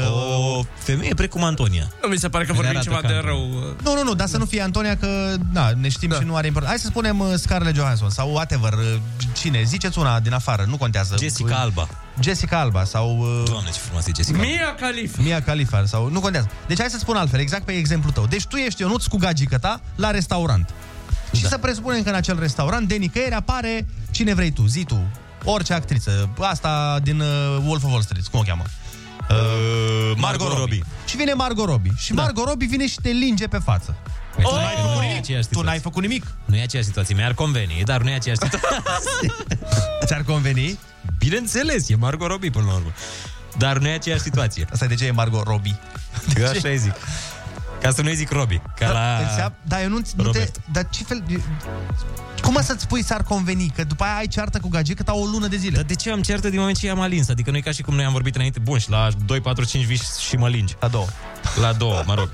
O 0.57 0.63
femeie 0.77 1.13
precum 1.13 1.43
Antonia. 1.43 1.91
Nu 2.01 2.09
mi 2.09 2.17
se 2.17 2.29
pare 2.29 2.45
că 2.45 2.51
Care 2.51 2.63
vorbim 2.63 2.79
arată 2.79 2.89
ceva 2.89 3.01
ca 3.01 3.07
de 3.07 3.27
Antonia. 3.27 3.35
rău. 3.35 3.75
Nu, 3.83 3.93
nu, 3.93 4.03
nu, 4.03 4.13
dar 4.13 4.27
să 4.27 4.37
nu 4.37 4.45
fie 4.45 4.61
Antonia, 4.61 4.97
că 4.97 5.35
na, 5.51 5.71
ne 5.81 5.89
știm 5.89 6.09
da. 6.09 6.15
și 6.15 6.23
nu 6.25 6.35
are 6.35 6.47
importanță. 6.47 6.75
Hai 6.75 6.79
să 6.79 6.87
spunem 6.87 7.19
uh, 7.19 7.33
Scarlett 7.35 7.75
Johansson 7.75 8.09
sau 8.09 8.31
whatever, 8.31 8.73
uh, 8.73 8.95
cine, 9.33 9.63
ziceți 9.63 9.99
una 9.99 10.19
din 10.19 10.33
afară, 10.33 10.65
nu 10.69 10.77
contează. 10.77 11.15
Jessica 11.19 11.55
Alba. 11.55 11.87
Jessica 12.21 12.59
Alba 12.59 12.83
sau... 12.83 13.17
Uh, 13.19 13.43
Doamne, 13.45 13.69
ce 13.69 13.79
frumoasă 13.79 14.09
e 14.09 14.13
Jessica 14.15 14.37
Alba. 14.37 14.49
Mia 14.51 14.75
Khalifa. 14.75 15.21
Mia 15.21 15.41
Khalifa 15.41 15.85
sau... 15.85 16.09
Nu 16.09 16.19
contează. 16.19 16.49
Deci 16.67 16.79
hai 16.79 16.89
să 16.89 16.97
spun 16.97 17.15
altfel, 17.15 17.39
exact 17.39 17.63
pe 17.65 17.71
exemplu 17.71 18.11
tău. 18.11 18.25
Deci 18.25 18.45
tu 18.45 18.55
ești 18.55 18.81
Ionuț 18.81 19.05
cu 19.05 19.17
gagică 19.17 19.57
ta 19.57 19.81
la 19.95 20.11
restaurant. 20.11 20.73
Și 21.33 21.41
da. 21.41 21.47
să 21.47 21.57
presupunem 21.57 22.03
că 22.03 22.09
în 22.09 22.15
acel 22.15 22.39
restaurant, 22.39 22.87
de 22.87 22.95
nicăieri, 22.95 23.33
apare 23.33 23.85
cine 24.11 24.33
vrei 24.33 24.51
tu, 24.51 24.65
zi 24.65 24.83
tu, 24.83 25.07
orice 25.43 25.73
actriță, 25.73 26.29
asta 26.39 26.99
din 27.03 27.19
uh, 27.19 27.27
Wolf 27.65 27.83
of 27.83 27.89
Wall 27.89 28.01
Street, 28.01 28.27
cum 28.27 28.39
o 28.39 28.43
cheamă? 28.43 28.63
Uh, 29.29 30.17
Margot 30.17 30.57
Robbie. 30.57 30.83
Și 31.05 31.17
vine 31.17 31.33
Margot 31.33 31.65
Robbie. 31.65 31.91
Și 31.97 32.13
da. 32.13 32.21
Margot 32.21 32.47
Robbie 32.47 32.67
vine 32.67 32.87
și 32.87 32.95
te 33.01 33.09
linge 33.09 33.47
pe 33.47 33.57
față. 33.57 33.95
Păi 34.35 34.43
tu 34.43 34.49
tu 34.49 34.55
n-ai 34.55 34.63
n-ai 34.63 34.75
făcut 34.75 34.89
făcut 34.89 35.01
nimic. 35.01 35.17
aceeași 35.17 35.47
Tu 35.47 35.61
n-ai 35.61 35.79
făcut 35.79 36.01
nimic. 36.01 36.25
Nu 36.45 36.55
e 36.55 36.61
aceeași 36.61 36.87
situație, 36.87 37.15
mi-ar 37.15 37.33
conveni, 37.33 37.81
dar 37.85 38.01
nu 38.01 38.09
e 38.09 38.13
aceeași 38.13 38.41
situație. 38.41 38.69
Ți-ar 40.05 40.23
conveni? 40.23 40.79
Bineînțeles, 41.17 41.89
e 41.89 41.95
Margot 41.95 42.27
Robbie 42.27 42.49
până 42.49 42.65
la 42.65 42.73
urmă. 42.73 42.93
Dar 43.57 43.77
nu 43.77 43.87
e 43.87 43.93
aceeași 43.93 44.21
situație. 44.21 44.67
Asta 44.71 44.85
de 44.85 44.95
ce 44.95 45.05
e 45.05 45.11
Margot 45.11 45.47
Robbie? 45.47 45.79
Eu 46.37 46.47
așa 46.47 46.69
îi 46.69 46.77
zic. 46.77 46.93
Ca 47.83 47.91
să 47.91 48.01
nu-i 48.01 48.15
zic 48.15 48.31
Robbie. 48.31 48.61
Ca 48.75 48.91
la... 48.91 49.17
Înseamnă, 49.29 49.55
da, 49.61 49.81
eu 49.81 49.89
nu, 49.89 49.95
nu 49.95 50.01
te, 50.01 50.21
Robert. 50.21 50.61
dar 50.71 50.87
ce 50.89 51.03
fel... 51.03 51.23
Cum 52.41 52.57
să-ți 52.61 52.81
spui 52.81 53.03
s-ar 53.03 53.23
conveni? 53.23 53.71
Că 53.75 53.83
după 53.83 54.03
aia 54.03 54.15
ai 54.15 54.27
ceartă 54.27 54.59
cu 54.59 54.67
gagică 54.67 55.03
ta 55.03 55.13
o 55.13 55.25
lună 55.25 55.47
de 55.47 55.55
zile. 55.55 55.75
Dar 55.75 55.85
de 55.85 55.95
ce 55.95 56.11
am 56.11 56.21
certă 56.21 56.49
din 56.49 56.59
moment 56.59 56.77
ce 56.77 56.85
i-am 56.85 56.99
alins? 56.99 57.29
Adică 57.29 57.51
nu 57.51 57.57
e 57.57 57.59
ca 57.59 57.71
și 57.71 57.81
cum 57.81 57.95
noi 57.95 58.05
am 58.05 58.11
vorbit 58.11 58.35
înainte. 58.35 58.59
Bun, 58.59 58.79
și 58.79 58.89
la 58.89 59.09
2, 59.25 59.41
4, 59.41 59.65
5 59.65 59.85
vii 59.85 60.01
și 60.27 60.35
mă 60.35 60.49
lingi. 60.49 60.75
La 60.79 60.87
două. 60.87 61.07
La 61.61 61.73
două, 61.73 62.03
mă 62.05 62.13
rog. 62.13 62.29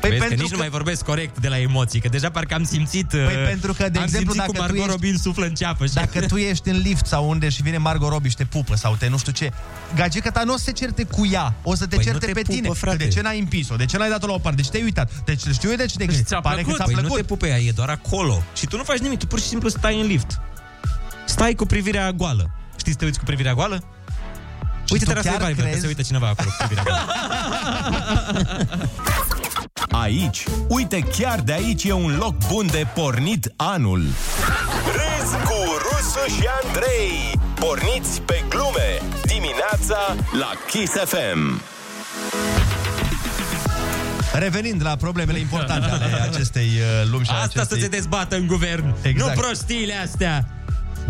Păi 0.00 0.10
Vezi 0.10 0.22
că 0.22 0.26
pentru 0.28 0.42
nici 0.44 0.50
că- 0.50 0.56
nu 0.56 0.62
mai 0.62 0.68
vorbesc 0.70 1.04
corect 1.04 1.38
de 1.38 1.48
la 1.48 1.58
emoții, 1.58 2.00
că 2.00 2.08
deja 2.08 2.30
parcă 2.30 2.54
am 2.54 2.64
simțit... 2.64 3.06
Păi 3.08 3.20
uh, 3.20 3.46
pentru 3.48 3.72
că, 3.72 3.88
de 3.88 3.98
am 3.98 4.04
exemplu, 4.04 4.32
simțit 4.32 4.36
dacă 4.36 4.46
cum 4.46 4.54
tu 4.54 4.60
Margot 4.60 4.78
ești- 4.78 4.90
Robin 4.90 5.16
suflă 5.18 5.46
în 5.46 5.54
ceapă. 5.54 5.86
Și... 5.86 5.92
Dacă 5.94 6.20
tu 6.26 6.36
ești 6.36 6.68
în 6.68 6.76
lift 6.78 7.06
sau 7.06 7.28
unde 7.28 7.48
și 7.48 7.62
vine 7.62 7.76
Margot 7.78 8.10
Robbie 8.10 8.30
și 8.30 8.36
te 8.36 8.44
pupă 8.44 8.76
sau 8.76 8.96
te 8.98 9.08
nu 9.08 9.18
știu 9.18 9.32
ce, 9.32 9.52
gagica 9.94 10.30
ta 10.30 10.42
nu 10.44 10.52
o 10.52 10.56
să 10.56 10.62
se 10.64 10.72
certe 10.72 11.04
cu 11.04 11.26
ea, 11.26 11.54
o 11.62 11.74
să 11.74 11.86
te 11.86 11.96
Păi 11.96 12.04
nu 12.04 12.10
certe 12.10 12.26
te 12.26 12.32
pe 12.32 12.40
pupă, 12.40 12.52
tine. 12.54 12.68
frate. 12.68 12.96
De 12.96 13.08
ce 13.08 13.20
n-ai 13.20 13.38
împins-o? 13.38 13.76
De 13.76 13.84
ce 13.84 13.96
n-ai 13.96 14.08
dat-o 14.08 14.26
la 14.26 14.32
o 14.32 14.38
parte? 14.38 14.56
De 14.56 14.62
ce 14.62 14.70
te-ai 14.70 14.82
uitat? 14.82 15.10
Deci 15.24 15.42
știu 15.52 15.70
eu 15.70 15.76
de 15.76 15.86
ce 15.86 15.96
te 15.96 16.06
gândești. 16.06 16.34
Pare 16.42 16.62
că 16.62 16.72
ți-a 16.72 16.84
păi 16.84 16.92
plăcut. 16.94 17.10
nu 17.10 17.16
te 17.16 17.22
pupe 17.22 17.48
ea, 17.48 17.58
e 17.58 17.70
doar 17.70 17.88
acolo. 17.88 18.42
Și 18.54 18.66
tu 18.66 18.76
nu 18.76 18.82
faci 18.82 18.98
nimic, 18.98 19.18
tu 19.18 19.26
pur 19.26 19.38
și 19.40 19.46
simplu 19.46 19.68
stai 19.68 20.00
în 20.00 20.06
lift. 20.06 20.40
Stai 21.26 21.54
cu 21.54 21.66
privirea 21.66 22.12
goală. 22.12 22.50
Știi 22.78 22.92
să 22.92 22.98
te 22.98 23.04
uiți 23.04 23.18
cu 23.18 23.24
privirea 23.24 23.54
goală? 23.54 23.82
Uite-te 24.92 25.10
tu 25.10 25.16
la 25.16 25.22
chiar 25.22 25.40
Survivor, 25.40 25.64
că 25.64 25.70
crezi- 25.70 25.80
se 25.80 25.86
uită 25.86 26.02
cineva 26.02 26.28
acolo 26.28 26.48
cu 26.48 26.54
privirea 26.66 26.82
goală. 26.82 27.06
Aici, 30.00 30.44
uite, 30.68 30.98
chiar 31.18 31.40
de 31.40 31.52
aici 31.52 31.84
e 31.84 31.92
un 31.92 32.16
loc 32.18 32.34
bun 32.48 32.66
de 32.66 32.86
pornit 32.94 33.52
anul. 33.56 34.02
Râzi 34.86 35.36
cu 35.44 35.54
Rusu 35.82 36.34
și 36.34 36.48
Andrei. 36.64 37.40
Porniți 37.54 38.20
pe 38.20 38.44
glume 38.48 39.02
dimineața 39.22 40.16
la 40.38 40.50
Kiss 40.70 40.92
FM. 40.92 41.60
Revenind 44.32 44.82
la 44.82 44.96
problemele 44.96 45.38
importante 45.38 45.90
ale 45.90 46.28
acestei 46.30 46.66
uh, 46.66 47.08
lumi 47.10 47.24
și 47.24 47.30
ale 47.30 47.40
Asta 47.40 47.60
acestei... 47.60 47.78
să 47.78 47.84
se 47.84 47.90
dezbată 47.90 48.36
în 48.36 48.46
guvern. 48.46 48.94
Exact. 49.02 49.36
Nu 49.36 49.40
prostiile 49.42 49.94
astea. 49.94 50.57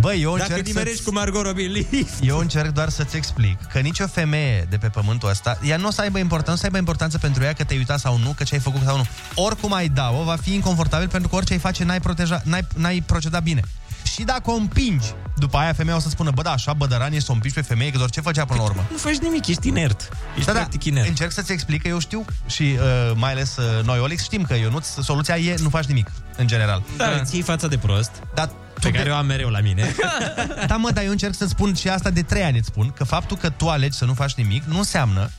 Băi, 0.00 0.22
eu 0.22 0.36
Dacă 0.36 0.42
încerc 0.48 0.66
nimerești 0.66 0.96
să 0.96 1.08
cu 1.08 1.14
Margot 1.14 1.44
Robbie 1.44 1.66
în 1.70 1.72
lift. 1.72 2.14
Eu 2.20 2.38
încerc 2.38 2.68
doar 2.68 2.88
să-ți 2.88 3.16
explic 3.16 3.58
că 3.72 3.78
nicio 3.78 4.06
femeie 4.06 4.66
de 4.70 4.76
pe 4.76 4.88
pământul 4.88 5.28
ăsta, 5.28 5.58
ea 5.62 5.76
nu 5.76 5.86
o 5.86 5.90
să 5.90 6.00
aibă 6.00 6.18
importanță, 6.18 6.50
nu 6.50 6.56
o 6.56 6.58
să 6.58 6.64
aibă 6.64 6.78
importanță 6.78 7.18
pentru 7.18 7.42
ea 7.42 7.52
că 7.52 7.64
te-ai 7.64 7.78
uitat 7.78 7.98
sau 7.98 8.18
nu, 8.18 8.32
că 8.36 8.44
ce 8.44 8.54
ai 8.54 8.60
făcut 8.60 8.80
sau 8.84 8.96
nu. 8.96 9.06
Oricum 9.34 9.72
ai 9.72 9.88
da-o, 9.88 10.22
va 10.22 10.36
fi 10.36 10.54
inconfortabil 10.54 11.08
pentru 11.08 11.28
că 11.28 11.34
orice 11.34 11.52
ai 11.52 11.58
face, 11.58 11.84
n-ai, 11.84 12.00
proteja, 12.00 12.40
n-ai, 12.44 12.66
n-ai 12.74 13.02
procedat 13.06 13.42
bine. 13.42 13.62
Și 14.02 14.22
dacă 14.22 14.50
o 14.50 14.54
împingi, 14.54 15.06
după 15.36 15.56
aia 15.56 15.72
femeia 15.72 15.96
o 15.96 16.00
să 16.00 16.08
spună, 16.08 16.30
bă, 16.30 16.42
da, 16.42 16.50
așa 16.50 16.72
bădăran 16.72 17.12
e 17.12 17.18
să 17.18 17.26
o 17.28 17.32
împingi 17.32 17.56
pe 17.56 17.62
femeie, 17.62 17.90
că 17.90 17.96
doar 17.96 18.10
ce 18.10 18.20
făcea 18.20 18.44
până 18.44 18.58
la 18.58 18.64
urmă? 18.64 18.86
Nu 18.90 18.96
faci 18.96 19.16
nimic, 19.16 19.46
ești 19.46 19.68
inert. 19.68 20.08
Ești 20.34 20.46
da, 20.46 20.52
da, 20.52 20.58
practic 20.58 20.84
inert. 20.84 21.08
încerc 21.08 21.32
să-ți 21.32 21.52
explic 21.52 21.82
că 21.82 21.88
eu 21.88 21.98
știu 21.98 22.24
și 22.46 22.62
uh, 22.62 23.12
mai 23.14 23.30
ales 23.30 23.56
uh, 23.56 23.84
noi, 23.84 23.98
Olix, 23.98 24.22
știm 24.22 24.42
că 24.42 24.54
eu 24.54 24.70
nu 24.70 24.80
soluția 25.02 25.36
e 25.36 25.54
nu 25.58 25.68
faci 25.68 25.84
nimic, 25.84 26.10
în 26.36 26.46
general. 26.46 26.82
Da, 26.96 27.10
îți 27.20 27.34
iei 27.34 27.42
fața 27.42 27.66
de 27.66 27.78
prost. 27.78 28.10
Dar 28.34 28.50
pe 28.80 28.90
care 28.90 29.10
o 29.10 29.14
am 29.14 29.26
mereu 29.26 29.48
la 29.48 29.60
mine. 29.60 29.94
Da, 30.66 30.76
mă, 30.76 30.90
dar 30.90 31.04
eu 31.04 31.10
încerc 31.10 31.34
să 31.34 31.46
spun 31.46 31.74
și 31.74 31.88
asta 31.88 32.10
de 32.10 32.22
trei 32.22 32.42
ani 32.42 32.58
îți 32.58 32.66
spun, 32.66 32.90
că 32.90 33.04
faptul 33.04 33.36
că 33.36 33.48
tu 33.50 33.68
alegi 33.68 33.96
să 33.96 34.04
nu 34.04 34.14
faci 34.14 34.34
nimic 34.34 34.64
nu 34.64 34.78
înseamnă 34.78 35.30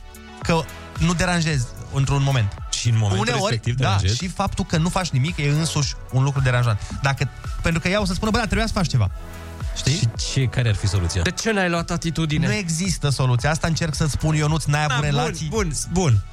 că 0.42 0.60
nu 0.98 1.14
deranjezi 1.14 1.66
într-un 1.92 2.22
moment. 2.22 2.56
Și 2.70 2.88
în 2.88 2.98
momentul 2.98 3.20
Uneori, 3.20 3.40
respectiv 3.40 3.76
da, 3.76 3.82
deranjezi. 3.82 4.16
și 4.16 4.28
faptul 4.28 4.64
că 4.64 4.76
nu 4.76 4.88
faci 4.88 5.08
nimic 5.08 5.36
e 5.36 5.48
însuși 5.48 5.94
un 6.12 6.22
lucru 6.22 6.40
deranjant. 6.40 6.80
Dacă, 7.02 7.28
pentru 7.62 7.80
că 7.80 7.88
ea 7.88 8.00
o 8.00 8.04
să 8.04 8.14
spună, 8.14 8.30
bă, 8.30 8.36
da, 8.38 8.44
trebuia 8.44 8.66
să 8.66 8.72
faci 8.72 8.88
ceva. 8.88 9.10
Știi? 9.76 9.96
Și 9.96 10.08
ce, 10.32 10.44
care 10.46 10.68
ar 10.68 10.74
fi 10.74 10.86
soluția? 10.86 11.22
De 11.22 11.30
ce 11.30 11.52
n-ai 11.52 11.68
luat 11.68 11.90
atitudine? 11.90 12.46
Nu 12.46 12.52
există 12.52 13.08
soluție. 13.08 13.48
Asta 13.48 13.66
încerc 13.66 13.94
să 13.94 14.06
spun 14.06 14.34
eu, 14.34 14.48
nu-ți 14.48 14.70
n-ai 14.70 14.84
avut 14.84 14.94
Da, 14.94 15.00
bun, 15.00 15.04
relații. 15.10 15.46
bun, 15.48 15.72
bun. 15.92 16.24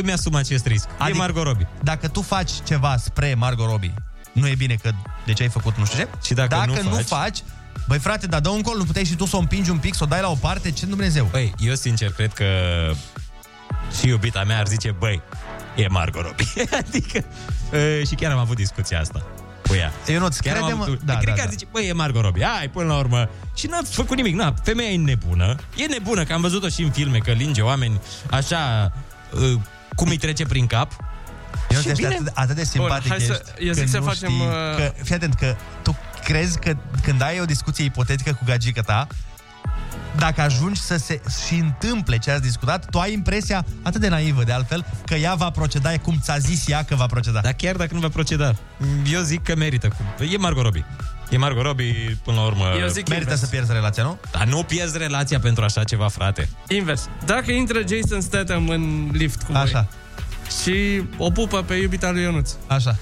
Îmi 0.00 0.12
asum 0.12 0.34
acest 0.34 0.66
risc. 0.66 0.88
Adică, 0.98 1.16
e 1.16 1.20
Margot 1.20 1.44
Robbie. 1.44 1.68
Dacă 1.82 2.08
tu 2.08 2.22
faci 2.22 2.50
ceva 2.66 2.96
spre 2.96 3.34
Margot 3.34 3.68
Robbie, 3.68 3.94
nu 4.32 4.48
e 4.48 4.54
bine 4.54 4.74
că 4.74 4.90
de 5.26 5.32
ce 5.32 5.42
ai 5.42 5.48
făcut 5.48 5.76
nu 5.76 5.84
știu 5.84 5.98
ce. 5.98 6.08
Și 6.24 6.34
dacă 6.34 6.48
dacă 6.48 6.66
nu 6.82 6.88
nu 6.88 6.96
faci- 6.96 7.04
faci, 7.04 7.38
băi 7.88 7.98
frate, 7.98 8.26
dar 8.26 8.40
dă 8.40 8.48
un 8.48 8.62
col, 8.62 8.76
nu 8.76 8.84
puteai 8.84 9.04
și 9.04 9.14
tu 9.14 9.26
să 9.26 9.36
o 9.36 9.38
împingi 9.38 9.70
un 9.70 9.78
pic, 9.78 9.94
să 9.94 10.04
o 10.04 10.06
dai 10.06 10.20
la 10.20 10.30
o 10.30 10.34
parte, 10.34 10.70
ce 10.70 10.86
Dumnezeu? 10.86 11.28
Băi, 11.30 11.52
eu 11.58 11.74
sincer 11.74 12.12
cred 12.12 12.32
că 12.32 12.44
și 14.00 14.06
iubita 14.08 14.44
mea 14.44 14.58
ar 14.58 14.66
zice, 14.66 14.94
băi, 14.98 15.22
e 15.76 15.86
Margot 15.88 16.22
Robbie. 16.22 16.46
adică, 16.86 17.24
uh, 17.72 18.06
și 18.06 18.14
chiar 18.14 18.32
am 18.32 18.38
avut 18.38 18.56
discuția 18.56 19.00
asta 19.00 19.22
cu 19.72 19.78
ea. 19.78 19.92
Eu 20.06 20.18
nu-ți 20.20 20.42
Chiar 20.42 20.56
am 20.56 20.62
crede, 20.62 20.76
mă? 20.78 20.84
avut, 20.84 21.00
Da, 21.04 21.12
cred 21.16 21.26
da, 21.28 21.32
că 21.34 21.40
ar 21.40 21.46
da. 21.46 21.52
zice, 21.52 21.66
băi, 21.70 21.86
e 21.88 21.92
Margot 21.92 22.22
Robbie. 22.22 22.44
Hai, 22.56 22.68
până 22.68 22.86
la 22.86 22.98
urmă. 22.98 23.28
Și 23.54 23.66
n-a 23.66 23.78
făcut 23.90 24.16
nimic. 24.16 24.34
Na, 24.34 24.54
femeia 24.62 24.90
e 24.90 24.96
nebună. 24.96 25.56
E 25.76 25.84
nebună, 25.86 26.24
că 26.24 26.32
am 26.32 26.40
văzut-o 26.40 26.68
și 26.68 26.82
în 26.82 26.90
filme, 26.90 27.18
că 27.18 27.30
linge 27.30 27.60
oameni 27.60 28.00
așa, 28.30 28.92
uh, 29.32 29.60
cum 29.94 30.08
îi 30.08 30.16
trece 30.16 30.44
prin 30.46 30.66
cap. 30.66 30.90
Eu 31.70 31.78
Și 31.80 31.84
nu 31.86 31.90
ești 31.92 32.02
bine. 32.02 32.14
atât, 32.14 32.30
atât 32.34 32.56
de 32.56 32.64
simpatic 32.64 33.08
hai 33.10 33.20
să- 33.20 33.42
ești, 33.56 33.66
eu 33.66 33.72
zic 33.72 33.76
când 33.82 33.88
să 33.88 33.98
nu 33.98 34.04
facem, 34.04 34.28
știi 34.28 34.40
uh, 34.40 34.76
Că, 34.76 34.92
fii 35.02 35.14
atent, 35.14 35.34
că 35.34 35.56
tu 35.82 35.96
crezi 36.24 36.58
că 36.58 36.76
când 37.02 37.22
ai 37.22 37.40
o 37.40 37.44
discuție 37.44 37.84
ipotetică 37.84 38.32
cu 38.32 38.44
gagica 38.44 38.80
ta, 38.80 39.06
dacă 40.18 40.40
ajungi 40.40 40.80
să 40.80 40.96
se 40.96 41.20
și 41.46 41.54
întâmple 41.54 42.18
ce 42.18 42.30
ați 42.30 42.42
discutat, 42.42 42.90
tu 42.90 42.98
ai 42.98 43.12
impresia 43.12 43.64
atât 43.82 44.00
de 44.00 44.08
naivă, 44.08 44.42
de 44.44 44.52
altfel, 44.52 44.84
că 45.06 45.14
ea 45.14 45.34
va 45.34 45.50
proceda 45.50 45.98
cum 45.98 46.18
ți-a 46.22 46.38
zis 46.38 46.68
ea 46.68 46.84
că 46.84 46.94
va 46.94 47.06
proceda. 47.06 47.40
Dar 47.40 47.52
chiar 47.52 47.76
dacă 47.76 47.94
nu 47.94 48.00
va 48.00 48.08
proceda, 48.08 48.52
eu 49.12 49.20
zic 49.20 49.42
că 49.42 49.56
merită. 49.56 49.88
E 50.32 50.36
Margot 50.36 50.62
Robbie. 50.62 50.84
E 51.30 51.36
Margot 51.36 51.64
Robbie, 51.64 52.18
până 52.24 52.36
la 52.36 52.42
urmă... 52.44 52.64
Eu 52.80 52.86
zic 52.86 53.08
Merită 53.08 53.14
invers. 53.14 53.40
să 53.40 53.46
pierzi 53.46 53.72
relația, 53.72 54.02
nu? 54.02 54.18
Dar 54.32 54.44
nu 54.46 54.62
pierzi 54.62 54.98
relația 54.98 55.38
pentru 55.40 55.64
așa 55.64 55.84
ceva, 55.84 56.08
frate. 56.08 56.48
Invers. 56.68 57.08
Dacă 57.24 57.50
intră 57.52 57.78
Jason 57.88 58.20
Statham 58.20 58.68
în 58.68 59.08
lift 59.12 59.42
cu 59.42 59.52
Așa. 59.52 59.70
voi 59.72 59.88
și 60.62 61.02
o 61.16 61.30
pupă 61.30 61.62
pe 61.62 61.74
iubita 61.74 62.10
lui 62.10 62.22
Ionuț. 62.22 62.50
Așa. 62.66 62.96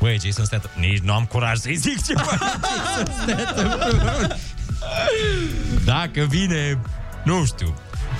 Băi, 0.00 0.18
Jason 0.24 0.44
Statham, 0.44 0.70
nici 0.78 0.98
nu 0.98 1.12
am 1.12 1.24
curaj 1.24 1.58
să-i 1.58 1.76
zic 1.76 2.06
ceva. 2.06 2.38
Jason 2.38 3.12
Statham. 3.22 4.36
Dacă 5.84 6.24
vine, 6.28 6.80
nu 7.24 7.44
știu, 7.44 7.74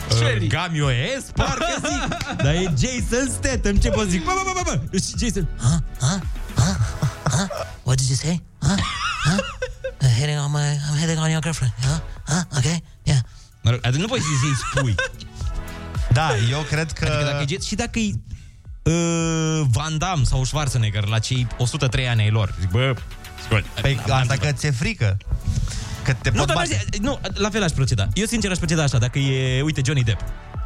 Shelly. 0.08 0.44
uh, 0.44 0.50
Gamio 0.50 0.88
S, 1.20 1.24
parcă 1.34 1.66
zic. 1.76 2.16
Dar 2.44 2.54
e 2.54 2.72
Jason 2.78 3.28
Statham, 3.30 3.76
ce 3.76 3.88
pot 3.90 4.08
zic? 4.08 4.24
Bă, 4.24 4.30
bă, 4.44 4.50
bă, 4.54 4.60
bă, 4.64 4.80
bă. 4.90 4.96
Și 4.98 5.12
Jason, 5.26 5.48
Huh? 5.58 5.78
Huh? 6.00 6.20
Huh? 6.54 6.76
Huh? 7.30 7.48
What 7.82 7.96
did 7.98 8.08
you 8.08 8.16
say? 8.16 8.42
Huh? 8.60 8.76
Huh? 9.24 9.40
I'm 10.02 10.14
hitting 10.18 10.38
on 10.38 10.50
my, 10.50 10.60
I'm 10.90 10.98
hitting 10.98 11.18
on 11.18 11.30
your 11.30 11.40
girlfriend. 11.42 11.72
Huh? 11.80 11.98
Huh? 12.34 12.58
Okay. 12.58 12.82
Yeah. 13.02 13.18
Mă 13.62 13.70
rog, 13.70 13.78
adică 13.82 14.00
nu 14.02 14.08
poți 14.08 14.22
să-i 14.22 14.56
spui. 14.70 14.94
Da, 16.12 16.30
eu 16.50 16.60
cred 16.60 16.92
că... 16.92 17.04
Adică 17.04 17.30
dacă 17.30 17.44
e, 17.48 17.58
și 17.60 17.74
dacă 17.74 17.98
e 17.98 18.12
uh, 18.82 19.60
Van 19.70 19.98
Damme 19.98 20.24
sau 20.24 20.44
Schwarzenegger 20.44 21.06
la 21.06 21.18
cei 21.18 21.46
103 21.58 22.08
ani 22.08 22.22
ai 22.22 22.30
lor, 22.30 22.54
zic, 22.60 22.70
bă, 22.70 22.94
scol. 23.44 23.64
Păi 23.80 23.98
asta 24.08 24.34
că 24.36 24.52
ți-e 24.52 24.70
frică. 24.70 25.16
Că 26.05 26.12
te 26.12 26.30
Nu, 26.30 26.36
pot 26.36 26.46
dar 26.46 26.57
bate. 26.57 26.84
nu, 27.00 27.20
la 27.34 27.50
fel 27.50 27.62
aș 27.62 27.70
proceda. 27.70 28.09
Eu 28.14 28.26
sincer 28.26 28.50
aș 28.50 28.57
proceda 28.57 28.82
așa, 28.82 28.98
dacă 28.98 29.18
e, 29.18 29.62
uite, 29.62 29.80
Johnny 29.84 30.03
Depp. 30.03 30.20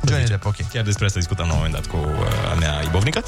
Johnny 0.09 0.27
Depp, 0.27 0.45
ok. 0.45 0.57
Chiar 0.73 0.85
despre 0.85 1.05
asta 1.07 1.19
discutam 1.19 1.47
la 1.47 1.53
un 1.53 1.59
moment 1.59 1.75
dat 1.75 1.87
cu 1.87 1.97
uh, 1.97 2.51
a 2.51 2.55
mea 2.55 2.83
ibovnică. 2.87 3.23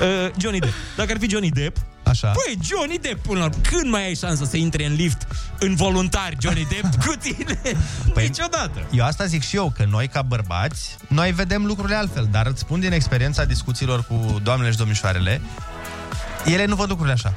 Uh, 0.00 0.06
Johnny 0.38 0.58
Depp. 0.58 0.72
Dacă 0.96 1.12
ar 1.12 1.18
fi 1.20 1.28
Johnny 1.28 1.50
Depp, 1.50 1.76
Așa. 2.02 2.32
Băi, 2.34 2.58
Johnny 2.64 2.98
Depp, 2.98 3.26
până 3.26 3.38
la 3.38 3.44
urmă, 3.44 3.56
când 3.70 3.90
mai 3.90 4.04
ai 4.04 4.14
șansă 4.14 4.44
să 4.44 4.56
intre 4.56 4.84
în 4.86 4.94
lift 4.94 5.26
involuntar 5.60 6.32
Johnny 6.40 6.66
Depp 6.70 7.04
cu 7.04 7.12
tine? 7.20 7.60
Păi, 8.14 8.26
Niciodată. 8.26 8.86
Eu 8.90 9.04
asta 9.04 9.24
zic 9.24 9.42
și 9.42 9.56
eu, 9.56 9.72
că 9.76 9.84
noi 9.90 10.08
ca 10.08 10.22
bărbați, 10.22 10.96
noi 11.08 11.32
vedem 11.32 11.64
lucrurile 11.66 11.96
altfel, 11.96 12.28
dar 12.30 12.46
îți 12.46 12.60
spun 12.60 12.80
din 12.80 12.92
experiența 12.92 13.44
discuțiilor 13.44 14.04
cu 14.04 14.40
doamnele 14.42 14.70
și 14.70 14.76
domnișoarele, 14.76 15.40
ele 16.44 16.64
nu 16.64 16.74
văd 16.74 16.88
lucrurile 16.88 17.14
așa. 17.14 17.34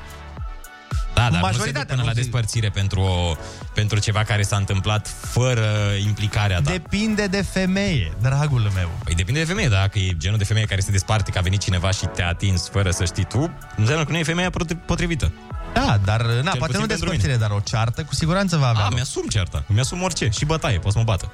Da, 1.14 1.22
dar 1.22 1.30
nu 1.30 1.36
se 1.36 1.41
duc 1.41 1.51
Majoritatea, 1.51 1.86
până 1.86 2.01
nu 2.01 2.05
la 2.07 2.14
zic. 2.14 2.22
despărțire 2.22 2.70
pentru, 2.70 2.99
o, 3.01 3.36
pentru 3.74 3.99
ceva 3.99 4.24
care 4.24 4.41
s-a 4.41 4.55
întâmplat 4.55 5.07
fără 5.22 5.68
implicarea 6.05 6.61
ta. 6.61 6.72
Depinde 6.72 7.26
de 7.28 7.41
femeie, 7.41 8.14
dragul 8.22 8.72
meu. 8.76 8.89
Păi 9.03 9.14
depinde 9.16 9.39
de 9.39 9.45
femeie, 9.45 9.68
dacă 9.68 9.99
e 9.99 10.14
genul 10.18 10.38
de 10.38 10.43
femeie 10.43 10.66
care 10.66 10.82
se 10.82 10.91
desparte, 10.91 11.32
că 11.32 11.38
a 11.38 11.41
venit 11.41 11.61
cineva 11.61 11.91
și 11.91 12.05
te-a 12.05 12.28
atins 12.28 12.70
fără 12.70 12.91
să 12.91 13.05
știi 13.05 13.24
tu, 13.26 13.53
înseamnă 13.76 14.05
că 14.05 14.11
nu 14.11 14.18
e 14.18 14.24
femeia 14.24 14.49
potre- 14.49 14.76
potrivită. 14.76 15.32
Da, 15.74 15.99
dar 16.03 16.22
na, 16.22 16.32
Cel 16.34 16.41
poate 16.43 16.57
puțin 16.57 16.80
nu 16.80 16.88
pentru 16.88 16.88
despărțire, 16.88 17.36
dar 17.36 17.49
o 17.51 17.59
ceartă 17.59 18.03
cu 18.03 18.16
siguranță 18.16 18.57
va 18.57 18.68
avea. 18.68 18.82
A, 18.82 18.86
loc. 18.86 18.93
mi-asum 18.93 19.28
cearta, 19.28 19.64
mi-asum 19.68 20.01
orice, 20.01 20.30
și 20.38 20.45
bătaie, 20.45 20.80
poți 20.80 20.93
să 20.93 20.97
mă 20.99 21.03
bată. 21.05 21.32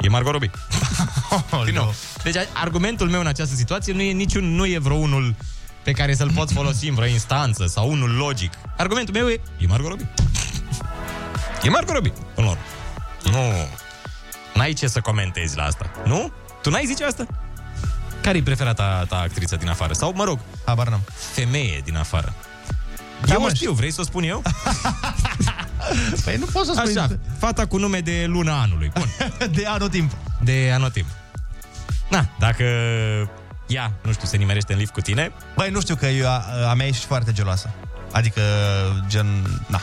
E 0.00 0.08
Margot 0.08 0.32
Robbie. 0.32 0.50
Din 1.64 1.74
nou. 1.74 1.94
Deci 2.22 2.34
argumentul 2.52 3.08
meu 3.08 3.20
în 3.20 3.26
această 3.26 3.54
situație 3.54 3.92
nu 3.92 4.00
e 4.00 4.12
niciun, 4.12 4.54
nu 4.54 4.66
e 4.66 4.78
vreo 4.78 4.96
unul 4.96 5.34
pe 5.84 5.92
care 5.92 6.14
să-l 6.14 6.30
poți 6.34 6.52
folosi 6.52 6.88
în 6.88 6.94
vreo 6.94 7.06
instanță 7.06 7.66
sau 7.66 7.90
unul 7.90 8.10
logic. 8.10 8.52
Argumentul 8.76 9.14
meu 9.14 9.28
e, 9.28 9.40
e 9.58 9.66
Margot 9.66 9.88
Robbie. 9.88 10.08
E 11.62 11.68
Margot 11.68 11.94
Robbie, 11.94 12.12
până 12.34 12.46
la 12.46 12.52
urmă. 12.52 12.62
Nu, 13.38 13.68
n-ai 14.54 14.72
ce 14.72 14.86
să 14.86 15.00
comentezi 15.00 15.56
la 15.56 15.62
asta, 15.62 15.90
nu? 16.04 16.32
Tu 16.62 16.70
n-ai 16.70 16.84
zice 16.86 17.04
asta? 17.04 17.26
Care 18.20 18.38
e 18.38 18.42
preferata 18.42 19.04
ta 19.08 19.16
actriță 19.20 19.56
din 19.56 19.68
afară? 19.68 19.92
Sau, 19.92 20.12
mă 20.14 20.24
rog, 20.24 20.38
Habar 20.64 20.88
n-am. 20.88 21.02
femeie 21.32 21.80
din 21.84 21.96
afară? 21.96 22.34
Da, 23.26 23.32
eu 23.32 23.40
mă, 23.40 23.46
o 23.46 23.54
știu, 23.54 23.72
vrei 23.72 23.90
să 23.90 24.00
o 24.00 24.04
spun 24.04 24.22
eu? 24.22 24.42
Păi 26.24 26.36
nu 26.36 26.44
poți 26.44 26.66
să 26.66 26.72
spui 26.76 26.96
Așa, 26.96 27.18
fata 27.38 27.66
cu 27.66 27.76
nume 27.76 28.00
de 28.00 28.24
luna 28.28 28.60
anului. 28.60 28.90
Bun. 28.94 29.08
de 29.56 29.66
anotimp. 29.66 30.12
De 30.42 30.70
anotimp. 30.74 31.06
Na, 32.08 32.28
dacă 32.38 32.64
ea, 33.66 33.92
nu 34.02 34.12
știu, 34.12 34.26
se 34.26 34.36
nimerește 34.36 34.72
în 34.72 34.78
lift 34.78 34.92
cu 34.92 35.00
tine, 35.00 35.32
Băi, 35.56 35.70
nu 35.70 35.80
știu 35.80 35.94
că 35.94 36.06
eu, 36.06 36.28
a, 36.28 36.44
a 36.68 36.74
mea 36.74 36.86
ești 36.86 37.06
foarte 37.06 37.32
geloasă. 37.32 37.70
Adică, 38.12 38.40
gen, 39.08 39.26
na. 39.66 39.82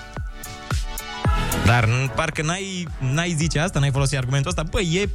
dar 1.66 1.86
n- 1.86 2.16
parcă 2.16 2.42
n-ai, 2.42 2.88
n-ai 3.00 3.36
zice 3.38 3.60
asta, 3.60 3.80
n-ai 3.80 3.92
folosit 3.92 4.18
argumentul 4.18 4.50
ăsta, 4.50 4.64
băi, 4.64 5.00
e... 5.02 5.10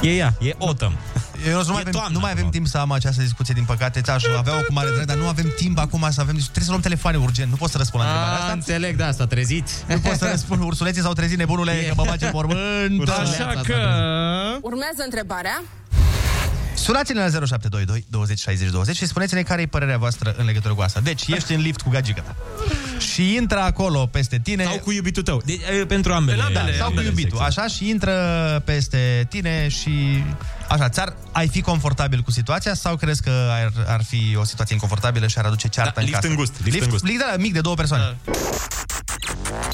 E 0.00 0.16
ea, 0.16 0.34
e 0.40 0.54
Autumn. 0.58 0.96
Eu 1.48 1.62
nu, 1.64 1.72
mai 1.72 1.82
avem, 1.86 2.12
nu 2.12 2.18
mai 2.18 2.30
avem 2.30 2.48
timp 2.48 2.66
să 2.66 2.78
am 2.78 2.92
această 2.92 3.22
discuție, 3.22 3.54
din 3.54 3.64
păcate. 3.64 4.00
Ți-aș 4.00 4.24
avea 4.24 4.52
o 4.52 4.62
cu 4.62 4.72
mare 4.72 4.88
drag, 4.94 5.04
dar 5.06 5.16
nu 5.16 5.28
avem 5.28 5.52
timp 5.56 5.78
acum 5.78 6.06
să 6.10 6.20
avem... 6.20 6.34
Trebuie 6.34 6.64
să 6.64 6.70
luăm 6.70 6.80
telefoane 6.80 7.16
urgent. 7.16 7.50
Nu 7.50 7.56
pot 7.56 7.70
să 7.70 7.76
răspund 7.76 8.02
la 8.02 8.08
întrebarea 8.08 8.38
A, 8.38 8.42
asta. 8.42 8.52
înțeleg, 8.52 8.96
da, 8.96 9.12
s-a 9.12 9.26
trezit. 9.26 9.68
Nu 9.88 9.98
pot 9.98 10.16
să 10.16 10.28
răspund. 10.30 10.62
Ursuleții 10.62 11.02
s-au 11.02 11.12
trezit, 11.12 11.38
nebunule, 11.38 11.72
că 11.88 11.94
mă 11.96 12.04
bage 12.06 12.24
în 12.24 12.30
mormânt. 12.34 13.08
Așa 13.08 13.60
că... 13.64 13.76
Urmează 14.60 15.02
întrebarea. 15.04 15.62
Sunați-ne 16.82 17.20
la 17.20 17.28
0722 17.28 18.04
20 18.10 18.38
60 18.38 18.70
20 18.70 18.96
și 18.96 19.06
spuneți-ne 19.06 19.42
care 19.42 19.62
e 19.62 19.66
părerea 19.66 19.98
voastră 19.98 20.34
în 20.38 20.44
legătură 20.44 20.74
cu 20.74 20.80
asta. 20.80 21.00
Deci, 21.00 21.26
ești 21.26 21.52
în 21.52 21.60
lift 21.60 21.80
cu 21.80 21.88
gagica 21.90 22.20
ta. 22.20 22.36
Și 23.12 23.34
intră 23.34 23.58
acolo 23.60 24.06
peste 24.06 24.38
tine... 24.38 24.64
Sau 24.64 24.78
cu 24.78 24.92
iubitul 24.92 25.22
tău. 25.22 25.42
De, 25.44 25.52
e, 25.80 25.84
pentru 25.86 26.12
ambele. 26.12 26.36
În 26.36 26.44
ambele, 26.44 26.76
sau 26.76 26.78
cu 26.78 26.88
ambele 26.88 27.06
iubitul, 27.06 27.38
sexe. 27.38 27.60
așa, 27.60 27.68
și 27.68 27.88
intră 27.88 28.12
peste 28.64 29.26
tine 29.28 29.68
și... 29.68 30.24
Așa, 30.68 30.88
ți-ar, 30.88 31.16
ai 31.32 31.48
fi 31.48 31.60
confortabil 31.60 32.20
cu 32.20 32.30
situația 32.30 32.74
sau 32.74 32.96
crezi 32.96 33.22
că 33.22 33.48
ar, 33.50 33.72
ar 33.86 34.04
fi 34.04 34.36
o 34.40 34.44
situație 34.44 34.74
inconfortabilă 34.74 35.26
și 35.26 35.38
ar 35.38 35.44
aduce 35.44 35.68
ceartă 35.68 35.92
Da, 35.94 36.00
în 36.00 36.06
lift 36.06 36.16
casă? 36.20 36.28
îngust, 36.28 36.52
lift 36.64 36.82
îngust. 36.82 37.04
Lift, 37.04 37.18
da, 37.18 37.34
mic 37.38 37.52
de 37.52 37.60
două 37.60 37.74
persoane. 37.74 38.16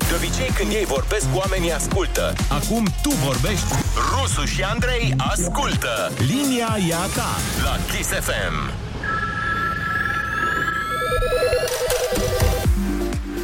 De 0.08 0.14
obicei, 0.16 0.50
când 0.54 0.70
ei 0.72 0.84
vorbesc, 0.84 1.26
oamenii 1.32 1.72
ascultă. 1.72 2.32
Acum 2.48 2.94
tu 3.02 3.10
vorbești, 3.10 3.66
Rusu 4.12 4.44
și 4.44 4.62
Andrei 4.62 5.14
ascultă. 5.16 6.12
Linia 6.18 6.76
e 6.88 6.94
a 6.94 7.06
ta 7.14 7.36
la 7.62 7.78
Kiss 7.92 8.08
FM. 8.08 8.86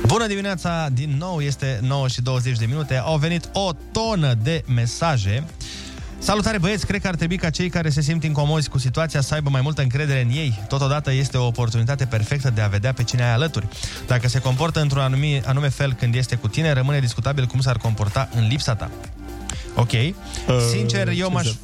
Bună 0.07 0.27
dimineața, 0.27 0.89
din 0.93 1.15
nou 1.19 1.41
este 1.41 1.79
9 1.83 2.09
și 2.09 2.23
20 2.23 2.59
de 2.59 2.67
minute. 2.67 2.97
Au 2.97 3.17
venit 3.17 3.49
o 3.53 3.71
tonă 3.93 4.35
de 4.43 4.65
mesaje. 4.67 5.45
Salutare 6.19 6.59
băieți, 6.59 6.87
cred 6.87 7.01
că 7.01 7.09
ar 7.09 7.15
trebui 7.15 7.37
ca 7.37 7.51
cei 7.51 7.69
care 7.69 7.91
se 7.91 8.01
simt 8.01 8.25
incomozi 8.25 8.69
cu 8.69 8.79
situația 8.79 9.21
să 9.21 9.35
aibă 9.35 9.51
mai 9.51 9.61
multă 9.61 9.83
încredere 9.83 10.21
în 10.21 10.31
ei. 10.31 10.63
Totodată 10.69 11.13
este 11.13 11.37
o 11.37 11.47
oportunitate 11.47 12.05
perfectă 12.05 12.51
de 12.51 12.61
a 12.61 12.67
vedea 12.67 12.93
pe 12.93 13.05
cine 13.05 13.23
ai 13.23 13.33
alături. 13.33 13.69
Dacă 14.07 14.29
se 14.29 14.39
comportă 14.39 14.81
într-un 14.81 15.03
anume, 15.03 15.43
anume 15.45 15.69
fel 15.69 15.93
când 15.93 16.15
este 16.15 16.37
cu 16.37 16.49
tine, 16.49 16.73
rămâne 16.73 16.99
discutabil 17.01 17.47
cum 17.47 17.61
s-ar 17.61 17.77
comporta 17.77 18.29
în 18.35 18.47
lipsa 18.47 18.75
ta. 18.75 18.91
Ok. 19.75 19.93
Uh, 19.93 20.15
Sincer, 20.71 21.09
eu 21.09 21.27
ce 21.27 21.33
m-aș... 21.33 21.47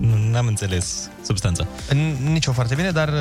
Ha? 0.00 0.06
Nu 0.30 0.36
am 0.36 0.46
înțeles 0.46 1.08
substanța. 1.24 1.66
N- 1.90 2.16
Nici 2.30 2.46
o 2.46 2.52
foarte 2.52 2.74
bine, 2.74 2.90
dar 2.90 3.08
uh, 3.08 3.14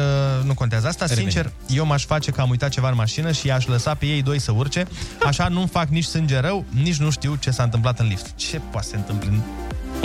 nu 0.43 0.53
contează 0.53 0.87
asta. 0.87 1.05
Revenim. 1.05 1.29
Sincer, 1.29 1.51
eu 1.67 1.85
m-aș 1.85 2.05
face 2.05 2.31
că 2.31 2.41
am 2.41 2.49
uitat 2.49 2.69
ceva 2.69 2.89
în 2.89 2.95
mașină 2.95 3.31
și 3.31 3.47
i-aș 3.47 3.65
lăsa 3.65 3.93
pe 3.93 4.05
ei 4.05 4.21
doi 4.21 4.39
să 4.39 4.51
urce. 4.51 4.85
Așa 5.25 5.47
nu 5.47 5.65
fac 5.71 5.87
nici 5.87 6.03
sânge 6.05 6.39
rău, 6.39 6.65
nici 6.69 6.97
nu 6.97 7.09
știu 7.09 7.35
ce 7.39 7.51
s-a 7.51 7.63
întâmplat 7.63 7.99
în 7.99 8.07
lift. 8.07 8.35
Ce 8.35 8.61
poate 8.71 8.85
să 8.87 8.91
se 8.93 8.97
întâmple 8.97 9.29
în, 9.29 9.39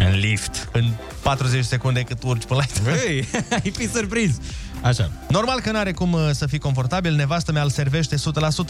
În 0.06 0.18
lift. 0.18 0.68
în 0.72 0.84
40 1.22 1.64
secunde 1.64 2.00
cât 2.02 2.22
urci 2.22 2.44
pe 2.44 2.54
la 2.54 2.62
Băi, 2.84 3.28
ai 3.50 3.72
fi 3.76 3.88
surprins. 3.88 4.34
Așa. 4.80 5.10
Normal 5.28 5.60
că 5.60 5.70
n-are 5.70 5.92
cum 5.92 6.12
uh, 6.12 6.28
să 6.32 6.46
fii 6.46 6.58
confortabil, 6.58 7.14
nevastă 7.14 7.52
mea 7.52 7.62
îl 7.62 7.70
servește 7.70 8.16
100%, 8.16 8.20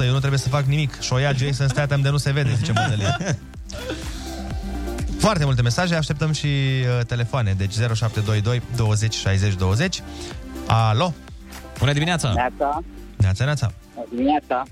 eu 0.04 0.12
nu 0.12 0.18
trebuie 0.18 0.38
să 0.38 0.48
fac 0.48 0.64
nimic. 0.64 1.00
Și 1.00 1.12
o 1.12 1.18
ia 1.18 1.32
Jason 1.32 1.68
Statham 1.68 2.00
de 2.00 2.08
nu 2.08 2.16
se 2.16 2.30
vede, 2.32 2.54
zice 2.58 2.72
modelia. 2.74 3.18
Foarte 5.22 5.44
multe 5.44 5.62
mesaje, 5.62 5.94
așteptăm 5.94 6.32
și 6.32 6.46
uh, 6.46 7.04
telefoane, 7.06 7.54
deci 7.58 7.72
0722 7.72 8.62
20 8.76 9.14
60 9.14 9.54
20. 9.54 10.02
Alo? 10.66 11.14
Bună 11.78 11.92
dimineața! 11.92 12.32
Neața, 12.32 12.82
Neața, 13.16 13.44
neața. 13.44 13.72
dimineața. 14.10 14.62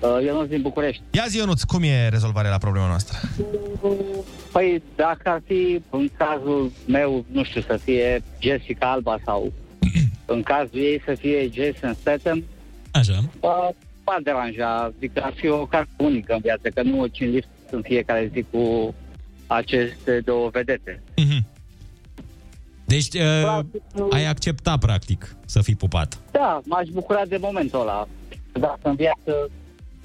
Uh, 0.00 0.18
Eu 0.26 0.34
nu 0.40 0.46
din 0.46 0.62
București. 0.62 1.02
Ia 1.10 1.24
zi, 1.28 1.36
Ionuț, 1.36 1.62
cum 1.62 1.82
e 1.82 2.08
rezolvarea 2.08 2.50
la 2.50 2.58
problema 2.58 2.86
noastră? 2.86 3.18
Păi 4.52 4.82
dacă 4.96 5.20
ar 5.24 5.42
fi 5.46 5.82
în 5.90 6.08
cazul 6.16 6.72
meu, 6.86 7.24
nu 7.32 7.44
știu, 7.44 7.60
să 7.60 7.78
fie 7.84 8.22
Jessica 8.40 8.90
Alba 8.90 9.16
sau 9.24 9.52
în 10.34 10.42
cazul 10.42 10.78
ei 10.78 11.02
să 11.06 11.14
fie 11.14 11.50
Jason 11.52 11.96
Statham, 12.00 12.44
Așa. 12.90 13.18
uh, 13.40 13.68
m-ar 14.04 14.20
deranja. 14.22 14.68
Adică 14.96 15.20
ar 15.24 15.32
fi 15.36 15.48
o 15.48 15.66
carte 15.66 15.90
unică 15.96 16.32
în 16.32 16.40
viață, 16.42 16.68
că 16.74 16.82
nu 16.82 16.98
urci 16.98 17.20
în 17.20 17.30
lift 17.30 17.48
în 17.70 17.82
fiecare 17.82 18.30
zi 18.34 18.44
cu 18.50 18.94
aceste 19.46 20.20
două 20.24 20.48
vedete. 20.48 21.02
Deci 22.84 23.08
uh, 23.14 23.58
ai 24.10 24.26
acceptat, 24.26 24.78
practic, 24.78 25.36
să 25.46 25.62
fii 25.62 25.74
pupat. 25.74 26.18
Da, 26.30 26.60
m-aș 26.64 26.88
bucura 26.88 27.24
de 27.28 27.36
momentul 27.40 27.80
ăla. 27.80 28.08
Dacă 28.52 28.78
în 28.82 28.94
viață, 28.94 29.50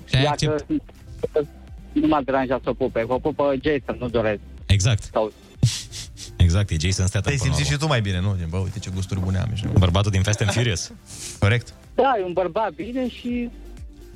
Și 0.06 0.16
ai 0.16 0.24
dacă 0.24 1.48
nu 1.92 2.08
m-ar 2.08 2.24
deranja 2.24 2.60
să 2.64 2.70
o 2.70 2.74
pupe. 2.74 3.00
Că 3.08 3.14
o 3.14 3.20
pupă 3.20 3.54
Jason, 3.64 3.96
nu 4.00 4.10
doresc. 4.10 4.40
Exact. 4.66 5.04
Sau 5.14 5.32
Exact, 6.46 6.70
e 6.70 6.76
Jason 6.80 7.06
Statham. 7.08 7.22
Te-ai 7.22 7.36
până 7.38 7.50
la 7.50 7.56
simțit 7.56 7.66
și 7.66 7.74
urmă. 7.74 7.84
tu 7.86 7.88
mai 7.88 8.02
bine, 8.02 8.20
nu? 8.20 8.36
Gen, 8.38 8.48
Bă, 8.50 8.58
uite 8.58 8.80
ce 8.80 8.90
gusturi 8.94 9.20
bune 9.20 9.38
am. 9.38 9.50
Și... 9.54 9.66
Bărbatul 9.80 10.12
din 10.12 10.22
Fast 10.22 10.42
and 10.42 10.52
Furious. 10.52 10.92
Corect. 11.40 11.74
Da, 11.96 12.14
e 12.20 12.24
un 12.24 12.34
bărbat 12.34 12.74
bine 12.74 13.10
și... 13.10 13.50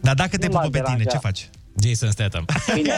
Dar 0.02 0.14
dacă 0.16 0.38
te 0.38 0.48
Nu 0.48 0.54
m-ar 0.54 0.66
pupă 0.66 0.78
pe 0.78 0.84
tine, 0.84 0.98
deranja. 0.98 1.18
ce 1.18 1.26
faci? 1.28 1.50
Jason 1.84 2.12
Statham. 2.12 2.46
Bine. 2.76 2.94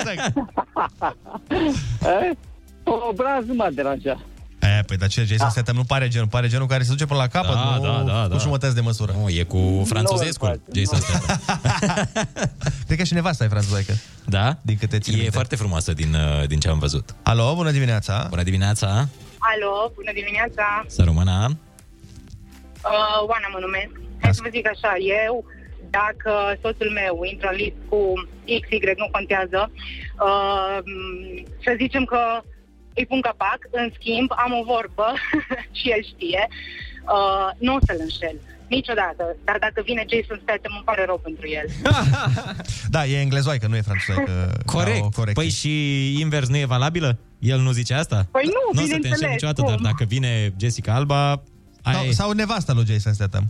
Eh? 2.01 2.31
O 2.89 3.07
obraz 3.09 3.45
nu 3.45 3.53
m-ar 3.53 3.71
deranja. 3.71 4.25
E, 4.61 4.83
păi, 4.85 4.97
dar 4.97 5.07
ce, 5.09 5.23
Jason 5.23 5.49
Statham 5.49 5.75
nu 5.75 5.83
pare 5.83 6.07
genul, 6.07 6.27
pare 6.27 6.47
genul 6.47 6.67
care 6.67 6.83
se 6.83 6.89
duce 6.91 7.05
până 7.05 7.19
la 7.19 7.27
capăt, 7.27 7.53
Da, 7.53 7.75
nu 7.75 7.81
da, 7.81 8.03
da, 8.13 8.21
cu 8.23 8.27
da. 8.29 8.37
jumătăți 8.37 8.75
de 8.75 8.81
măsură. 8.81 9.15
Nu, 9.21 9.29
e 9.29 9.43
cu 9.43 9.83
franțuzescul, 9.87 10.61
Jason 10.73 10.99
Statham. 10.99 11.39
Cred 12.85 12.97
că 12.97 13.03
și 13.03 13.13
nevasta 13.13 13.43
e 13.43 13.47
franțuzaică. 13.47 13.93
Da? 14.25 14.57
Din 14.61 14.77
câte 14.77 14.99
țin 14.99 15.13
E 15.13 15.15
minte. 15.15 15.31
foarte 15.31 15.55
frumoasă 15.55 15.93
din, 15.93 16.13
uh, 16.13 16.47
din 16.47 16.59
ce 16.59 16.69
am 16.69 16.79
văzut. 16.79 17.15
Alo, 17.23 17.53
bună 17.55 17.71
dimineața! 17.71 18.25
Bună 18.29 18.43
dimineața! 18.43 18.87
Alo, 19.37 19.91
bună 19.95 20.11
dimineața! 20.13 20.85
Să 20.87 21.01
rămână. 21.03 21.57
Uh, 22.83 23.27
Oana 23.27 23.47
mă 23.53 23.57
numesc. 23.61 23.91
Hai 24.21 24.33
să 24.33 24.39
vă 24.43 24.49
zic 24.51 24.67
așa, 24.67 24.93
eu, 25.25 25.45
dacă 25.99 26.31
soțul 26.63 26.91
meu 27.01 27.15
intră 27.31 27.47
în 27.51 27.57
list 27.63 27.79
cu 27.89 27.99
XY, 28.61 28.77
nu 29.03 29.07
contează, 29.17 29.61
uh, 30.27 30.77
să 31.65 31.71
zicem 31.83 32.03
că 32.13 32.21
îi 32.99 33.05
pun 33.11 33.21
capac, 33.29 33.59
în 33.71 33.87
schimb, 33.97 34.29
am 34.43 34.51
o 34.59 34.63
vorbă 34.73 35.07
și 35.77 35.85
el 35.95 36.01
știe, 36.11 36.43
uh, 37.15 37.47
nu 37.65 37.71
o 37.77 37.79
să-l 37.85 37.99
înșel. 38.05 38.37
Niciodată. 38.77 39.23
Dar 39.47 39.57
dacă 39.59 39.79
vine 39.89 40.05
Jason 40.11 40.39
Statham, 40.43 40.73
îmi 40.75 40.87
pare 40.89 41.03
rău 41.05 41.19
pentru 41.27 41.45
el. 41.59 41.67
Da, 42.95 43.05
e 43.05 43.19
englezoaică, 43.19 43.67
nu 43.67 43.75
e 43.75 43.89
franțuzaică. 43.89 44.33
Corect. 44.75 44.99
Da, 44.99 45.05
o 45.05 45.09
corecție. 45.19 45.41
Păi 45.41 45.49
și 45.49 45.73
invers 46.19 46.47
nu 46.47 46.57
e 46.57 46.65
valabilă? 46.65 47.19
El 47.39 47.59
nu 47.59 47.71
zice 47.71 47.93
asta? 47.93 48.27
Păi 48.31 48.43
nu, 48.45 48.51
Nu 48.51 48.69
o 48.69 48.73
să 48.73 48.79
te 48.79 48.83
bineînțeles, 48.83 49.11
înșel 49.11 49.29
niciodată, 49.29 49.61
cum? 49.61 49.69
dar 49.69 49.79
dacă 49.91 50.03
vine 50.03 50.53
Jessica 50.59 50.93
Alba, 50.93 51.43
Sau, 51.83 52.01
ai... 52.01 52.11
sau 52.11 52.31
nevasta 52.31 52.73
lui 52.73 52.85
Jason 52.85 53.13
Statham. 53.13 53.45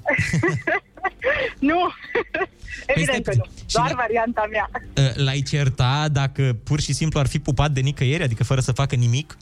Nu, 1.60 1.80
evident 2.96 3.26
că 3.26 3.34
nu. 3.38 3.46
Doar 3.72 3.90
la- 3.90 3.96
varianta 3.96 4.48
mea. 4.52 4.70
Uh, 4.98 5.16
L-ai 5.24 5.42
certa 5.42 6.08
dacă 6.12 6.58
pur 6.64 6.80
și 6.80 6.94
simplu 6.94 7.20
ar 7.20 7.28
fi 7.28 7.40
pupat 7.40 7.72
de 7.72 7.80
nicăieri, 7.80 8.24
adică 8.24 8.44
fără 8.44 8.62
să 8.62 8.72
facă 8.72 8.96
nimic? 8.96 9.38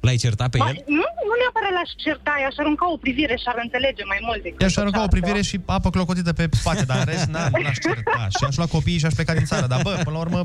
L-ai 0.00 0.16
certa 0.16 0.48
pe 0.48 0.58
Ba, 0.58 0.68
el? 0.68 0.74
nu, 0.86 1.04
nu 1.28 1.34
neapărat 1.40 1.72
l-aș 1.78 1.90
certa, 2.04 2.32
i-aș 2.42 2.54
arunca 2.58 2.92
o 2.92 2.96
privire 2.96 3.36
și 3.36 3.42
ar 3.52 3.58
înțelege 3.62 4.04
mai 4.04 4.18
mult 4.26 4.42
decât 4.42 4.60
I-aș 4.60 4.76
arunca 4.76 4.98
o 4.98 5.00
cealaltă. 5.00 5.16
privire 5.20 5.42
și 5.48 5.56
apă 5.66 5.90
clocotită 5.90 6.32
pe 6.32 6.48
spate, 6.50 6.84
dar 6.84 6.98
în 6.98 7.04
rest 7.04 7.28
n- 7.28 7.50
n-aș 7.62 7.78
certa. 7.88 8.26
Și 8.38 8.44
aș 8.48 8.56
lua 8.56 8.66
copiii 8.66 8.98
și 8.98 9.06
aș 9.06 9.12
pleca 9.14 9.34
din 9.34 9.44
țară. 9.44 9.66
Dar 9.66 9.80
bă, 9.82 9.90
până 10.04 10.16
la 10.16 10.22
urmă, 10.26 10.40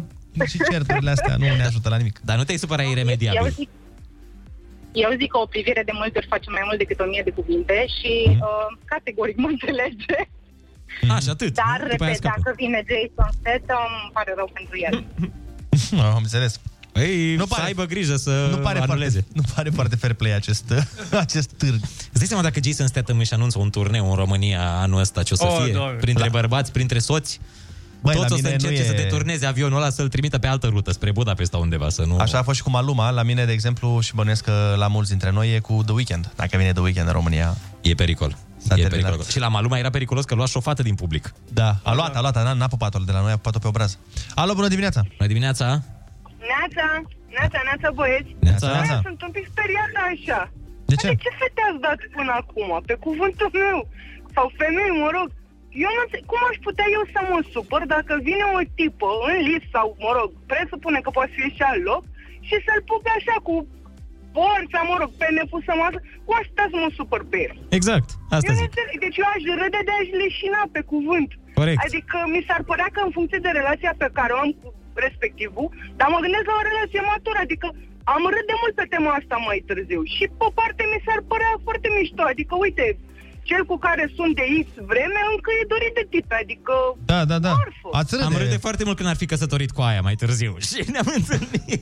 și 0.51 0.57
certurile 0.71 1.11
astea 1.11 1.35
nu 1.35 1.45
ne 1.45 1.65
ajută 1.65 1.89
la 1.89 1.97
nimic. 1.97 2.19
Dar 2.27 2.37
nu 2.37 2.43
te-ai 2.43 2.57
supăra 2.57 2.83
Eu 2.83 2.91
iremediabil. 2.91 3.49
zic, 3.51 3.69
eu 4.91 5.09
zic 5.19 5.29
că 5.31 5.37
o 5.37 5.45
privire 5.45 5.81
de 5.85 5.91
multe 5.93 6.17
ori 6.17 6.27
face 6.35 6.49
mai 6.49 6.61
mult 6.65 6.77
decât 6.77 6.99
o 6.99 7.05
mie 7.11 7.21
de 7.25 7.31
cuvinte 7.39 7.85
și 7.97 8.13
uh, 8.29 8.67
categoric 8.85 9.37
mă 9.37 9.47
înțelege. 9.55 10.15
A, 11.09 11.19
și 11.19 11.29
atât. 11.29 11.53
Dar, 11.53 11.77
nu? 11.81 11.87
După 11.89 12.03
aia 12.03 12.11
repet, 12.11 12.15
scapă. 12.15 12.41
dacă 12.43 12.53
vine 12.57 12.83
Jason 12.89 13.29
Statham, 13.39 13.91
îmi 14.03 14.11
pare 14.13 14.33
rău 14.35 14.49
pentru 14.53 14.75
el. 14.87 14.95
Am 16.15 16.21
înțeles. 16.21 16.59
Ei, 16.95 17.35
Nu 17.35 17.45
să 17.45 17.61
aibă 17.63 17.85
grijă 17.85 18.15
să 18.15 18.47
nu 18.51 18.57
pare 18.57 18.79
anuleze. 18.79 19.19
Foarte, 19.19 19.31
nu 19.39 19.43
pare 19.55 19.69
foarte 19.69 19.95
fair 19.95 20.13
play 20.13 20.33
acest, 20.35 20.73
acest 21.25 21.49
târg. 21.57 21.79
Îți 21.83 22.17
dai 22.21 22.27
seama 22.27 22.43
dacă 22.43 22.59
Jason 22.63 22.87
Statham 22.87 23.17
își 23.19 23.33
anunță 23.33 23.59
un 23.59 23.69
turneu 23.69 24.09
în 24.09 24.15
România 24.15 24.69
anul 24.77 24.99
ăsta, 24.99 25.23
ce 25.23 25.33
o 25.33 25.37
să 25.37 25.43
Oh, 25.45 25.61
fie? 25.63 25.73
Doamne. 25.73 25.97
Printre 25.99 26.23
La- 26.23 26.29
bărbați, 26.31 26.71
printre 26.71 26.99
soți? 26.99 27.39
Băi, 28.01 28.13
la 28.15 28.19
Toți 28.21 28.33
o 28.33 28.35
să 28.35 28.41
mine 28.41 28.55
nu 28.61 28.67
încerce 28.67 28.91
e- 28.91 28.95
să 28.97 29.03
deturneze 29.03 29.45
avionul 29.45 29.77
ăla, 29.77 29.89
să-l 29.89 30.09
trimită 30.09 30.37
pe 30.37 30.47
altă 30.47 30.67
rută, 30.67 30.91
spre 30.91 31.11
Budapesta 31.11 31.57
undeva, 31.57 31.89
să 31.89 32.03
nu... 32.05 32.17
Așa 32.17 32.37
a 32.37 32.43
fost 32.43 32.57
și 32.57 32.63
cu 32.63 32.69
Maluma. 32.69 33.09
La 33.09 33.23
mine, 33.23 33.45
de 33.45 33.51
exemplu, 33.51 33.99
și 33.99 34.13
bănuiesc 34.15 34.43
că 34.43 34.73
la 34.77 34.87
mulți 34.87 35.09
dintre 35.09 35.31
noi 35.31 35.55
e 35.55 35.59
cu 35.59 35.81
The 35.85 35.93
Weeknd. 35.93 36.31
Dacă 36.35 36.57
vine 36.57 36.71
The 36.71 36.81
Weeknd 36.81 37.07
în 37.07 37.13
România. 37.13 37.57
E 37.81 37.93
pericol. 37.93 38.37
S-a 38.67 38.73
E 38.77 38.81
terminat. 38.81 38.99
periculos. 39.01 39.29
Și 39.33 39.39
la 39.45 39.47
Maluma 39.55 39.77
era 39.83 39.89
periculos 39.97 40.25
că 40.25 40.35
lua 40.35 40.45
șofată 40.55 40.81
din 40.89 40.95
public. 41.01 41.25
Da, 41.59 41.69
a 41.89 41.91
luat, 41.97 42.15
a 42.15 42.21
luat, 42.21 42.35
n-a, 42.45 42.53
n-a 42.61 42.67
pupat-o 42.75 42.99
de 43.09 43.11
la 43.17 43.21
noi, 43.25 43.31
a 43.31 43.39
pupat-o 43.41 43.59
pe 43.63 43.67
obraz. 43.73 43.91
Alo, 44.41 44.51
bună 44.59 44.67
dimineața! 44.75 45.01
Bună 45.17 45.29
dimineața! 45.33 45.65
Neața, 46.51 46.87
neața, 47.35 47.59
neața 47.69 47.89
băieți. 47.99 48.31
Neața. 48.47 48.65
Băi, 48.67 48.75
Neața. 48.77 48.97
sunt 49.07 49.19
un 49.27 49.31
pic 49.37 49.45
speriată 49.53 49.99
așa. 50.13 50.39
De 50.89 50.95
ce? 51.01 51.05
Adică 51.07 51.21
ce 51.25 51.31
fete 51.41 51.61
ați 51.69 51.81
dat 51.87 51.99
până 52.17 52.31
acum? 52.41 52.69
Pe 52.89 52.95
cuvântul 53.05 53.49
meu. 53.63 53.79
Sau 54.35 54.45
femei, 54.59 54.91
mă 55.03 55.09
rog. 55.17 55.27
Eu 55.85 55.91
nu 55.95 56.01
înțeleg, 56.05 56.25
cum 56.31 56.41
aș 56.51 56.57
putea 56.67 56.87
eu 56.97 57.03
să 57.13 57.19
mă 57.29 57.39
supăr 57.53 57.81
dacă 57.95 58.13
vine 58.29 58.45
o 58.57 58.59
tipă 58.79 59.09
în 59.29 59.37
list 59.49 59.67
sau, 59.75 59.87
mă 60.05 60.11
rog, 60.17 60.29
presupune 60.51 60.99
că 61.05 61.09
poate 61.17 61.33
fi 61.37 61.45
și 61.57 61.63
al 61.71 61.79
loc 61.91 62.03
și 62.47 62.55
să-l 62.65 62.81
pupe 62.91 63.09
așa 63.19 63.35
cu 63.47 63.53
forța, 64.35 64.79
mă 64.89 64.95
rog, 65.01 65.11
pe 65.21 65.27
nepusă 65.37 65.73
masă, 65.81 65.99
cu 66.27 66.31
asta 66.41 66.63
să 66.71 66.77
mă 66.83 66.89
supăr 66.97 67.21
pe 67.31 67.39
el. 67.47 67.55
Exact, 67.79 68.07
asta 68.35 68.49
eu 68.49 68.55
nu 68.55 68.61
zic. 68.61 68.67
înțeleg. 68.69 68.97
Deci 69.05 69.19
eu 69.21 69.27
aș 69.35 69.41
râde 69.61 69.81
de 69.87 69.93
aș 69.99 70.07
leșina 70.23 70.61
pe 70.75 70.81
cuvânt. 70.93 71.29
Corect. 71.59 71.79
Adică 71.85 72.17
mi 72.33 72.45
s-ar 72.47 72.61
părea 72.71 72.89
că 72.95 72.99
în 73.03 73.11
funcție 73.17 73.39
de 73.45 73.51
relația 73.59 73.93
pe 74.03 74.09
care 74.17 74.31
o 74.33 74.39
am 74.45 74.51
cu 74.61 74.67
respectivul, 75.05 75.67
dar 75.99 76.07
mă 76.13 76.19
gândesc 76.25 76.45
la 76.51 76.59
o 76.59 76.67
relație 76.69 77.01
matură, 77.13 77.39
adică 77.41 77.67
am 78.15 78.23
râd 78.33 78.45
de 78.51 78.57
mult 78.61 78.73
pe 78.77 78.85
tema 78.93 79.11
asta 79.19 79.35
mai 79.47 79.59
târziu. 79.67 80.01
Și 80.15 80.23
pe 80.37 80.43
o 80.49 80.51
parte 80.59 80.83
mi 80.91 81.03
s-ar 81.05 81.19
părea 81.31 81.53
foarte 81.65 81.87
mișto, 81.97 82.23
adică 82.33 82.53
uite, 82.65 82.85
cel 83.49 83.63
cu 83.71 83.77
care 83.77 84.03
sunt 84.17 84.35
de 84.39 84.45
X 84.65 84.67
vreme 84.91 85.19
încă 85.33 85.49
e 85.61 85.71
dorit 85.73 85.93
de 85.99 86.05
tipe, 86.13 86.35
adică 86.43 86.73
Da, 87.11 87.19
da, 87.31 87.37
da. 87.47 87.53
Ați 87.99 88.11
râde. 88.15 88.25
Am 88.29 88.37
râde 88.43 88.57
foarte 88.65 88.83
mult 88.83 88.97
când 88.97 89.09
ar 89.09 89.15
fi 89.15 89.25
căsătorit 89.25 89.71
cu 89.71 89.81
aia 89.81 90.01
mai 90.01 90.15
târziu 90.15 90.53
și 90.67 90.77
ne-am 90.91 91.09
întâlnit. 91.19 91.81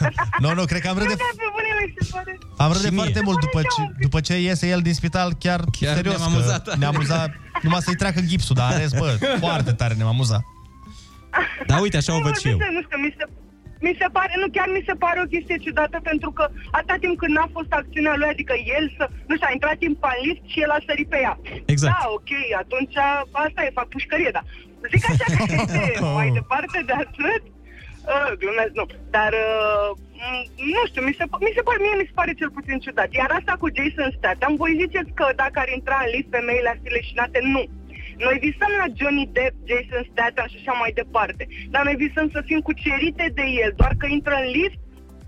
Nu, 0.44 0.54
nu, 0.54 0.64
cred 0.64 0.80
că 0.80 0.88
am 0.88 0.98
râde, 0.98 1.14
Da, 1.14 1.28
pe 1.36 1.46
bune 1.54 1.70
mi 1.86 1.92
se 1.98 2.08
pare. 2.12 2.38
am 2.56 2.70
râde 2.72 2.86
Și 2.86 2.92
mie. 2.92 3.02
foarte 3.02 3.20
mult 3.28 3.40
după 3.40 3.60
ce, 3.60 3.82
după 4.00 4.20
ce 4.20 4.40
iese 4.40 4.68
el 4.68 4.80
din 4.80 4.94
spital, 4.94 5.32
chiar, 5.38 5.60
Chiar 5.78 5.94
serios. 5.94 6.16
ne-am 6.18 6.30
că 6.30 6.36
amuzat. 6.36 6.76
Ne-am 6.76 6.94
amuzat, 6.94 7.30
numai 7.62 7.80
să-i 7.80 7.94
treacă 7.94 8.20
gipsul, 8.20 8.54
dar 8.58 8.72
în 8.72 8.78
rest, 8.78 8.96
bă, 8.98 9.16
foarte 9.44 9.72
tare 9.72 9.94
ne-am 9.94 10.08
amuzat. 10.08 10.42
Da, 11.66 11.76
uite, 11.80 11.96
așa 11.96 12.16
o 12.16 12.20
văd 12.20 12.36
și 12.36 12.48
eu. 12.48 12.56
Nu 12.56 12.82
știu, 12.82 12.98
mi 13.04 13.14
se, 13.18 13.24
mi 13.86 13.92
se 14.00 14.06
pare, 14.16 14.32
nu, 14.42 14.46
chiar 14.56 14.68
mi 14.76 14.86
se 14.88 14.94
pare 15.04 15.18
o 15.24 15.30
chestie 15.34 15.62
ciudată 15.64 15.96
pentru 16.10 16.30
că 16.36 16.44
atâta 16.76 16.96
timp 17.04 17.16
când 17.18 17.34
n-a 17.36 17.48
fost 17.56 17.72
acțiunea 17.80 18.14
lui, 18.16 18.28
adică 18.34 18.54
el 18.76 18.84
să, 18.98 19.04
nu 19.28 19.34
știu, 19.34 19.48
a 19.50 19.56
intrat 19.56 19.76
timp 19.84 19.98
în 20.14 20.18
lift 20.26 20.44
și 20.52 20.58
el 20.64 20.70
a 20.76 20.80
sărit 20.86 21.08
pe 21.08 21.18
ea. 21.26 21.34
Exact. 21.72 21.92
Da, 21.94 22.00
ok, 22.18 22.30
atunci 22.62 22.96
asta 23.44 23.60
e, 23.64 23.76
fac 23.80 23.88
pușcărie, 23.94 24.30
da. 24.38 24.42
Zic 24.92 25.02
așa 25.10 25.26
că 25.36 25.42
este 25.58 25.82
mai 26.18 26.28
departe 26.38 26.78
de 26.88 26.94
atât. 27.04 27.42
Uh, 28.12 28.30
glumesc, 28.40 28.72
nu. 28.80 28.86
Dar, 29.16 29.32
uh, 29.48 29.88
m- 30.26 30.46
nu 30.74 30.82
știu, 30.90 31.02
mi 31.08 31.14
se, 31.18 31.24
mi 31.46 31.52
se 31.56 31.62
pare, 31.66 31.78
mie 31.80 31.96
mi 32.02 32.08
se 32.10 32.18
pare 32.20 32.32
cel 32.40 32.50
puțin 32.56 32.78
ciudat. 32.84 33.10
Iar 33.20 33.30
asta 33.38 33.52
cu 33.60 33.66
Jason 33.76 34.10
Statham, 34.18 34.52
voi 34.62 34.78
ziceți 34.82 35.10
că 35.18 35.26
dacă 35.42 35.56
ar 35.62 35.68
intra 35.78 35.98
în 36.04 36.10
lift 36.14 36.30
femeile 36.36 36.68
ar 36.72 36.78
fi 36.82 36.90
leșinate? 36.98 37.38
Nu. 37.54 37.62
Noi 38.26 38.36
visăm 38.46 38.72
la 38.82 38.86
Johnny 38.98 39.26
Depp, 39.36 39.54
Jason 39.70 40.04
Statham 40.10 40.48
și 40.50 40.58
așa 40.60 40.74
mai 40.82 40.92
departe. 41.00 41.42
Dar 41.74 41.82
noi 41.88 41.96
visăm 42.04 42.26
să 42.34 42.40
fim 42.48 42.60
cucerite 42.68 43.26
de 43.38 43.44
el. 43.62 43.70
Doar 43.80 43.92
că 44.00 44.06
intră 44.16 44.34
în 44.42 44.48
lift, 44.58 44.78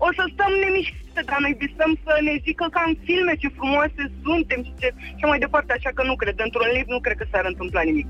o 0.07 0.09
să 0.17 0.23
stăm 0.33 0.51
nemișcate, 0.63 1.21
dar 1.31 1.39
noi 1.45 1.55
visăm 1.63 1.91
să 2.05 2.13
ne 2.27 2.35
zică 2.45 2.65
ca 2.75 2.81
în 2.89 2.95
filme 3.07 3.33
ce 3.41 3.57
frumoase 3.57 4.03
suntem 4.25 4.59
și 4.67 4.73
ce, 4.79 4.87
și 5.19 5.25
mai 5.31 5.39
departe. 5.45 5.71
Așa 5.73 5.91
că 5.95 6.01
nu 6.09 6.15
cred. 6.21 6.35
Într-un 6.47 6.69
lift 6.75 6.89
nu 6.95 6.99
cred 7.05 7.17
că 7.21 7.25
s-ar 7.31 7.45
întâmpla 7.51 7.81
nimic. 7.91 8.09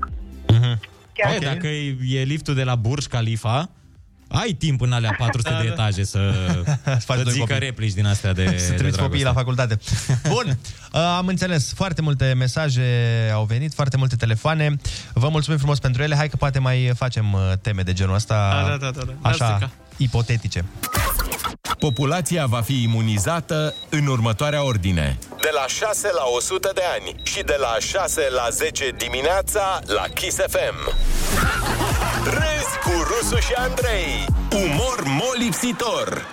Chiar 1.16 1.30
Băi, 1.30 1.48
dacă 1.52 1.66
e, 1.66 1.96
e 2.18 2.32
liftul 2.34 2.54
de 2.54 2.64
la 2.70 2.74
Burj 2.74 3.04
Khalifa, 3.06 3.58
ai 4.28 4.52
timp 4.52 4.80
în 4.80 4.92
alea 4.92 5.14
400 5.18 5.50
Da, 5.54 5.60
de 5.60 5.66
da. 5.66 5.72
etaje 5.72 6.04
să, 6.04 6.18
faci 7.08 7.16
să 7.16 7.22
doi 7.22 7.32
zică 7.32 7.44
copii. 7.44 7.58
replici 7.58 7.92
din 7.92 8.06
astea 8.06 8.32
de, 8.32 8.44
Să 8.58 8.70
de 8.70 8.76
trimiți 8.76 8.98
copiii 8.98 9.24
la 9.24 9.32
dragoste. 9.32 9.64
facultate. 9.64 9.78
Bun, 10.34 10.58
uh, 10.92 11.00
am 11.16 11.26
înțeles. 11.26 11.72
Foarte 11.74 12.02
multe 12.02 12.32
mesaje 12.36 12.84
au 13.32 13.44
venit, 13.44 13.74
foarte 13.74 13.96
multe 13.96 14.16
telefoane. 14.16 14.76
Vă 15.12 15.28
mulțumim 15.28 15.58
frumos 15.58 15.78
pentru 15.78 16.02
ele. 16.02 16.14
Hai 16.16 16.28
că 16.28 16.36
poate 16.36 16.58
mai 16.58 16.92
facem 16.96 17.32
uh, 17.32 17.40
teme 17.60 17.82
de 17.82 17.92
genul 17.92 18.14
ăsta. 18.14 18.62
Da, 18.62 18.68
da, 18.68 18.76
da, 18.76 18.90
da, 18.90 19.04
da. 19.04 19.12
N-ar 19.22 19.32
Așa, 19.32 19.46
strica. 19.56 19.70
Ipotetice. 19.96 20.64
Populația 21.78 22.46
va 22.46 22.60
fi 22.60 22.82
imunizată 22.82 23.74
în 23.88 24.06
următoarea 24.06 24.64
ordine. 24.64 25.18
De 25.40 25.50
la 25.52 25.66
6 25.66 26.10
la 26.14 26.24
100 26.36 26.70
de 26.74 26.82
ani 26.94 27.14
și 27.22 27.42
de 27.42 27.56
la 27.58 27.76
6 27.78 28.26
la 28.30 28.48
10 28.50 28.94
dimineața 28.98 29.80
la 29.86 30.04
Kiss 30.14 30.36
FM. 30.36 30.94
Râzi 32.24 32.78
cu 32.84 32.90
Rusu 32.90 33.36
și 33.36 33.52
Andrei. 33.56 34.26
Umor 34.52 35.02
molipsitor. 35.04 36.26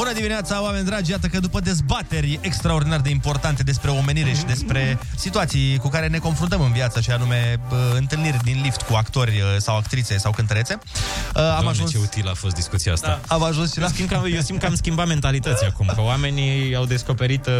Bună 0.00 0.12
dimineața, 0.12 0.62
oameni 0.62 0.84
dragi! 0.84 1.10
Iată 1.10 1.26
că 1.26 1.40
după 1.40 1.60
dezbateri 1.60 2.38
extraordinar 2.42 3.00
de 3.00 3.10
importante 3.10 3.62
despre 3.62 3.90
omenire 3.90 4.32
și 4.32 4.44
despre 4.44 4.98
situații 5.16 5.78
cu 5.78 5.88
care 5.88 6.06
ne 6.06 6.18
confruntăm 6.18 6.60
în 6.60 6.72
viață, 6.72 7.00
și 7.00 7.10
anume 7.10 7.60
uh, 7.70 7.78
întâlniri 7.94 8.36
din 8.42 8.60
lift 8.62 8.82
cu 8.82 8.94
actori 8.94 9.30
uh, 9.30 9.56
sau 9.58 9.76
actrițe 9.76 10.18
sau 10.18 10.32
cântărețe, 10.32 10.78
uh, 10.82 11.42
am 11.42 11.48
Doamne, 11.50 11.68
ajuns... 11.68 11.90
ce 11.90 11.98
util 11.98 12.28
a 12.28 12.34
fost 12.34 12.54
discuția 12.54 12.92
asta. 12.92 13.20
Am 13.26 13.42
ajuns 13.42 13.72
și 13.72 13.78
la... 13.78 13.84
Eu 13.86 13.92
simt, 13.92 14.08
că, 14.08 14.14
am- 14.14 14.24
eu 14.32 14.40
simt 14.40 14.60
că 14.60 14.66
am 14.66 14.74
schimbat 14.74 15.06
mentalități 15.06 15.64
acum, 15.64 15.92
că 15.94 16.00
oamenii 16.00 16.74
au 16.74 16.84
descoperit, 16.84 17.46
uh, 17.46 17.52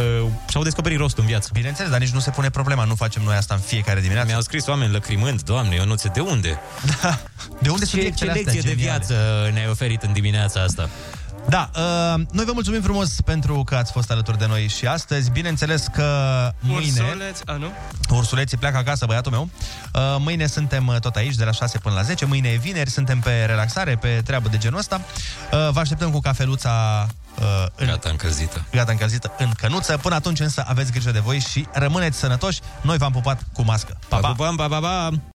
și-au 0.49 0.63
descoperit 0.63 0.97
rostul 0.97 1.23
în 1.23 1.29
viață. 1.29 1.49
Bineînțeles, 1.53 1.91
dar 1.91 1.99
nici 1.99 2.09
nu 2.09 2.19
se 2.19 2.29
pune 2.29 2.49
problema, 2.49 2.83
nu 2.83 2.95
facem 2.95 3.21
noi 3.23 3.35
asta 3.35 3.53
în 3.53 3.59
fiecare 3.59 3.99
dimineață. 3.99 4.27
Mi-au 4.27 4.41
scris 4.41 4.67
oameni 4.67 4.91
lăcrimând, 4.91 5.41
Doamne, 5.41 5.75
Ionuțe, 5.75 6.07
de 6.13 6.19
unde? 6.19 6.59
De 7.59 7.69
unde 7.69 7.85
sunt 7.85 8.01
ce, 8.01 8.09
ce 8.09 8.25
lecțiile 8.25 8.31
astea 8.31 8.51
lecție 8.53 8.61
de 8.61 8.75
geniale? 8.75 8.97
viață 8.97 9.49
ne-ai 9.53 9.67
oferit 9.69 10.03
în 10.03 10.13
dimineața 10.13 10.61
asta? 10.61 10.89
Da, 11.49 11.69
uh, 11.75 12.21
noi 12.31 12.45
vă 12.45 12.51
mulțumim 12.53 12.81
frumos 12.81 13.21
pentru 13.21 13.63
că 13.63 13.75
ați 13.75 13.91
fost 13.91 14.11
alături 14.11 14.37
de 14.37 14.45
noi 14.47 14.67
și 14.67 14.85
astăzi. 14.87 15.29
Bineînțeles 15.31 15.85
că 15.93 16.05
mâine... 16.59 17.01
Ursuleți, 17.01 17.41
a, 17.45 17.53
nu? 17.53 17.71
Ursuleții 18.09 18.57
pleacă 18.57 18.77
acasă, 18.77 19.05
băiatul 19.05 19.31
meu. 19.31 19.49
Uh, 19.93 20.15
mâine 20.19 20.45
suntem 20.47 20.87
uh, 20.87 20.99
tot 20.99 21.15
aici, 21.15 21.35
de 21.35 21.43
la 21.43 21.51
6 21.51 21.77
până 21.77 21.95
la 21.95 22.01
10. 22.01 22.25
Mâine 22.25 22.49
e 22.49 22.57
vineri, 22.57 22.89
suntem 22.89 23.19
pe 23.19 23.43
relaxare, 23.45 23.95
pe 23.95 24.21
treabă 24.25 24.47
de 24.49 24.57
genul 24.57 24.79
ăsta. 24.79 25.01
Uh, 25.51 25.69
vă 25.71 25.79
așteptăm 25.79 26.11
cu 26.11 26.19
cafeluța 26.19 27.07
uh, 27.39 27.65
în, 27.75 27.87
Gata 27.87 28.09
încălzită. 28.09 28.65
gata 28.71 28.91
încălzită 28.91 29.31
în 29.37 29.51
cănuță. 29.57 29.97
Până 29.97 30.15
atunci 30.15 30.39
însă 30.39 30.63
aveți 30.67 30.91
grijă 30.91 31.11
de 31.11 31.19
voi 31.19 31.39
și 31.39 31.67
rămâneți 31.71 32.17
sănătoși. 32.17 32.59
Noi 32.81 32.97
v-am 32.97 33.11
pupat 33.11 33.41
cu 33.53 33.61
mască. 33.63 33.97
Pa, 34.07 34.17
pa! 34.17 34.27
Pa, 34.27 34.33
pa, 34.33 34.53
pa, 34.57 34.67
pa, 34.67 34.79
pa. 34.79 35.09